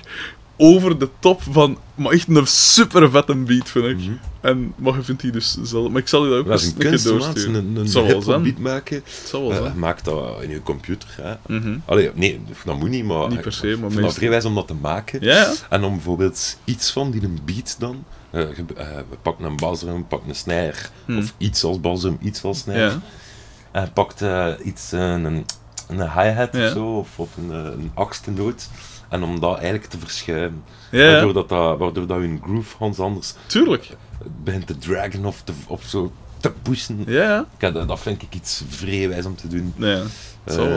over 0.58 1.00
de 1.00 1.10
top 1.20 1.42
van, 1.52 1.78
maar 1.96 2.12
echt 2.12 2.28
een 2.28 2.48
super 2.48 3.10
vette 3.10 3.36
beat, 3.36 3.70
vind 3.70 3.86
ik. 3.86 3.98
Mhm. 3.98 4.12
En, 4.42 4.74
maar 4.76 4.96
je 4.96 5.02
vindt 5.04 5.22
die 5.22 5.32
dus 5.32 5.58
zelden. 5.62 5.92
Maar 5.92 6.02
ik 6.02 6.08
zal 6.08 6.30
dat 6.30 6.34
ook 6.40 6.50
eens 6.50 6.64
een 6.66 6.78
keer 6.78 7.04
doorsturen. 7.04 7.54
een, 7.56 7.76
een 7.76 7.88
zal 7.88 8.02
wel 8.02 8.12
hip-hop 8.12 8.24
zijn. 8.32 8.44
beat 8.44 8.58
maken. 8.58 8.96
Het 8.96 9.28
zal 9.28 9.48
wel 9.48 9.64
zijn. 9.64 9.80
maak 9.80 10.04
dat 10.04 10.42
in 10.42 10.50
je 10.50 10.62
computer. 10.64 11.10
Ja. 11.18 11.40
Mhm. 11.48 11.78
Allee, 11.86 12.12
nee, 12.14 12.42
dat 12.66 12.80
moet 12.80 12.90
niet, 12.90 13.06
maar... 13.06 13.30
Niet 13.30 13.42
per 13.42 13.54
se, 13.54 13.78
maar 13.82 13.92
meestal- 13.92 14.50
om 14.50 14.56
dat 14.56 14.68
te 14.68 14.74
maken. 14.74 15.22
Ja, 15.22 15.36
ja. 15.36 15.54
En 15.70 15.84
om 15.84 15.94
bijvoorbeeld 15.94 16.58
iets 16.64 16.92
van 16.92 17.12
die 17.12 17.24
een 17.24 17.40
beat 17.46 17.76
dan... 17.80 18.04
eh, 18.32 18.42
eh, 18.42 18.58
we 19.10 19.18
pakken 19.22 19.46
een 19.46 19.56
basdrum, 19.56 19.96
we 19.96 20.04
pakken 20.04 20.30
een 20.30 20.36
snare. 20.36 20.74
Hmm. 21.06 21.18
Of 21.18 21.34
iets 21.38 21.64
als 21.64 21.80
basdrum, 21.80 22.18
iets 22.22 22.44
als 22.44 22.60
snare. 22.60 22.80
Ja. 22.80 23.02
En 23.72 23.92
pakt 23.94 24.24
iets, 24.64 24.92
een, 24.92 25.46
een 25.88 26.02
hi-hat 26.12 26.50
Ja. 26.52 26.66
of 26.66 26.72
zo, 26.72 27.06
of, 27.16 27.30
een, 27.38 27.50
een 27.50 27.92
achtste 27.94 28.32
noot. 28.32 28.70
En 29.16 29.24
om 29.24 29.40
dat 29.40 29.54
eigenlijk 29.56 29.86
te 29.86 29.98
verschuiven. 30.00 30.64
Ja, 30.92 31.00
ja. 31.04 31.12
Waardoor, 31.12 31.34
dat, 31.34 31.50
dat, 31.50 31.78
waardoor 31.78 32.08
dat 32.08 32.22
je 32.22 32.38
groove 32.44 32.76
hans 32.78 33.00
anders 33.00 33.34
Tuurlijk. 33.48 33.90
begint 34.44 34.68
te 34.68 34.78
dragen 34.78 35.26
of, 35.26 35.42
te, 35.44 35.54
of 35.68 35.84
zo 35.84 36.12
te 36.40 36.52
pushen. 36.62 37.04
Ja, 37.08 37.46
ja. 37.60 37.72
Dat, 37.72 37.88
dat 37.88 38.00
vind 38.00 38.22
ik 38.22 38.36
iets 38.36 38.64
vrij 38.70 39.10
wijs 39.10 39.26
om 39.26 39.36
te 39.36 39.48
doen. 39.48 39.74
Eh, 39.80 40.02
wel. 40.44 40.68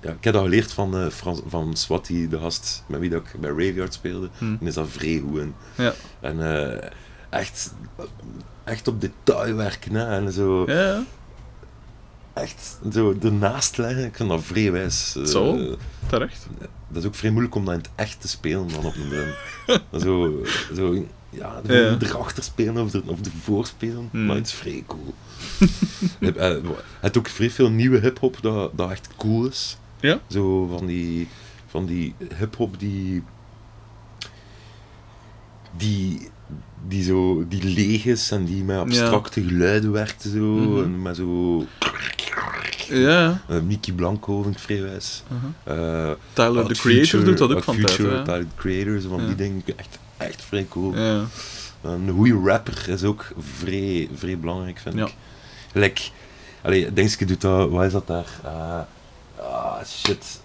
ja, 0.00 0.10
ik 0.10 0.24
heb 0.24 0.32
dat 0.34 0.42
geleerd 0.42 0.72
van, 0.72 1.10
Frans, 1.10 1.40
van 1.46 1.76
Swati, 1.76 2.28
de 2.28 2.38
gast 2.38 2.84
met 2.86 3.00
wie 3.00 3.10
dat 3.10 3.20
ik 3.20 3.40
bij 3.40 3.50
Raveyard 3.50 3.94
speelde. 3.94 4.28
Hm. 4.38 4.44
En 4.44 4.66
is 4.66 4.74
dat 4.74 4.88
in. 5.02 5.54
Ja. 5.76 5.92
En 6.20 6.40
eh, 6.80 6.88
echt, 7.30 7.74
echt 8.64 8.88
op 8.88 9.00
detail 9.00 9.54
werken. 9.54 9.94
Hè, 9.94 10.04
en 10.06 10.32
zo, 10.32 10.64
Ja, 10.66 10.80
ja. 10.82 11.02
echt 12.32 12.78
zo 12.92 13.14
ernaast 13.22 13.78
leggen. 13.78 14.04
Ik 14.04 14.16
vind 14.16 14.28
dat 14.28 14.42
vrij 14.42 14.72
wijs. 14.72 15.16
eh, 15.16 15.24
Zo? 15.24 15.58
Terecht. 16.06 16.46
Dat 16.92 17.02
is 17.02 17.08
ook 17.08 17.14
vrij 17.14 17.30
moeilijk 17.30 17.54
om 17.54 17.64
dat 17.64 17.74
in 17.74 17.80
het 17.80 17.90
echt 17.94 18.20
te 18.20 18.28
spelen 18.28 18.68
dan 18.68 18.84
op 18.84 18.94
een 18.94 19.08
drum. 19.08 19.32
zo, 20.02 20.42
zo 20.74 21.06
ja, 21.30 21.60
de, 21.60 21.74
Ja. 22.00 22.06
erachter 22.08 22.42
spelen 22.42 22.82
of, 22.84 22.92
er, 22.92 23.02
of 23.06 23.20
ervoor 23.24 23.66
spelen, 23.66 24.08
Hmm. 24.10 24.26
maar 24.26 24.36
het 24.36 24.46
is 24.46 24.52
vrij 24.52 24.84
cool. 24.86 25.14
Je 26.20 26.26
hebt, 26.32 26.36
eh, 26.36 26.56
hebt 27.00 27.18
ook 27.18 27.28
vrij 27.28 27.50
veel 27.50 27.70
nieuwe 27.70 27.98
hip-hop 27.98 28.38
dat, 28.40 28.76
dat 28.76 28.90
echt 28.90 29.08
cool 29.16 29.46
is. 29.46 29.76
Ja? 30.00 30.20
Zo 30.26 30.66
van 30.66 30.86
die, 30.86 31.28
van 31.66 31.86
die 31.86 32.14
hip-hop 32.38 32.78
die. 32.78 33.22
die. 35.76 36.28
Die 36.88 37.02
zo. 37.02 37.44
die 37.48 37.64
leeg 37.64 38.04
is 38.04 38.30
en 38.30 38.44
die 38.44 38.64
met 38.64 38.78
abstracte 38.78 39.42
geluiden 39.42 39.92
werkt 39.92 40.22
zo. 40.22 40.44
Mhm. 40.44 40.82
En 40.82 41.02
met 41.02 41.16
zo. 41.16 41.66
Ja. 42.88 43.42
eh, 43.48 43.60
Mickey 43.60 43.94
Blanco 43.94 44.42
vind 44.42 44.54
ik 44.54 44.60
vrij 44.60 44.82
wijs. 44.82 45.22
uh-huh. 45.32 46.10
Eh, 46.10 46.16
Tyler, 46.32 46.66
the 46.66 46.74
Creator, 46.74 47.04
Future- 47.04 47.24
doet 47.24 47.38
dat 47.38 47.52
ook 47.54 47.62
van 47.62 47.76
tijd. 47.76 47.90
Future, 47.90 48.16
hè. 48.16 48.24
Tyler, 48.24 48.40
the 48.40 48.46
Creator, 48.56 49.00
zo 49.00 49.08
van 49.08 49.20
Ja. 49.20 49.26
die 49.26 49.34
dingen. 49.36 49.62
Echt, 49.76 49.98
echt 50.16 50.42
vrij 50.42 50.66
cool. 50.68 50.96
Ja. 50.96 51.24
Een 51.80 52.10
goede 52.10 52.40
rapper 52.50 52.88
is 52.88 53.02
ook 53.02 53.28
vrij, 53.38 54.08
vrij 54.14 54.38
belangrijk, 54.38 54.78
vind 54.78 54.94
Ja. 54.94 55.04
ik. 55.06 55.14
Like, 55.72 56.02
allee, 56.62 56.92
Dingske 56.92 57.24
doet 57.24 57.40
dat, 57.40 57.70
wat 57.70 57.84
is 57.84 57.92
dat 57.92 58.06
daar? 58.06 58.26
Eh, 58.44 58.80
ah, 59.44 59.84
shit. 59.86 60.40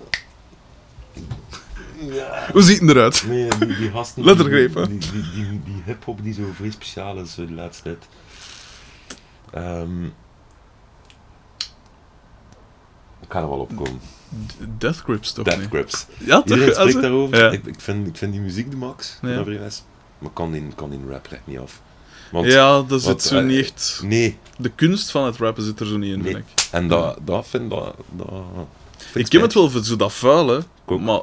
Ja. 1.99 2.47
Hoe 2.51 2.61
ziet 2.61 2.79
het 2.79 2.89
eruit? 2.89 3.23
Nee, 3.27 3.47
die, 3.59 3.77
die 3.77 3.91
gasten... 3.91 4.23
Lettergreep, 4.23 4.73
hè? 4.73 4.87
Die, 4.87 4.97
die, 4.99 5.61
die, 5.63 5.81
hip-hop 5.85 6.23
die 6.23 6.33
zo 6.33 6.41
vrij 6.55 6.71
speciaal 6.71 7.17
is 7.17 7.35
de 7.35 7.51
laatste 7.51 7.83
tijd. 7.83 8.07
Ehm, 9.51 10.05
ik 13.21 13.33
ga 13.33 13.39
er 13.39 13.49
wel 13.49 13.59
op 13.59 13.75
komen. 13.75 13.99
Death 14.77 14.97
Grips 14.97 15.31
toch? 15.33 15.45
Death? 15.45 15.67
Grips. 15.69 16.05
Ja, 16.17 16.41
toch? 16.41 16.57
Iedereen 16.57 16.73
spreekt 16.73 17.01
daarover. 17.01 17.37
Ja. 17.37 17.49
Ik, 17.51 17.65
ik, 17.65 17.81
vind, 17.81 18.07
ik 18.07 18.17
vind 18.17 18.31
die 18.31 18.41
muziek 18.41 18.71
de 18.71 18.77
max. 18.77 19.19
Ja. 19.21 19.43
Maar 20.19 20.31
kan 20.33 20.51
die, 20.51 20.67
kan 20.75 20.89
die 20.89 20.99
rap 21.09 21.27
echt 21.31 21.41
niet 21.45 21.59
af. 21.59 21.81
Want, 22.31 22.51
ja, 22.51 22.81
dat 22.81 23.01
zit 23.01 23.23
zo 23.23 23.37
eh, 23.37 23.45
niet 23.45 23.59
echt... 23.59 24.01
Nee, 24.03 24.37
De 24.57 24.69
kunst 24.69 25.11
van 25.11 25.25
het 25.25 25.37
rappen 25.37 25.63
zit 25.63 25.79
er 25.79 25.85
zo 25.85 25.97
niet 25.97 26.13
in, 26.13 26.21
Nee. 26.21 26.33
vind 26.33 26.45
ik. 26.47 26.67
En 26.71 26.87
dat, 26.87 27.17
dat 27.21 27.47
vind 27.47 27.69
dat, 27.69 27.95
Ik 29.13 29.29
ken 29.29 29.41
het 29.41 29.53
wel 29.53 29.69
voor 29.69 29.83
zo 29.83 29.95
dat 29.95 30.13
vuil, 30.13 30.47
hè. 30.47 30.59
Maar, 30.97 31.21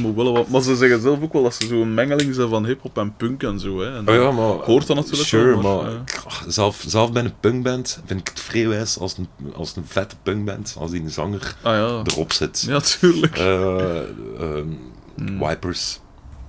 moet 0.00 0.14
wel 0.14 0.32
wat, 0.32 0.48
maar 0.48 0.62
ze 0.62 0.76
zeggen 0.76 1.00
zelf 1.00 1.22
ook 1.22 1.32
wel 1.32 1.42
dat 1.42 1.54
ze 1.54 1.66
zo'n 1.66 1.94
mengeling 1.94 2.34
zijn 2.34 2.48
van 2.48 2.66
hip-hop 2.66 2.98
en 2.98 3.14
punk 3.16 3.42
en 3.42 3.60
zo. 3.60 3.80
Hè. 3.80 3.96
En 3.96 4.08
Oh 4.08 4.14
ja, 4.14 4.30
maar... 4.30 4.46
Hoort 4.46 4.86
dat 4.86 4.96
natuurlijk 4.96 5.28
Sure, 5.28 5.44
wel, 5.44 5.76
maar... 5.76 5.84
maar, 5.84 5.92
ja. 5.92 6.02
ach, 6.26 6.44
zelf, 6.48 6.84
zelf 6.86 7.12
bij 7.12 7.24
een 7.24 7.40
punkband 7.40 8.00
vind 8.06 8.20
ik 8.20 8.28
het 8.28 8.40
vrij 8.40 8.68
wijs 8.68 8.98
als 8.98 9.18
een, 9.18 9.28
als 9.54 9.76
een 9.76 9.86
vette 9.86 10.16
punkband, 10.22 10.76
als 10.78 10.90
die 10.90 11.02
een 11.02 11.10
zanger 11.10 11.56
Ah 11.62 11.74
ja. 11.74 12.02
erop 12.04 12.32
zit. 12.32 12.64
Ja, 12.66 12.80
tuurlijk. 12.80 13.38
Eh, 13.38 14.00
ehm, 14.40 14.68
Hmm. 15.16 15.38
Wipers. 15.38 16.00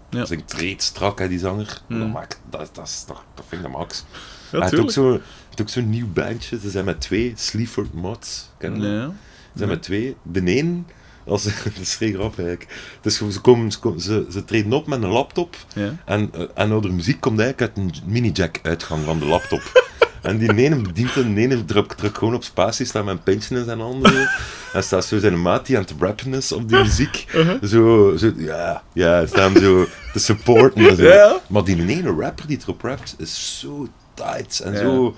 Ja. 0.09 0.25
Zingt 0.25 0.53
reet 0.53 0.83
strak, 0.83 1.19
hè, 1.19 1.27
die 1.27 1.39
zanger. 1.39 1.81
Hmm. 1.88 1.99
Dat, 1.99 2.11
maakt, 2.11 2.39
dat, 2.49 2.69
dat, 2.73 2.88
is, 2.88 3.03
dat, 3.07 3.21
dat 3.35 3.45
vind 3.47 3.61
ik 3.61 3.71
de 3.71 3.77
max. 3.77 4.05
Ja, 4.51 4.59
Hij 4.59 4.69
heeft 4.69 4.81
ook 4.81 4.91
zo'n 4.91 5.21
zo'n 5.65 5.89
nieuw 5.89 6.07
bandje. 6.13 6.59
Ze 6.59 6.69
zijn 6.69 6.85
met 6.85 7.01
twee, 7.01 7.33
Sleaford 7.35 7.93
Mods. 7.93 8.49
Ken 8.57 8.73
je 8.75 8.81
dat? 8.81 8.89
Nee. 8.89 9.07
Ze 9.51 9.57
zijn 9.57 9.69
met 9.69 9.83
twee. 9.83 10.15
De 10.23 10.57
een, 10.57 10.88
als, 11.28 11.43
dat 11.43 11.53
is 11.82 11.95
grappig 11.95 12.45
eigenlijk. 12.45 12.67
Dus 13.01 13.17
ze, 13.17 13.41
komen, 13.41 13.71
ze, 13.71 13.80
komen- 13.80 14.01
ze, 14.01 14.25
ze 14.32 14.45
treden 14.45 14.73
op 14.73 14.88
met 14.88 15.03
een 15.03 15.09
laptop. 15.09 15.55
Ja. 15.75 15.95
En, 16.05 16.30
eh, 16.34 16.41
en 16.53 16.69
nou, 16.69 16.82
de 16.82 16.89
muziek 16.89 17.19
komt 17.19 17.39
eigenlijk 17.39 17.71
uit 17.71 17.86
een 17.86 17.93
mini-jack-uitgang 18.11 19.05
van 19.05 19.19
de 19.19 19.25
laptop. 19.25 19.61
En 20.21 20.38
die 20.38 20.55
ene 20.55 20.75
bedient 20.75 21.15
en 21.15 21.34
de 21.34 21.41
ene 21.41 21.65
drukt, 21.65 21.97
drukt 21.97 22.17
gewoon 22.17 22.36
op 22.36 22.43
spatie, 22.43 22.86
staat 22.86 23.05
met 23.05 23.13
een 23.13 23.23
pintje 23.23 23.57
in 23.57 23.65
zijn 23.65 23.80
handen. 23.80 24.30
En 24.73 24.84
staat 24.84 25.05
zo 25.05 25.19
zijn 25.19 25.41
maat 25.41 25.65
die 25.65 25.78
aan 25.78 25.82
het 25.82 25.93
rappen 25.99 26.34
is 26.34 26.51
op 26.51 26.69
die 26.69 26.78
muziek. 26.78 27.25
Uh-huh. 27.36 27.63
Zo, 27.63 28.13
zo, 28.17 28.32
ja, 28.38 28.84
ja, 28.93 29.25
staan 29.25 29.55
zo 29.55 29.86
te 30.13 30.19
supporten 30.19 30.89
en 30.89 30.95
zo. 30.95 31.03
Ja. 31.03 31.39
Maar 31.49 31.63
die 31.63 31.88
ene 31.88 32.15
rapper 32.19 32.47
die 32.47 32.57
erop 32.61 32.82
rapt, 32.82 33.15
is 33.17 33.59
zo 33.59 33.88
tight 34.13 34.59
en 34.59 34.78
zo, 34.78 35.15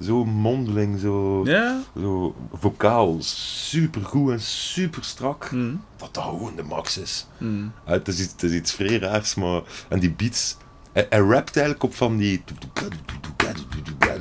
zo 0.00 0.24
mondeling, 0.24 1.00
zo, 1.00 1.42
Ja. 1.44 1.80
zo 2.00 2.34
vocaal, 2.52 3.16
super 3.20 4.02
goed 4.04 4.30
en 4.32 4.40
super 4.40 5.04
strak. 5.04 5.44
Hm. 5.50 5.74
Dat 5.96 6.14
dat 6.14 6.24
gewoon 6.24 6.56
de 6.56 6.62
max 6.62 6.98
is. 6.98 7.26
Hm. 7.38 7.62
Ja, 7.62 7.92
het, 7.92 8.08
is 8.08 8.20
iets, 8.20 8.32
het 8.32 8.42
is 8.42 8.52
iets 8.52 8.72
vrij 8.72 8.98
raars, 8.98 9.34
maar... 9.34 9.60
En 9.88 9.98
die 9.98 10.10
beats... 10.10 10.56
Hij, 10.92 11.06
hij 11.10 11.18
rapt 11.18 11.56
eigenlijk 11.56 11.82
op 11.82 11.94
van 11.94 12.16
die... 12.16 12.42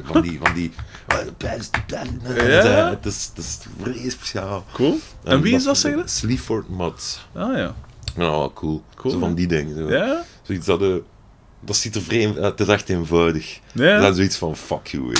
Van 0.03 0.21
die... 0.21 0.39
Van 0.43 0.53
die 0.53 0.71
Ja. 2.35 2.89
Het 2.89 3.05
is, 3.05 3.25
het 3.35 3.37
is 3.45 3.59
vrij 3.81 4.09
speciaal. 4.09 4.65
Cool. 4.73 4.97
En 5.23 5.41
wie 5.41 5.55
is 5.55 5.63
dat, 5.63 5.77
zeg 5.77 5.95
je? 5.95 6.01
Sleaford 6.05 6.69
Mods. 6.69 7.27
Ah 7.33 7.57
ja. 7.57 7.75
Ja, 8.17 8.49
cool. 8.53 8.83
Cool, 8.95 9.13
Zo 9.13 9.19
van 9.19 9.35
die 9.35 9.47
dingen. 9.47 9.75
Zo. 9.75 9.89
Ja? 9.89 10.23
Zoiets 10.41 10.65
dat... 10.65 10.81
eh, 10.81 10.95
dat 11.65 11.75
ziet 11.75 11.95
er 11.95 12.01
vreemd... 12.01 12.35
Het 12.35 12.59
is 12.59 12.67
echt 12.67 12.89
eenvoudig. 12.89 13.59
Ja. 13.73 13.99
Dat 13.99 14.09
is 14.09 14.15
zoiets 14.15 14.37
van, 14.37 14.55
fuck 14.55 14.87
you. 14.87 15.11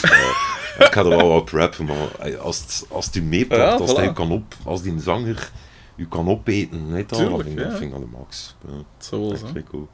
Ik 0.80 0.94
ga 0.94 1.00
er 1.02 1.10
wel 1.10 1.30
op 1.30 1.50
rappen, 1.50 1.86
maar 1.86 2.16
eh, 2.20 2.40
als 2.40 2.60
het, 2.60 2.86
als 2.90 3.10
u 3.14 3.22
meepakt, 3.22 3.62
Ja, 3.62 3.72
als, 3.72 3.92
voilà. 4.00 4.14
kan 4.14 4.32
op, 4.32 4.56
als 4.64 4.82
die 4.82 5.00
zanger 5.00 5.52
u 5.96 6.08
kan 6.08 6.30
opeten, 6.30 6.92
weet 6.92 7.08
Tuurlijk, 7.08 7.32
dat 7.36 7.46
vind, 7.46 7.60
ja. 7.60 7.64
dat 7.64 7.72
vind 7.78 7.84
ik 7.84 7.92
dan 7.92 8.00
de 8.00 8.18
max. 8.18 8.56
Ja, 8.68 8.74
zou 8.98 9.22
wel 9.22 9.38
zijn. 9.38 9.66
cool. 9.70 9.88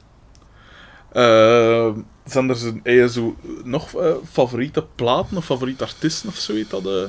Eh, 1.12 1.90
zijn 2.24 2.48
er 2.48 2.56
zo, 2.56 2.72
zo 3.08 3.36
nog 3.64 3.94
eh, 3.94 4.12
favoriete 4.30 4.86
platen 4.94 5.36
of 5.36 5.44
favoriete 5.44 5.84
artiesten 5.84 6.28
of 6.28 6.36
zoiets 6.36 6.70
dat, 6.70 6.86
eh, 6.86 7.08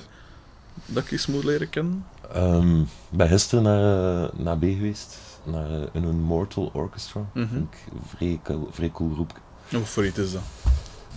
dat 0.85 1.03
ik 1.03 1.11
eens 1.11 1.27
moet 1.27 1.43
leren 1.43 1.69
kennen? 1.69 2.05
Ehm, 2.33 2.79
ik 2.81 2.87
ben 3.09 3.27
gisteren 3.27 3.63
naar, 3.63 4.23
eh, 4.23 4.29
naar 4.39 4.57
B 4.57 4.61
geweest, 4.61 5.17
naar 5.43 5.71
eh, 5.71 5.81
een 5.93 6.03
Immortal 6.03 6.69
Orchestra. 6.73 7.21
Ik 7.33 7.47
een 7.51 7.69
vrij, 8.07 8.39
cool- 8.43 8.69
vrij 8.71 8.91
cool 8.91 9.13
groep. 9.13 9.39
Wat 9.69 9.81
voor 9.81 10.05
iets 10.05 10.17
is 10.17 10.31
dat? 10.31 10.41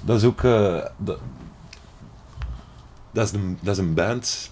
Dat 0.05 0.17
is 0.17 0.25
ook... 0.25 0.43
eh, 0.45 0.85
dat, 0.97 1.19
dat, 3.13 3.27
is 3.27 3.33
een, 3.33 3.59
dat 3.61 3.73
is 3.79 3.83
een 3.83 3.95
band 3.95 4.51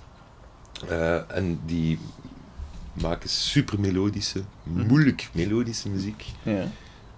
eh, 0.88 1.30
en 1.36 1.60
die 1.66 1.98
maken 2.92 3.28
super 3.28 3.80
melodische, 3.80 4.42
Mhm. 4.62 4.86
moeilijk 4.86 5.28
melodische 5.32 5.88
muziek. 5.88 6.24
Ja. 6.42 6.64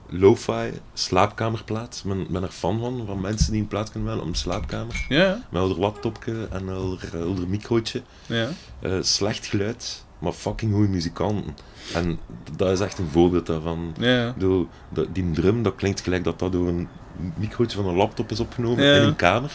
Lo-fi, 0.09 0.81
slaapkamerplaat. 0.95 2.03
Ik 2.05 2.29
ben, 2.31 2.43
er 2.43 2.49
fan 2.49 2.79
van, 2.81 3.03
van 3.07 3.21
mensen 3.21 3.53
die 3.53 3.61
een 3.61 3.69
plaat 3.69 3.91
kunnen 3.91 4.17
wel 4.17 4.27
een 4.27 4.35
slaapkamer. 4.35 5.05
Ja, 5.09 5.43
Met 5.51 5.63
een 5.63 5.79
laptopje 5.79 6.49
en 6.51 6.67
een 6.69 6.99
een 7.13 7.49
microotje. 7.51 8.03
ja. 8.27 8.49
Eh, 8.81 8.99
slecht 9.01 9.47
geluid, 9.47 10.05
maar 10.19 10.33
fucking 10.33 10.73
goede 10.73 10.89
muzikanten. 10.89 11.57
En 11.95 12.19
dat 12.57 12.71
is 12.71 12.81
echt 12.81 12.99
een 12.99 13.09
voorbeeld 13.13 13.47
daarvan. 13.47 13.95
Ja. 13.99 14.29
Ik 14.29 14.35
bedoel, 14.35 14.69
die 15.13 15.31
drum, 15.31 15.63
dat 15.63 15.75
klinkt 15.75 16.01
gelijk 16.01 16.25
dat 16.25 16.39
dat 16.39 16.53
door 16.53 16.69
een 16.69 16.89
microotje 17.37 17.77
van 17.77 17.87
een 17.87 17.97
laptop 17.97 18.31
is 18.31 18.41
opgenomen 18.41 18.85
Ja. 18.85 18.95
in 18.97 19.03
een 19.03 19.17
kamer. 19.17 19.51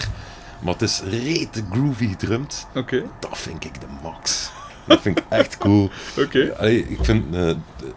Maar 0.61 0.73
het 0.73 0.81
is 0.81 1.01
rete 1.09 1.63
groovy 1.71 2.07
gedrumd. 2.09 2.67
Oké, 2.75 3.03
Dat 3.19 3.37
vind 3.37 3.65
ik 3.65 3.73
de 3.81 3.85
max. 4.03 4.51
Dat 4.87 5.01
vind 5.01 5.17
ik 5.19 5.25
echt 5.29 5.57
cool. 5.57 5.89
oké. 6.19 6.39
Ik 6.67 6.97
vind 7.01 7.35
eh, 7.35 7.45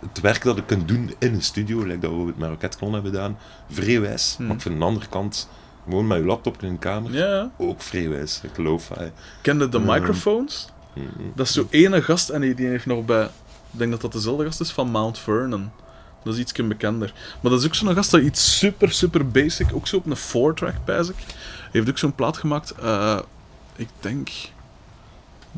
het 0.01 0.21
werk 0.21 0.43
dat 0.43 0.57
ik 0.59 0.67
kan 0.67 0.83
doen 0.87 1.15
in 1.19 1.35
een 1.35 1.43
studio, 1.43 1.83
like 1.83 1.99
dat 1.99 2.11
we 2.11 2.27
het 2.27 2.39
met 2.39 2.49
Raketklon 2.49 2.93
hebben 2.93 3.11
gedaan, 3.13 3.39
vrij 3.71 4.01
wijs. 4.01 4.35
Hmm. 4.37 4.47
Maar 4.47 4.57
ik 4.57 4.63
vind 4.63 4.75
aan 4.75 4.81
de 4.81 4.87
andere 4.87 5.07
kant, 5.07 5.49
gewoon 5.85 6.07
met 6.07 6.19
je 6.19 6.25
laptop 6.25 6.63
in 6.63 6.69
een 6.69 6.79
kamer, 6.79 7.49
ook 7.57 7.83
vrij 7.83 8.09
wijs. 8.09 8.41
Ik 8.43 8.57
lo-fi. 8.57 9.11
Kende 9.41 9.69
de 9.69 9.79
Ehm. 9.79 9.87
microphones? 9.87 10.69
Mhm. 10.95 11.07
Dat 11.35 11.47
is 11.47 11.53
zo 11.53 11.67
ene 11.71 12.03
gast 12.03 12.29
en 12.29 12.41
die, 12.41 12.55
die 12.55 12.67
heeft 12.67 12.87
nog 12.87 13.05
bij... 13.05 13.29
Ik 13.75 13.81
denk 13.81 13.91
dat 13.91 14.01
dat 14.01 14.13
dezelfde 14.13 14.45
gast 14.45 14.61
is 14.61 14.71
van 14.71 14.91
Mount 14.91 15.19
Vernon. 15.19 15.71
Dat 16.23 16.35
is 16.35 16.41
iets 16.41 16.53
bekender. 16.53 17.13
Maar 17.41 17.51
dat 17.51 17.61
is 17.61 17.67
ook 17.67 17.75
zo'n 17.75 17.95
gast 17.95 18.11
dat 18.11 18.21
iets 18.21 18.59
super, 18.59 18.93
super 18.93 19.29
basic, 19.29 19.75
ook 19.75 19.87
zo 19.87 19.97
op 19.97 20.07
een 20.07 20.17
4-track 20.17 20.85
basic. 20.85 21.17
Hij 21.17 21.71
heeft 21.71 21.89
ook 21.89 21.99
zo'n 21.99 22.15
plaat 22.15 22.37
gemaakt, 22.37 22.71
eh, 22.71 23.19
ik 23.77 23.89
denk... 24.01 24.31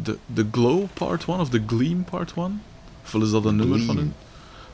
The, 0.02 0.18
the 0.34 0.46
Glow 0.50 0.84
Part 0.92 1.24
1 1.28 1.38
of 1.38 1.48
The 1.48 1.62
Gleam 1.66 2.04
Part 2.04 2.32
1? 2.36 2.62
Of 3.04 3.12
wel 3.12 3.22
is 3.22 3.30
dat 3.30 3.44
een 3.44 3.56
nummer 3.56 3.80
van 3.80 3.96
hun? 3.96 4.14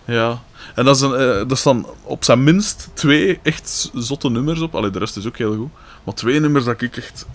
Ja. 0.04 0.42
En 0.74 0.84
dat, 0.84 0.96
is 0.96 1.02
een, 1.02 1.14
eh, 1.14 1.48
dat 1.48 1.58
staan 1.58 1.86
op 2.02 2.24
zijn 2.24 2.44
minst 2.44 2.88
twee 2.92 3.40
echt 3.42 3.90
zotte 3.94 4.30
nummers 4.30 4.60
op. 4.60 4.74
Allee, 4.74 4.90
de 4.90 4.98
rest 4.98 5.16
is 5.16 5.26
ook 5.26 5.36
heel 5.36 5.56
goed. 5.56 5.70
Maar 6.04 6.14
twee 6.14 6.40
nummers 6.40 6.64
dat 6.64 6.80
ik 6.80 6.96
echt 6.96 7.26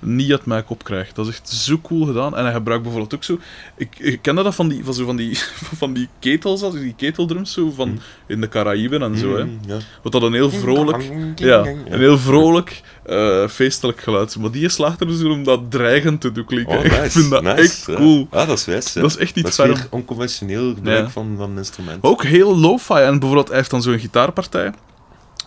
niet 0.00 0.30
uit 0.30 0.44
mijn 0.46 0.64
kop 0.64 0.84
krijg. 0.84 1.12
Dat 1.12 1.26
is 1.26 1.32
echt 1.32 1.48
zo 1.48 1.78
cool 1.82 2.06
gedaan. 2.06 2.36
En 2.36 2.44
hij 2.44 2.52
gebruikt 2.52 2.82
bijvoorbeeld 2.82 3.14
ook 3.14 3.24
zo... 3.24 3.38
Ik, 3.76 3.98
ik 3.98 4.22
kende 4.22 4.42
dat 4.42 4.54
van 4.54 4.68
die, 4.68 4.84
van 4.84 4.94
zo 4.94 5.04
van 5.04 5.16
die, 5.16 5.38
van 5.82 5.92
die 5.92 6.08
ketels, 6.18 6.62
als 6.62 6.74
die 6.74 6.94
keteldrums 6.96 7.52
zo, 7.52 7.70
van 7.70 7.88
Mhm. 7.88 7.98
in 8.26 8.40
de 8.40 8.48
Caraïben 8.48 9.02
en 9.02 9.16
zo. 9.18 9.36
Hè. 9.36 9.40
Ja. 9.66 9.78
Wat 10.02 10.12
dat 10.12 10.22
een 10.22 10.32
heel 10.32 10.50
vrolijk... 10.50 11.10
Ja, 11.34 11.66
een 11.66 11.98
heel 11.98 12.18
vrolijk, 12.18 12.80
eh, 13.04 13.48
feestelijk 13.48 14.00
geluid. 14.00 14.36
Maar 14.38 14.50
die 14.50 14.68
slaagt 14.68 15.00
er 15.00 15.06
dus 15.06 15.22
om 15.22 15.44
dat 15.44 15.70
dreigend 15.70 16.20
te 16.20 16.32
doen 16.32 16.44
klinken. 16.44 16.78
Oh, 16.78 16.84
ik 17.04 17.10
vind 17.10 17.30
dat 17.30 17.42
nice, 17.42 17.56
echt 17.62 17.84
cool. 17.84 18.28
Ja, 18.30 18.44
dat 18.46 18.58
is 18.58 18.64
wijs. 18.64 18.92
ja. 18.92 19.00
Dat 19.00 19.10
is 19.10 19.16
echt 19.16 19.36
iets 19.36 19.56
Dat 19.56 19.68
is 19.68 19.86
onconventioneel 19.90 20.74
gebruik 20.74 21.10
van, 21.10 21.34
van 21.36 21.50
een 21.50 21.56
instrument. 21.56 22.02
Ook 22.02 22.22
heel 22.24 22.58
lo-fi. 22.58 22.94
En 22.94 23.10
bijvoorbeeld, 23.18 23.48
hij 23.48 23.56
heeft 23.56 23.70
dan 23.70 23.82
zo'n 23.82 23.98
gitaarpartij. 23.98 24.72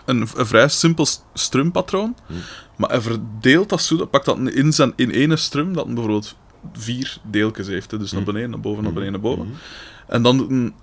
Een, 0.05 0.27
een 0.35 0.45
vrij 0.45 0.67
simpel 0.67 1.07
strumpatroon. 1.33 2.15
Hm. 2.27 2.33
Maar 2.81 2.89
hij 2.89 3.01
verdeelt 3.01 3.69
dat 3.69 3.81
zo. 3.81 4.05
Pakt 4.05 4.25
dat 4.25 4.37
in, 4.37 4.73
zijn, 4.73 4.93
in 4.95 5.09
ene 5.09 5.35
strum, 5.35 5.73
dat 5.73 5.85
bijvoorbeeld 5.87 6.35
vier 6.73 7.17
deeltjes 7.23 7.67
heeft. 7.67 7.91
Hè. 7.91 7.97
Dus 7.97 8.11
naar 8.11 8.21
Hm. 8.21 8.25
beneden, 8.25 8.49
naar 8.49 8.59
boven, 8.59 8.83
naar 8.83 8.93
beneden, 8.93 9.11
naar 9.13 9.21
boven. 9.21 9.45
Mhm. 9.45 9.55
En 10.07 10.23
dan 10.23 10.37
doet 10.37 10.49
een 10.49 10.73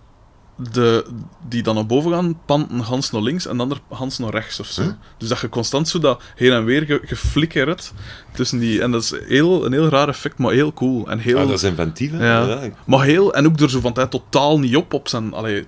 de, 0.59 1.05
die 1.49 1.63
dan 1.63 1.75
naar 1.75 1.87
boven 1.87 2.13
gaan, 2.13 2.41
panten 2.47 2.79
Hans 2.79 3.11
naar 3.11 3.23
links 3.23 3.47
en 3.47 3.57
dan 3.57 3.71
er 3.71 3.81
Hans 3.89 4.19
naar 4.19 4.31
rechts 4.31 4.61
of 4.61 4.67
zo. 4.67 4.83
Huh? 4.83 4.93
Dus 5.19 5.29
dat 5.29 5.41
je 5.41 5.49
constant 5.49 5.89
zo 5.89 5.99
dat 5.99 6.23
heen 6.35 6.53
en 6.53 6.65
weer 6.65 6.83
ge, 6.83 7.01
geflikkerd 7.05 7.93
tussen 8.33 8.59
die... 8.59 8.83
En 8.83 8.91
dat 8.91 9.03
is 9.03 9.15
heel, 9.27 9.67
een 9.67 9.73
heel 9.73 9.89
raar 9.89 10.09
effect, 10.09 10.39
maar 10.39 10.53
heel 10.53 10.73
cool. 10.73 11.11
En 11.11 11.19
heel... 11.19 11.39
Ah, 11.39 11.49
dat 11.49 11.57
is 11.57 11.63
inventief? 11.63 12.13
Ja. 12.13 12.61
Maar 12.87 13.05
heel, 13.05 13.35
en 13.35 13.47
ook 13.47 13.61
er 13.61 13.71
zo 13.71 13.81
van 13.81 13.93
tijd 13.93 14.11
totaal 14.11 14.59
niet 14.59 14.77
op 14.77 14.93
op 14.93 15.09
zijn. 15.09 15.33
Allee, 15.33 15.67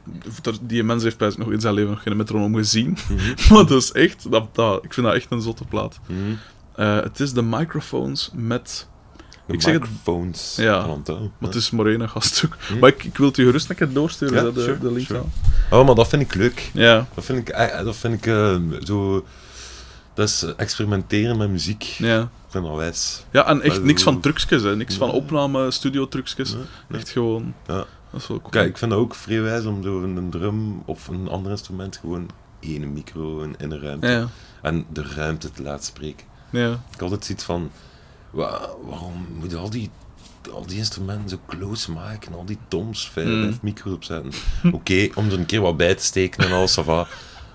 die 0.62 0.82
mens 0.82 1.02
heeft 1.02 1.18
bij 1.18 1.32
nog 1.36 1.52
in 1.52 1.60
zijn 1.60 1.74
leven 1.74 1.90
nog 1.90 2.02
geen 2.02 2.16
metronoom 2.16 2.54
gezien. 2.54 2.96
maar 3.50 3.66
dat 3.66 3.82
is 3.82 3.92
echt, 3.92 4.30
dat, 4.30 4.54
dat, 4.54 4.84
ik 4.84 4.94
vind 4.94 5.06
dat 5.06 5.14
echt 5.14 5.30
een 5.30 5.42
zotte 5.42 5.64
plaat. 5.64 6.00
Mhm. 6.06 6.18
Eh, 6.74 7.02
het 7.02 7.20
is 7.20 7.32
de 7.32 7.42
microphones 7.42 8.30
met. 8.34 8.88
De 9.50 9.56
Ik 9.56 9.62
zeg 9.62 9.72
het- 9.72 10.56
Ja. 10.56 10.86
Maar 11.06 11.28
het 11.40 11.54
is 11.54 11.70
Morena 11.70 12.06
gaststuk. 12.06 12.56
Hm. 12.68 12.78
Maar 12.78 12.88
ik, 12.88 13.04
ik 13.04 13.16
wil 13.16 13.26
het 13.26 13.36
je 13.36 13.44
gerust 13.44 13.70
een 13.70 13.76
keer 13.76 13.92
doorsturen, 13.92 14.34
Ja, 14.34 14.42
dat 14.42 14.54
de, 14.54 14.62
sure, 14.62 14.78
de 14.78 14.92
link 14.92 15.06
sure. 15.06 15.22
Oh, 15.70 15.86
maar 15.86 15.94
dat 15.94 16.08
vind 16.08 16.22
ik 16.22 16.34
leuk. 16.34 16.70
Ja, 16.72 17.06
Dat 17.14 17.24
vind 17.24 17.38
ik, 17.38 17.48
eh, 17.48 17.84
dat 17.84 17.96
vind 17.96 18.14
ik 18.14 18.26
eh, 18.26 18.56
zo... 18.84 19.24
Dat 20.14 20.28
is 20.28 20.44
experimenteren 20.56 21.36
met 21.36 21.50
muziek. 21.50 21.82
ja. 21.82 22.20
Ik 22.54 22.62
dat 22.62 22.76
wijs. 22.76 23.24
ja, 23.30 23.46
en 23.46 23.60
echt 23.62 23.76
Maar 23.76 23.86
niks 23.86 24.02
van 24.02 24.20
trucjes, 24.20 24.62
hè. 24.62 24.76
niks 24.76 24.94
van 24.96 25.10
opname, 25.10 25.70
studio 25.70 26.08
trucjes. 26.08 26.56
Echt 26.90 27.08
gewoon. 27.10 27.54
Ja. 27.66 27.74
Dat 28.10 28.20
is 28.20 28.26
wel 28.26 28.38
cool. 28.38 28.50
Kijk, 28.50 28.68
ik 28.68 28.78
vind 28.78 28.90
dat 28.90 29.00
ook 29.00 29.14
vrij 29.14 29.40
wijs 29.42 29.64
om 29.64 29.82
zo 29.82 30.02
een 30.02 30.30
drum 30.30 30.82
of 30.84 31.08
een 31.08 31.28
ander 31.28 31.50
instrument 31.50 31.96
gewoon 31.96 32.28
één 32.60 32.92
micro 32.92 33.40
in, 33.40 33.54
in 33.58 33.70
een 33.70 33.80
ruimte. 33.80 34.28
En 34.62 34.86
de 34.92 35.02
ruimte 35.14 35.50
te 35.50 35.62
laten 35.62 35.84
spreken. 35.84 36.26
ja. 36.50 36.70
Ik 36.70 36.78
had 36.90 37.02
altijd 37.02 37.24
zoiets 37.24 37.44
van... 37.44 37.70
wa- 38.30 38.68
waarom 38.84 39.26
moet 39.38 39.54
al 39.54 39.70
die, 39.70 39.90
al 40.52 40.66
die 40.66 40.76
instrumenten 40.78 41.28
zo 41.28 41.38
close 41.46 41.90
maken? 41.92 42.34
Al 42.34 42.44
die 42.44 42.58
toms, 42.68 43.10
vijf, 43.12 43.26
Mm. 43.26 43.42
vijf 43.42 43.62
micro's 43.62 43.92
opzetten. 43.94 44.32
Oké, 44.72 45.08
om 45.14 45.26
er 45.26 45.38
een 45.38 45.46
keer 45.46 45.60
wat 45.60 45.76
bij 45.76 45.94
te 45.94 46.04
steken 46.04 46.44
en 46.44 46.52
alles, 46.52 46.78
ça 46.80 46.84
va. 46.84 47.06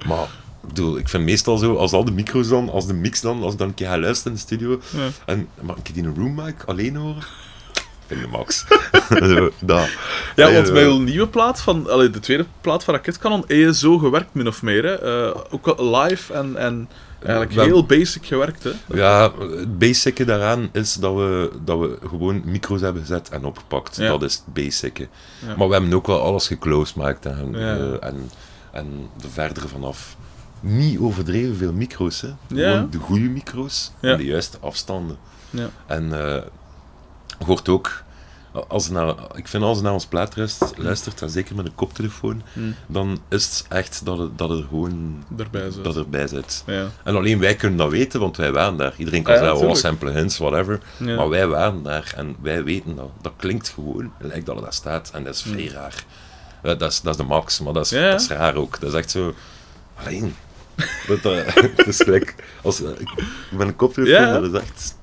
Maar... 0.08 0.28
Ik, 0.68 0.72
bedoel, 0.74 0.98
ik 0.98 1.10
vind 1.10 1.24
meestal 1.24 1.58
zo, 1.58 1.76
als 1.76 1.92
al 1.92 2.06
de 2.06 2.12
micro's 2.12 2.48
dan, 2.48 2.70
als 2.70 2.88
de 2.88 2.94
mix 2.94 3.22
dan, 3.22 3.44
als 3.44 3.54
ik 3.54 3.60
dan 3.60 3.68
een 3.68 3.74
keer 3.74 3.88
ga 3.88 3.98
luisteren 4.00 4.32
in 4.32 4.38
de 4.38 4.44
studio, 4.56 4.82
Ja. 4.94 5.08
en 5.26 5.48
mag 5.62 5.78
ik 5.78 5.86
die 5.86 6.04
in 6.04 6.06
een 6.10 6.16
room 6.16 6.36
mic 6.36 6.64
alleen 6.66 6.96
horen? 6.96 7.24
Vind 8.08 8.22
de 8.22 8.28
max. 8.28 8.66
zo, 9.36 9.52
dat. 9.60 9.90
Ja, 10.36 10.52
want 10.52 10.68
een 10.68 11.04
nieuwe 11.04 11.28
plaat 11.28 11.62
van, 11.62 11.90
allee, 11.90 12.10
de 12.10 12.20
tweede 12.20 12.46
plaat 12.62 12.84
van 12.84 12.94
Raketkanon, 12.94 13.44
je 13.48 13.74
zo 13.76 13.98
gewerkt, 13.98 14.34
min 14.34 14.48
of 14.48 14.62
meer. 14.62 14.84
Hè? 14.84 14.94
Eh, 15.28 15.36
ook 15.50 15.80
live 15.80 16.34
en, 16.34 16.56
en 16.58 16.90
eigenlijk 17.20 17.68
heel 17.68 17.86
basic 17.86 18.26
gewerkt. 18.26 18.64
Hè? 18.64 18.72
Ja, 18.94 19.32
het 19.40 19.80
basice 19.80 20.26
daaraan 20.26 20.70
is 20.72 20.94
dat 20.94 21.14
we, 21.16 21.52
dat 21.64 21.80
we 21.80 21.98
gewoon 22.08 22.42
micro's 22.46 22.82
hebben 22.82 23.02
gezet 23.02 23.30
en 23.30 23.46
opgepakt. 23.46 23.96
Ja. 23.96 24.08
Dat 24.08 24.24
is 24.24 24.34
het 24.34 24.54
basice. 24.54 25.08
Ja. 25.48 25.56
Maar 25.58 25.68
we 25.68 25.74
hebben 25.74 25.94
ook 25.94 26.08
wel 26.08 26.22
alles 26.22 26.48
en, 27.32 27.52
Ja. 27.52 27.76
eh, 27.76 28.08
en, 28.08 28.30
en 28.72 29.10
de 29.22 29.30
verdere 29.30 29.68
vanaf. 29.68 30.16
Niet 30.60 31.00
overdreven 31.00 31.56
veel 31.56 31.74
micro's, 31.74 32.22
hè. 32.22 32.30
Gewoon 32.48 32.90
de 32.90 32.98
goede 32.98 33.30
micro's 33.30 33.92
en 34.00 34.18
de 34.18 34.26
juiste 34.26 34.58
afstanden. 34.60 35.18
Ja. 35.50 35.70
En 35.86 36.14
eh 36.36 36.42
hoort 37.46 37.70
ook, 37.70 38.04
als 38.68 38.90
naar, 38.90 39.16
ik 39.36 39.48
vind 39.48 39.64
als 39.64 39.78
je 39.78 39.84
naar 39.84 39.94
ons 39.94 40.06
plaat 40.06 40.36
luistert, 40.38 40.78
luistert 40.78 41.22
en 41.22 41.30
zeker 41.30 41.56
met 41.56 41.66
een 41.66 41.76
koptelefoon, 41.76 42.42
Hm. 42.54 42.60
dan 42.88 43.20
is 43.30 43.46
het 43.46 43.66
echt 43.70 44.06
dat 44.06 44.18
het, 44.18 44.38
dat 44.38 44.50
het 44.50 44.66
gewoon 44.70 45.24
Daarbij 45.28 45.72
zo. 45.72 45.82
dat 45.82 45.96
erbij 45.96 46.28
zit. 46.28 46.64
Ja. 46.66 46.88
En 47.04 47.16
alleen 47.16 47.40
wij 47.40 47.56
kunnen 47.56 47.78
dat 47.78 47.90
weten, 47.92 48.20
want 48.20 48.38
wij 48.38 48.52
waren 48.52 48.78
daar. 48.78 48.94
Iedereen 48.98 49.24
kan 49.24 49.34
ja, 49.34 49.40
zeggen, 49.40 49.68
oh, 49.68 49.74
sample 49.76 50.12
hints, 50.12 50.38
whatever. 50.38 50.80
Ja. 50.98 51.16
Maar 51.16 51.30
wij 51.30 51.48
waren 51.48 51.84
daar 51.84 52.14
en 52.16 52.36
wij 52.42 52.64
weten 52.64 52.96
dat. 52.96 53.10
Dat 53.22 53.34
klinkt 53.38 53.70
gewoon, 53.70 54.12
lijkt 54.20 54.46
dat 54.46 54.56
het 54.56 54.64
daar 54.64 54.74
staat. 54.74 55.12
En 55.14 55.24
dat 55.24 55.36
is 55.36 55.42
vrij 55.42 55.68
raar. 55.68 56.06
Eh, 56.62 56.78
dat, 56.78 56.92
is, 56.92 57.02
dat 57.02 57.12
is 57.14 57.18
de 57.18 57.24
max, 57.28 57.60
maar 57.60 57.74
dat 57.74 57.86
is, 57.86 57.92
dat 57.92 58.22
is 58.22 58.28
raar 58.28 58.56
ook. 58.56 58.80
Dat 58.80 58.90
is 58.90 58.96
echt 58.98 59.12
zo... 59.12 59.34
Alleen... 60.06 60.36
Dat, 61.08 61.22
dat, 61.24 61.34
het 61.76 61.88
is 61.88 61.98
gelijk... 61.98 62.36
Als, 62.64 62.84
eh, 62.84 62.90
ik 62.90 63.10
ik 63.52 63.58
ben 63.58 63.68
een 63.68 63.76
koptelefoon, 63.76 64.22
Ja. 64.28 64.40
dat 64.40 64.54
is 64.54 64.60
echt... 64.62 64.96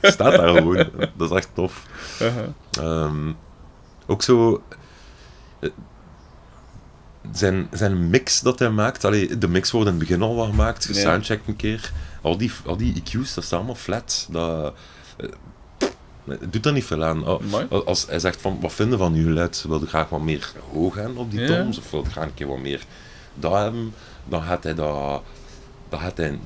staat 0.14 0.36
daar 0.36 0.48
gewoon. 0.56 0.88
Dat 1.16 1.30
is 1.30 1.36
echt 1.36 1.48
tof. 1.54 1.86
Aha. 2.22 2.52
Ehm, 2.80 3.32
ook 4.06 4.22
zo. 4.22 4.62
eh, 5.60 5.70
Zijn, 7.32 7.68
zijn 7.72 8.10
mix 8.10 8.40
dat 8.40 8.58
hij 8.58 8.70
maakt, 8.70 9.04
allee, 9.04 9.38
de 9.38 9.48
mix 9.48 9.70
wordt 9.70 9.86
in 9.88 9.94
het 9.94 10.02
begin 10.08 10.22
al 10.22 10.36
wel 10.36 10.46
gemaakt, 10.46 10.84
gesoundcheckt 10.84 11.48
een 11.48 11.56
keer. 11.56 11.92
Al 12.22 12.36
die, 12.38 12.50
al 12.66 12.76
die 12.76 13.02
EQ's, 13.02 13.34
dat 13.34 13.44
staat 13.44 13.58
allemaal 13.58 13.74
flat. 13.74 14.28
Dat, 14.30 14.74
eh, 15.16 15.28
het 16.28 16.52
doet 16.52 16.66
er 16.66 16.72
niet 16.72 16.84
veel 16.84 17.04
aan. 17.04 17.24
Als, 17.86 18.06
hij 18.06 18.18
zegt 18.18 18.40
van, 18.40 18.58
wat 18.60 18.72
vinden 18.72 18.98
van 18.98 19.14
uw 19.14 19.24
geluid? 19.24 19.64
Wil 19.68 19.80
je 19.80 19.86
graag 19.86 20.08
wat 20.08 20.20
meer 20.20 20.52
hoog 20.72 20.94
gaan 20.94 21.16
op 21.16 21.30
die 21.30 21.40
Ja. 21.40 21.46
toms? 21.46 21.78
Of 21.78 21.90
wil 21.90 22.02
je 22.04 22.10
graag 22.10 22.24
een 22.24 22.34
keer 22.34 22.46
wat 22.46 22.58
meer 22.58 22.82
dat 23.34 23.52
hebben? 23.52 23.94
Dan 24.24 24.42
gaat 24.42 24.62
hij 24.64 24.74
dat... 24.74 25.22
Dan 25.88 26.00
gaat 26.00 26.16
hij 26.16 26.38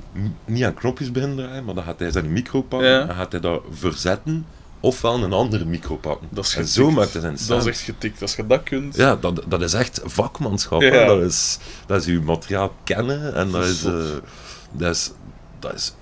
niet 0.44 0.64
aan 0.64 0.74
knopjes 0.74 1.10
beginnen 1.12 1.36
draaien, 1.36 1.64
maar 1.64 1.74
dan 1.74 1.84
gaat 1.84 1.98
hij 1.98 2.10
zijn 2.10 2.32
micro 2.32 2.62
pakken 2.62 2.88
Ja. 2.88 3.08
en 3.08 3.14
gaat 3.14 3.32
hij 3.32 3.40
dat 3.40 3.62
verzetten, 3.72 4.46
ofwel 4.80 5.22
een 5.22 5.32
andere 5.32 5.64
micro 5.64 5.96
pakken. 5.96 6.28
Dat 6.30 6.44
is 6.44 6.56
en 6.56 6.66
zo 6.68 6.90
maakt 6.90 7.12
hij 7.12 7.20
zijn 7.20 7.36
Dat 7.46 7.60
is 7.60 7.66
echt 7.66 7.80
getikt. 7.80 8.22
Als 8.22 8.34
je 8.36 8.46
dat 8.46 8.62
kunt. 8.62 8.96
Ja, 8.96 9.16
dat, 9.16 9.42
dat 9.48 9.62
is 9.62 9.72
echt 9.72 10.00
vakmanschap. 10.04 10.80
Ja. 10.82 11.04
Dat, 11.06 11.22
is, 11.22 11.58
dat 11.86 12.00
is 12.00 12.06
uw 12.06 12.22
materiaal 12.22 12.74
kennen 12.84 13.34
en 13.34 13.50
dat 13.50 13.64
is, 13.64 13.84
eh, 13.84 13.94
dat 14.72 14.94
is, 14.94 15.10
dat 15.58 15.74
is 15.74 15.94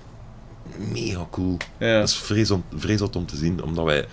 mega 0.91 1.27
cool. 1.31 1.57
Ja. 1.79 1.99
Dat 1.99 2.09
is 2.09 2.15
vreselijk, 2.17 2.63
vreselijk 2.75 3.15
om 3.15 3.25
te 3.25 3.35
zien, 3.35 3.63
omdat 3.63 3.85
wij 3.85 4.05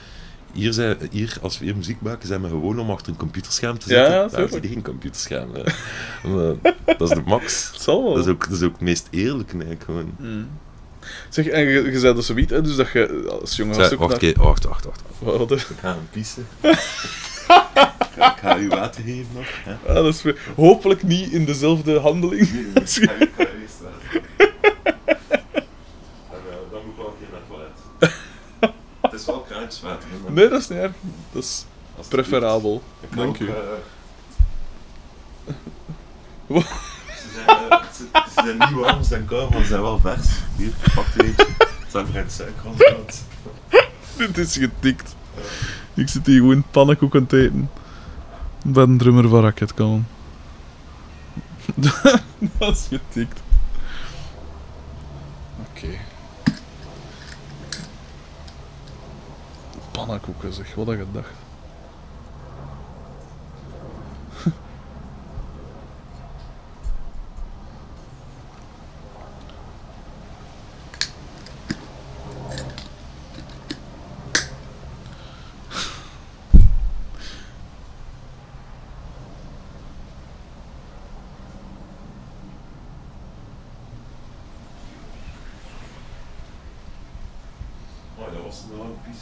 hier, 0.52 0.72
zijn, 0.72 0.96
hier 1.10 1.36
als 1.42 1.58
we 1.58 1.64
hier 1.64 1.76
muziek 1.76 2.00
maken, 2.00 2.28
zijn 2.28 2.42
we 2.42 2.48
gewoon 2.48 2.78
om 2.78 2.90
achter 2.90 3.12
een 3.12 3.18
computerscherm 3.18 3.78
te 3.78 3.88
zitten. 3.88 4.04
ja, 4.12 4.18
Daar 4.18 4.28
tuurlijk. 4.28 4.52
zit 4.52 4.66
geen 4.66 4.82
computerscherm. 4.82 5.50
Maar 6.34 6.54
dat 6.98 7.10
is 7.10 7.16
de 7.16 7.22
max. 7.26 7.70
Dat 7.86 8.18
is 8.18 8.26
ook, 8.26 8.48
dat 8.48 8.56
is 8.58 8.62
ook 8.62 8.72
het 8.72 8.80
meest 8.80 9.06
eerlijke 9.10 9.52
eigenlijk 9.52 9.84
gewoon. 9.84 10.14
Mm. 10.18 10.48
Zeg, 11.28 11.46
en 11.46 11.60
je, 11.64 11.82
je 11.90 11.98
zei 11.98 12.14
dus 12.14 12.26
zoiets, 12.26 12.52
hè, 12.52 12.62
dus 12.62 12.76
dat 12.76 12.90
je 12.92 13.36
als 13.40 13.56
jongen 13.56 13.74
Zeg, 13.74 13.94
wacht, 13.98 14.10
naar- 14.10 14.18
keer, 14.18 14.34
wacht, 14.42 14.64
wacht, 14.64 14.84
wacht. 14.84 15.02
Wat? 15.18 15.50
Ik 15.50 15.66
ga 15.80 15.88
hem 15.88 16.08
pissen. 16.10 16.46
ik 18.16 18.36
ga 18.40 18.58
u 18.58 18.68
water 18.68 19.02
geven 19.02 19.26
nog. 19.34 19.46
Hè? 19.64 19.72
Ah, 19.88 19.94
dat 19.94 20.14
is 20.14 20.22
hopelijk 20.56 21.02
niet 21.02 21.32
in 21.32 21.44
dezelfde 21.44 21.98
handeling 21.98 22.40
u- 22.48 22.70
ga 22.74 22.80
u 22.80 23.28
eerst 23.62 23.80
water. 23.82 24.22
En, 24.36 24.46
eh, 25.04 25.14
Dan 26.70 26.80
moet 26.84 26.92
ik 26.92 26.96
wel 26.96 27.06
een 27.06 27.12
keer 27.18 27.28
naar 27.32 27.40
het 27.48 27.48
toilet. 27.48 28.74
Het 29.00 29.12
hè, 29.82 29.96
Nee, 30.32 30.48
dat 30.48 30.60
is 30.60 30.68
niet 30.68 30.78
erg. 30.78 30.92
Dat 31.32 31.42
is 31.42 31.64
het 31.96 32.08
preferabel. 32.08 32.82
Ik 33.00 33.16
Dank 33.16 33.38
u. 33.38 33.48
eh, 33.48 33.54
Wat? 36.46 36.62
Ze 37.06 37.28
zijn, 37.34 37.70
eh, 37.70 37.82
ze, 37.94 38.06
ze 38.12 38.30
zijn 38.34 38.58
niet 38.58 38.70
warm, 38.72 39.02
ze 39.02 39.08
zijn 39.08 39.24
koud, 39.24 39.50
maar 39.50 39.60
ze 39.60 39.66
zijn 39.66 39.80
wel 39.82 39.98
vers. 40.00 40.26
Hier, 40.56 40.72
pak 40.94 41.06
er 41.16 41.24
eentje. 41.24 41.46
Ze 41.58 41.86
zijn 41.88 42.06
geen 42.06 42.30
suiker 42.30 42.70
het 42.76 43.24
Dit 44.16 44.38
is 44.38 44.56
getikt. 44.56 45.14
Ik 45.94 46.08
zit 46.08 46.26
hier 46.26 46.36
gewoon 46.36 46.64
pannenkoeken 46.70 47.26
te 47.26 47.40
eten. 47.42 47.70
Bij 48.64 48.82
een 48.82 48.98
drummer 48.98 49.28
van 49.28 49.40
Racket 49.42 49.74
kan. 49.74 50.06
dat 52.58 52.76
is 52.76 52.86
getikt. 52.88 53.40
Oké. 55.70 55.88
Pannenkoeken 60.08 60.52
zeg, 60.52 60.74
wat 60.74 60.86
had 60.86 60.96
je 60.96 61.04
gedacht? 61.04 61.32
Oh, 88.16 88.32
dat 88.32 88.42
was 88.42 88.62
een 88.70 88.78
lange 88.78 88.92
pies. 89.04 89.16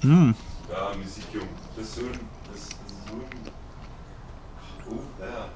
Mm. 0.00 0.36
Ja, 0.68 0.94
muziek 0.98 1.24
jong. 1.30 1.48
Het 1.74 1.86
is 1.86 1.94
zo'n... 1.94 2.06
Het 2.06 2.54
is 2.54 2.66
zo'n... 3.08 3.22
Oeh, 4.90 5.02
ja. 5.18 5.48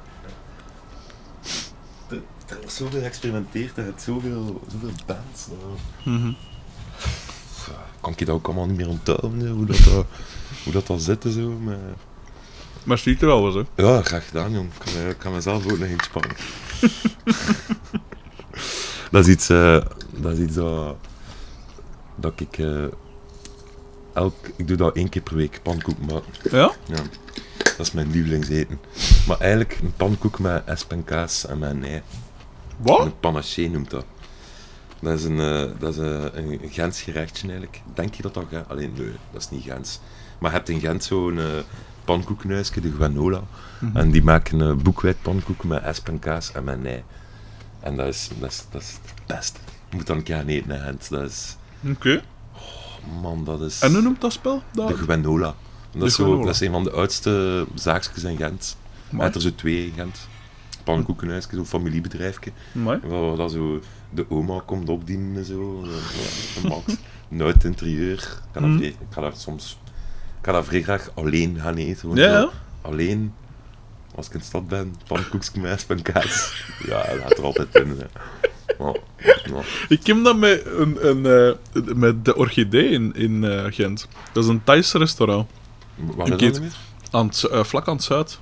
Er, 2.09 2.23
er 2.47 2.57
wordt 2.57 2.73
zoveel 2.73 3.03
geëxperimenteerd, 3.21 3.77
er 3.77 3.83
zijn 3.85 3.95
zoveel, 4.01 4.61
zoveel 4.73 4.91
bands. 5.07 5.47
nou. 5.47 6.17
Mhm. 6.19 6.33
Kan 8.01 8.13
ik 8.13 8.19
dat 8.27 8.29
ook 8.35 8.47
allemaal 8.47 8.67
niet 8.67 8.77
meer 8.77 8.89
onthouden, 8.89 9.49
hoe 9.49 9.67
dat, 9.67 9.77
dat, 9.85 10.07
hoe 10.65 10.73
dat, 10.73 10.87
dat 10.87 11.03
zit 11.03 11.25
en 11.25 11.33
zo. 11.33 11.49
Maar... 11.51 11.79
Maar 12.85 12.99
ziet 12.99 13.21
er 13.21 13.27
wel 13.27 13.47
eens, 13.47 13.67
hè? 13.77 13.83
Ja, 13.87 14.03
graag 14.03 14.27
gedaan, 14.27 14.53
jong. 14.53 14.67
Ik 14.73 14.79
kan, 14.79 14.93
me- 15.03 15.09
ik 15.09 15.19
kan 15.19 15.33
mezelf 15.33 15.65
ook 15.65 15.79
nog 15.79 15.89
eens 15.89 16.09
pakken. 16.09 16.37
dat 19.11 19.27
is 19.27 19.33
iets... 19.33 19.49
eh, 19.49 19.85
dat 20.11 20.33
is 20.33 20.39
iets 20.39 20.55
dat, 20.55 20.97
dat 22.17 22.41
ik... 22.41 22.59
eh, 22.59 22.85
elk, 24.13 24.35
ik 24.57 24.69
doe 24.69 24.77
dat 24.77 24.97
één 24.97 25.09
keer 25.09 25.23
per 25.23 25.37
week, 25.37 25.61
pannenkoek 25.63 25.99
maken. 25.99 26.33
Ja? 26.51 26.73
Ja, 26.87 27.03
dat 27.77 27.79
is 27.87 27.93
mijn 27.93 28.11
lievelingseten. 28.11 28.81
Maar 29.27 29.39
eigenlijk 29.41 29.79
een 29.83 29.93
pannenkoek 29.97 30.39
met 30.39 30.65
esp 30.65 30.93
en 30.93 31.05
kaas 31.05 31.47
en 31.47 31.85
ei. 31.85 32.03
Wat? 32.83 33.05
Een 33.05 33.21
panaché 33.21 33.67
noemt 33.67 33.91
dat. 33.91 34.05
Dat 35.01 35.19
is 35.19 35.25
een, 35.25 35.41
eh, 35.41 35.71
dat 35.79 35.93
is 35.93 35.97
een, 35.97 36.39
een 36.39 36.61
Gens 36.71 37.03
gerechtje 37.03 37.49
eigenlijk. 37.49 37.83
Denk 37.95 38.15
je 38.15 38.23
dat 38.23 38.35
dat 38.35 38.45
gaat? 38.51 38.69
Alleen 38.69 38.93
nee, 38.97 39.13
dat 39.33 39.41
is 39.41 39.51
niet 39.51 39.65
Gens. 39.65 40.01
Maar 40.39 40.51
je 40.51 40.57
hebt 40.57 40.69
in 40.69 40.81
Gent 40.81 41.05
zo'n 41.05 41.37
uh, 41.37 42.23
de 42.83 42.93
Guanola. 42.97 43.43
En 43.95 44.11
die 44.11 44.23
maken 44.23 44.61
uh, 44.61 44.75
boekwijd 44.75 45.23
pannenkoeken 45.23 45.69
met 45.69 45.83
esp 45.83 46.09
en 46.09 46.65
met 46.65 46.85
ei. 46.85 47.03
En 47.81 47.97
dat 47.97 48.07
is, 48.07 48.31
dat 48.39 48.51
is, 48.51 48.65
dat 48.71 48.83
is 48.83 48.91
het 48.91 49.27
beste. 49.27 49.59
Je 49.89 49.97
moet 49.97 50.07
dan 50.07 50.17
een 50.17 50.23
keer 50.23 50.37
gaan 50.37 50.47
eten 50.47 50.71
in 50.71 50.81
Gent. 50.81 51.11
Dat 51.11 51.31
is... 51.31 51.57
Oké. 51.87 52.23
Man, 53.21 53.45
dat 53.45 53.61
is... 53.61 53.81
En 53.81 53.93
hoe 53.93 54.03
noemt 54.03 54.21
dat 54.21 54.33
spel? 54.33 54.63
Dat... 54.73 54.89
De 54.89 54.97
Guanola. 54.97 55.55
Dat, 55.93 56.09
is 56.09 56.15
zo, 56.15 56.25
Guanola. 56.25 56.45
dat 56.45 56.55
is 56.55 56.61
een 56.61 56.73
van 56.73 56.85
de 56.85 56.91
oudste 56.91 57.67
zaakjes 57.75 58.25
in 58.25 58.37
Gent. 58.37 58.77
Hebt 59.17 59.35
er 59.35 59.41
zo 59.41 59.55
twee 59.55 59.87
in 59.87 59.93
Gent. 59.97 60.29
Pannenkoekenhuisje, 60.85 61.49
zo'n 61.55 61.67
familiebedrijfje. 61.67 62.51
Amai. 62.77 63.01
Waar 63.05 63.37
dat 63.37 63.53
zo 63.53 63.81
de 64.11 64.25
oma 64.31 64.61
komt 64.67 64.89
opdienen 64.89 65.37
en 65.37 65.45
zo. 65.45 65.85
Max. 66.69 66.83
Nooit 67.29 67.65
interieur. 67.65 68.13
Ik 68.13 68.21
ga, 68.21 68.39
dat 68.53 68.63
Mhm. 68.63 68.83
ik 68.83 68.97
ga 69.11 69.21
daar 69.21 69.33
soms 69.37 69.79
ik 70.41 70.47
ga 70.47 70.53
daar 70.53 70.65
vrij 70.65 70.83
graag 70.83 71.11
alleen 71.15 71.59
gaan 71.61 71.75
eten. 71.77 72.09
Ja, 72.15 72.15
zo. 72.15 72.31
ja. 72.41 72.49
Alleen. 72.83 73.33
Als 74.15 74.27
ik 74.27 74.33
in 74.33 74.39
de 74.39 74.45
stad 74.45 74.69
ben, 74.69 74.95
pannenkoekjes 75.07 75.87
met 75.87 76.03
kaas. 76.03 76.65
Ja, 76.87 77.03
dat 77.07 77.19
gaat 77.21 77.39
er 77.39 77.45
altijd 77.45 77.75
in. 77.75 78.01
Ik 79.89 80.07
heb 80.07 80.25
dat 80.25 80.37
met, 80.37 80.67
een, 80.67 81.09
een, 81.09 81.27
eh, 81.75 81.95
met 81.95 82.25
de 82.25 82.37
Orchidee 82.37 82.89
in, 82.89 83.15
in 83.15 83.45
eh, 83.45 83.65
Gent. 83.73 84.09
Dat 84.33 84.45
is 84.45 84.51
een 84.51 84.65
Thais 84.65 84.93
restaurant. 84.93 85.51
Waar 85.97 86.43
is 86.43 86.53
dat? 86.53 86.61
Aan 87.11 87.27
het, 87.27 87.45
eh, 87.45 87.65
vlak 87.65 87.89
aan 87.89 87.95
het 87.95 88.05
zuid. 88.05 88.39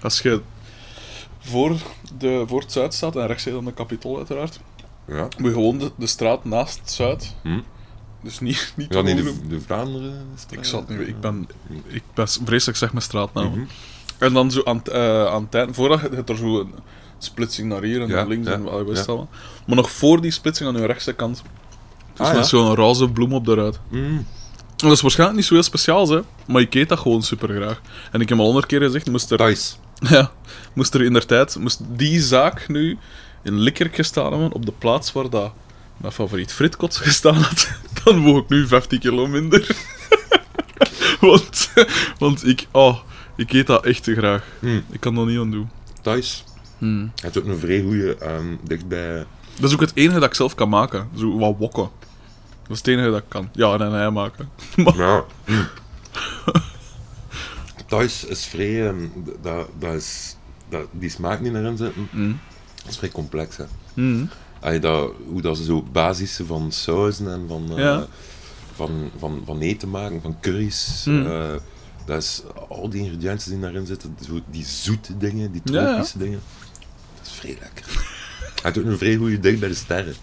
Als 0.00 0.20
je 0.20 0.40
voor, 1.42 1.76
de, 2.18 2.44
voor 2.46 2.60
het 2.60 2.72
zuid 2.72 2.94
staat, 2.94 3.16
en 3.16 3.26
rechts 3.26 3.44
dan 3.44 3.64
de 3.64 3.72
kapitol 3.72 4.16
uiteraard, 4.16 4.60
Ja. 5.06 5.22
moet 5.38 5.48
je 5.48 5.52
gewoon 5.52 5.78
de, 5.78 5.90
de 5.96 6.06
straat 6.06 6.44
naast 6.44 6.78
het 6.78 6.90
zuid. 6.90 7.34
Hm? 7.42 7.60
Dus 8.22 8.40
niet, 8.40 8.72
niet 8.76 8.94
Ja, 8.94 9.00
nee, 9.00 9.14
te 9.14 9.22
de, 9.22 9.46
de 9.48 9.60
Vlaanderen. 9.60 10.26
Ik 10.50 10.58
niet 10.60 10.86
weten. 10.88 11.06
Ik 11.06 11.20
ben, 11.20 11.48
ik 11.86 12.02
ben 12.14 12.28
vreselijk 12.44 12.78
zeg 12.78 12.92
mijn 12.92 13.04
straatnaam. 13.04 13.50
Mhm. 13.50 13.60
En 14.18 14.32
dan 14.32 14.50
zo 14.50 14.60
aan, 14.64 14.76
het, 14.76 14.88
eh, 14.88 15.26
aan 15.26 15.42
het 15.42 15.54
eind, 15.54 15.74
voordat 15.74 16.00
je 16.00 16.22
er 16.26 16.36
zo 16.36 16.60
een 16.60 16.74
splitsing 17.18 17.68
naar 17.68 17.82
hier 17.82 18.00
en 18.02 18.08
Ja, 18.08 18.14
naar 18.14 18.26
links 18.26 18.48
ja, 18.48 18.52
en 18.54 18.62
wat 18.62 18.78
je 18.78 18.84
wist 18.84 19.06
ja. 19.06 19.14
Maar 19.66 19.76
nog 19.76 19.90
voor 19.90 20.20
die 20.20 20.30
splitsing 20.30 20.68
aan 20.68 20.80
je 20.80 20.86
rechtse 20.86 21.12
kant. 21.12 21.42
Dus 22.16 22.26
Ah, 22.26 22.32
met 22.34 22.42
ja. 22.42 22.48
zo'n 22.48 22.74
roze 22.74 23.08
bloem 23.10 23.32
op 23.32 23.44
de 23.44 23.54
ruit. 23.54 23.80
En 23.90 24.26
Dat 24.76 24.90
is 24.92 25.00
waarschijnlijk 25.00 25.38
niet 25.38 25.48
zo 25.48 25.54
heel 25.54 25.62
speciaal, 25.62 26.08
hè, 26.08 26.20
maar 26.46 26.60
ik 26.62 26.74
eet 26.74 26.88
dat 26.88 26.98
gewoon 26.98 27.22
super 27.22 27.48
graag. 27.48 27.80
En 28.12 28.20
ik 28.20 28.28
heb 28.28 28.38
al 28.38 28.44
honderd 28.44 28.66
keer 28.66 28.80
gezegd, 28.80 29.10
moest 29.10 29.30
er. 29.30 29.38
ja, 30.08 30.30
moest 30.72 30.94
er 30.94 31.02
in 31.02 31.12
der 31.12 31.26
tijd, 31.26 31.58
moest 31.58 31.80
die 31.88 32.20
zaak 32.20 32.68
nu 32.68 32.98
in 33.42 33.58
Likkerke 33.58 34.02
staan 34.02 34.32
hebben, 34.32 34.52
op 34.52 34.66
de 34.66 34.72
plaats 34.72 35.12
waar 35.12 35.30
dat 35.30 35.52
mijn 35.96 36.12
favoriet 36.12 36.52
fritkot 36.52 36.96
gestaan 36.96 37.34
had, 37.34 37.70
dan 38.04 38.22
woog 38.22 38.42
ik 38.42 38.48
nu 38.48 38.66
15 38.66 38.98
kilo 38.98 39.26
minder. 39.26 39.76
want, 41.20 41.72
want 42.18 42.46
ik, 42.46 42.66
oh, 42.70 42.98
ik 43.36 43.52
eet 43.52 43.66
dat 43.66 43.84
echt 43.84 44.02
te 44.02 44.14
graag. 44.14 44.44
Hm. 44.58 44.80
Ik 44.90 45.00
kan 45.00 45.14
dat 45.14 45.26
niet 45.26 45.38
aan 45.38 45.50
doen. 45.50 45.70
Thais. 46.02 46.44
Hm. 46.78 47.06
Het 47.20 47.36
is 47.36 47.42
ook 47.42 47.48
een 47.48 47.58
vrij 47.58 47.80
goede 47.82 48.16
um, 48.22 48.58
dichtbij. 48.62 49.24
Dat 49.54 49.68
is 49.68 49.74
ook 49.74 49.80
het 49.80 49.92
enige 49.94 50.18
dat 50.18 50.28
ik 50.28 50.34
zelf 50.34 50.54
kan 50.54 50.68
maken. 50.68 51.08
Zo 51.16 51.38
wat 51.38 51.54
wokken. 51.58 51.90
Dat 52.62 52.70
is 52.70 52.78
het 52.78 52.86
enige 52.86 53.10
dat 53.10 53.18
ik 53.18 53.28
kan. 53.28 53.48
Ja, 53.52 53.78
en 53.78 53.94
ei 53.94 54.10
maken. 54.10 54.48
Maar, 54.76 54.96
Ja. 54.96 55.24
Thais 57.98 58.24
is 58.24 58.44
vrij. 58.44 58.86
ehm, 58.88 59.06
dat, 59.42 59.68
dat 59.78 59.94
is, 59.94 60.36
dat, 60.68 60.86
die 60.90 61.10
smaak 61.10 61.42
die 61.42 61.54
erin 61.54 61.76
zitten, 61.76 62.08
Mm. 62.12 62.38
dat 62.82 62.90
is 62.90 62.96
vrij 62.98 63.10
complex. 63.10 63.56
Hè. 63.56 63.64
Mm. 63.94 64.28
Allee, 64.60 64.78
dat, 64.78 65.12
hoe 65.26 65.42
dat 65.42 65.56
ze 65.56 65.64
zo 65.64 65.82
basisse 65.82 66.46
van 66.46 66.72
sauzen 66.72 67.28
en 67.32 67.44
van, 67.48 67.70
eh, 67.70 67.76
Ja. 67.78 68.06
van, 68.74 69.10
van, 69.18 69.42
van 69.46 69.60
eten 69.60 69.90
maken, 69.90 70.20
van 70.22 70.36
curry's. 70.40 71.04
Mm. 71.08 71.26
eh, 71.26 71.52
dat 72.06 72.22
is 72.22 72.42
al 72.68 72.88
die 72.88 73.02
ingrediënten 73.02 73.50
die 73.50 73.60
daarin 73.60 73.86
zitten, 73.86 74.16
zo 74.26 74.40
die 74.50 74.64
zoete 74.64 75.16
dingen, 75.16 75.52
die 75.52 75.60
Ja, 75.64 75.80
ja. 75.82 75.92
tropische 75.92 76.18
dingen. 76.18 76.40
Dat 77.16 77.26
is 77.26 77.32
vrij 77.32 77.56
lekker. 77.60 78.10
Hij 78.62 78.72
doet 78.72 78.86
een 78.86 78.98
vrij 78.98 79.16
goede 79.16 79.40
ding 79.40 79.58
bij 79.58 79.68
de 79.68 79.74
sterren. 79.74 80.14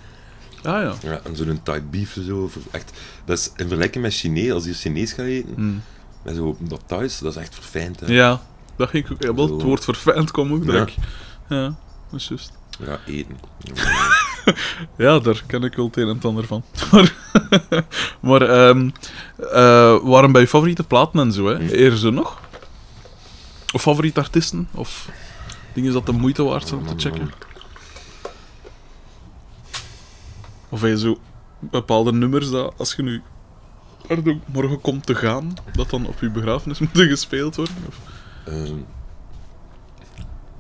Ah 0.64 0.82
ja. 0.82 0.96
Ja, 1.04 1.22
en 1.24 1.36
zo'n 1.36 1.60
Thai 1.64 1.82
beef 1.82 2.18
zo. 2.26 2.50
Echt, 2.72 2.92
dat 3.26 3.38
is 3.38 3.46
in 3.56 3.68
vergelijking 3.68 4.04
met 4.04 4.14
Chinees, 4.14 4.52
als 4.52 4.66
je 4.66 4.74
Chinees 4.74 5.12
gaat 5.14 5.26
eten, 5.26 5.54
Mm. 5.56 5.82
Zo, 6.26 6.56
dat 6.60 6.82
thuis, 6.86 7.20
dat 7.20 7.36
is 7.36 7.42
echt 7.42 7.56
verfijnd. 7.56 8.00
Hè. 8.00 8.14
Ja, 8.14 8.42
dat 8.76 8.90
ging 8.90 9.06
ik 9.06 9.12
ook. 9.12 9.24
Ja, 9.24 9.34
wel, 9.34 9.54
het 9.54 9.62
woord 9.62 9.84
verfijnd 9.84 10.32
kwam 10.32 10.54
ook 10.54 10.64
Ja. 10.64 10.72
direct. 10.72 10.96
Ja, 11.50 11.64
dat 12.12 12.20
is 12.20 12.28
juist. 12.28 12.52
Ja, 12.80 13.00
eten. 13.06 13.40
Ja, 14.98 15.20
daar 15.20 15.44
ken 15.48 15.64
ik 15.64 15.76
wel 15.76 15.86
het 15.86 15.98
een 15.98 16.08
en 16.08 16.16
het 16.16 16.26
ander 16.26 16.46
van. 16.46 16.64
Maar, 16.92 17.14
maar 18.20 18.42
ehm 18.42 18.90
eh, 19.38 19.98
waarom 20.04 20.32
bij 20.32 20.42
je 20.42 20.48
favoriete 20.48 20.84
platen 20.84 21.20
en 21.20 21.32
zo, 21.32 21.46
hè? 21.48 21.56
Hm. 21.56 21.68
Eer 21.72 21.96
ze 21.96 22.10
nog? 22.10 22.40
Of 23.74 23.82
favoriete 23.82 24.20
artiesten? 24.20 24.68
Of 24.74 25.10
dingen 25.74 25.94
dat 25.94 26.06
de 26.06 26.12
moeite 26.12 26.44
waard 26.44 26.68
zijn 26.68 26.80
om 26.80 26.88
te 26.88 26.94
checken? 27.10 27.32
Of 30.70 30.82
heb 30.82 30.90
je 30.90 30.98
zo 31.00 31.18
bepaalde 31.60 32.12
nummers 32.14 32.50
dat 32.50 32.74
als 32.78 32.94
je 32.96 33.04
nu 33.04 33.22
pardon, 34.08 34.42
morgen 34.46 34.82
komt 34.82 35.06
te 35.06 35.16
gaan, 35.16 35.54
dat 35.74 35.90
dan 35.90 36.08
op 36.08 36.20
je 36.20 36.30
begrafenis 36.30 36.80
moeten 36.90 37.08
gespeeld 37.08 37.56
worden? 37.56 37.76
Of 37.88 38.00
Ehm, 38.46 38.76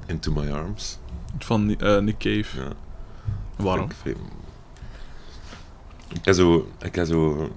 into 0.05 0.31
my 0.31 0.51
arms. 0.51 0.97
van 1.39 1.79
eh, 1.79 1.97
Nick 1.97 2.17
Cave. 2.17 2.57
Ja. 2.61 2.67
Waarom? 3.55 3.89
Ik, 6.13 6.19
heb 6.25 6.33
zo, 6.35 6.67
ik, 6.81 7.01
zo, 7.05 7.49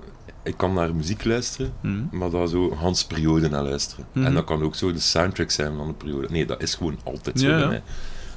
ik 0.42 0.56
kan 0.56 0.74
naar 0.74 0.94
muziek 0.94 1.24
luisteren, 1.24 1.72
Hm. 1.80 2.02
maar 2.10 2.30
dat 2.30 2.50
zo 2.50 2.74
Hans 2.74 3.04
periode 3.04 3.48
naar 3.48 3.62
luisteren. 3.62 4.04
En 4.12 4.34
dat 4.34 4.44
kan 4.44 4.62
ook 4.62 4.74
zo 4.74 4.92
de 4.92 4.98
soundtrack 4.98 5.50
zijn 5.50 5.76
van 5.76 5.88
een 5.88 5.96
periode. 5.96 6.26
Nee, 6.30 6.46
dat 6.46 6.62
is 6.62 6.74
gewoon 6.74 6.98
altijd 7.04 7.40
zo 7.40 7.46
Ja, 7.48 7.52
bij 7.52 7.62
ja. 7.62 7.68
mij. 7.68 7.82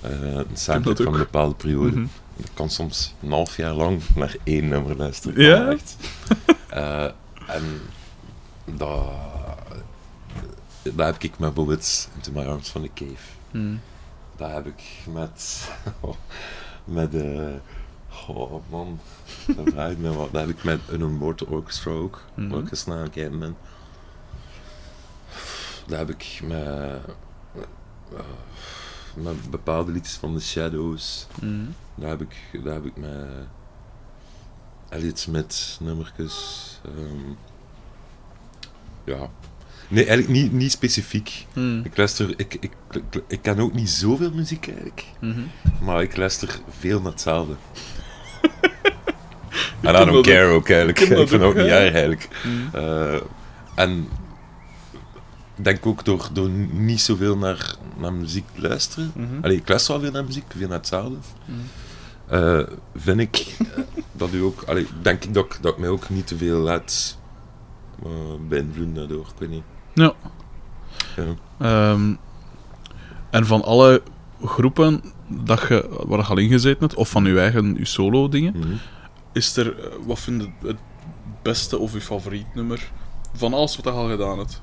Eh, 0.01 0.33
een 0.35 0.45
soundtrack 0.53 0.95
dat 0.97 1.05
van 1.05 1.13
een 1.13 1.19
bepaalde 1.19 1.55
periode. 1.55 1.91
Mhm. 1.91 2.05
Ik 2.37 2.49
kan 2.53 2.69
soms 2.69 3.13
een 3.21 3.31
half 3.31 3.57
jaar 3.57 3.73
lang 3.73 4.01
naar 4.15 4.35
één 4.43 4.67
nummer 4.67 4.95
luisteren. 4.97 5.41
Ja? 5.43 5.69
Echt. 5.71 5.95
Eh, 6.69 7.05
en 7.47 7.81
dat, 8.65 9.05
dat 10.83 11.05
heb 11.05 11.15
ik 11.15 11.29
met 11.29 11.39
bijvoorbeeld 11.39 12.09
Into 12.15 12.31
My 12.31 12.45
Arms 12.47 12.69
van 12.69 12.81
The 12.81 12.89
Cave. 12.93 13.31
Hm. 13.51 13.75
Dat 14.35 14.51
heb 14.51 14.65
ik 14.65 14.83
met. 15.13 15.69
met. 16.83 17.15
eh 17.15 17.53
oh 18.27 18.63
man, 18.69 18.99
dat 19.55 19.69
vraagt 19.69 19.97
me 19.97 20.13
wat. 20.13 20.31
Dat 20.31 20.41
heb 20.41 20.49
ik 20.57 20.63
met 20.63 20.79
een 20.89 21.01
Immortal 21.01 21.47
Orchestra 21.47 21.91
ook, 21.91 22.21
aan 22.37 22.51
het 22.51 23.09
kijken 23.09 23.39
ben. 23.39 23.57
Dat 25.87 25.97
heb 25.97 26.09
ik 26.09 26.39
met. 26.43 26.65
eh, 26.65 28.23
met 29.15 29.49
bepaalde 29.51 29.91
liedjes 29.91 30.15
van 30.15 30.33
The 30.37 30.41
Shadows. 30.41 31.27
Hm. 31.39 31.65
Daar 31.95 32.09
heb 32.09 32.21
ik, 32.21 32.59
daar 32.63 32.73
heb 32.73 32.85
ik 32.85 32.97
met 32.97 33.27
Elliot 34.89 35.19
Smith 35.19 35.77
nummertjes. 35.79 36.63
ehm, 36.85 37.31
ja. 39.03 39.29
Nee, 39.87 40.05
eigenlijk 40.05 40.39
niet, 40.41 40.51
niet 40.51 40.71
specifiek. 40.71 41.45
Hm. 41.53 41.79
Ik 41.83 41.97
luister, 41.97 42.29
ik, 42.37 42.53
ik, 42.59 42.71
ik, 42.91 43.03
ik 43.27 43.41
ken 43.41 43.59
ook 43.59 43.73
niet 43.73 43.89
zoveel 43.89 44.31
muziek 44.31 44.67
eigenlijk, 44.67 45.05
Mhm. 45.19 45.39
maar 45.81 46.01
ik 46.01 46.17
luister 46.17 46.59
veel 46.79 47.01
naar 47.01 47.11
hetzelfde. 47.11 47.53
En 49.81 50.01
I 50.01 50.05
don't 50.05 50.25
care 50.25 50.45
ook 50.45 50.69
eigenlijk. 50.69 50.99
Ik, 50.99 51.07
vind 51.07 51.29
het 51.29 51.41
ook, 51.41 51.55
niet 51.55 51.65
erg 51.65 51.93
eigenlijk. 51.93 52.27
Eh, 52.73 53.15
en 53.75 54.07
ik 55.55 55.63
denk 55.63 55.85
ook 55.85 56.05
door, 56.05 56.29
door 56.33 56.49
niet 56.49 57.01
zoveel 57.01 57.37
naar, 57.37 57.75
naar 57.97 58.13
muziek 58.13 58.45
te 58.55 58.61
luisteren. 58.61 59.11
Mhm. 59.15 59.41
Allee, 59.43 59.57
ik 59.57 59.67
luister 59.69 59.93
wel 59.93 60.01
veel 60.03 60.11
naar 60.11 60.25
muziek, 60.25 60.43
veel 60.57 60.67
naar 60.67 60.77
hetzelfde. 60.77 61.15
Eh, 62.27 62.59
vind 62.95 63.19
ik 63.19 63.55
eh, 63.59 63.83
dat 64.11 64.33
u 64.33 64.41
ook, 64.41 64.63
allee, 64.63 64.87
denk 65.01 65.23
ik 65.23 65.33
dat, 65.33 65.45
ik- 65.45 65.57
dat 65.61 65.73
ik 65.73 65.79
mij 65.79 65.89
ook 65.89 66.09
niet 66.09 66.27
te 66.27 66.37
veel 66.37 66.57
laat 66.59 67.17
uh, 68.05 68.11
beïnvloeden 68.47 68.93
daardoor, 68.93 69.25
ik 69.25 69.39
weet 69.39 69.49
niet. 69.49 69.63
Ja. 69.93 70.13
Ja. 71.15 71.23
Ehm, 71.59 72.13
en 73.29 73.45
van 73.45 73.63
alle 73.63 74.01
groepen 74.43 75.01
dat 75.27 75.61
je, 75.67 76.03
waar 76.07 76.19
je 76.19 76.25
al 76.25 76.37
ingezeten 76.37 76.79
hebt, 76.79 76.95
of 76.95 77.09
van 77.09 77.25
je 77.25 77.39
eigen 77.39 77.75
je 77.77 77.85
solo 77.85 78.29
dingen, 78.29 78.53
Mhm. 78.57 78.73
is 79.33 79.57
er, 79.57 79.75
wat 80.05 80.19
vind 80.19 80.41
je 80.41 80.67
het 80.67 80.77
beste 81.41 81.77
of 81.77 81.93
je 81.93 82.01
favoriet 82.01 82.55
nummer 82.55 82.91
van 83.33 83.53
alles 83.53 83.75
wat 83.75 83.85
je 83.85 83.91
al 83.91 84.09
gedaan 84.09 84.37
hebt? 84.37 84.61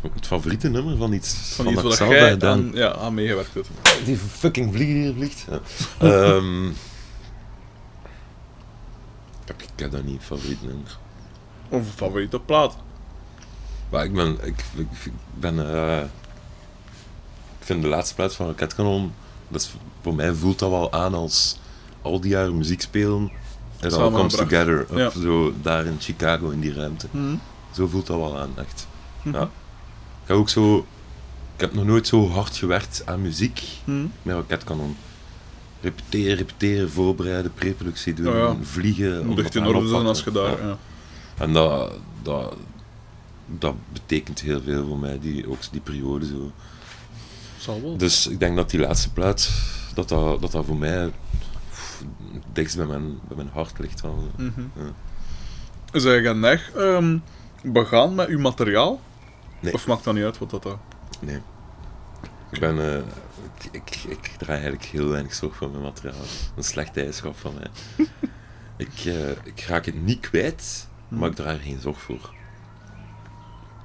Het 0.00 0.26
favoriete 0.26 0.68
nummer 0.68 0.96
van 0.96 1.12
iets 1.12 1.34
Van, 1.34 1.64
van, 1.64 1.72
iets 1.74 1.82
dat 1.82 1.94
zelf 1.94 2.10
heb 2.10 2.18
jij 2.18 2.30
gedaan. 2.30 2.58
aan, 2.58 2.70
ja, 2.74 2.94
aan 2.94 3.14
meegewerkt 3.14 3.54
hebt. 3.54 3.68
Die 4.04 4.16
fucking 4.16 4.74
vlieger 4.74 4.94
hier 4.94 5.14
vliegt. 5.14 5.46
Ja. 5.50 5.60
Ehm, 6.08 6.66
Ik 9.46 9.82
heb 9.82 9.90
dat 9.90 10.04
niet, 10.04 10.22
favoriet 10.22 10.62
nummer. 10.62 10.98
Of 11.68 11.78
een 11.78 11.84
favoriete 11.96 12.38
plaat. 12.40 12.76
Maar 13.88 14.04
ik 14.04 14.12
ben, 14.14 14.30
ik, 14.42 14.64
ik, 14.76 14.86
ik 15.04 15.12
ben, 15.34 15.74
eh, 15.74 16.00
ik 17.58 17.66
vind 17.66 17.82
de 17.82 17.88
laatste 17.88 18.14
plaats 18.14 18.34
van 18.34 18.46
Raketkanon, 18.46 19.12
dat 19.48 19.60
is, 19.60 19.74
voor 20.02 20.14
mij 20.14 20.32
voelt 20.34 20.58
dat 20.58 20.70
wel 20.70 20.92
aan 20.92 21.14
als 21.14 21.58
al 22.02 22.20
die 22.20 22.30
jaren 22.30 22.56
muziek 22.58 22.80
spelen. 22.80 23.32
It 23.80 23.92
all 23.92 24.10
comes 24.10 24.34
together, 24.34 24.86
Ja. 24.98 25.10
zo 25.10 25.52
daar 25.62 25.86
in 25.86 25.96
Chicago 26.00 26.48
in 26.50 26.60
die 26.60 26.72
ruimte. 26.74 27.06
Zo 27.70 27.86
voelt 27.86 28.06
dat 28.06 28.16
wel 28.16 28.38
aan, 28.38 28.52
echt. 28.56 28.86
Ja. 29.22 29.42
Ik 29.42 29.48
heb 30.26 30.36
ook 30.36 30.48
zo, 30.48 30.86
ik 31.54 31.60
heb 31.60 31.74
nog 31.74 31.84
nooit 31.84 32.06
zo 32.06 32.28
hard 32.28 32.56
gewerkt 32.56 33.02
aan 33.04 33.22
muziek 33.22 33.62
met 34.22 34.36
Raketkanon. 34.36 34.96
Repeteren, 35.80 36.36
repeteren, 36.36 36.90
voorbereiden, 36.90 37.54
preproductie 37.54 38.14
doen, 38.14 38.36
ja. 38.36 38.56
vliegen. 38.62 39.26
Moet 39.26 39.38
om 39.38 39.44
echt 39.44 39.54
in 39.54 39.66
orde 39.66 39.88
zijn 39.88 40.06
als 40.06 40.24
je 40.24 40.30
daar... 40.30 40.66
Ja. 40.66 40.78
En 41.38 41.52
dat, 41.52 41.92
dat, 42.22 42.56
dat 43.46 43.74
betekent 43.92 44.40
heel 44.40 44.60
veel 44.62 44.86
voor 44.86 44.98
mij, 44.98 45.18
die, 45.18 45.50
ook 45.50 45.58
die 45.70 45.80
periode 45.80 46.26
zo. 46.26 46.52
Zal 47.58 47.82
wel. 47.82 47.96
Dus 47.96 48.26
ik 48.26 48.40
denk 48.40 48.56
dat 48.56 48.70
die 48.70 48.80
laatste 48.80 49.12
plaat, 49.12 49.50
dat 49.94 50.08
dat, 50.08 50.40
dat, 50.40 50.52
dat 50.52 50.64
voor 50.64 50.76
mij 50.76 50.98
het 50.98 51.12
dichtst 52.52 52.76
bij 52.76 52.86
mijn, 52.86 53.18
bij 53.28 53.36
mijn 53.36 53.50
hart 53.52 53.78
ligt. 53.78 54.02
Mhm. 54.36 54.60
Ja. 55.92 56.00
Zijn 56.00 56.22
je 56.22 56.46
echt 56.46 56.74
ehm, 56.74 57.18
begaan 57.62 58.14
met 58.14 58.28
uw 58.28 58.38
materiaal? 58.38 59.00
Nee. 59.60 59.72
Of 59.72 59.86
maakt 59.86 60.04
dat 60.04 60.14
niet 60.14 60.24
uit 60.24 60.38
wat 60.38 60.50
dat 60.50 60.64
is? 60.66 60.72
Nee. 61.20 61.40
Ik 62.50 62.60
ben, 62.60 62.78
eh, 62.78 62.96
ik, 63.54 63.68
ik, 63.72 63.94
ik 64.08 64.26
draai 64.38 64.60
eigenlijk 64.60 64.84
heel 64.84 65.08
weinig 65.08 65.34
zorg 65.34 65.56
voor 65.56 65.70
mijn 65.70 65.82
materiaal. 65.82 66.20
Een 66.56 66.64
slechte 66.64 66.98
eigenschap 66.98 67.36
van 67.38 67.54
mij. 67.54 67.70
ik, 68.86 69.04
eh, 69.04 69.30
ik 69.30 69.60
raak 69.60 69.86
het 69.86 70.02
niet 70.04 70.20
kwijt, 70.20 70.88
maar 71.08 71.28
ik 71.30 71.34
draai 71.34 71.56
er 71.56 71.62
geen 71.62 71.80
zorg 71.80 72.00
voor. 72.00 72.34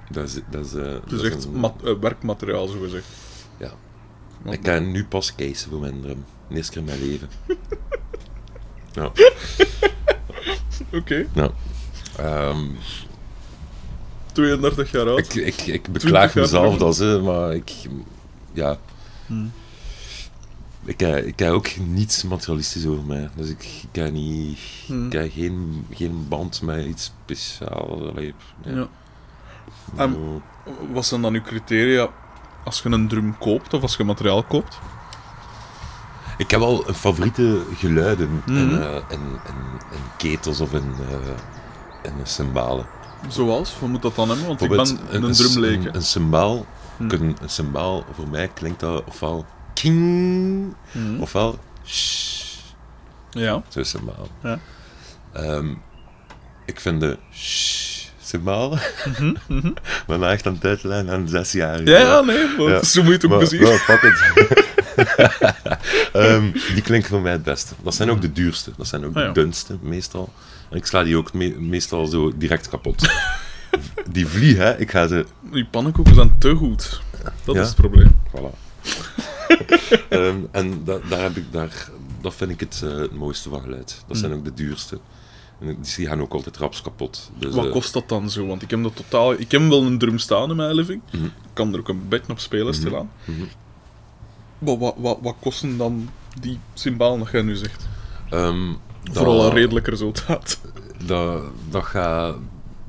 Dat 0.10 0.27
is, 0.27 0.34
dat 0.49 0.65
is, 0.65 0.73
eh, 0.73 0.84
dat 0.84 1.11
is 1.11 1.22
is 1.22 1.30
echt 1.30 1.43
een- 1.45 1.52
mat- 1.53 1.84
eh, 1.84 1.93
werkmateriaal, 1.99 2.68
zo 2.68 2.80
gezegd. 2.80 3.06
Ja. 3.57 3.72
Want- 4.41 4.56
Ik 4.56 4.61
kan 4.64 4.91
nu 4.91 5.06
pas 5.06 5.35
casen 5.35 5.69
voor 5.69 5.80
mijn 5.80 6.02
drum. 6.02 6.26
De 6.48 6.56
eerste 6.56 6.72
keer 6.72 6.81
in 6.81 6.88
mijn 6.88 6.99
leven. 7.10 7.30
ja. 8.93 9.11
Oké. 10.93 11.27
Ehm, 12.18 12.65
32 14.32 14.91
jaar 14.91 15.08
oud. 15.08 15.20
ik, 15.20 15.34
ik, 15.34 15.62
ik 15.62 15.91
beklaag 15.91 16.36
mezelf 16.36 16.78
dat 16.78 16.95
ze, 16.95 17.22
maar 17.24 17.56
ik... 17.56 17.72
Ja. 18.53 18.78
Hmm. 19.28 19.52
Ik, 20.86 20.99
heb- 20.99 21.26
ik 21.26 21.40
heb 21.40 21.52
ook 21.52 21.78
niets 21.78 22.24
materialistisch 22.24 22.86
over 22.86 23.03
mij. 23.03 23.30
Dus 23.36 23.49
ik, 23.49 23.64
ik 23.91 23.95
heb, 24.02 24.12
niet, 24.12 24.60
Hmm. 24.86 25.06
ik 25.06 25.14
heb 25.14 25.32
geen, 25.34 25.86
geen 25.91 26.26
band 26.28 26.62
met 26.62 26.86
iets 26.86 27.03
speciaals. 27.26 28.10
Allee, 28.10 28.34
nee. 28.66 28.76
Ja. 28.76 28.88
Ehm, 29.98 30.12
Zo. 30.14 30.41
Wat 30.94 31.06
zijn 31.06 31.22
dan 31.22 31.34
uw 31.34 31.41
criteria 31.41 32.10
als 32.64 32.82
je 32.82 32.90
een 32.90 33.08
drum 33.08 33.38
koopt 33.38 33.74
of 33.74 33.82
als 33.82 33.95
je 33.95 34.03
materiaal 34.03 34.44
koopt? 34.44 34.80
Ik 36.38 36.52
heb 36.52 36.60
wel 36.60 36.84
favoriete 36.94 37.62
geluiden 37.76 38.44
in, 38.45 38.68
Mhm. 38.68 38.76
eh, 38.82 38.95
in, 39.10 39.20
in, 39.20 39.80
in 39.91 39.99
ketels 40.18 40.60
of 40.62 40.74
in, 40.74 40.94
eh, 41.10 42.12
in 42.12 42.14
cymbalen. 42.24 42.86
Zoals? 43.30 43.73
Wat 43.80 43.89
moet 43.89 44.02
dat 44.02 44.15
dan 44.15 44.27
hebben? 44.30 44.48
Want 44.48 44.61
ik 44.61 44.69
ben 44.69 44.80
een, 44.80 45.23
een, 45.23 45.31
drumleken. 45.34 45.85
Een, 45.88 45.95
een 45.95 46.02
cymbaal, 46.02 46.65
Hmm. 46.98 47.07
kun- 47.07 47.38
een 47.41 47.49
cymbaal, 47.49 48.06
voor 48.15 48.27
mij 48.27 48.48
klinkt 48.53 48.80
dat 48.80 49.03
ofwel 49.07 49.45
king, 49.73 50.73
Mhm. 50.91 51.22
ofwel 51.22 51.60
shh, 51.85 52.43
Ja. 53.31 53.61
zo'n 53.68 53.85
cymbaal. 53.85 54.27
Ja. 54.43 54.60
Ehm, 55.34 55.68
ik 56.65 56.80
vind 56.80 56.99
de 57.02 57.18
shh 57.34 57.89
cymbaal, 58.23 58.77
maar 60.07 60.22
echt 60.31 60.48
aan 60.48 60.53
het 60.53 60.65
uitleggen 60.65 61.10
aan 61.10 61.27
zes 61.27 61.52
jaar. 61.52 61.84
Ja, 61.84 61.99
ja, 61.99 62.22
nee, 62.22 62.48
maar 62.57 62.69
Ja. 62.69 62.84
zo 62.84 62.99
moet 63.03 63.07
je 63.10 63.14
het 63.15 63.23
ook 63.26 63.30
Maar, 63.31 63.39
bezien. 63.39 63.65
fuck 63.68 64.02
it. 64.02 64.69
Ehm, 66.13 66.51
die 66.73 66.81
klinken 66.81 67.09
voor 67.09 67.22
mij 67.22 67.31
het 67.31 67.43
beste. 67.43 67.73
Dat 67.84 67.95
zijn 67.95 68.09
ook 68.09 68.22
de 68.22 68.31
duurste. 68.31 68.72
Dat 68.77 68.88
zijn 68.88 69.05
ook 69.05 69.09
Ah, 69.15 69.22
de 69.22 69.27
ja. 69.27 69.31
dunste, 69.31 69.77
meestal. 69.81 70.34
En 70.69 70.77
ik 70.77 70.85
sla 70.85 71.03
die 71.03 71.18
ook 71.18 71.34
me- 71.34 71.55
meestal 71.59 72.05
zo 72.05 72.38
direct 72.38 72.69
kapot. 72.69 73.09
die 74.11 74.27
vlieg, 74.27 74.57
hè. 74.57 74.77
Ik 74.80 74.91
ga 74.91 75.07
ze... 75.07 75.26
Die 75.51 75.65
pannenkoeken 75.65 76.13
zijn 76.15 76.35
te 76.38 76.55
goed. 76.55 77.01
Dat 77.43 77.55
Ja? 77.55 77.61
is 77.61 77.68
het 77.68 77.76
probleem. 77.76 78.15
Voilà. 78.35 78.55
Ehm, 80.09 80.35
en 80.51 80.84
da- 80.84 80.99
daar 81.09 81.22
heb 81.22 81.35
ik, 81.38 81.43
daar, 81.51 81.89
dat 82.22 82.35
vind 82.35 82.51
ik 82.51 82.59
het, 82.59 82.81
eh, 82.84 82.95
het 82.95 83.15
mooiste 83.15 83.49
van 83.49 83.61
geluid. 83.61 84.03
Dat 84.07 84.18
zijn 84.18 84.31
Mm. 84.31 84.38
ook 84.38 84.43
de 84.45 84.53
duurste. 84.53 84.99
En 85.59 85.77
die 85.95 86.07
gaan 86.07 86.22
ook 86.22 86.34
altijd 86.34 86.57
raps 86.57 86.81
kapot. 86.81 87.31
Dus, 87.38 87.55
Wat 87.55 87.65
eh, 87.65 87.72
kost 87.72 87.93
dat 87.93 88.09
dan 88.09 88.30
zo? 88.30 88.45
Want 88.47 88.61
ik 88.61 88.69
heb 88.69 88.84
dat 88.84 88.95
totaal... 88.95 89.34
Ik 89.34 89.51
heb 89.51 89.68
wel 89.68 89.84
een 89.84 89.97
drum 89.97 90.18
staan 90.18 90.49
in 90.49 90.55
mijn 90.55 90.73
living. 90.76 91.01
Mhm. 91.11 91.26
Ik 91.26 91.31
kan 91.53 91.73
er 91.73 91.80
ook 91.80 91.88
een 91.89 92.07
beetje 92.09 92.31
op 92.31 92.39
spelen, 92.39 92.73
stilaan. 92.73 93.11
mhm. 93.26 93.41
Maar 94.62 94.78
wat, 94.78 94.94
wat, 94.98 95.18
wat 95.22 95.36
kosten 95.40 95.78
dan 95.78 96.10
die 96.40 96.60
cymbalen 96.74 97.20
dat 97.20 97.32
jij 97.32 97.42
nu 97.42 97.56
zegt? 97.56 97.88
Ehm, 98.30 98.74
Vooral 99.12 99.46
een 99.46 99.54
redelijk 99.54 99.88
resultaat. 99.88 100.60
Dat, 101.06 101.44
dat 101.70 101.84
gaat... 101.84 102.36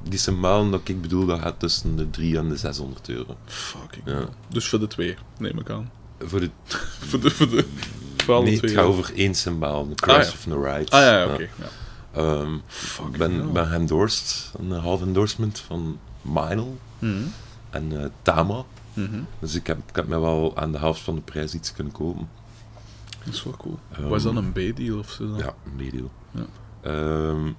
Die 0.08 0.18
cymbalen 0.18 0.70
dat 0.70 0.80
ik 0.88 1.00
bedoel, 1.02 1.26
dat 1.26 1.40
gaat 1.40 1.58
tussen 1.60 1.96
de 1.96 2.10
3 2.10 2.38
en 2.38 2.48
de 2.48 2.56
600 2.56 3.08
euro. 3.08 3.36
Fucking 3.44 4.02
Ja. 4.06 4.28
Dus 4.48 4.68
voor 4.68 4.78
de 4.80 4.86
twee, 4.86 5.14
neem 5.38 5.58
ik 5.58 5.70
aan. 5.70 5.90
Voor 6.20 6.40
de, 6.40 6.50
Voor 7.08 7.20
de, 7.20 7.30
voor 7.30 7.48
de, 7.48 7.64
voor 8.16 8.42
nee, 8.42 8.60
het 8.60 8.70
gaat 8.70 8.84
over 8.84 9.12
één 9.16 9.34
cymbaal, 9.34 9.88
de 9.88 9.94
Ah, 10.06 10.22
ja. 10.22 10.28
of 10.28 10.46
No 10.46 10.62
Ride. 10.62 10.90
Ah 10.90 11.00
ja, 11.00 11.18
ja, 11.18 11.24
oké. 11.32 11.42
ja. 11.58 11.66
Ehm, 12.20 12.56
Fucking 12.66 13.12
ik 13.12 13.18
ben, 13.18 13.52
ben 13.52 13.66
geëndorsed, 13.66 14.50
een 14.58 14.70
half 14.70 15.00
endorsement 15.00 15.58
van 15.66 15.98
Meinl 16.22 16.78
Mhm. 16.98 17.14
en 17.70 18.00
eh, 18.02 18.06
Tama. 18.22 18.64
Mhm. 18.94 19.20
Dus 19.38 19.54
ik 19.54 19.66
heb, 19.66 19.78
ik 19.88 19.96
heb 19.96 20.06
mij 20.08 20.18
wel 20.20 20.56
aan 20.56 20.72
de 20.72 20.78
helft 20.78 21.00
van 21.00 21.14
de 21.14 21.20
prijs 21.20 21.54
iets 21.54 21.72
kunnen 21.72 21.92
kopen. 21.92 22.28
Dat 23.24 23.34
is 23.34 23.42
wel 23.44 23.56
cool. 23.56 23.78
Ehm, 23.92 24.02
Wat 24.08 24.16
is 24.16 24.22
dat, 24.22 24.36
een 24.36 24.52
B-deal 24.52 24.98
of 24.98 25.10
zo? 25.10 25.26
dan? 25.28 25.36
Ja, 25.38 25.54
een 25.64 25.76
medeal. 25.76 26.10
Ja. 26.30 26.44
Ehm, 26.80 27.52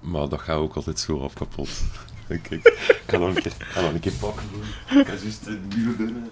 maar 0.00 0.28
dat 0.28 0.40
gaat 0.40 0.56
ook 0.56 0.74
altijd 0.74 0.98
zo 0.98 1.20
af 1.22 1.32
kapot. 1.32 1.68
Kijk, 2.28 2.50
ik 2.50 3.02
ga 3.06 3.16
nog 3.16 3.36
een 3.36 3.42
keer, 3.42 3.52
ga 3.58 3.80
nog 3.80 3.92
een 3.92 4.00
keer 4.00 4.12
pakken 4.12 4.46
doen. 4.52 4.98
Ik 5.00 5.06
ga 5.06 5.12
juist 5.14 5.44
de 5.44 5.58
nieuwe 5.76 5.96
binnen. 5.96 6.30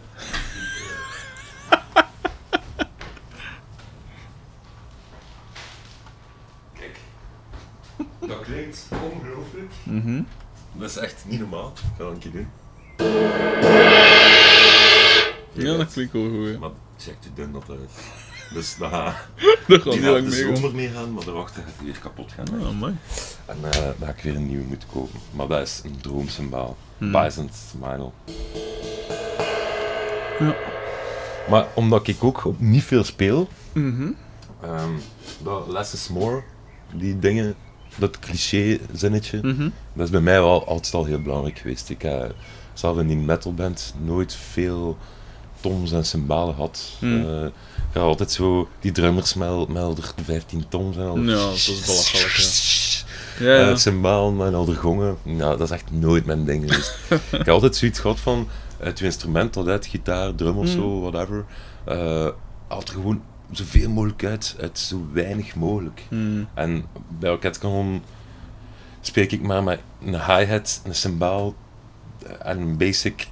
Kijk, 6.73 6.99
dat 8.21 8.41
klinkt 8.41 8.89
ongelooflijk. 9.13 9.73
Mhm. 9.85 10.23
Dat 10.73 10.91
is 10.91 10.97
echt 10.97 11.25
niet 11.29 11.41
normaal. 11.41 11.69
Ik 11.69 11.79
ga 11.97 12.03
nog 12.03 12.13
een 12.13 12.19
keer 12.19 12.33
doen. 12.33 12.49
Ja, 15.53 15.77
dat 15.77 15.93
klinkt 15.93 16.13
wel 16.13 16.29
goed. 16.31 16.59
Maar 16.61 16.71
check 16.99 17.21
te 17.21 17.29
dun 17.35 17.53
dat 17.53 17.65
uit. 17.71 17.91
Dus 18.55 18.77
dat 18.79 18.91
gaat 18.91 19.17
Dat 19.69 19.83
gaat 19.83 19.93
die 19.93 19.93
niet 19.93 20.03
gaat 20.03 20.13
lang 20.13 20.25
de 20.29 20.31
zomer 20.55 20.75
meegaan, 20.75 21.13
maar 21.13 21.25
daarachter 21.25 21.63
gaat 21.63 21.73
hij 21.77 21.85
weer 21.87 21.99
kapot 22.03 22.33
gaan. 22.33 22.47
En 23.47 23.57
eh 23.71 23.71
dan 23.81 23.95
ga 24.09 24.09
ik 24.17 24.23
weer 24.23 24.37
een 24.37 24.47
nieuwe 24.47 24.65
moeten 24.65 24.89
kopen. 24.93 25.21
Maar 25.33 25.47
dat 25.49 25.63
is 25.67 25.81
een 25.85 25.97
droomsymbaal. 26.01 26.77
Hmm. 26.99 27.13
Bison 27.13 27.51
Smile. 27.71 28.11
Ja. 30.39 30.55
Maar 31.51 31.67
omdat 31.75 32.09
ik 32.09 32.25
ook 32.25 32.45
op 32.45 32.61
niet 32.61 32.83
veel 32.85 33.05
speel, 33.05 33.49
Mhm. 33.73 34.09
ehm, 34.63 34.91
dat 35.43 35.69
less 35.69 35.93
is 35.93 36.09
more, 36.09 36.43
die 36.93 37.19
dingen, 37.19 37.55
dat 37.97 38.19
cliché 38.19 38.79
zinnetje, 38.93 39.39
Mhm. 39.43 39.69
dat 39.93 40.05
is 40.05 40.11
bij 40.11 40.21
mij 40.21 40.41
wel 40.41 40.67
altijd 40.67 40.95
al 40.95 41.05
heel 41.05 41.23
belangrijk 41.23 41.59
geweest. 41.59 41.91
Ik 41.91 42.03
heb 42.03 42.35
zelf 42.79 42.99
in 42.99 43.07
die 43.07 43.17
metalband 43.17 43.95
nooit 44.05 44.35
veel 44.35 44.97
toms 45.61 45.93
en 45.93 46.05
cymbalen. 46.07 46.55
Hmm. 46.99 47.27
Eh, 47.29 47.45
ik 47.45 47.93
had 47.93 48.03
altijd 48.03 48.31
zo, 48.33 48.69
die 48.81 48.93
drummers 48.93 49.35
met, 49.35 49.69
met 49.69 49.83
al 49.83 49.95
de 49.95 50.03
15 50.25 50.65
toms 50.69 50.97
en 50.97 51.07
al. 51.07 51.19
Ja, 51.19 51.35
dat 51.35 51.53
is 51.55 51.81
belachelijk, 51.87 52.35
Ja, 53.39 53.47
Ja. 53.55 53.61
ja. 53.61 53.71
Uh, 53.71 53.77
cymbalen 53.77 54.47
en 54.47 54.55
al 54.55 54.65
de 54.65 54.75
gongen, 54.75 55.17
nou, 55.23 55.57
dat 55.59 55.71
is 55.71 55.75
echt 55.75 55.91
nooit 55.91 56.27
mijn 56.27 56.45
ding 56.45 56.63
geweest. 56.71 56.99
ik 57.41 57.47
heb 57.47 57.49
altijd 57.49 57.77
zoiets 57.77 57.99
gehad 57.99 58.21
van, 58.21 58.49
het 58.79 59.01
instrument 59.01 59.55
dat 59.55 59.67
uit, 59.69 59.87
gitaar, 59.87 60.35
drum 60.35 60.57
of 60.57 60.65
Mm. 60.65 60.71
zo, 60.73 61.01
whatever, 61.01 61.45
eh 61.85 62.29
haalt 62.69 62.89
er 62.89 62.95
gewoon 62.95 63.23
zoveel 63.53 63.91
mogelijk 63.91 64.25
uit, 64.25 64.57
uit 64.61 64.79
zo 64.79 65.07
weinig 65.13 65.55
mogelijk. 65.55 66.03
Mm. 66.11 66.49
En 66.55 66.85
bij 67.19 67.31
Rocket 67.31 67.59
Canon 67.59 68.03
spreek 69.01 69.33
ik 69.33 69.43
maar 69.43 69.63
met 69.63 69.81
een 70.05 70.15
hi-hat, 70.25 70.81
een 70.85 70.95
cymbal 70.95 71.55
en 72.43 72.59
een 72.61 72.77
basic 72.77 73.27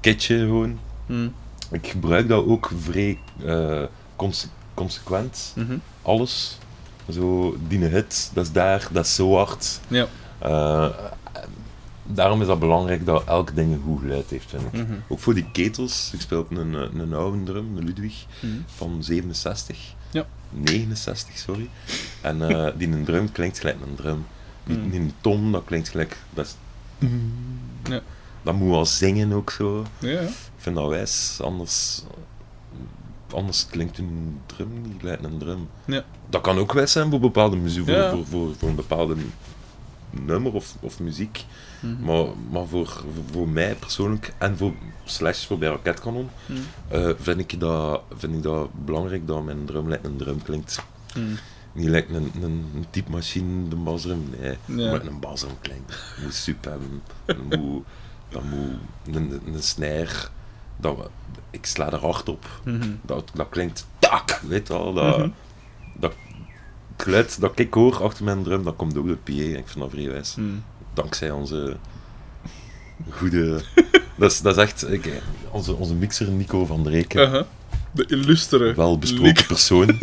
kitje 0.00 0.38
gewoon. 0.38 0.78
Mm. 1.06 1.32
Ik 1.70 1.86
gebruik 1.86 2.28
dat 2.28 2.46
ook 2.46 2.70
vrij 2.80 3.18
eh, 3.44 3.82
conse- 4.16 4.48
consequent, 4.74 5.52
Mhm. 5.56 5.76
alles. 6.02 6.58
Zo, 7.10 7.56
die 7.68 7.78
hit, 7.84 8.30
dat 8.34 8.44
is 8.44 8.52
daar, 8.52 8.88
dat 8.92 9.04
is 9.04 9.14
zo 9.14 9.34
hard. 9.36 9.80
Ja. 9.88 10.06
Eh, 10.38 10.88
daarom 12.06 12.40
is 12.40 12.46
dat 12.46 12.58
belangrijk 12.58 13.06
dat 13.06 13.24
elk 13.24 13.54
ding 13.54 13.72
een 13.72 13.82
goed 13.84 14.00
geluid 14.00 14.30
heeft, 14.30 14.50
vind 14.50 14.62
ik. 14.62 14.72
Mhm. 14.72 14.92
Ook 15.08 15.18
voor 15.18 15.34
die 15.34 15.50
ketels, 15.52 16.10
ik 16.14 16.20
speel 16.20 16.46
een, 16.50 16.74
eh, 16.74 17.00
een 17.00 17.14
oude 17.14 17.42
drum, 17.42 17.76
een 17.76 17.84
Ludwig, 17.84 18.24
Mhm. 18.40 18.52
van 18.66 19.02
67. 19.02 19.78
Ja. 20.10 20.26
69, 20.50 21.38
sorry. 21.38 21.68
En 22.20 22.42
eh, 22.48 22.66
die 22.78 22.88
een 22.88 23.04
drum 23.04 23.32
klinkt 23.32 23.58
gelijk 23.58 23.76
een 23.86 23.94
drum. 23.94 24.26
Mm. 24.64 24.92
In 24.92 25.00
een 25.00 25.12
ton, 25.20 25.52
dat 25.52 25.62
klinkt 25.64 25.88
gelijk... 25.88 26.16
Dat, 26.34 26.56
is, 26.98 27.08
Ja. 27.84 28.00
Dat 28.48 28.56
moet 28.56 28.70
wel 28.70 28.86
zingen 28.86 29.32
ook 29.32 29.50
zo. 29.50 29.84
Ja. 29.98 30.20
Ik 30.20 30.28
vind 30.56 30.76
dat 30.76 30.88
wijs, 30.88 31.38
anders, 31.42 32.02
anders 33.32 33.66
klinkt 33.66 33.98
een 33.98 34.40
drum 34.46 34.80
niet 34.82 35.00
gelijk 35.00 35.22
een 35.22 35.38
drum. 35.38 35.68
Ja. 35.84 36.04
Dat 36.30 36.40
kan 36.40 36.58
ook 36.58 36.72
wijs 36.72 36.92
zijn 36.92 37.10
voor 37.10 37.20
bepaalde 37.20 37.56
muziek, 37.56 37.84
voor, 37.84 37.94
Ja. 37.94 38.10
voor, 38.10 38.26
voor, 38.26 38.54
voor 38.58 38.68
een 38.68 38.74
bepaalde 38.74 39.14
nummer 40.10 40.52
of, 40.52 40.74
of 40.80 41.00
muziek. 41.00 41.44
Mhm. 41.80 42.04
Maar, 42.04 42.24
maar 42.50 42.66
voor, 42.66 43.04
voor 43.32 43.48
mij 43.48 43.74
persoonlijk 43.74 44.32
en 44.38 44.56
voor 44.56 44.72
Slash 45.04 45.46
voor 45.46 45.58
bij 45.58 45.68
Rocket 45.68 46.00
Cannon 46.00 46.28
Mhm. 46.46 46.58
eh, 46.88 47.10
vind, 47.18 47.38
ik 47.40 47.60
dat, 47.60 48.02
vind 48.16 48.34
ik 48.34 48.42
dat 48.42 48.68
belangrijk 48.84 49.26
dat 49.26 49.44
mijn 49.44 49.64
drum 49.64 49.88
lijkt 49.88 50.04
een 50.06 50.16
drum 50.16 50.42
klinkt. 50.42 50.82
Mhm. 51.16 51.24
Niet 51.72 51.88
lijkt 51.88 52.10
een, 52.10 52.30
een, 52.34 52.64
een 52.74 52.86
typemachine, 52.90 53.68
de 53.68 53.76
basdrum. 53.76 54.30
Nee, 54.40 54.56
Ja. 54.64 54.90
maar 54.90 55.06
een 55.06 55.20
basdrum 55.20 55.54
klinkt. 55.60 55.94
Moet 56.22 56.34
sup 56.34 56.64
hebben. 56.64 57.02
Moet, 57.48 57.84
dat 58.28 58.42
moet 58.42 59.16
een, 59.16 59.40
een 59.54 59.62
snare. 59.62 60.08
Dat, 60.76 60.96
we- 60.96 61.08
ik 61.50 61.66
sla 61.66 61.92
er 61.92 61.98
hard 62.00 62.28
op. 62.28 62.46
Mhm. 62.64 62.88
Dat, 63.02 63.30
dat 63.34 63.46
klinkt 63.50 63.86
tak, 63.98 64.40
weet 64.48 64.66
je 64.68 64.72
wel. 64.72 64.92
Dat, 64.94 65.18
Mhm. 65.18 65.28
dat 65.98 66.12
geluid 66.96 67.40
dat 67.40 67.58
ik 67.58 67.74
hoor 67.74 68.02
achter 68.02 68.24
mijn 68.24 68.42
drum, 68.42 68.62
dat 68.64 68.76
komt 68.76 68.96
ook 68.96 69.06
door 69.06 69.18
de 69.24 69.32
PA. 69.32 69.58
Ik 69.58 69.68
vind 69.68 69.78
dat 69.78 69.90
vrij 69.90 70.08
wijs. 70.10 70.34
Mhm. 70.34 70.48
Dankzij 70.94 71.30
onze 71.30 71.76
goede... 73.10 73.60
dat, 74.18 74.30
is, 74.32 74.40
dat 74.40 74.56
is 74.56 74.62
echt 74.62 74.86
onze, 75.50 75.74
onze 75.74 75.94
mixer 75.94 76.28
Nico 76.30 76.66
van 76.66 76.82
der 76.82 76.92
Reken. 76.92 77.26
Aha. 77.28 77.46
De 77.92 78.06
illustere 78.06 78.74
Wel 78.74 78.98
besproken 78.98 79.26
Nick- 79.34 79.46
persoon. 79.46 79.86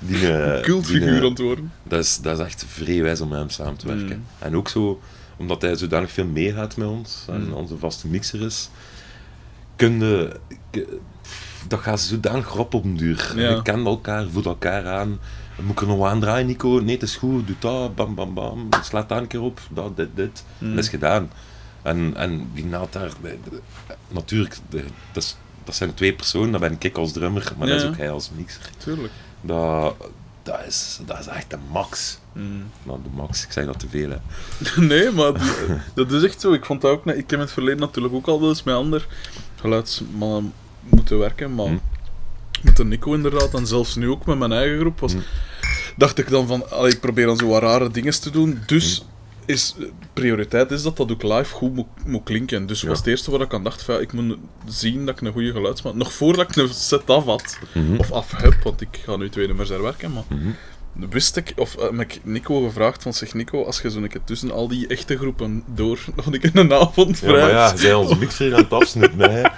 die, 0.00 0.32
eh, 0.32 0.62
cultfiguur 0.62 1.00
die, 1.00 1.10
aan 1.10 1.22
eh, 1.22 1.28
het 1.28 1.38
worden. 1.38 1.72
dat, 1.82 1.98
is, 2.04 2.18
dat 2.18 2.38
is 2.38 2.44
echt 2.44 2.64
vrij 2.68 3.02
wijs 3.02 3.20
om 3.20 3.28
met 3.28 3.38
hem 3.38 3.50
samen 3.50 3.76
te 3.76 3.86
werken. 3.86 4.16
Mm. 4.16 4.24
En 4.38 4.56
ook 4.56 4.68
zo, 4.68 5.00
omdat 5.38 5.62
hij 5.62 5.76
zodanig 5.76 6.10
veel 6.10 6.26
meegaat 6.26 6.76
met 6.76 6.88
ons 6.88 7.24
en 7.28 7.46
Mm. 7.46 7.52
onze 7.52 7.78
vaste 7.78 8.08
mixer 8.08 8.40
is, 8.42 8.70
kun 9.76 10.00
je, 10.00 10.36
k- 10.70 10.86
dat 11.68 11.80
gaat 11.80 12.00
zodanig 12.00 12.48
rap 12.54 12.74
op 12.74 12.84
een 12.84 12.96
duur. 12.96 13.32
Ja. 13.36 13.48
Je 13.50 13.62
kent 13.62 13.86
elkaar, 13.86 14.26
voelt 14.28 14.46
elkaar 14.46 14.86
aan. 14.86 15.18
Moet 15.62 15.70
ik 15.72 15.80
er 15.80 15.86
nog 15.86 16.06
aan 16.06 16.20
draaien, 16.20 16.46
Nico? 16.46 16.68
Nee, 16.68 16.94
het 16.94 17.02
is 17.02 17.16
goed. 17.16 17.46
Doe 17.46 17.56
dat, 17.58 17.94
bam, 17.94 18.14
bam, 18.14 18.34
bam. 18.34 18.68
Slaat 18.82 19.08
daar 19.08 19.20
een 19.20 19.26
keer 19.26 19.40
op. 19.42 19.60
Dat, 19.70 19.96
dit, 19.96 20.08
dit. 20.14 20.44
Mm. 20.58 20.74
Dat 20.74 20.84
is 20.84 20.90
gedaan. 20.90 21.30
En, 21.82 22.12
en 22.16 22.50
die 22.54 22.64
naad 22.66 22.92
daar... 22.92 23.10
natuurlijk, 24.08 24.56
de- 24.70 24.84
dat, 25.12 25.22
is, 25.22 25.36
dat 25.64 25.74
zijn 25.74 25.94
twee 25.94 26.12
personen. 26.14 26.50
Dat 26.52 26.60
ben 26.60 26.76
ik 26.78 26.96
als 26.96 27.12
drummer, 27.12 27.52
maar 27.58 27.66
dat 27.68 27.80
is 27.80 27.86
ook 27.88 27.96
hij 27.96 28.10
als 28.10 28.30
mixer. 28.36 28.70
Tuurlijk. 28.76 29.12
Dat, 29.40 29.94
dat, 30.48 30.66
is, 30.66 30.98
dat 31.06 31.18
is 31.18 31.26
echt 31.26 31.50
de 31.50 31.56
max. 31.72 32.18
Mhm. 32.32 32.44
Nou, 32.82 32.98
de 33.02 33.08
max. 33.14 33.44
Ik 33.44 33.52
zeg 33.52 33.64
dat 33.66 33.78
te 33.78 33.88
veel, 33.88 34.10
hè. 34.10 34.16
Nee, 34.90 35.10
maar 35.10 35.32
dat 35.94 36.12
is 36.12 36.22
echt 36.22 36.40
zo. 36.40 36.52
Ik 36.52 36.64
vond 36.64 36.80
dat 36.80 36.90
ook... 36.90 37.04
net- 37.04 37.14
Ik 37.16 37.20
heb 37.30 37.32
in 37.32 37.38
het 37.40 37.50
verleden 37.50 37.80
natuurlijk 37.80 38.14
ook 38.14 38.26
al 38.26 38.40
wel 38.40 38.48
eens 38.48 38.62
met 38.62 38.74
andere 38.74 39.04
geluidsmannen 39.60 40.52
moeten 40.88 41.18
werken, 41.18 41.54
maar 41.54 41.66
Hm. 41.66 41.78
met 42.62 42.76
de 42.76 42.84
Nico 42.84 43.14
inderdaad, 43.14 43.54
en 43.54 43.66
zelfs 43.66 43.94
nu 43.96 44.08
ook 44.08 44.26
met 44.26 44.38
mijn 44.38 44.52
eigen 44.52 44.78
groep, 44.78 45.00
was, 45.00 45.12
Hm. 45.12 45.18
dacht 45.96 46.18
ik 46.18 46.28
dan 46.28 46.46
van, 46.46 46.70
allee, 46.70 46.92
ik 46.92 47.00
probeer 47.00 47.26
dan 47.26 47.36
zo 47.36 47.46
wat 47.46 47.62
rare 47.62 47.90
dingen 47.90 48.20
te 48.20 48.30
doen, 48.30 48.62
dus 48.66 49.04
is, 49.48 49.74
prioriteit 50.12 50.70
is 50.70 50.82
dat 50.82 50.96
dat 50.96 51.10
ook 51.12 51.22
live 51.22 51.54
goed 51.54 51.74
moet, 51.74 51.86
moet 52.06 52.24
klinken. 52.24 52.66
Dus 52.66 52.80
Ja. 52.80 52.88
was 52.88 52.98
het 52.98 53.06
eerste 53.06 53.30
wat 53.30 53.40
ik 53.40 53.54
aan 53.54 53.64
dacht, 53.64 53.82
van, 53.82 53.94
ja, 53.94 54.00
ik 54.00 54.12
moet 54.12 54.36
zien 54.66 55.06
dat 55.06 55.20
ik 55.20 55.26
een 55.26 55.32
goede 55.32 55.52
geluidsman... 55.52 55.96
Nog 55.96 56.12
voordat 56.12 56.48
ik 56.50 56.56
een 56.56 56.74
set 56.74 57.10
af 57.10 57.24
had, 57.24 57.58
Mhm. 57.74 57.96
of 57.98 58.12
af 58.12 58.30
heb, 58.36 58.54
want 58.62 58.80
ik 58.80 59.00
ga 59.04 59.16
nu 59.16 59.28
twee 59.28 59.46
nummers 59.46 59.70
er 59.70 59.82
werken, 59.82 60.12
maar 60.12 60.22
Mhm. 60.28 60.50
wist 61.10 61.36
ik, 61.36 61.52
of 61.56 61.74
eh, 61.76 61.82
heb 61.82 62.00
ik 62.00 62.20
Nico 62.24 62.60
gevraagd 62.62 63.02
van, 63.02 63.14
zeg 63.14 63.34
Nico, 63.34 63.64
als 63.64 63.80
je 63.80 63.90
zo'n 63.90 64.08
keer 64.08 64.20
tussen 64.24 64.50
al 64.50 64.68
die 64.68 64.86
echte 64.86 65.16
groepen 65.16 65.62
door 65.74 65.98
nog 66.16 66.26
een 66.26 66.40
keer 66.40 66.50
een 66.56 66.72
avond 66.72 67.18
Ja, 67.18 67.26
vrij 67.28 67.40
maar 67.40 67.50
ja, 67.50 67.76
zij 67.76 67.94
onze 67.94 68.16
mixer 68.18 68.54
aan 68.54 68.62
het 68.62 68.72
afsnitten, 68.72 69.30
hè. 69.30 69.42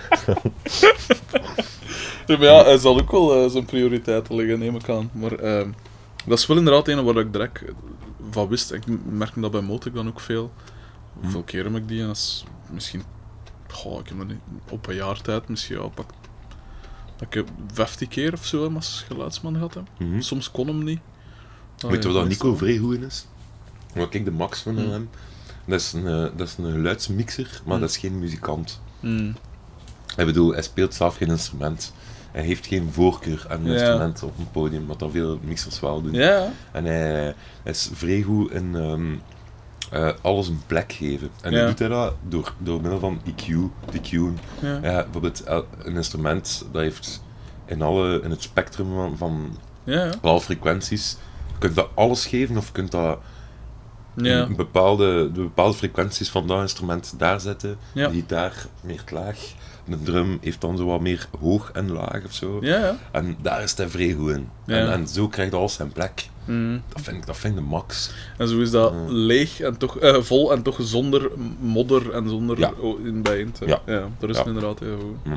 Ja, 2.27 2.37
maar 2.37 2.47
ja, 2.47 2.65
hij 2.65 2.79
zal 2.79 2.99
ook 3.01 3.11
wel 3.11 3.35
eh, 3.45 3.51
zijn 3.51 3.65
prioriteiten 3.65 4.35
liggen, 4.35 4.59
neem 4.59 4.75
ik 4.77 4.89
aan. 4.89 5.11
Maar 5.13 5.33
eh, 5.33 5.67
dat 6.27 6.39
is 6.39 6.47
wel 6.47 6.57
inderdaad 6.57 6.89
een 6.89 7.05
waar 7.05 7.17
ik 7.17 7.33
direct 7.33 7.63
van 8.31 8.49
wist. 8.49 8.73
Ik 8.73 8.83
merk 9.05 9.33
dat 9.37 9.51
bij 9.51 9.61
Motek 9.61 9.95
dan 9.95 10.09
ook 10.09 10.21
veel. 10.21 10.53
Hoeveel 11.21 11.43
keer 11.43 11.65
heb 11.65 11.75
ik 11.77 11.89
die? 11.89 12.01
En 12.01 12.07
dat 12.07 12.17
is 12.17 12.45
misschien... 12.71 13.03
Goh, 13.69 14.01
ik 14.01 14.09
heb 14.09 14.27
niet... 14.27 14.39
Op 14.69 14.87
een 14.87 14.95
jaar 14.95 15.21
tijd 15.21 15.49
misschien 15.49 15.79
al 15.79 15.91
pak... 15.91 16.11
Dat 17.17 17.35
ik 17.35 17.45
15 17.73 18.09
keer 18.09 18.33
of 18.33 18.47
zo 18.47 18.65
hem 18.65 18.77
als 18.77 19.05
geluidsman 19.09 19.55
gehad 19.55 19.75
heb. 19.75 19.89
Mhm. 19.99 20.21
Soms 20.21 20.51
kon 20.51 20.67
hem 20.67 20.85
niet. 20.85 21.01
Weet 21.79 22.03
je 22.03 22.09
wat 22.09 22.17
dat 22.19 22.29
Nico 22.29 22.55
vrij 22.57 22.77
goed 22.79 22.95
in 22.95 23.03
is? 23.03 23.27
Wat 23.95 24.15
ik 24.15 24.25
de 24.25 24.31
max 24.31 24.61
van 24.61 24.79
Hm. 24.79 24.91
hem. 24.91 25.11
Dat 25.65 25.81
is 25.81 25.93
een, 25.93 26.07
eh, 26.07 26.37
dat 26.37 26.49
is 26.49 26.57
een 26.59 26.73
geluidsmixer, 26.73 27.61
maar 27.65 27.75
Hm. 27.75 27.81
dat 27.81 27.91
is 27.91 27.97
geen 27.97 28.19
muzikant. 28.19 28.81
Hmm. 29.01 29.37
Ik 30.17 30.27
bedoel, 30.27 30.53
hij 30.53 30.63
speelt 30.63 30.95
zelf 30.95 31.17
geen 31.17 31.29
instrument. 31.29 31.93
Hij 32.33 32.43
heeft 32.43 32.67
geen 32.67 32.89
voorkeur 32.93 33.47
aan 33.49 33.61
een 33.61 33.67
Ja. 33.73 33.79
instrument 33.79 34.23
op 34.23 34.39
een 34.39 34.51
podium, 34.51 34.87
wat 34.87 34.99
dan 34.99 35.11
veel 35.11 35.39
mixers 35.43 35.81
wel 35.81 36.03
doen. 36.03 36.13
En 36.73 36.85
hij, 36.85 37.35
hij 37.63 37.73
is 37.73 37.91
vrij 37.93 38.23
goed 38.23 38.51
in 38.51 38.75
ehm, 38.77 39.13
eh, 39.91 40.13
alles 40.23 40.49
een 40.49 40.61
plek 40.67 40.93
geven. 40.93 41.31
En 41.43 41.51
hoe 41.59 41.69
doet 41.69 41.79
hij 41.79 41.89
dat? 41.89 42.15
Door, 42.29 42.55
door 42.59 42.81
middel 42.81 42.99
van 42.99 43.21
EQ, 43.25 43.47
ja. 44.61 44.79
Ja, 44.83 45.03
bijvoorbeeld 45.03 45.45
el- 45.45 45.67
een 45.83 45.97
instrument 45.97 46.67
dat 46.73 46.83
heeft 46.83 47.23
in, 47.67 47.83
alle, 47.83 48.21
in 48.23 48.31
het 48.31 48.43
spectrum 48.43 48.95
van, 48.95 49.17
van 49.17 49.57
alle 50.21 50.41
frequenties, 50.41 51.17
je 51.53 51.59
kunt 51.59 51.75
dat 51.75 51.89
alles 51.95 52.27
geven 52.27 52.57
of 52.57 52.67
je 52.67 52.73
kunt 52.73 52.91
dat 52.91 53.19
Ja. 54.17 54.47
bepaalde, 54.57 55.33
de 55.33 55.41
bepaalde 55.41 55.75
frequenties 55.77 56.31
van 56.31 56.47
dat 56.47 56.61
instrument 56.61 57.15
daar 57.19 57.41
zetten. 57.41 57.77
Ja. 57.93 58.07
De 58.07 58.13
gitaar 58.15 58.67
meer 58.83 59.05
laag. 59.13 59.39
De 59.85 60.03
drum 60.03 60.39
heeft 60.41 60.61
dan 60.61 60.77
zo 60.77 60.85
wat 60.85 61.01
meer 61.01 61.29
hoog 61.41 61.71
en 61.73 61.91
laag 61.93 62.25
of 62.25 62.33
zo. 62.33 62.59
Ja. 62.61 62.97
En 63.13 63.37
daar 63.43 63.63
is 63.63 63.77
hij 63.77 63.89
vrij 63.89 64.13
goed 64.13 64.31
in. 64.31 64.49
En, 64.67 64.93
en 64.93 65.09
zo 65.09 65.29
krijgt 65.29 65.55
alles 65.55 65.75
zijn 65.75 65.93
plek. 65.93 66.29
Hmm. 66.45 66.83
Dat 66.89 67.03
vind 67.03 67.17
ik, 67.17 67.27
dat 67.27 67.37
vind 67.37 67.55
ik 67.57 67.61
de 67.61 67.67
max. 67.67 68.11
En 68.39 68.49
zo 68.49 68.61
is 68.61 68.71
dat 68.71 68.93
leeg 69.07 69.61
en 69.61 69.77
toch 69.79 69.99
eh, 69.99 70.21
vol 70.21 70.53
en 70.53 70.63
toch 70.63 70.77
zonder 70.81 71.31
modder 71.61 72.13
en 72.13 72.29
zonder 72.29 72.59
Ja. 72.59 72.73
in 73.05 73.23
bijeen. 73.23 73.55
Ja. 73.67 73.81
ja, 73.87 74.09
dat 74.19 74.31
is 74.31 74.43
inderdaad 74.45 74.79
heel 74.79 74.99
goed. 74.99 75.17
Hm. 75.23 75.37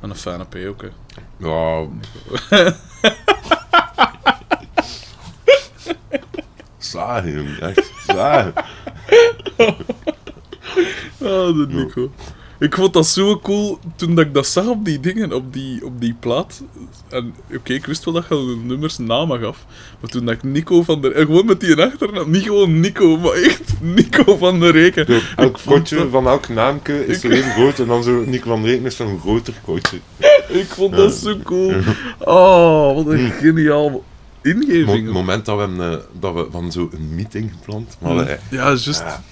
En 0.00 0.10
een 0.10 0.16
fijne 0.16 0.44
P 0.44 0.56
ook, 0.68 0.82
hè. 0.82 0.88
Ja. 1.36 1.86
Zagen, 7.06 7.32
jong. 7.32 7.58
Echt 7.60 7.92
zagen. 8.06 8.52
Ah, 11.22 11.46
de 11.56 11.66
Nico. 11.68 12.10
Ik 12.58 12.74
vond 12.74 12.92
dat 12.92 13.06
zo 13.06 13.38
cool 13.38 13.78
toen 13.96 14.14
dat 14.14 14.24
ik 14.26 14.34
dat 14.34 14.46
zag 14.46 14.66
op 14.66 14.84
die 14.84 15.00
dingen, 15.00 15.32
op 15.32 15.52
die, 15.52 15.84
op 15.84 16.00
die 16.00 16.14
plaat. 16.20 16.62
En 17.08 17.34
oké, 17.54 17.72
ik 17.72 17.86
wist 17.86 18.04
wel 18.04 18.14
dat 18.14 18.24
je 18.28 18.34
de 18.34 18.56
nummers 18.66 18.98
namen 18.98 19.40
gaf. 19.40 19.64
Maar 20.00 20.10
toen 20.10 20.24
dat 20.24 20.34
ik 20.34 20.42
Nico 20.42 20.82
van 20.82 21.00
der... 21.00 21.12
Gewoon 21.14 21.46
met 21.46 21.60
die 21.60 21.82
achternaam. 21.82 22.30
Niet 22.30 22.42
gewoon 22.42 22.80
Nico, 22.80 23.16
maar 23.16 23.32
echt 23.32 23.72
Nico 23.80 24.36
van 24.36 24.60
der 24.60 24.72
Reken. 24.72 25.06
Elk 25.36 25.58
kotje 25.66 25.96
dat- 25.96 26.08
van 26.10 26.26
elk 26.26 26.48
naamke 26.48 27.06
is 27.06 27.16
Ik- 27.16 27.24
er 27.24 27.32
even 27.36 27.50
groot 27.50 27.78
en 27.78 27.86
dan 27.86 28.02
zo 28.02 28.24
Nico 28.26 28.48
van 28.48 28.64
Reken 28.64 28.84
is 28.86 28.96
zo'n 28.96 29.18
groter 29.20 29.54
kotje. 29.64 29.96
Ik 30.60 30.66
vond 30.66 30.96
dat 30.96 31.12
zo 31.14 31.36
cool. 31.44 31.72
Oh, 32.18 32.94
wat 32.94 33.06
een 33.06 33.30
geniaal 33.30 33.88
Mo- 33.90 34.04
ingeving. 34.46 35.04
Het 35.04 35.12
moment 35.14 35.44
dat 35.44 35.56
we, 35.56 35.62
hem, 35.62 35.80
eh, 35.80 35.98
dat 36.20 36.34
we 36.34 36.46
van 36.50 36.72
zo'n 36.72 36.90
meeting 37.14 37.50
gepland, 37.52 37.96
maar 38.00 38.12
Mm. 38.12 38.18
Ja, 38.18 38.36
juist. 38.50 38.86
Ja. 38.86 39.22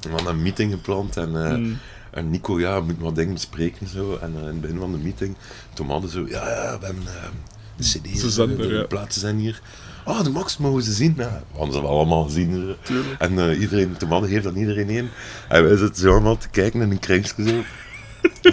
We 0.00 0.08
hadden 0.10 0.32
een 0.32 0.42
meeting 0.42 0.72
gepland 0.72 1.16
en, 1.16 1.44
eh, 1.44 1.56
Mm. 1.56 1.78
en 2.10 2.30
Nico, 2.30 2.60
ja, 2.60 2.80
moet 2.80 2.94
wat 2.98 3.14
dingen 3.14 3.32
bespreken 3.34 3.80
en 3.80 3.88
zo. 3.88 4.18
En 4.20 4.32
eh, 4.34 4.40
in 4.40 4.46
het 4.46 4.60
begin 4.60 4.78
van 4.78 4.92
de 4.92 4.98
meeting, 4.98 5.36
toen 5.74 5.90
hadden 5.90 6.10
zo, 6.10 6.26
ja, 6.28 6.48
ja, 6.48 6.78
we 6.78 6.86
hebben 6.86 7.04
de 7.76 7.82
cd's, 7.84 8.34
de 8.34 8.66
ja. 8.68 8.82
platen 8.82 9.20
zijn 9.20 9.38
hier. 9.38 9.60
Oh, 10.04 10.22
de 10.24 10.30
Max 10.30 10.56
mogen 10.58 10.82
ze 10.82 10.92
zien. 10.92 11.14
Ja, 11.16 11.42
we 11.52 11.56
hadden 11.58 11.74
ze 11.74 11.80
wel 11.80 11.90
allemaal 11.90 12.24
gezien. 12.24 12.74
En 13.18 13.60
iedereen, 13.60 13.96
toen 13.96 14.08
hadden 14.08 14.30
geeft 14.30 14.46
aan 14.46 14.56
iedereen 14.56 14.88
één. 14.88 15.10
En 15.48 15.64
wij 15.64 15.76
zitten 15.76 16.02
zo 16.02 16.10
allemaal 16.10 16.36
te 16.36 16.48
kijken 16.48 16.80
in 16.80 16.90
een 16.90 16.98
kringetje 16.98 17.48
zo. 17.48 17.54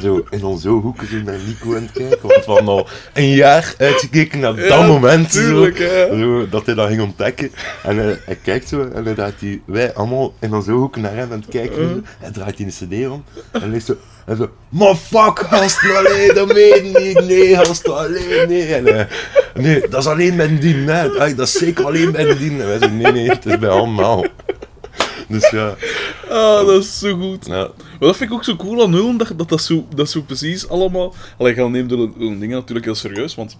Zo 0.01 0.25
in 0.29 0.43
onze 0.43 0.69
hoeken 0.69 1.07
zo 1.07 1.15
naar 1.15 1.37
Nico 1.47 1.75
aan 1.75 1.81
het 1.81 1.91
kijken. 1.91 2.19
Want 2.27 2.45
we 2.45 2.51
hadden 2.51 2.67
al 2.67 2.87
een 3.13 3.29
jaar 3.29 3.73
uitgekeken 3.77 4.39
naar 4.39 4.55
dat 4.55 4.67
Ja, 4.67 4.87
moment. 4.87 5.31
zo. 5.33 5.39
tuurlijk, 5.39 5.77
hè. 5.79 6.19
Zo, 6.19 6.49
dat 6.49 6.65
hij 6.65 6.75
dat 6.75 6.87
ging 6.87 7.01
ontdekken. 7.01 7.51
En 7.83 7.97
hij, 7.97 8.19
hij 8.25 8.37
kijkt 8.43 8.69
zo 8.69 8.89
en 8.93 9.03
dan 9.03 9.13
draait 9.13 9.39
hij, 9.39 9.61
wij 9.65 9.93
allemaal 9.93 10.33
in 10.39 10.53
onze 10.53 10.71
hoeken 10.71 11.01
naar 11.01 11.15
hem 11.15 11.31
aan 11.31 11.39
het 11.39 11.49
kijken. 11.49 11.81
Uh. 11.81 11.87
zo. 11.89 12.01
Hij 12.19 12.31
draait 12.31 12.57
die 12.57 12.65
een 12.65 12.71
cd 12.71 13.09
om 13.09 13.23
en 13.51 13.59
hij 13.61 13.69
leest 13.69 13.85
zo... 13.85 13.95
En 14.25 14.37
zo, 14.37 14.49
maar 14.69 14.95
fuck, 14.95 15.39
gast, 15.39 15.79
alleen, 15.95 16.31
dat 16.33 16.47
meen 16.53 16.75
ik 16.75 16.99
niet, 16.99 17.27
nee, 17.27 17.55
gast, 17.55 17.89
alleen, 17.89 18.47
nee. 18.47 18.73
En, 18.73 18.87
eh, 18.99 19.05
nee, 19.53 19.87
dat 19.89 19.99
is 20.01 20.07
alleen 20.07 20.59
dien, 20.59 20.87
hè. 20.87 21.09
Ah, 21.09 21.37
dat 21.37 21.47
is 21.47 21.51
zeker 21.51 21.85
alleen 21.85 22.11
bij 22.11 22.37
dien. 22.37 22.61
En 22.61 22.67
wij 22.67 22.77
zeggen, 22.79 22.97
nee, 22.97 23.11
nee, 23.11 23.29
het 23.29 23.45
is 23.45 23.59
bij 23.59 23.69
allemaal. 23.69 24.25
Dus 25.27 25.49
ja, 25.49 25.75
Ah, 26.29 26.65
dat 26.65 26.83
is 26.83 26.99
zo 26.99 27.17
goed. 27.17 27.45
ja. 27.45 27.69
Maar 27.79 27.99
dat 27.99 28.17
vind 28.17 28.29
ik 28.29 28.35
ook 28.35 28.43
zo 28.43 28.55
cool 28.55 28.83
aan 28.83 28.89
Nullen, 28.89 29.17
dat, 29.17 29.33
dat, 29.37 29.49
dat, 29.49 29.61
zo, 29.61 29.85
dat 29.95 30.09
zo 30.09 30.21
precies 30.21 30.69
allemaal... 30.69 31.13
Allee, 31.37 31.55
ik 31.55 31.69
neem 31.69 31.87
de 31.87 32.11
dingen 32.17 32.49
natuurlijk 32.49 32.85
heel 32.85 32.95
serieus, 32.95 33.35
want 33.35 33.57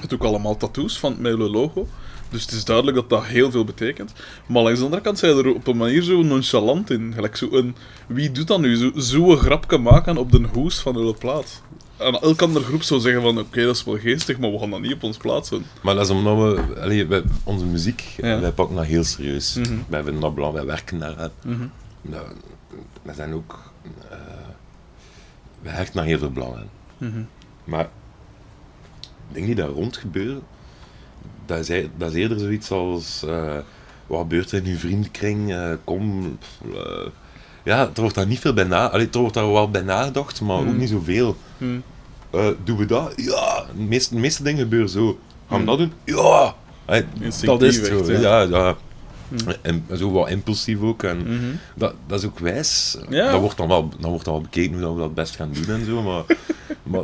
het 0.00 0.14
ook 0.14 0.24
allemaal 0.24 0.56
tattoos 0.56 0.98
van, 0.98 1.16
hun 1.22 1.38
logo. 1.50 1.86
Dus 2.30 2.42
het 2.42 2.52
is 2.52 2.64
duidelijk 2.64 2.96
dat 2.96 3.08
dat 3.08 3.24
heel 3.24 3.50
veel 3.50 3.64
betekent. 3.64 4.12
Maar 4.46 4.62
langs 4.62 4.78
de 4.78 4.84
andere 4.84 5.02
kant 5.02 5.18
zijn 5.18 5.36
er 5.36 5.54
op 5.54 5.66
een 5.66 5.76
manier 5.76 6.02
zo 6.02 6.22
nonchalant 6.22 6.90
in. 6.90 7.12
Gelijk 7.14 7.36
zo 7.36 7.48
een, 7.50 7.76
wie 8.08 8.32
doet 8.32 8.46
dat 8.46 8.60
nu? 8.60 8.76
Zo'n 8.76 9.00
zo 9.00 9.30
een 9.30 9.38
grapje 9.38 9.78
maken 9.78 10.16
op 10.16 10.32
de 10.32 10.46
hoes 10.52 10.78
van 10.78 10.92
de 10.92 11.14
plaat. 11.18 11.62
En 12.00 12.20
elke 12.20 12.44
andere 12.44 12.64
groep 12.64 12.82
zou 12.82 13.00
zeggen 13.00 13.22
van, 13.22 13.38
oké, 13.38 13.64
dat 13.64 13.76
is 13.76 13.84
wel 13.84 13.98
geestig, 13.98 14.38
maar 14.38 14.50
we 14.52 14.58
gaan 14.58 14.70
dat 14.70 14.80
niet 14.80 14.92
op 14.92 15.02
ons 15.02 15.16
plaatsen. 15.16 15.64
Maar 15.82 15.94
dat 15.94 16.04
is 16.04 16.10
omdat 16.10 16.36
we, 16.36 16.80
allee, 16.80 17.06
wij- 17.06 17.22
onze 17.44 17.64
muziek, 17.66 18.00
Ja. 18.16 18.40
wij 18.40 18.52
pakken 18.52 18.76
dat 18.76 18.84
heel 18.84 19.04
serieus. 19.04 19.54
Mhm. 19.54 19.74
Wij 19.88 20.02
vinden 20.02 20.20
dat 20.20 20.34
belangrijk, 20.34 20.66
wij 20.66 20.74
werken 20.76 20.98
daar. 20.98 21.30
Mhm. 21.44 21.66
Nou, 22.02 22.26
wij 23.02 23.14
zijn 23.14 23.32
ook, 23.34 23.72
eh 24.10 24.16
wij 25.62 25.72
hechten 25.72 25.96
daar 25.96 26.04
heel 26.04 26.18
veel 26.18 26.30
belang 26.30 26.54
aan. 26.56 26.68
Mhm. 26.98 27.22
Maar 27.64 27.88
dingen 29.32 29.46
die 29.46 29.56
daar 29.56 29.68
rond 29.68 29.96
gebeuren, 29.96 30.42
dat 31.46 31.58
is, 31.58 31.68
ei- 31.68 31.90
dat 31.96 32.08
is 32.10 32.14
eerder 32.16 32.38
zoiets 32.38 32.70
als, 32.70 33.22
eh, 33.22 33.56
wat 34.06 34.20
gebeurt 34.20 34.52
er 34.52 34.58
in 34.64 34.70
uw 34.72 34.78
vriendenkring, 34.78 35.52
Eh, 35.52 35.72
kom, 35.84 36.38
ja, 37.64 37.90
er 37.94 38.00
wordt 38.00 38.14
daar 38.14 38.26
niet 38.26 38.38
veel 38.38 38.52
bij 38.54 38.64
na, 38.64 38.90
allee, 38.90 39.08
er 39.12 39.18
wordt 39.18 39.34
daar 39.34 39.52
wel 39.52 39.70
bij 39.70 39.82
nagedacht, 39.82 40.40
maar 40.40 40.56
ook 40.58 40.64
Mhm. 40.64 40.76
niet 40.76 40.88
zoveel. 40.88 41.36
Eh, 42.30 42.48
doen 42.64 42.76
we 42.76 42.86
dat? 42.86 43.12
Ja, 43.16 43.64
de 43.76 43.82
meeste, 43.82 44.14
de 44.14 44.20
meeste 44.20 44.42
dingen 44.42 44.60
gebeuren 44.60 44.88
zo. 44.88 45.18
Gaan 45.48 45.64
we 45.64 45.64
Mhm. 45.64 45.66
dat 45.66 45.78
doen? 45.78 45.92
Ja! 46.04 46.54
Allee, 46.84 47.04
dat 47.44 47.62
is 47.62 47.76
het 47.76 47.86
zo. 47.86 48.12
ja. 48.12 48.20
Ja, 48.20 48.40
ja. 48.40 48.76
Mhm. 49.28 49.52
En 49.62 49.84
zo 49.96 50.10
wat 50.10 50.28
impulsief 50.28 50.80
ook. 50.80 51.02
En 51.02 51.26
dat, 51.74 51.94
dat 52.06 52.18
is 52.20 52.26
ook 52.26 52.38
wijs. 52.38 52.96
Ja. 53.08 53.30
Dat 53.30 53.40
wordt 53.40 53.56
dan 53.56 53.68
wel, 53.68 53.88
dan 54.00 54.10
wordt 54.10 54.24
dan 54.24 54.34
wel 54.34 54.42
bekeken 54.42 54.72
hoe 54.72 54.80
dat 54.80 54.94
we 54.94 55.00
dat 55.00 55.14
best 55.14 55.36
gaan 55.36 55.52
doen 55.52 55.74
en 55.76 55.84
zo. 55.84 56.02
Maar, 56.02 56.22
maar 56.82 57.02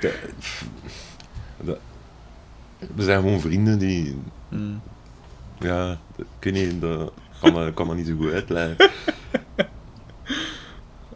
dat- 0.00 0.12
dat- 1.60 1.78
we 2.94 3.02
zijn 3.02 3.20
gewoon 3.20 3.40
vrienden 3.40 3.78
die. 3.78 4.16
Ja, 5.60 5.98
niet, 6.42 6.80
dat 6.80 7.12
kan, 7.40 7.54
dat- 7.54 7.74
kan 7.74 7.86
dat 7.86 7.96
niet 7.96 8.06
zo 8.06 8.14
goed 8.18 8.32
uitleggen. 8.32 8.76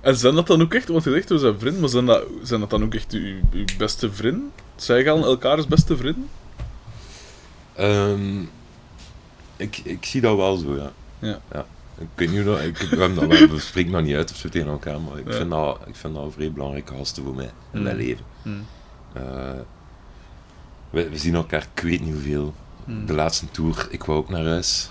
En 0.04 0.16
zijn 0.16 0.34
dat 0.34 0.46
dan 0.46 0.62
ook 0.62 0.74
echt, 0.74 0.88
want 0.88 1.04
je 1.04 1.10
zegt 1.10 1.28
we 1.28 1.38
zijn 1.38 1.58
vrienden, 1.58 1.80
maar 1.80 1.88
zijn 1.90 2.06
dat, 2.06 2.22
zijn 2.42 2.60
dat 2.60 2.70
dan 2.70 2.82
ook 2.84 2.94
echt 2.94 3.12
uw, 3.12 3.34
uw 3.52 3.64
beste 3.78 4.12
vrienden? 4.12 4.52
Zij 4.76 5.02
gaan 5.04 5.24
elkaars 5.24 5.66
beste 5.66 5.96
vrienden? 5.96 6.28
Ehm, 7.74 8.40
ik, 9.56 9.78
ik 9.78 10.04
zie 10.04 10.20
dat 10.20 10.36
wel 10.36 10.56
zo, 10.56 10.76
ja. 10.76 10.92
Ja. 11.18 11.66
Ik 11.98 12.06
weet 12.14 12.30
niet 12.30 12.46
ik, 12.46 12.76
we, 12.76 13.48
we 13.50 13.58
spreken 13.60 13.92
nog 13.92 14.02
niet 14.02 14.14
uit 14.14 14.30
of 14.30 14.36
zo 14.36 14.48
tegen 14.48 14.68
elkaar, 14.68 15.00
maar 15.00 15.18
ik, 15.18 15.26
Ja. 15.26 15.32
vind, 15.36 15.50
dat, 15.50 15.78
ik 15.86 15.96
vind 15.96 16.14
dat 16.14 16.32
vrij 16.32 16.52
belangrijke 16.52 16.94
gasten 16.94 17.22
voor 17.24 17.34
mij 17.34 17.50
in 17.72 17.82
mijn 17.82 17.96
Mm. 17.96 18.02
leven. 18.02 18.24
Mhm. 18.42 18.54
Eh, 19.12 19.60
we, 20.90 21.08
we 21.08 21.18
zien 21.18 21.34
elkaar, 21.34 21.66
ik 21.74 21.82
weet 21.82 22.00
niet 22.00 22.12
hoeveel. 22.12 22.54
Mhm. 22.84 23.06
De 23.06 23.12
laatste 23.12 23.50
tour, 23.50 23.86
ik 23.90 24.04
wou 24.04 24.18
ook 24.18 24.28
naar 24.28 24.44
huis. 24.44 24.88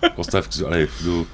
ik 0.00 0.12
was 0.16 0.32
even 0.32 0.52
zo, 0.52 0.64
allee, 0.66 0.82
ik 0.82 0.90
bedoel, 0.98 1.26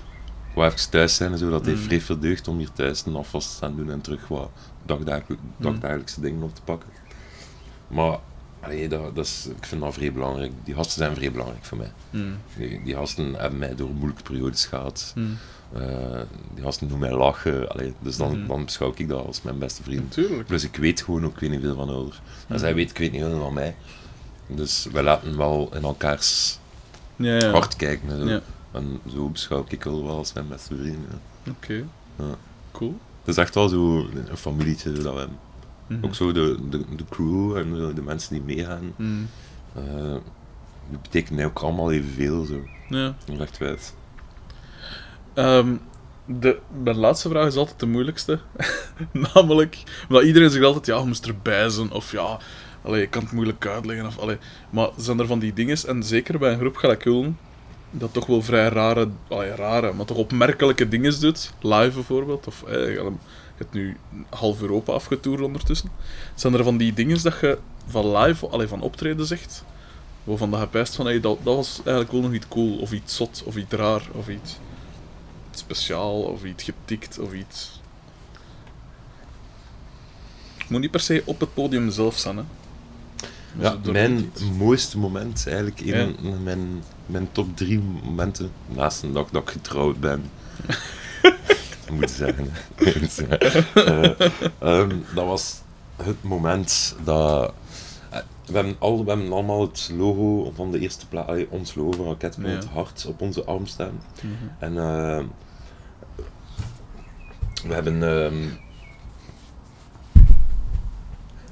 ik 0.48 0.54
wou 0.54 0.66
even 0.72 0.90
thuis 0.90 1.14
zijn 1.16 1.32
en 1.32 1.38
zo, 1.38 1.50
dat 1.50 1.66
heeft 1.66 1.78
Mm. 1.80 1.84
vrij 1.86 2.00
veel 2.00 2.18
deugd 2.18 2.48
om 2.48 2.58
hier 2.58 2.72
thuis 2.72 3.06
een 3.06 3.16
afwas 3.16 3.50
te 3.52 3.58
gaan 3.58 3.76
doen 3.76 3.90
en 3.90 4.00
terug 4.00 4.28
wat 4.28 4.50
dagdagelijk- 4.86 5.40
dagdagelijkse 5.56 6.20
dingen 6.20 6.42
op 6.42 6.54
te 6.54 6.62
pakken. 6.62 6.88
Maar, 7.88 8.18
allee, 8.60 8.88
dat, 8.88 9.14
dat 9.14 9.24
is, 9.24 9.46
ik 9.56 9.66
vind 9.66 9.80
dat 9.80 9.94
vrij 9.94 10.12
belangrijk. 10.12 10.52
Die 10.64 10.74
gasten 10.74 10.98
zijn 10.98 11.14
vrij 11.14 11.32
belangrijk 11.32 11.64
voor 11.64 11.78
mij. 11.78 11.92
Mhm. 12.10 12.24
Die, 12.56 12.82
die 12.84 12.94
gasten 12.94 13.34
hebben 13.34 13.58
mij 13.58 13.74
door 13.74 13.90
moeilijke 13.90 14.22
periodes 14.22 14.64
gehad. 14.66 15.14
Eh, 15.72 16.20
die 16.54 16.64
gasten 16.64 16.88
doen 16.88 16.98
mij 16.98 17.12
lachen. 17.14 17.68
Allee, 17.68 17.94
dus 18.00 18.16
dan, 18.16 18.46
dan 18.46 18.64
beschouw 18.64 18.92
ik 18.96 19.08
dat 19.08 19.26
als 19.26 19.42
mijn 19.42 19.58
beste 19.58 19.82
vriend. 19.82 20.02
Natuurlijk. 20.02 20.46
Plus 20.46 20.64
ik 20.64 20.76
weet 20.76 21.00
gewoon 21.02 21.24
ook, 21.24 21.32
ik 21.34 21.38
weet 21.40 21.50
niet 21.50 21.60
veel 21.60 21.74
van 21.74 21.88
ouder. 21.88 22.20
En 22.48 22.58
zij 22.58 22.74
weet, 22.74 22.90
ik 22.90 22.98
weet 22.98 23.12
niet 23.12 23.20
veel 23.22 23.38
van 23.40 23.52
mij. 23.54 23.76
Dus 24.46 24.86
wij 24.92 25.02
laten 25.02 25.36
wel 25.36 25.70
in 25.74 25.82
elkaars 25.82 26.58
Ja, 27.16 27.34
ja. 27.36 27.50
hart 27.50 27.76
kijken. 27.76 28.10
En 28.10 28.18
zo. 28.18 28.28
Ja. 28.28 28.40
En 28.72 29.00
zo 29.10 29.28
beschouw 29.28 29.64
ik 29.68 29.84
wel 29.84 30.04
wel 30.04 30.16
als 30.16 30.32
mijn 30.32 30.48
beste 30.48 30.76
vriend. 30.76 30.98
ja. 31.10 31.50
Oké. 31.50 31.84
Ja. 32.18 32.36
Cool. 32.72 32.98
Het 33.20 33.28
is 33.28 33.36
echt 33.36 33.54
wel 33.54 33.68
zo 33.68 33.96
een 33.98 34.36
familietje 34.36 34.92
dat 34.92 35.12
we 35.12 35.18
hebben. 35.18 35.38
Mhm. 35.86 36.04
Ook 36.04 36.14
zo 36.14 36.32
de, 36.32 36.56
de, 36.70 36.84
de 36.96 37.04
crew 37.10 37.56
en 37.56 37.94
de 37.94 38.02
mensen 38.02 38.32
die 38.32 38.56
meegaan. 38.56 38.92
Mhm. 38.96 39.22
eh 39.74 40.16
die 40.90 40.98
betekenen 41.02 41.46
ook 41.46 41.58
allemaal 41.58 41.92
evenveel. 41.92 42.44
Zo. 42.44 42.64
Ja. 42.88 43.14
Echt 43.38 43.58
wijs. 43.58 43.92
Ehm, 45.34 45.76
de, 46.24 46.58
mijn 46.82 46.96
laatste 46.96 47.28
vraag 47.28 47.46
is 47.46 47.56
altijd 47.56 47.80
de 47.80 47.86
moeilijkste. 47.86 48.38
Namelijk, 49.34 49.82
omdat 50.08 50.24
iedereen 50.24 50.50
zegt 50.50 50.64
altijd, 50.64 50.86
ja, 50.86 50.98
je 50.98 51.04
moest 51.04 51.26
erbij 51.26 51.68
zijn, 51.68 51.90
of 51.90 52.12
ja, 52.12 52.38
allee, 52.82 53.00
je 53.00 53.06
kan 53.06 53.22
het 53.22 53.32
moeilijk 53.32 53.66
uitleggen. 53.66 54.06
Of, 54.06 54.18
allee. 54.18 54.38
Maar 54.70 54.88
zijn 54.96 55.18
er 55.18 55.26
van 55.26 55.38
die 55.38 55.52
dingen, 55.52 55.78
en 55.86 56.02
zeker 56.02 56.38
bij 56.38 56.52
een 56.52 56.58
groep 56.58 56.96
Ulm, 57.04 57.36
dat 57.90 58.12
toch 58.12 58.26
wel 58.26 58.42
vrij 58.42 58.68
rare, 58.68 59.08
allee, 59.28 59.54
rare, 59.54 59.92
maar 59.92 60.06
toch 60.06 60.16
opmerkelijke 60.16 60.88
dingen 60.88 61.20
doet, 61.20 61.52
live 61.60 61.94
bijvoorbeeld, 61.94 62.46
of 62.46 62.62
eh, 62.62 62.72
je 62.72 63.12
hebt 63.56 63.72
nu 63.72 63.96
half 64.28 64.60
Europa 64.60 64.92
afgetoerd 64.92 65.40
ondertussen. 65.40 65.90
Zijn 66.34 66.54
er 66.54 66.64
van 66.64 66.76
die 66.76 66.92
dingen 66.92 67.22
dat 67.22 67.40
je 67.40 67.58
van 67.86 68.16
live, 68.16 68.46
allee, 68.48 68.68
van 68.68 68.80
optreden 68.80 69.26
zegt, 69.26 69.64
waarvan 70.24 70.50
je 70.50 70.66
pijst 70.66 70.94
van, 70.94 71.06
hey, 71.06 71.20
dat, 71.20 71.38
dat 71.42 71.56
was 71.56 71.76
eigenlijk 71.76 72.12
wel 72.12 72.20
nog 72.20 72.32
iets 72.32 72.48
cool, 72.48 72.78
of 72.78 72.92
iets 72.92 73.16
zot, 73.16 73.42
of 73.44 73.56
iets 73.56 73.72
raar, 73.72 74.02
of 74.12 74.28
iets 74.28 74.58
speciaal 75.50 76.22
of 76.22 76.44
iets 76.44 76.64
getikt 76.64 77.18
of 77.18 77.32
iets. 77.32 77.80
Het 80.56 80.68
moet 80.68 80.80
niet 80.80 80.90
per 80.90 81.00
se 81.00 81.22
op 81.24 81.40
het 81.40 81.54
podium 81.54 81.90
zelf 81.90 82.18
zijn, 82.18 82.36
hè? 82.36 82.42
Maar 83.58 83.66
Ja, 83.82 83.92
mijn 83.92 84.32
mooiste 84.58 84.98
moment, 84.98 85.44
eigenlijk, 85.46 85.80
Ja. 85.80 86.08
van 86.22 86.42
mijn, 86.42 86.82
mijn 87.06 87.28
top 87.32 87.56
drie 87.56 87.80
momenten, 88.04 88.50
naast 88.66 89.02
een 89.02 89.12
dag 89.12 89.28
dat 89.30 89.42
ik 89.42 89.48
getrouwd 89.50 90.00
ben, 90.00 90.22
dat 91.86 91.90
moet 91.92 92.02
ik 92.02 92.08
zeggen. 92.08 92.48
Eh, 93.74 94.20
ehm, 94.58 94.96
dat 95.14 95.24
was 95.26 95.60
het 95.96 96.22
moment 96.22 96.96
dat... 97.04 97.52
eh, 98.10 98.18
We 98.46 98.54
hebben, 98.54 98.76
al, 98.78 99.04
we 99.04 99.10
hebben 99.10 99.32
allemaal 99.32 99.60
het 99.60 99.90
logo 99.96 100.52
van 100.54 100.70
de 100.70 100.78
eerste 100.78 101.06
plaat, 101.08 101.30
ons 101.48 101.74
logo 101.74 101.92
van 101.92 102.06
Raket 102.06 102.36
met 102.36 102.50
Ja. 102.50 102.56
het 102.56 102.66
hart 102.66 103.06
op 103.08 103.20
onze 103.20 103.44
arm 103.44 103.66
staan. 103.66 104.02
Mhm. 104.22 104.32
En 104.58 104.78
eh, 104.78 105.24
we 107.66 107.74
hebben... 107.74 108.02
ehm 108.02 108.34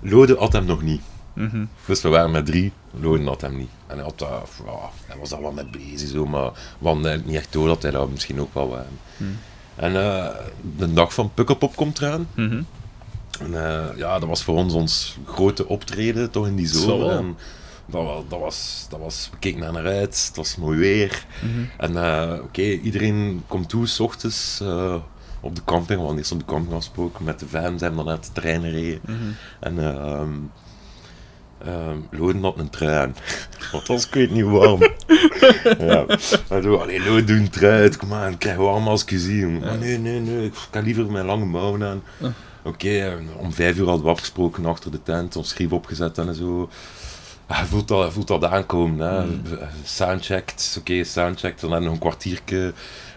Lode 0.00 0.36
had 0.38 0.52
hem 0.52 0.64
nog 0.64 0.82
niet. 0.82 1.00
Mhm. 1.36 1.64
Dus 1.86 2.02
we 2.02 2.08
waren 2.08 2.30
met 2.30 2.46
drie, 2.46 2.72
Loden 3.00 3.26
had 3.26 3.40
hem 3.40 3.56
niet. 3.56 3.70
En 3.86 3.96
hij, 3.96 4.04
had 4.04 4.18
dat, 4.18 4.48
ja, 4.64 4.90
hij 5.06 5.18
was 5.18 5.28
daar 5.28 5.40
wel 5.40 5.52
mee 5.52 5.66
bezig, 5.66 6.08
zo, 6.08 6.26
maar 6.26 6.50
we 6.78 7.20
niet 7.24 7.36
echt 7.36 7.52
door 7.52 7.66
dat 7.68 7.82
hij 7.82 7.90
dat 7.90 8.10
misschien 8.10 8.40
ook 8.40 8.54
wel. 8.54 8.68
Mhm. 9.16 9.30
En 9.76 9.96
eh, 9.96 10.28
de 10.76 10.92
dag 10.92 11.14
van 11.14 11.30
Pukkelpop 11.34 11.76
komt 11.76 11.98
eraan. 11.98 12.28
Mhm. 12.34 12.62
En 13.40 13.54
eh, 13.54 13.96
ja, 13.96 14.18
dat 14.18 14.28
was 14.28 14.42
voor 14.42 14.54
ons 14.54 14.74
ons 14.74 15.18
grote 15.24 15.68
optreden, 15.68 16.30
toch 16.30 16.46
in 16.46 16.56
die 16.56 16.66
Zo 16.66 16.78
zomer. 16.78 17.10
En 17.10 17.36
dat, 17.86 18.04
was, 18.04 18.24
dat, 18.28 18.40
was, 18.40 18.86
dat 18.88 19.00
was, 19.00 19.28
we 19.30 19.38
keken 19.38 19.72
naar 19.72 19.86
uit, 19.86 20.24
het 20.26 20.36
was 20.36 20.56
mooi 20.56 20.78
weer. 20.78 21.26
Mhm. 21.42 21.92
En 21.92 22.42
oké, 22.42 22.62
iedereen 22.62 23.42
komt 23.46 23.68
toe, 23.68 23.86
s 23.86 24.00
ochtends 24.00 24.62
op 25.40 25.54
de 25.54 25.64
camping. 25.64 25.98
Hadden 25.98 26.18
eerst 26.18 26.32
op 26.32 26.38
de 26.38 26.44
camping 26.44 26.74
afgesproken 26.74 27.24
met 27.24 27.38
de 27.38 27.48
van, 27.48 27.78
zijn 27.78 27.94
dan 27.94 28.04
naar 28.04 28.20
de 28.20 28.32
trein 28.32 28.60
gereden. 28.60 29.00
Mhm. 29.04 29.30
En 29.60 29.76
ehm 31.64 31.98
Loden 32.10 32.42
had 32.42 32.58
een 32.58 32.70
trui 32.70 32.94
aan. 32.94 33.16
Want 33.72 33.86
was 33.86 34.06
ik 34.06 34.14
weet 34.14 34.30
niet 34.30 34.44
warm. 34.44 34.80
ja. 35.78 36.04
En 36.48 36.62
zo, 36.62 36.76
allee, 36.76 37.00
Loden 37.04 37.26
doe 37.26 37.36
een 37.36 37.50
trui 37.50 37.80
uit, 37.80 37.96
kom 37.96 38.12
aan, 38.12 38.38
krijg 38.38 38.56
warm 38.56 38.88
als 38.88 39.02
ik 39.02 39.10
je 39.10 39.18
zie. 39.18 39.46
Maar 39.46 39.78
nee, 39.78 39.98
nee, 39.98 40.20
nee, 40.20 40.44
ik 40.46 40.54
kan 40.70 40.84
liever 40.84 41.06
mijn 41.10 41.26
lange 41.26 41.44
mouwen 41.44 41.82
aan. 41.84 42.02
Ah. 42.22 42.28
Oké, 42.64 42.98
en 42.98 43.28
om 43.36 43.52
vijf 43.52 43.76
uur 43.76 43.86
hadden 43.86 44.04
we 44.04 44.10
afgesproken 44.10 44.66
achter 44.66 44.90
de 44.90 45.02
tent, 45.02 45.36
ons 45.36 45.48
schrief 45.48 45.72
opgezet 45.72 46.18
en 46.18 46.34
zo. 46.34 46.68
Ah, 47.46 47.56
Hij 47.56 47.66
voelt 47.66 47.88
dat, 47.88 48.02
hij 48.02 48.10
voelt 48.10 48.28
dat 48.28 48.44
aankomen. 48.44 49.06
Hè. 49.08 49.24
Mm. 49.24 49.42
Soundcheckt, 49.84 50.76
oké, 50.78 51.04
soundcheckt. 51.04 51.60
Dan 51.60 51.70
hebben 51.70 51.88
we 51.90 51.94
nog 51.94 52.04
een 52.04 52.10
kwartiertje. 52.10 52.56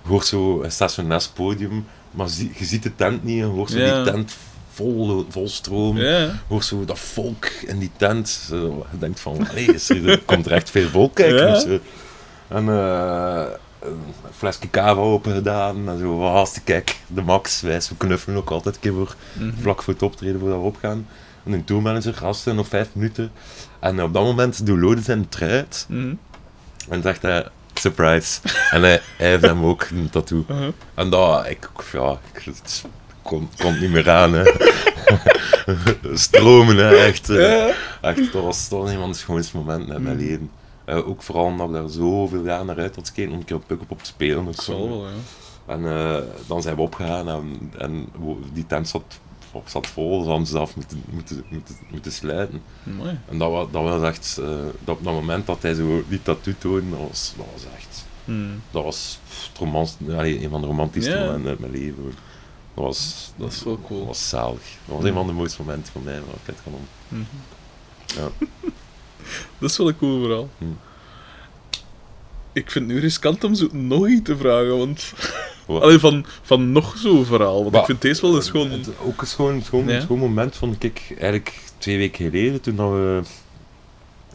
Je 0.04 0.10
hoort 0.10 0.26
zo 0.26 0.62
een 0.64 0.72
stationair 0.72 1.28
podium, 1.34 1.86
maar 2.12 2.30
zie- 2.30 2.52
je 2.58 2.66
ziet 2.66 2.84
de 2.84 2.96
tent 2.96 3.24
niet. 3.24 3.40
En 3.42 3.48
je 3.48 3.52
hoort 3.54 3.70
zo 3.70 3.78
Ja. 3.80 4.04
die 4.04 4.12
tent 4.14 4.36
vol, 4.80 5.26
vol 5.30 5.48
stroom. 5.48 5.98
Hoort 6.48 6.66
zo 6.66 6.86
dat 6.86 7.00
volk 7.00 7.46
in 7.46 7.80
die 7.80 7.92
tent. 7.98 8.48
Je 8.50 8.72
denkt 9.00 9.20
van, 9.20 9.48
nee, 9.56 9.74
er, 10.06 10.22
komt 10.26 10.46
er 10.46 10.52
echt 10.52 10.70
veel 10.70 10.88
volk 10.90 11.16
kijken. 11.16 11.82
En 12.48 12.70
eh, 12.70 13.46
een 13.80 14.00
flesje 14.38 14.68
kava 14.70 15.00
open 15.02 15.34
gedaan. 15.34 15.90
En 15.90 16.00
zo, 16.00 16.22
hartstikke 16.22 16.72
kijk, 16.72 16.98
de 17.08 17.22
max, 17.22 17.62
wijs, 17.62 17.90
we 17.90 17.96
knuffelen 17.98 18.38
ook 18.38 18.52
altijd 18.52 18.76
een 18.76 18.82
keer 18.82 18.94
voor, 18.94 19.16
Mhm. 19.34 19.52
vlak 19.62 19.84
voor 19.84 19.94
het 19.94 20.04
optreden 20.04 20.40
voordat 20.40 20.58
we 20.60 20.66
opgaan. 20.66 21.08
En 21.46 21.52
een 21.54 21.64
tourmanager, 21.64 22.14
gasten, 22.14 22.56
nog 22.56 22.68
vijf 22.68 22.88
minuten. 22.94 23.32
En 23.80 24.02
op 24.04 24.14
dat 24.14 24.24
moment 24.24 24.66
doet 24.66 24.80
Lode 24.80 25.02
zijn 25.02 25.30
trui 25.30 25.52
uit. 25.52 25.86
Mhm. 25.90 26.14
En 26.90 27.02
zegt 27.02 27.22
hij, 27.22 27.48
surprise. 27.74 28.40
en 28.72 28.82
hij, 28.82 29.02
hij 29.18 29.30
heeft 29.30 29.44
hem 29.44 29.64
ook 29.66 29.88
een 29.92 30.10
tattoo. 30.10 30.46
Uh-huh. 30.50 30.68
En 30.94 31.10
dat, 31.10 31.46
ik, 31.50 31.70
ja, 31.92 32.18
ik 32.34 32.44
kon, 33.30 33.50
kon 33.58 33.80
niet 33.80 33.90
meer 33.92 34.10
aan, 34.10 34.34
hè. 34.34 34.44
Stromen, 36.14 36.78
hè, 36.78 36.96
echt. 36.96 37.30
eh. 37.30 37.66
Echt, 38.02 38.32
dat 38.34 38.44
was 38.44 38.68
toch 38.68 38.90
een 38.92 39.00
van 39.00 39.10
de 39.12 39.18
schoonste 39.18 39.58
momenten 39.58 39.92
uit 39.94 40.02
mijn 40.04 40.16
Mm. 40.18 40.22
leven. 40.24 40.50
Eh, 40.86 41.08
ook 41.08 41.22
vooral 41.24 41.46
omdat 41.46 41.68
ik 41.68 41.74
daar 41.74 41.90
zoveel 41.90 42.44
jaar 42.46 42.66
naar 42.66 42.78
uit 42.80 42.96
had 42.96 43.08
gekeken 43.08 43.32
om 43.32 43.38
een 43.38 43.46
keer 43.46 43.56
op 43.56 43.64
Pukkelpop 43.68 44.00
te 44.04 44.06
spelen. 44.10 44.48
of 44.48 44.56
zo. 44.56 44.88
wel, 44.90 45.06
ja. 45.08 45.14
En 45.74 45.86
eh, 45.86 46.18
dan 46.48 46.62
zijn 46.62 46.76
we 46.76 46.82
opgegaan 46.82 47.30
en, 47.30 47.72
en 47.78 48.08
die 48.54 48.66
tent 48.68 48.88
zat, 48.88 49.20
zat 49.66 49.88
vol, 49.88 50.18
dus 50.20 50.28
hadden 50.28 50.46
ze 50.46 50.52
zelf 50.52 50.76
moeten, 50.76 51.04
moeten, 51.10 51.44
moeten, 51.50 51.76
moeten 51.90 52.12
sluiten. 52.12 52.62
Mooi. 52.84 53.20
En 53.30 53.38
dat 53.38 53.52
was, 53.52 53.68
dat 53.72 53.84
was 53.84 54.02
echt, 54.04 54.38
eh, 54.42 54.46
dat, 54.84 54.98
op 54.98 55.04
dat 55.04 55.14
moment 55.14 55.46
dat 55.48 55.62
hij 55.62 55.74
zo 55.74 56.04
die 56.08 56.22
tattoo 56.22 56.54
toonde, 56.58 56.90
dat 56.90 57.08
was, 57.10 57.34
dat 57.38 57.46
was 57.54 57.64
echt, 57.76 58.08
Hmm. 58.26 58.62
dat 58.72 58.84
was 58.84 59.20
het 59.50 59.58
romans, 59.58 59.96
allee, 60.10 60.44
een 60.44 60.50
van 60.50 60.62
de 60.62 60.68
romantischste 60.68 61.16
momenten 61.20 61.50
uit 61.50 61.60
mijn 61.60 61.72
leven. 61.72 62.14
Dat 62.80 62.88
was, 62.88 63.32
Dat 63.36 63.52
is 63.52 63.64
wel 63.64 63.76
dat 63.76 63.86
cool. 63.88 64.06
was 64.06 64.30
zalig. 64.30 64.78
Dat 64.86 64.96
was 64.96 65.06
een 65.06 65.14
van 65.14 65.28
de 65.28 65.34
mooiste 65.34 65.62
momenten 65.62 65.92
voor 65.92 66.02
mij, 66.02 66.14
waar 66.14 66.36
ik 66.36 66.46
het 66.46 66.58
kan 66.64 66.74
om. 66.74 66.88
Mhm. 67.08 67.24
Ja. 68.06 68.30
Dat 69.60 69.70
is 69.70 69.78
wel 69.78 69.88
een 69.88 69.98
cool 69.98 70.22
verhaal. 70.22 70.50
Hmm. 70.58 70.78
Ik 72.54 72.72
vind 72.72 72.86
het 72.86 72.94
nu 72.94 73.00
riskant 73.02 73.44
om 73.44 73.56
zo 73.56 73.68
nog 73.72 74.08
iets 74.08 74.24
te 74.24 74.38
vragen, 74.38 74.78
want... 74.78 75.14
Wat? 75.68 75.82
Allee, 75.82 76.00
van, 76.00 76.26
van 76.42 76.72
nog 76.72 76.98
zo'n 76.98 77.26
verhaal. 77.26 77.64
Want 77.64 77.76
ik 77.76 77.86
vind 77.86 78.02
deze 78.02 78.22
wel 78.22 78.36
eens 78.36 78.50
gewoon... 78.50 78.72
Het, 78.72 78.90
ook 79.06 79.22
een 79.22 79.28
schoon, 79.28 79.62
schoon, 79.62 79.88
Ja. 79.88 80.02
schoon 80.02 80.20
moment 80.20 80.56
vond 80.56 80.84
ik 80.84 81.02
eigenlijk 81.10 81.60
twee 81.78 81.98
weken 81.98 82.26
geleden, 82.26 82.62
toen 82.62 82.76
dat 82.76 82.90
we 82.92 83.22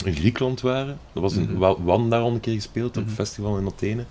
in 0.05 0.15
Griekenland 0.15 0.61
waren. 0.61 0.99
Dat 1.13 1.23
was 1.23 1.37
een, 1.37 1.59
daar 2.09 2.21
al 2.21 2.31
een 2.31 2.41
keer 2.41 2.55
gespeeld, 2.55 2.97
op 2.97 3.07
een 3.07 3.11
festival 3.11 3.59
in 3.59 3.67
Athene. 3.67 4.05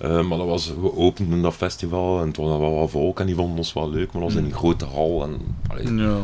Eh, 0.00 0.22
maar 0.22 0.38
dat 0.38 0.46
was, 0.46 0.74
we 0.74 0.96
openden 0.96 1.42
dat 1.42 1.54
festival 1.54 2.20
en 2.20 2.26
het 2.26 2.36
was 2.36 2.58
wel 2.58 2.74
wat 2.78 2.90
volk 2.90 3.20
en 3.20 3.26
die 3.26 3.34
vonden 3.34 3.56
ons 3.56 3.72
wel 3.72 3.90
leuk, 3.90 4.12
maar 4.12 4.22
dat 4.22 4.30
was 4.32 4.38
in 4.40 4.44
een 4.44 4.50
Mhm. 4.50 4.58
grote 4.58 4.84
hal. 4.84 5.22
En, 5.22 5.40
allee, 5.68 5.94
Ja. 5.94 6.18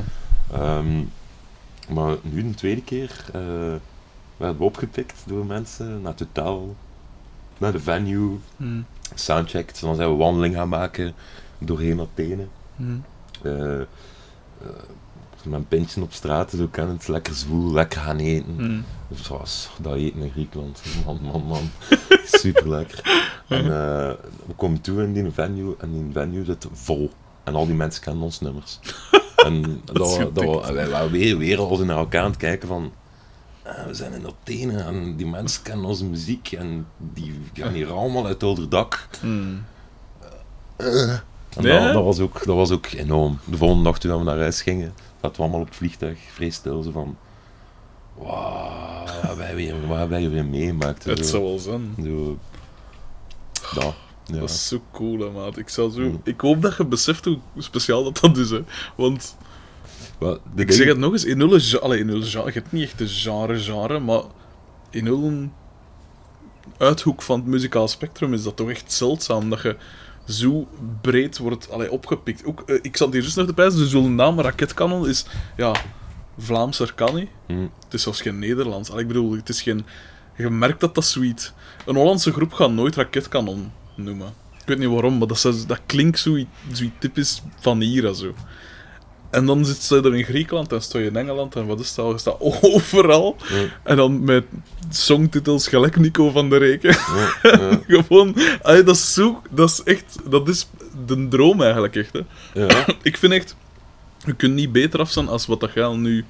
Ehm, 0.52 1.02
maar 1.88 2.16
nu 2.22 2.42
de 2.48 2.54
tweede 2.54 2.82
keer 2.82 3.24
eh, 3.32 3.40
werden 4.36 4.58
we 4.58 4.64
opgepikt 4.64 5.22
door 5.26 5.46
mensen 5.46 6.02
naar 6.02 6.10
het 6.12 6.20
hotel, 6.20 6.76
naar 7.58 7.72
de 7.72 7.80
venue, 7.80 8.38
Hmm. 8.56 8.84
soundchecked. 9.14 9.80
Dan 9.80 9.94
zijn 9.96 10.10
we 10.10 10.16
wandeling 10.16 10.54
gaan 10.54 10.68
maken 10.68 11.14
doorheen 11.58 12.00
Athene. 12.00 12.46
Eh, 13.42 13.80
eh, 13.80 13.86
met 15.46 15.58
een 15.60 15.68
pintje 15.68 16.02
op 16.02 16.12
straat, 16.12 16.50
zo 16.50 16.68
kan 16.70 16.88
het 16.88 17.08
lekker 17.08 17.34
zwoel, 17.34 17.72
lekker 17.72 18.00
gaan 18.00 18.18
eten. 18.18 18.84
Dus 19.08 19.22
zoals 19.24 19.68
dat 19.80 19.94
eten 19.94 20.20
in 20.22 20.30
Griekenland. 20.30 20.82
Man, 21.06 21.18
man, 21.22 21.42
man. 21.46 21.70
Super 22.24 22.68
lekker. 22.68 23.00
En 23.48 23.64
eh, 23.64 24.12
we 24.46 24.52
komen 24.56 24.80
toe 24.80 25.02
in 25.02 25.12
die 25.12 25.30
venue 25.30 25.74
en 25.78 25.92
die 25.92 26.12
venue 26.12 26.44
zit 26.44 26.66
vol. 26.72 27.10
En 27.44 27.54
al 27.54 27.66
die 27.66 27.74
mensen 27.74 28.02
kennen 28.02 28.22
ons 28.22 28.40
nummers. 28.40 28.78
En 29.46 29.80
dat, 29.84 30.28
dat, 30.34 30.70
wij 30.70 30.88
waren 30.88 31.10
weer, 31.10 31.38
weer 31.38 31.58
al 31.58 31.78
naar 31.84 31.96
elkaar 31.96 32.22
aan 32.22 32.30
het 32.30 32.36
kijken 32.38 32.68
van... 32.68 32.92
eh, 33.62 33.84
we 33.86 33.94
zijn 33.94 34.12
in 34.12 34.26
Athene 34.26 34.78
en 34.78 35.16
die 35.16 35.26
mensen 35.26 35.62
kennen 35.62 35.86
onze 35.86 36.04
muziek 36.04 36.52
en 36.52 36.86
die 36.98 37.40
gaan 37.52 37.72
hier 37.72 37.92
allemaal 37.92 38.26
uit 38.26 38.42
onder 38.42 38.68
dak. 38.68 39.08
Hmm. 39.20 39.64
En 40.76 41.22
Ja? 41.62 41.84
dat, 41.84 41.92
dat, 41.92 42.04
was 42.04 42.18
ook, 42.18 42.44
dat 42.44 42.56
was 42.56 42.70
ook 42.70 42.86
enorm. 42.86 43.38
De 43.44 43.56
volgende 43.56 43.84
dag 43.84 43.98
toen 43.98 44.18
we 44.18 44.24
naar 44.24 44.38
huis 44.38 44.62
gingen, 44.62 44.94
zaten 45.22 45.36
we 45.36 45.42
allemaal 45.42 45.60
op 45.60 45.66
het 45.66 45.76
vliegtuig, 45.76 46.18
vrij 46.32 46.50
stil, 46.50 46.82
zo 46.82 46.90
van... 46.90 47.16
Wauw, 48.14 49.04
wat 49.04 49.12
hebben 49.20 49.36
wij 49.36 49.54
weer, 49.54 49.86
wat 49.86 49.98
hebben 49.98 50.20
wij 50.20 50.30
weer 50.30 50.46
meegemaakt? 50.46 51.04
Het 51.04 51.18
Zo. 51.18 51.24
zou 51.24 51.42
wel 51.42 51.58
zijn. 51.58 51.94
Zo, 52.02 52.38
dat, 53.74 53.94
ja. 54.24 54.38
Dat 54.38 54.50
is 54.50 54.68
zo 54.68 54.82
cool, 54.92 55.18
hè, 55.18 55.30
maat. 55.30 55.56
Ik, 55.56 55.68
zou 55.68 55.90
zo... 55.90 56.00
Hmm. 56.00 56.20
ik 56.24 56.40
hoop 56.40 56.62
dat 56.62 56.76
je 56.76 56.84
beseft 56.84 57.24
hoe 57.24 57.38
speciaal 57.58 58.04
dat, 58.04 58.20
dat 58.20 58.36
is, 58.36 58.50
hè. 58.50 58.64
Want, 58.96 59.36
de 60.18 60.40
ik 60.54 60.72
zeg 60.72 60.86
het 60.86 60.98
nog 60.98 61.12
eens, 61.12 61.24
in 61.24 61.38
nul, 61.38 61.58
allee, 61.80 62.00
in 62.00 62.22
genre, 62.22 62.46
je 62.46 62.52
hebt 62.52 62.72
niet 62.72 62.82
echt 62.82 63.00
een 63.00 63.08
genre-genre, 63.08 63.98
maar 63.98 64.22
in 64.90 65.04
nul 65.04 65.48
uithoek 66.78 67.22
van 67.22 67.38
het 67.38 67.48
muzikaal 67.48 67.88
spectrum 67.88 68.34
is 68.34 68.42
dat 68.42 68.56
toch 68.56 68.70
echt 68.70 68.92
zeldzaam, 68.92 69.50
dat 69.50 69.62
je 69.62 69.76
zo 70.28 70.68
breed 71.00 71.38
wordt 71.38 71.70
allee, 71.70 71.90
opgepikt. 71.90 72.44
Ook, 72.44 72.62
eh, 72.66 72.78
ik 72.82 72.96
zat 72.96 73.12
hier 73.12 73.20
juist 73.20 73.36
nog 73.36 73.46
te 73.46 73.54
pijzen, 73.54 73.78
dus 73.78 73.90
zo'n 73.90 74.14
naam 74.14 74.40
Raketkanon 74.40 75.08
is, 75.08 75.26
ja, 75.56 75.74
Vlaamser 76.38 76.92
kan 76.94 77.14
niet. 77.14 77.28
Hm, 77.46 77.66
Het 77.84 77.94
is 77.94 78.02
zelfs 78.02 78.20
geen 78.20 78.38
Nederlands. 78.38 78.90
Allee, 78.90 79.02
ik 79.02 79.08
bedoel, 79.08 79.32
het 79.32 79.48
is 79.48 79.62
geen... 79.62 79.86
Je 80.36 80.50
merkt 80.50 80.80
dat 80.80 80.94
dat 80.94 81.04
zoiets... 81.04 81.52
Een 81.86 81.96
Hollandse 81.96 82.32
groep 82.32 82.52
gaat 82.52 82.70
nooit 82.70 82.96
raketkanon 82.96 83.72
noemen. 83.94 84.26
Ik 84.60 84.66
weet 84.66 84.78
niet 84.78 84.88
waarom, 84.88 85.18
maar 85.18 85.26
dat, 85.26 85.64
dat 85.66 85.80
klinkt 85.86 86.18
zoiets 86.18 86.50
zoiets 86.72 86.94
typisch 86.98 87.42
van 87.60 87.80
hier 87.80 88.06
en 88.06 88.14
zo. 88.14 88.34
En 89.30 89.46
dan 89.46 89.64
zit 89.64 89.82
ze 89.82 89.96
er 89.96 90.16
in 90.16 90.24
Griekenland 90.24 90.72
en 90.72 90.82
sta 90.82 90.98
je 90.98 91.06
in 91.06 91.16
Engeland 91.16 91.56
en 91.56 91.66
wat 91.66 91.80
is 91.80 91.94
dat? 91.94 92.10
Je 92.10 92.18
staat 92.18 92.40
overal. 92.74 93.36
En 93.82 93.96
dan 93.96 94.24
met 94.24 94.44
songtitels 94.90 95.68
gelijk 95.68 95.96
Nico 95.96 96.30
van 96.30 96.50
der 96.50 96.58
Reken. 96.58 96.94
Gewoon, 97.88 98.36
allee, 98.62 98.82
dat 98.82 98.94
is 98.94 99.14
zo... 99.14 99.42
Dat 99.50 99.70
is 99.70 99.82
echt... 99.82 100.18
Dat 100.30 100.48
is 100.48 100.68
de 101.06 101.28
droom 101.28 101.62
eigenlijk, 101.62 101.96
echt, 101.96 102.12
hè. 102.12 102.20
ja. 102.54 102.86
Ik 103.02 103.16
vind 103.16 103.32
echt... 103.32 103.56
Je 104.24 104.34
kunt 104.34 104.54
niet 104.54 104.72
beter 104.72 105.00
afstaan 105.00 105.28
als 105.28 105.46
wat 105.46 105.60
dat 105.60 105.76
al 105.76 105.96
nu 105.96 106.24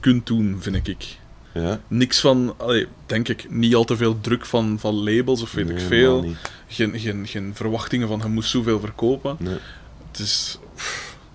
kunt 0.00 0.26
doen, 0.26 0.56
vind 0.60 0.88
ik 0.88 1.18
ja. 1.60 1.80
niks 1.88 2.20
van, 2.20 2.54
allee, 2.56 2.86
denk 3.06 3.28
ik, 3.28 3.50
niet 3.50 3.74
al 3.74 3.84
te 3.84 3.96
veel 3.96 4.20
druk 4.20 4.46
van, 4.46 4.76
van 4.78 4.94
labels 4.94 5.42
of 5.42 5.52
weet 5.52 5.70
ik 5.70 5.80
veel. 5.80 6.26
Geen, 6.68 6.98
geen, 6.98 7.26
geen 7.26 7.50
verwachtingen 7.54 8.08
van 8.08 8.20
je 8.22 8.28
moest 8.28 8.50
zoveel 8.50 8.80
verkopen. 8.80 9.36
Nee. 9.38 9.56
Het 10.10 10.18
is, 10.20 10.58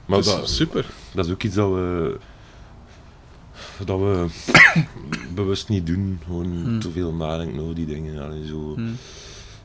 Maar 0.05 0.19
is 0.19 0.25
dat, 0.25 0.49
super. 0.49 0.85
dat 1.13 1.25
is 1.25 1.31
ook 1.31 1.43
iets 1.43 1.55
dat 1.55 1.69
we... 1.69 2.17
Dat 3.85 3.99
we 3.99 4.25
bewust 5.35 5.69
niet 5.69 5.85
doen. 5.87 6.19
Gewoon 6.25 6.51
Hm. 6.63 6.79
te 6.79 6.91
veel 6.91 7.13
nadenken 7.13 7.59
over 7.61 7.75
die 7.75 7.85
dingen. 7.85 8.23
Allee, 8.23 8.47
zo. 8.47 8.73
Hm. 8.75 8.81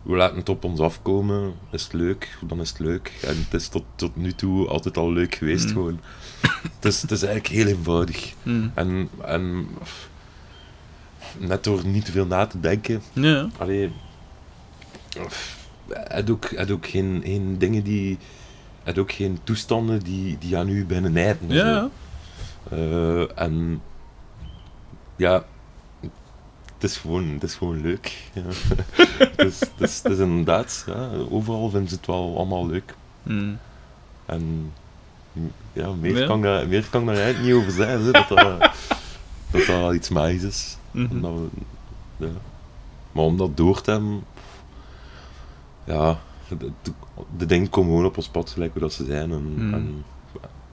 We 0.02 0.16
laten 0.16 0.36
het 0.36 0.48
op 0.48 0.64
ons 0.64 0.80
afkomen. 0.80 1.54
Is 1.70 1.82
het 1.82 1.92
leuk, 1.92 2.38
dan 2.46 2.60
is 2.60 2.68
het 2.68 2.78
leuk. 2.78 3.12
En 3.22 3.36
het 3.36 3.54
is 3.60 3.68
tot, 3.68 3.84
tot 3.94 4.16
nu 4.16 4.32
toe 4.32 4.66
altijd 4.68 4.96
al 4.96 5.12
leuk 5.12 5.34
geweest. 5.34 5.64
Hm. 5.64 5.72
Gewoon. 5.72 6.00
Het, 6.62 6.84
is, 6.84 7.02
het 7.02 7.10
is 7.10 7.22
eigenlijk 7.22 7.54
heel 7.54 7.66
eenvoudig. 7.76 8.32
En, 8.74 9.08
en 9.24 9.68
net 11.38 11.64
door 11.64 11.86
niet 11.86 12.04
te 12.04 12.12
veel 12.12 12.26
na 12.26 12.46
te 12.46 12.60
denken. 12.60 13.02
Ja, 13.12 13.48
Allee, 13.56 13.92
het 15.88 16.30
ook, 16.30 16.50
het 16.50 16.70
ook 16.70 16.86
geen, 16.86 17.20
geen 17.24 17.58
dingen 17.58 17.82
die. 17.82 18.18
Het 18.88 18.98
ook 18.98 19.12
geen 19.12 19.38
toestanden 19.44 20.00
die, 20.00 20.38
die 20.38 20.56
aan 20.56 20.68
u 20.68 20.84
binnen 20.84 21.12
nijten. 21.12 21.48
ja. 21.48 21.88
Eh, 22.70 23.40
en 23.40 23.82
ja, 25.16 25.44
het 26.74 26.90
is 26.90 26.96
gewoon, 26.96 27.28
het 27.28 27.42
is 27.42 27.54
gewoon 27.54 27.80
leuk. 27.80 28.16
Ja. 28.32 28.42
het, 29.24 29.38
is, 29.38 29.60
het, 29.60 29.70
is, 29.78 30.02
het 30.02 30.12
is 30.12 30.18
inderdaad, 30.18 30.84
ja, 30.86 31.10
overal 31.30 31.70
vinden 31.70 31.88
ze 31.88 31.94
het 31.94 32.06
wel 32.06 32.36
allemaal 32.36 32.66
leuk. 32.66 32.94
Hm. 33.22 33.54
En 34.26 34.72
ja, 35.72 35.92
meer, 35.92 36.18
Ja. 36.18 36.26
Kan, 36.26 36.42
daar, 36.42 36.68
meer 36.68 36.86
kan 36.90 37.06
daar 37.06 37.16
eigenlijk 37.16 37.44
niet 37.44 37.64
over 37.64 37.86
hè, 37.86 38.10
Dat 38.10 38.28
dat, 39.50 39.66
wel 39.66 39.94
iets 39.94 40.08
magisch 40.08 40.42
is. 40.42 40.76
Mhm. 40.90 41.12
Omdat 41.12 41.32
we, 41.32 42.26
ja. 42.26 42.32
Maar 43.12 43.24
om 43.24 43.36
dat 43.36 43.56
door 43.56 43.80
te 43.80 43.90
hebben, 43.90 44.24
ja, 45.84 46.18
de, 46.48 46.70
de, 47.36 47.46
dingen 47.46 47.70
komen 47.70 47.90
gewoon 47.90 48.06
op 48.06 48.16
ons 48.16 48.28
pad 48.28 48.50
gelijk 48.50 48.72
hoe 48.72 48.80
dat 48.82 48.92
ze 48.92 49.04
zijn. 49.04 49.30
En, 49.32 49.52
Hmm. 49.56 49.74
en, 49.74 50.04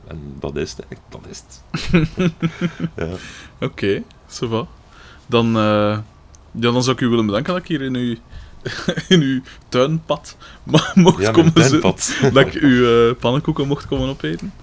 en 0.08 0.20
dat 0.40 0.56
is 0.56 0.76
het, 0.78 1.00
dat 1.10 1.22
is 1.30 1.44
het. 1.48 1.64
ja. 2.96 3.08
Oké, 3.60 4.04
ça 4.30 4.48
va. 4.50 4.68
Dan, 5.28 5.46
eh, 5.48 5.98
ja, 6.52 6.72
dan 6.72 6.84
zou 6.84 6.96
ik 6.96 7.02
u 7.02 7.08
willen 7.08 7.26
bedanken 7.26 7.54
dat 7.54 7.62
ik 7.62 7.68
hier 7.68 7.82
in 7.82 7.96
uw, 7.96 8.16
in 9.16 9.22
uw 9.22 9.42
tuinpad 9.70 10.38
mocht 10.96 11.22
ja, 11.22 11.32
komen 11.32 11.52
zitten. 11.56 11.82
Dat 12.34 12.46
ik 12.48 12.54
uw 12.54 13.10
eh, 13.10 13.16
pannenkoeken 13.20 13.68
mocht 13.68 13.86
komen 13.88 14.10
opeten. 14.10 14.54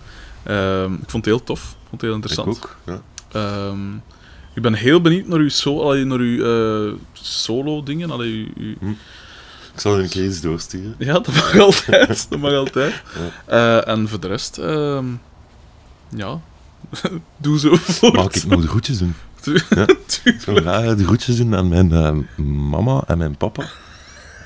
Ehm, 0.43 0.93
ik 0.93 1.11
vond 1.11 1.25
het 1.25 1.35
heel 1.35 1.45
tof. 1.45 1.61
Ik 1.61 1.89
vond 1.89 1.91
het 1.91 2.01
heel 2.01 2.11
Ik 2.11 2.17
interessant. 2.17 2.57
ook. 2.57 2.77
Ja. 2.87 3.03
Ehm, 3.33 3.95
ik 4.55 4.63
ben 4.63 4.75
heel 4.75 5.01
benieuwd 5.01 5.27
naar 5.27 5.39
uw, 5.39 5.49
so 5.49 5.81
allee, 5.83 6.05
naar 6.05 6.19
uw 6.19 6.45
eh, 6.45 6.95
solo-dingen. 7.13 8.11
Allee, 8.11 8.53
uw- 8.57 8.75
uw- 8.81 8.95
Ik 9.75 9.81
zal 9.81 9.95
er 9.97 10.03
een 10.03 10.09
keer 10.09 10.41
doorsturen. 10.41 10.95
Ja, 10.99 11.13
dat 11.13 11.27
mag 11.35 11.59
altijd. 11.59 12.27
dat 12.31 12.39
mag 12.39 12.53
altijd. 12.53 12.93
Ja. 13.47 13.83
Eh, 13.85 13.93
en 13.95 14.09
voor 14.09 14.21
de 14.21 14.29
rest, 14.29 14.59
ehm, 14.59 15.05
ja, 16.09 16.41
doe 17.37 17.59
zo 17.59 17.75
voort. 17.77 18.13
Mag 18.15 18.35
ik 18.35 18.45
nog 18.45 18.61
de 18.61 18.69
groetjes 18.69 18.99
doen? 18.99 19.15
Doe- 19.43 19.61
Ja. 19.71 19.87
Ik 20.25 20.41
zou 20.41 20.61
graag 20.61 20.95
de 20.97 21.05
groetjes 21.05 21.37
doen 21.37 21.57
aan 21.57 21.69
mijn 21.69 21.93
eh, 21.93 22.45
mama 22.47 23.03
en 23.07 23.19
mijn 23.19 23.37
papa. 23.37 23.65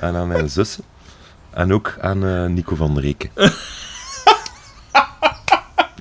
En 0.00 0.14
aan 0.16 0.28
mijn 0.28 0.50
zussen. 0.50 0.84
En 1.50 1.72
ook 1.72 1.96
aan 2.00 2.24
eh, 2.26 2.44
Nico 2.46 2.74
van 2.76 2.94
der 2.94 3.02
Reken. 3.02 3.30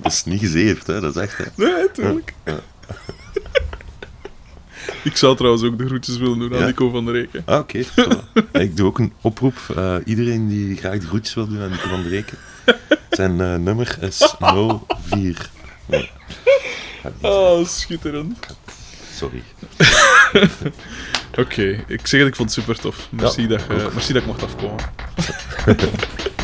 dat 0.02 0.12
is 0.12 0.24
niet 0.24 0.40
gezeefd, 0.40 0.86
hè. 0.86 1.00
Dat 1.00 1.16
is 1.16 1.22
echt, 1.22 1.38
hè. 1.38 1.44
Nee, 1.54 1.72
natuurlijk. 1.72 2.34
Ja. 2.44 2.56
Ik 5.04 5.16
zou 5.16 5.36
trouwens 5.36 5.64
ook 5.64 5.78
de 5.78 5.86
groetjes 5.86 6.16
willen 6.16 6.38
doen 6.38 6.52
aan 6.54 6.58
Ja? 6.58 6.66
Nico 6.66 6.90
van 6.90 7.04
der 7.04 7.14
Reken. 7.14 7.42
Ah, 7.44 7.58
oké. 7.58 7.78
Ik 8.52 8.76
doe 8.76 8.86
ook 8.86 8.98
een 8.98 9.12
oproep. 9.20 9.54
eh, 9.76 9.94
iedereen 10.04 10.48
die 10.48 10.76
graag 10.76 10.98
de 10.98 11.06
groetjes 11.06 11.34
wil 11.34 11.48
doen 11.48 11.60
aan 11.62 11.70
Nico 11.70 11.88
van 11.88 12.02
der 12.02 12.10
Reken. 12.10 12.38
Zijn 13.10 13.40
eh, 13.40 13.54
nummer 13.54 13.98
is 14.00 14.34
04. 15.10 15.50
Nee. 15.86 16.10
Oh, 17.20 17.66
schitterend. 17.66 18.38
Sorry. 19.14 19.42
Oké, 21.38 21.84
ik 21.86 22.06
zeg 22.06 22.20
het, 22.20 22.28
ik 22.28 22.36
vond 22.36 22.54
het 22.54 22.64
super 22.64 22.78
tof. 22.82 23.08
Merci, 23.10 23.42
Ja, 23.42 23.48
dat, 23.48 23.60
je- 23.68 23.88
merci 23.94 24.12
dat 24.12 24.22
ik 24.22 24.28
mocht 24.28 24.42
afkomen. 24.42 24.84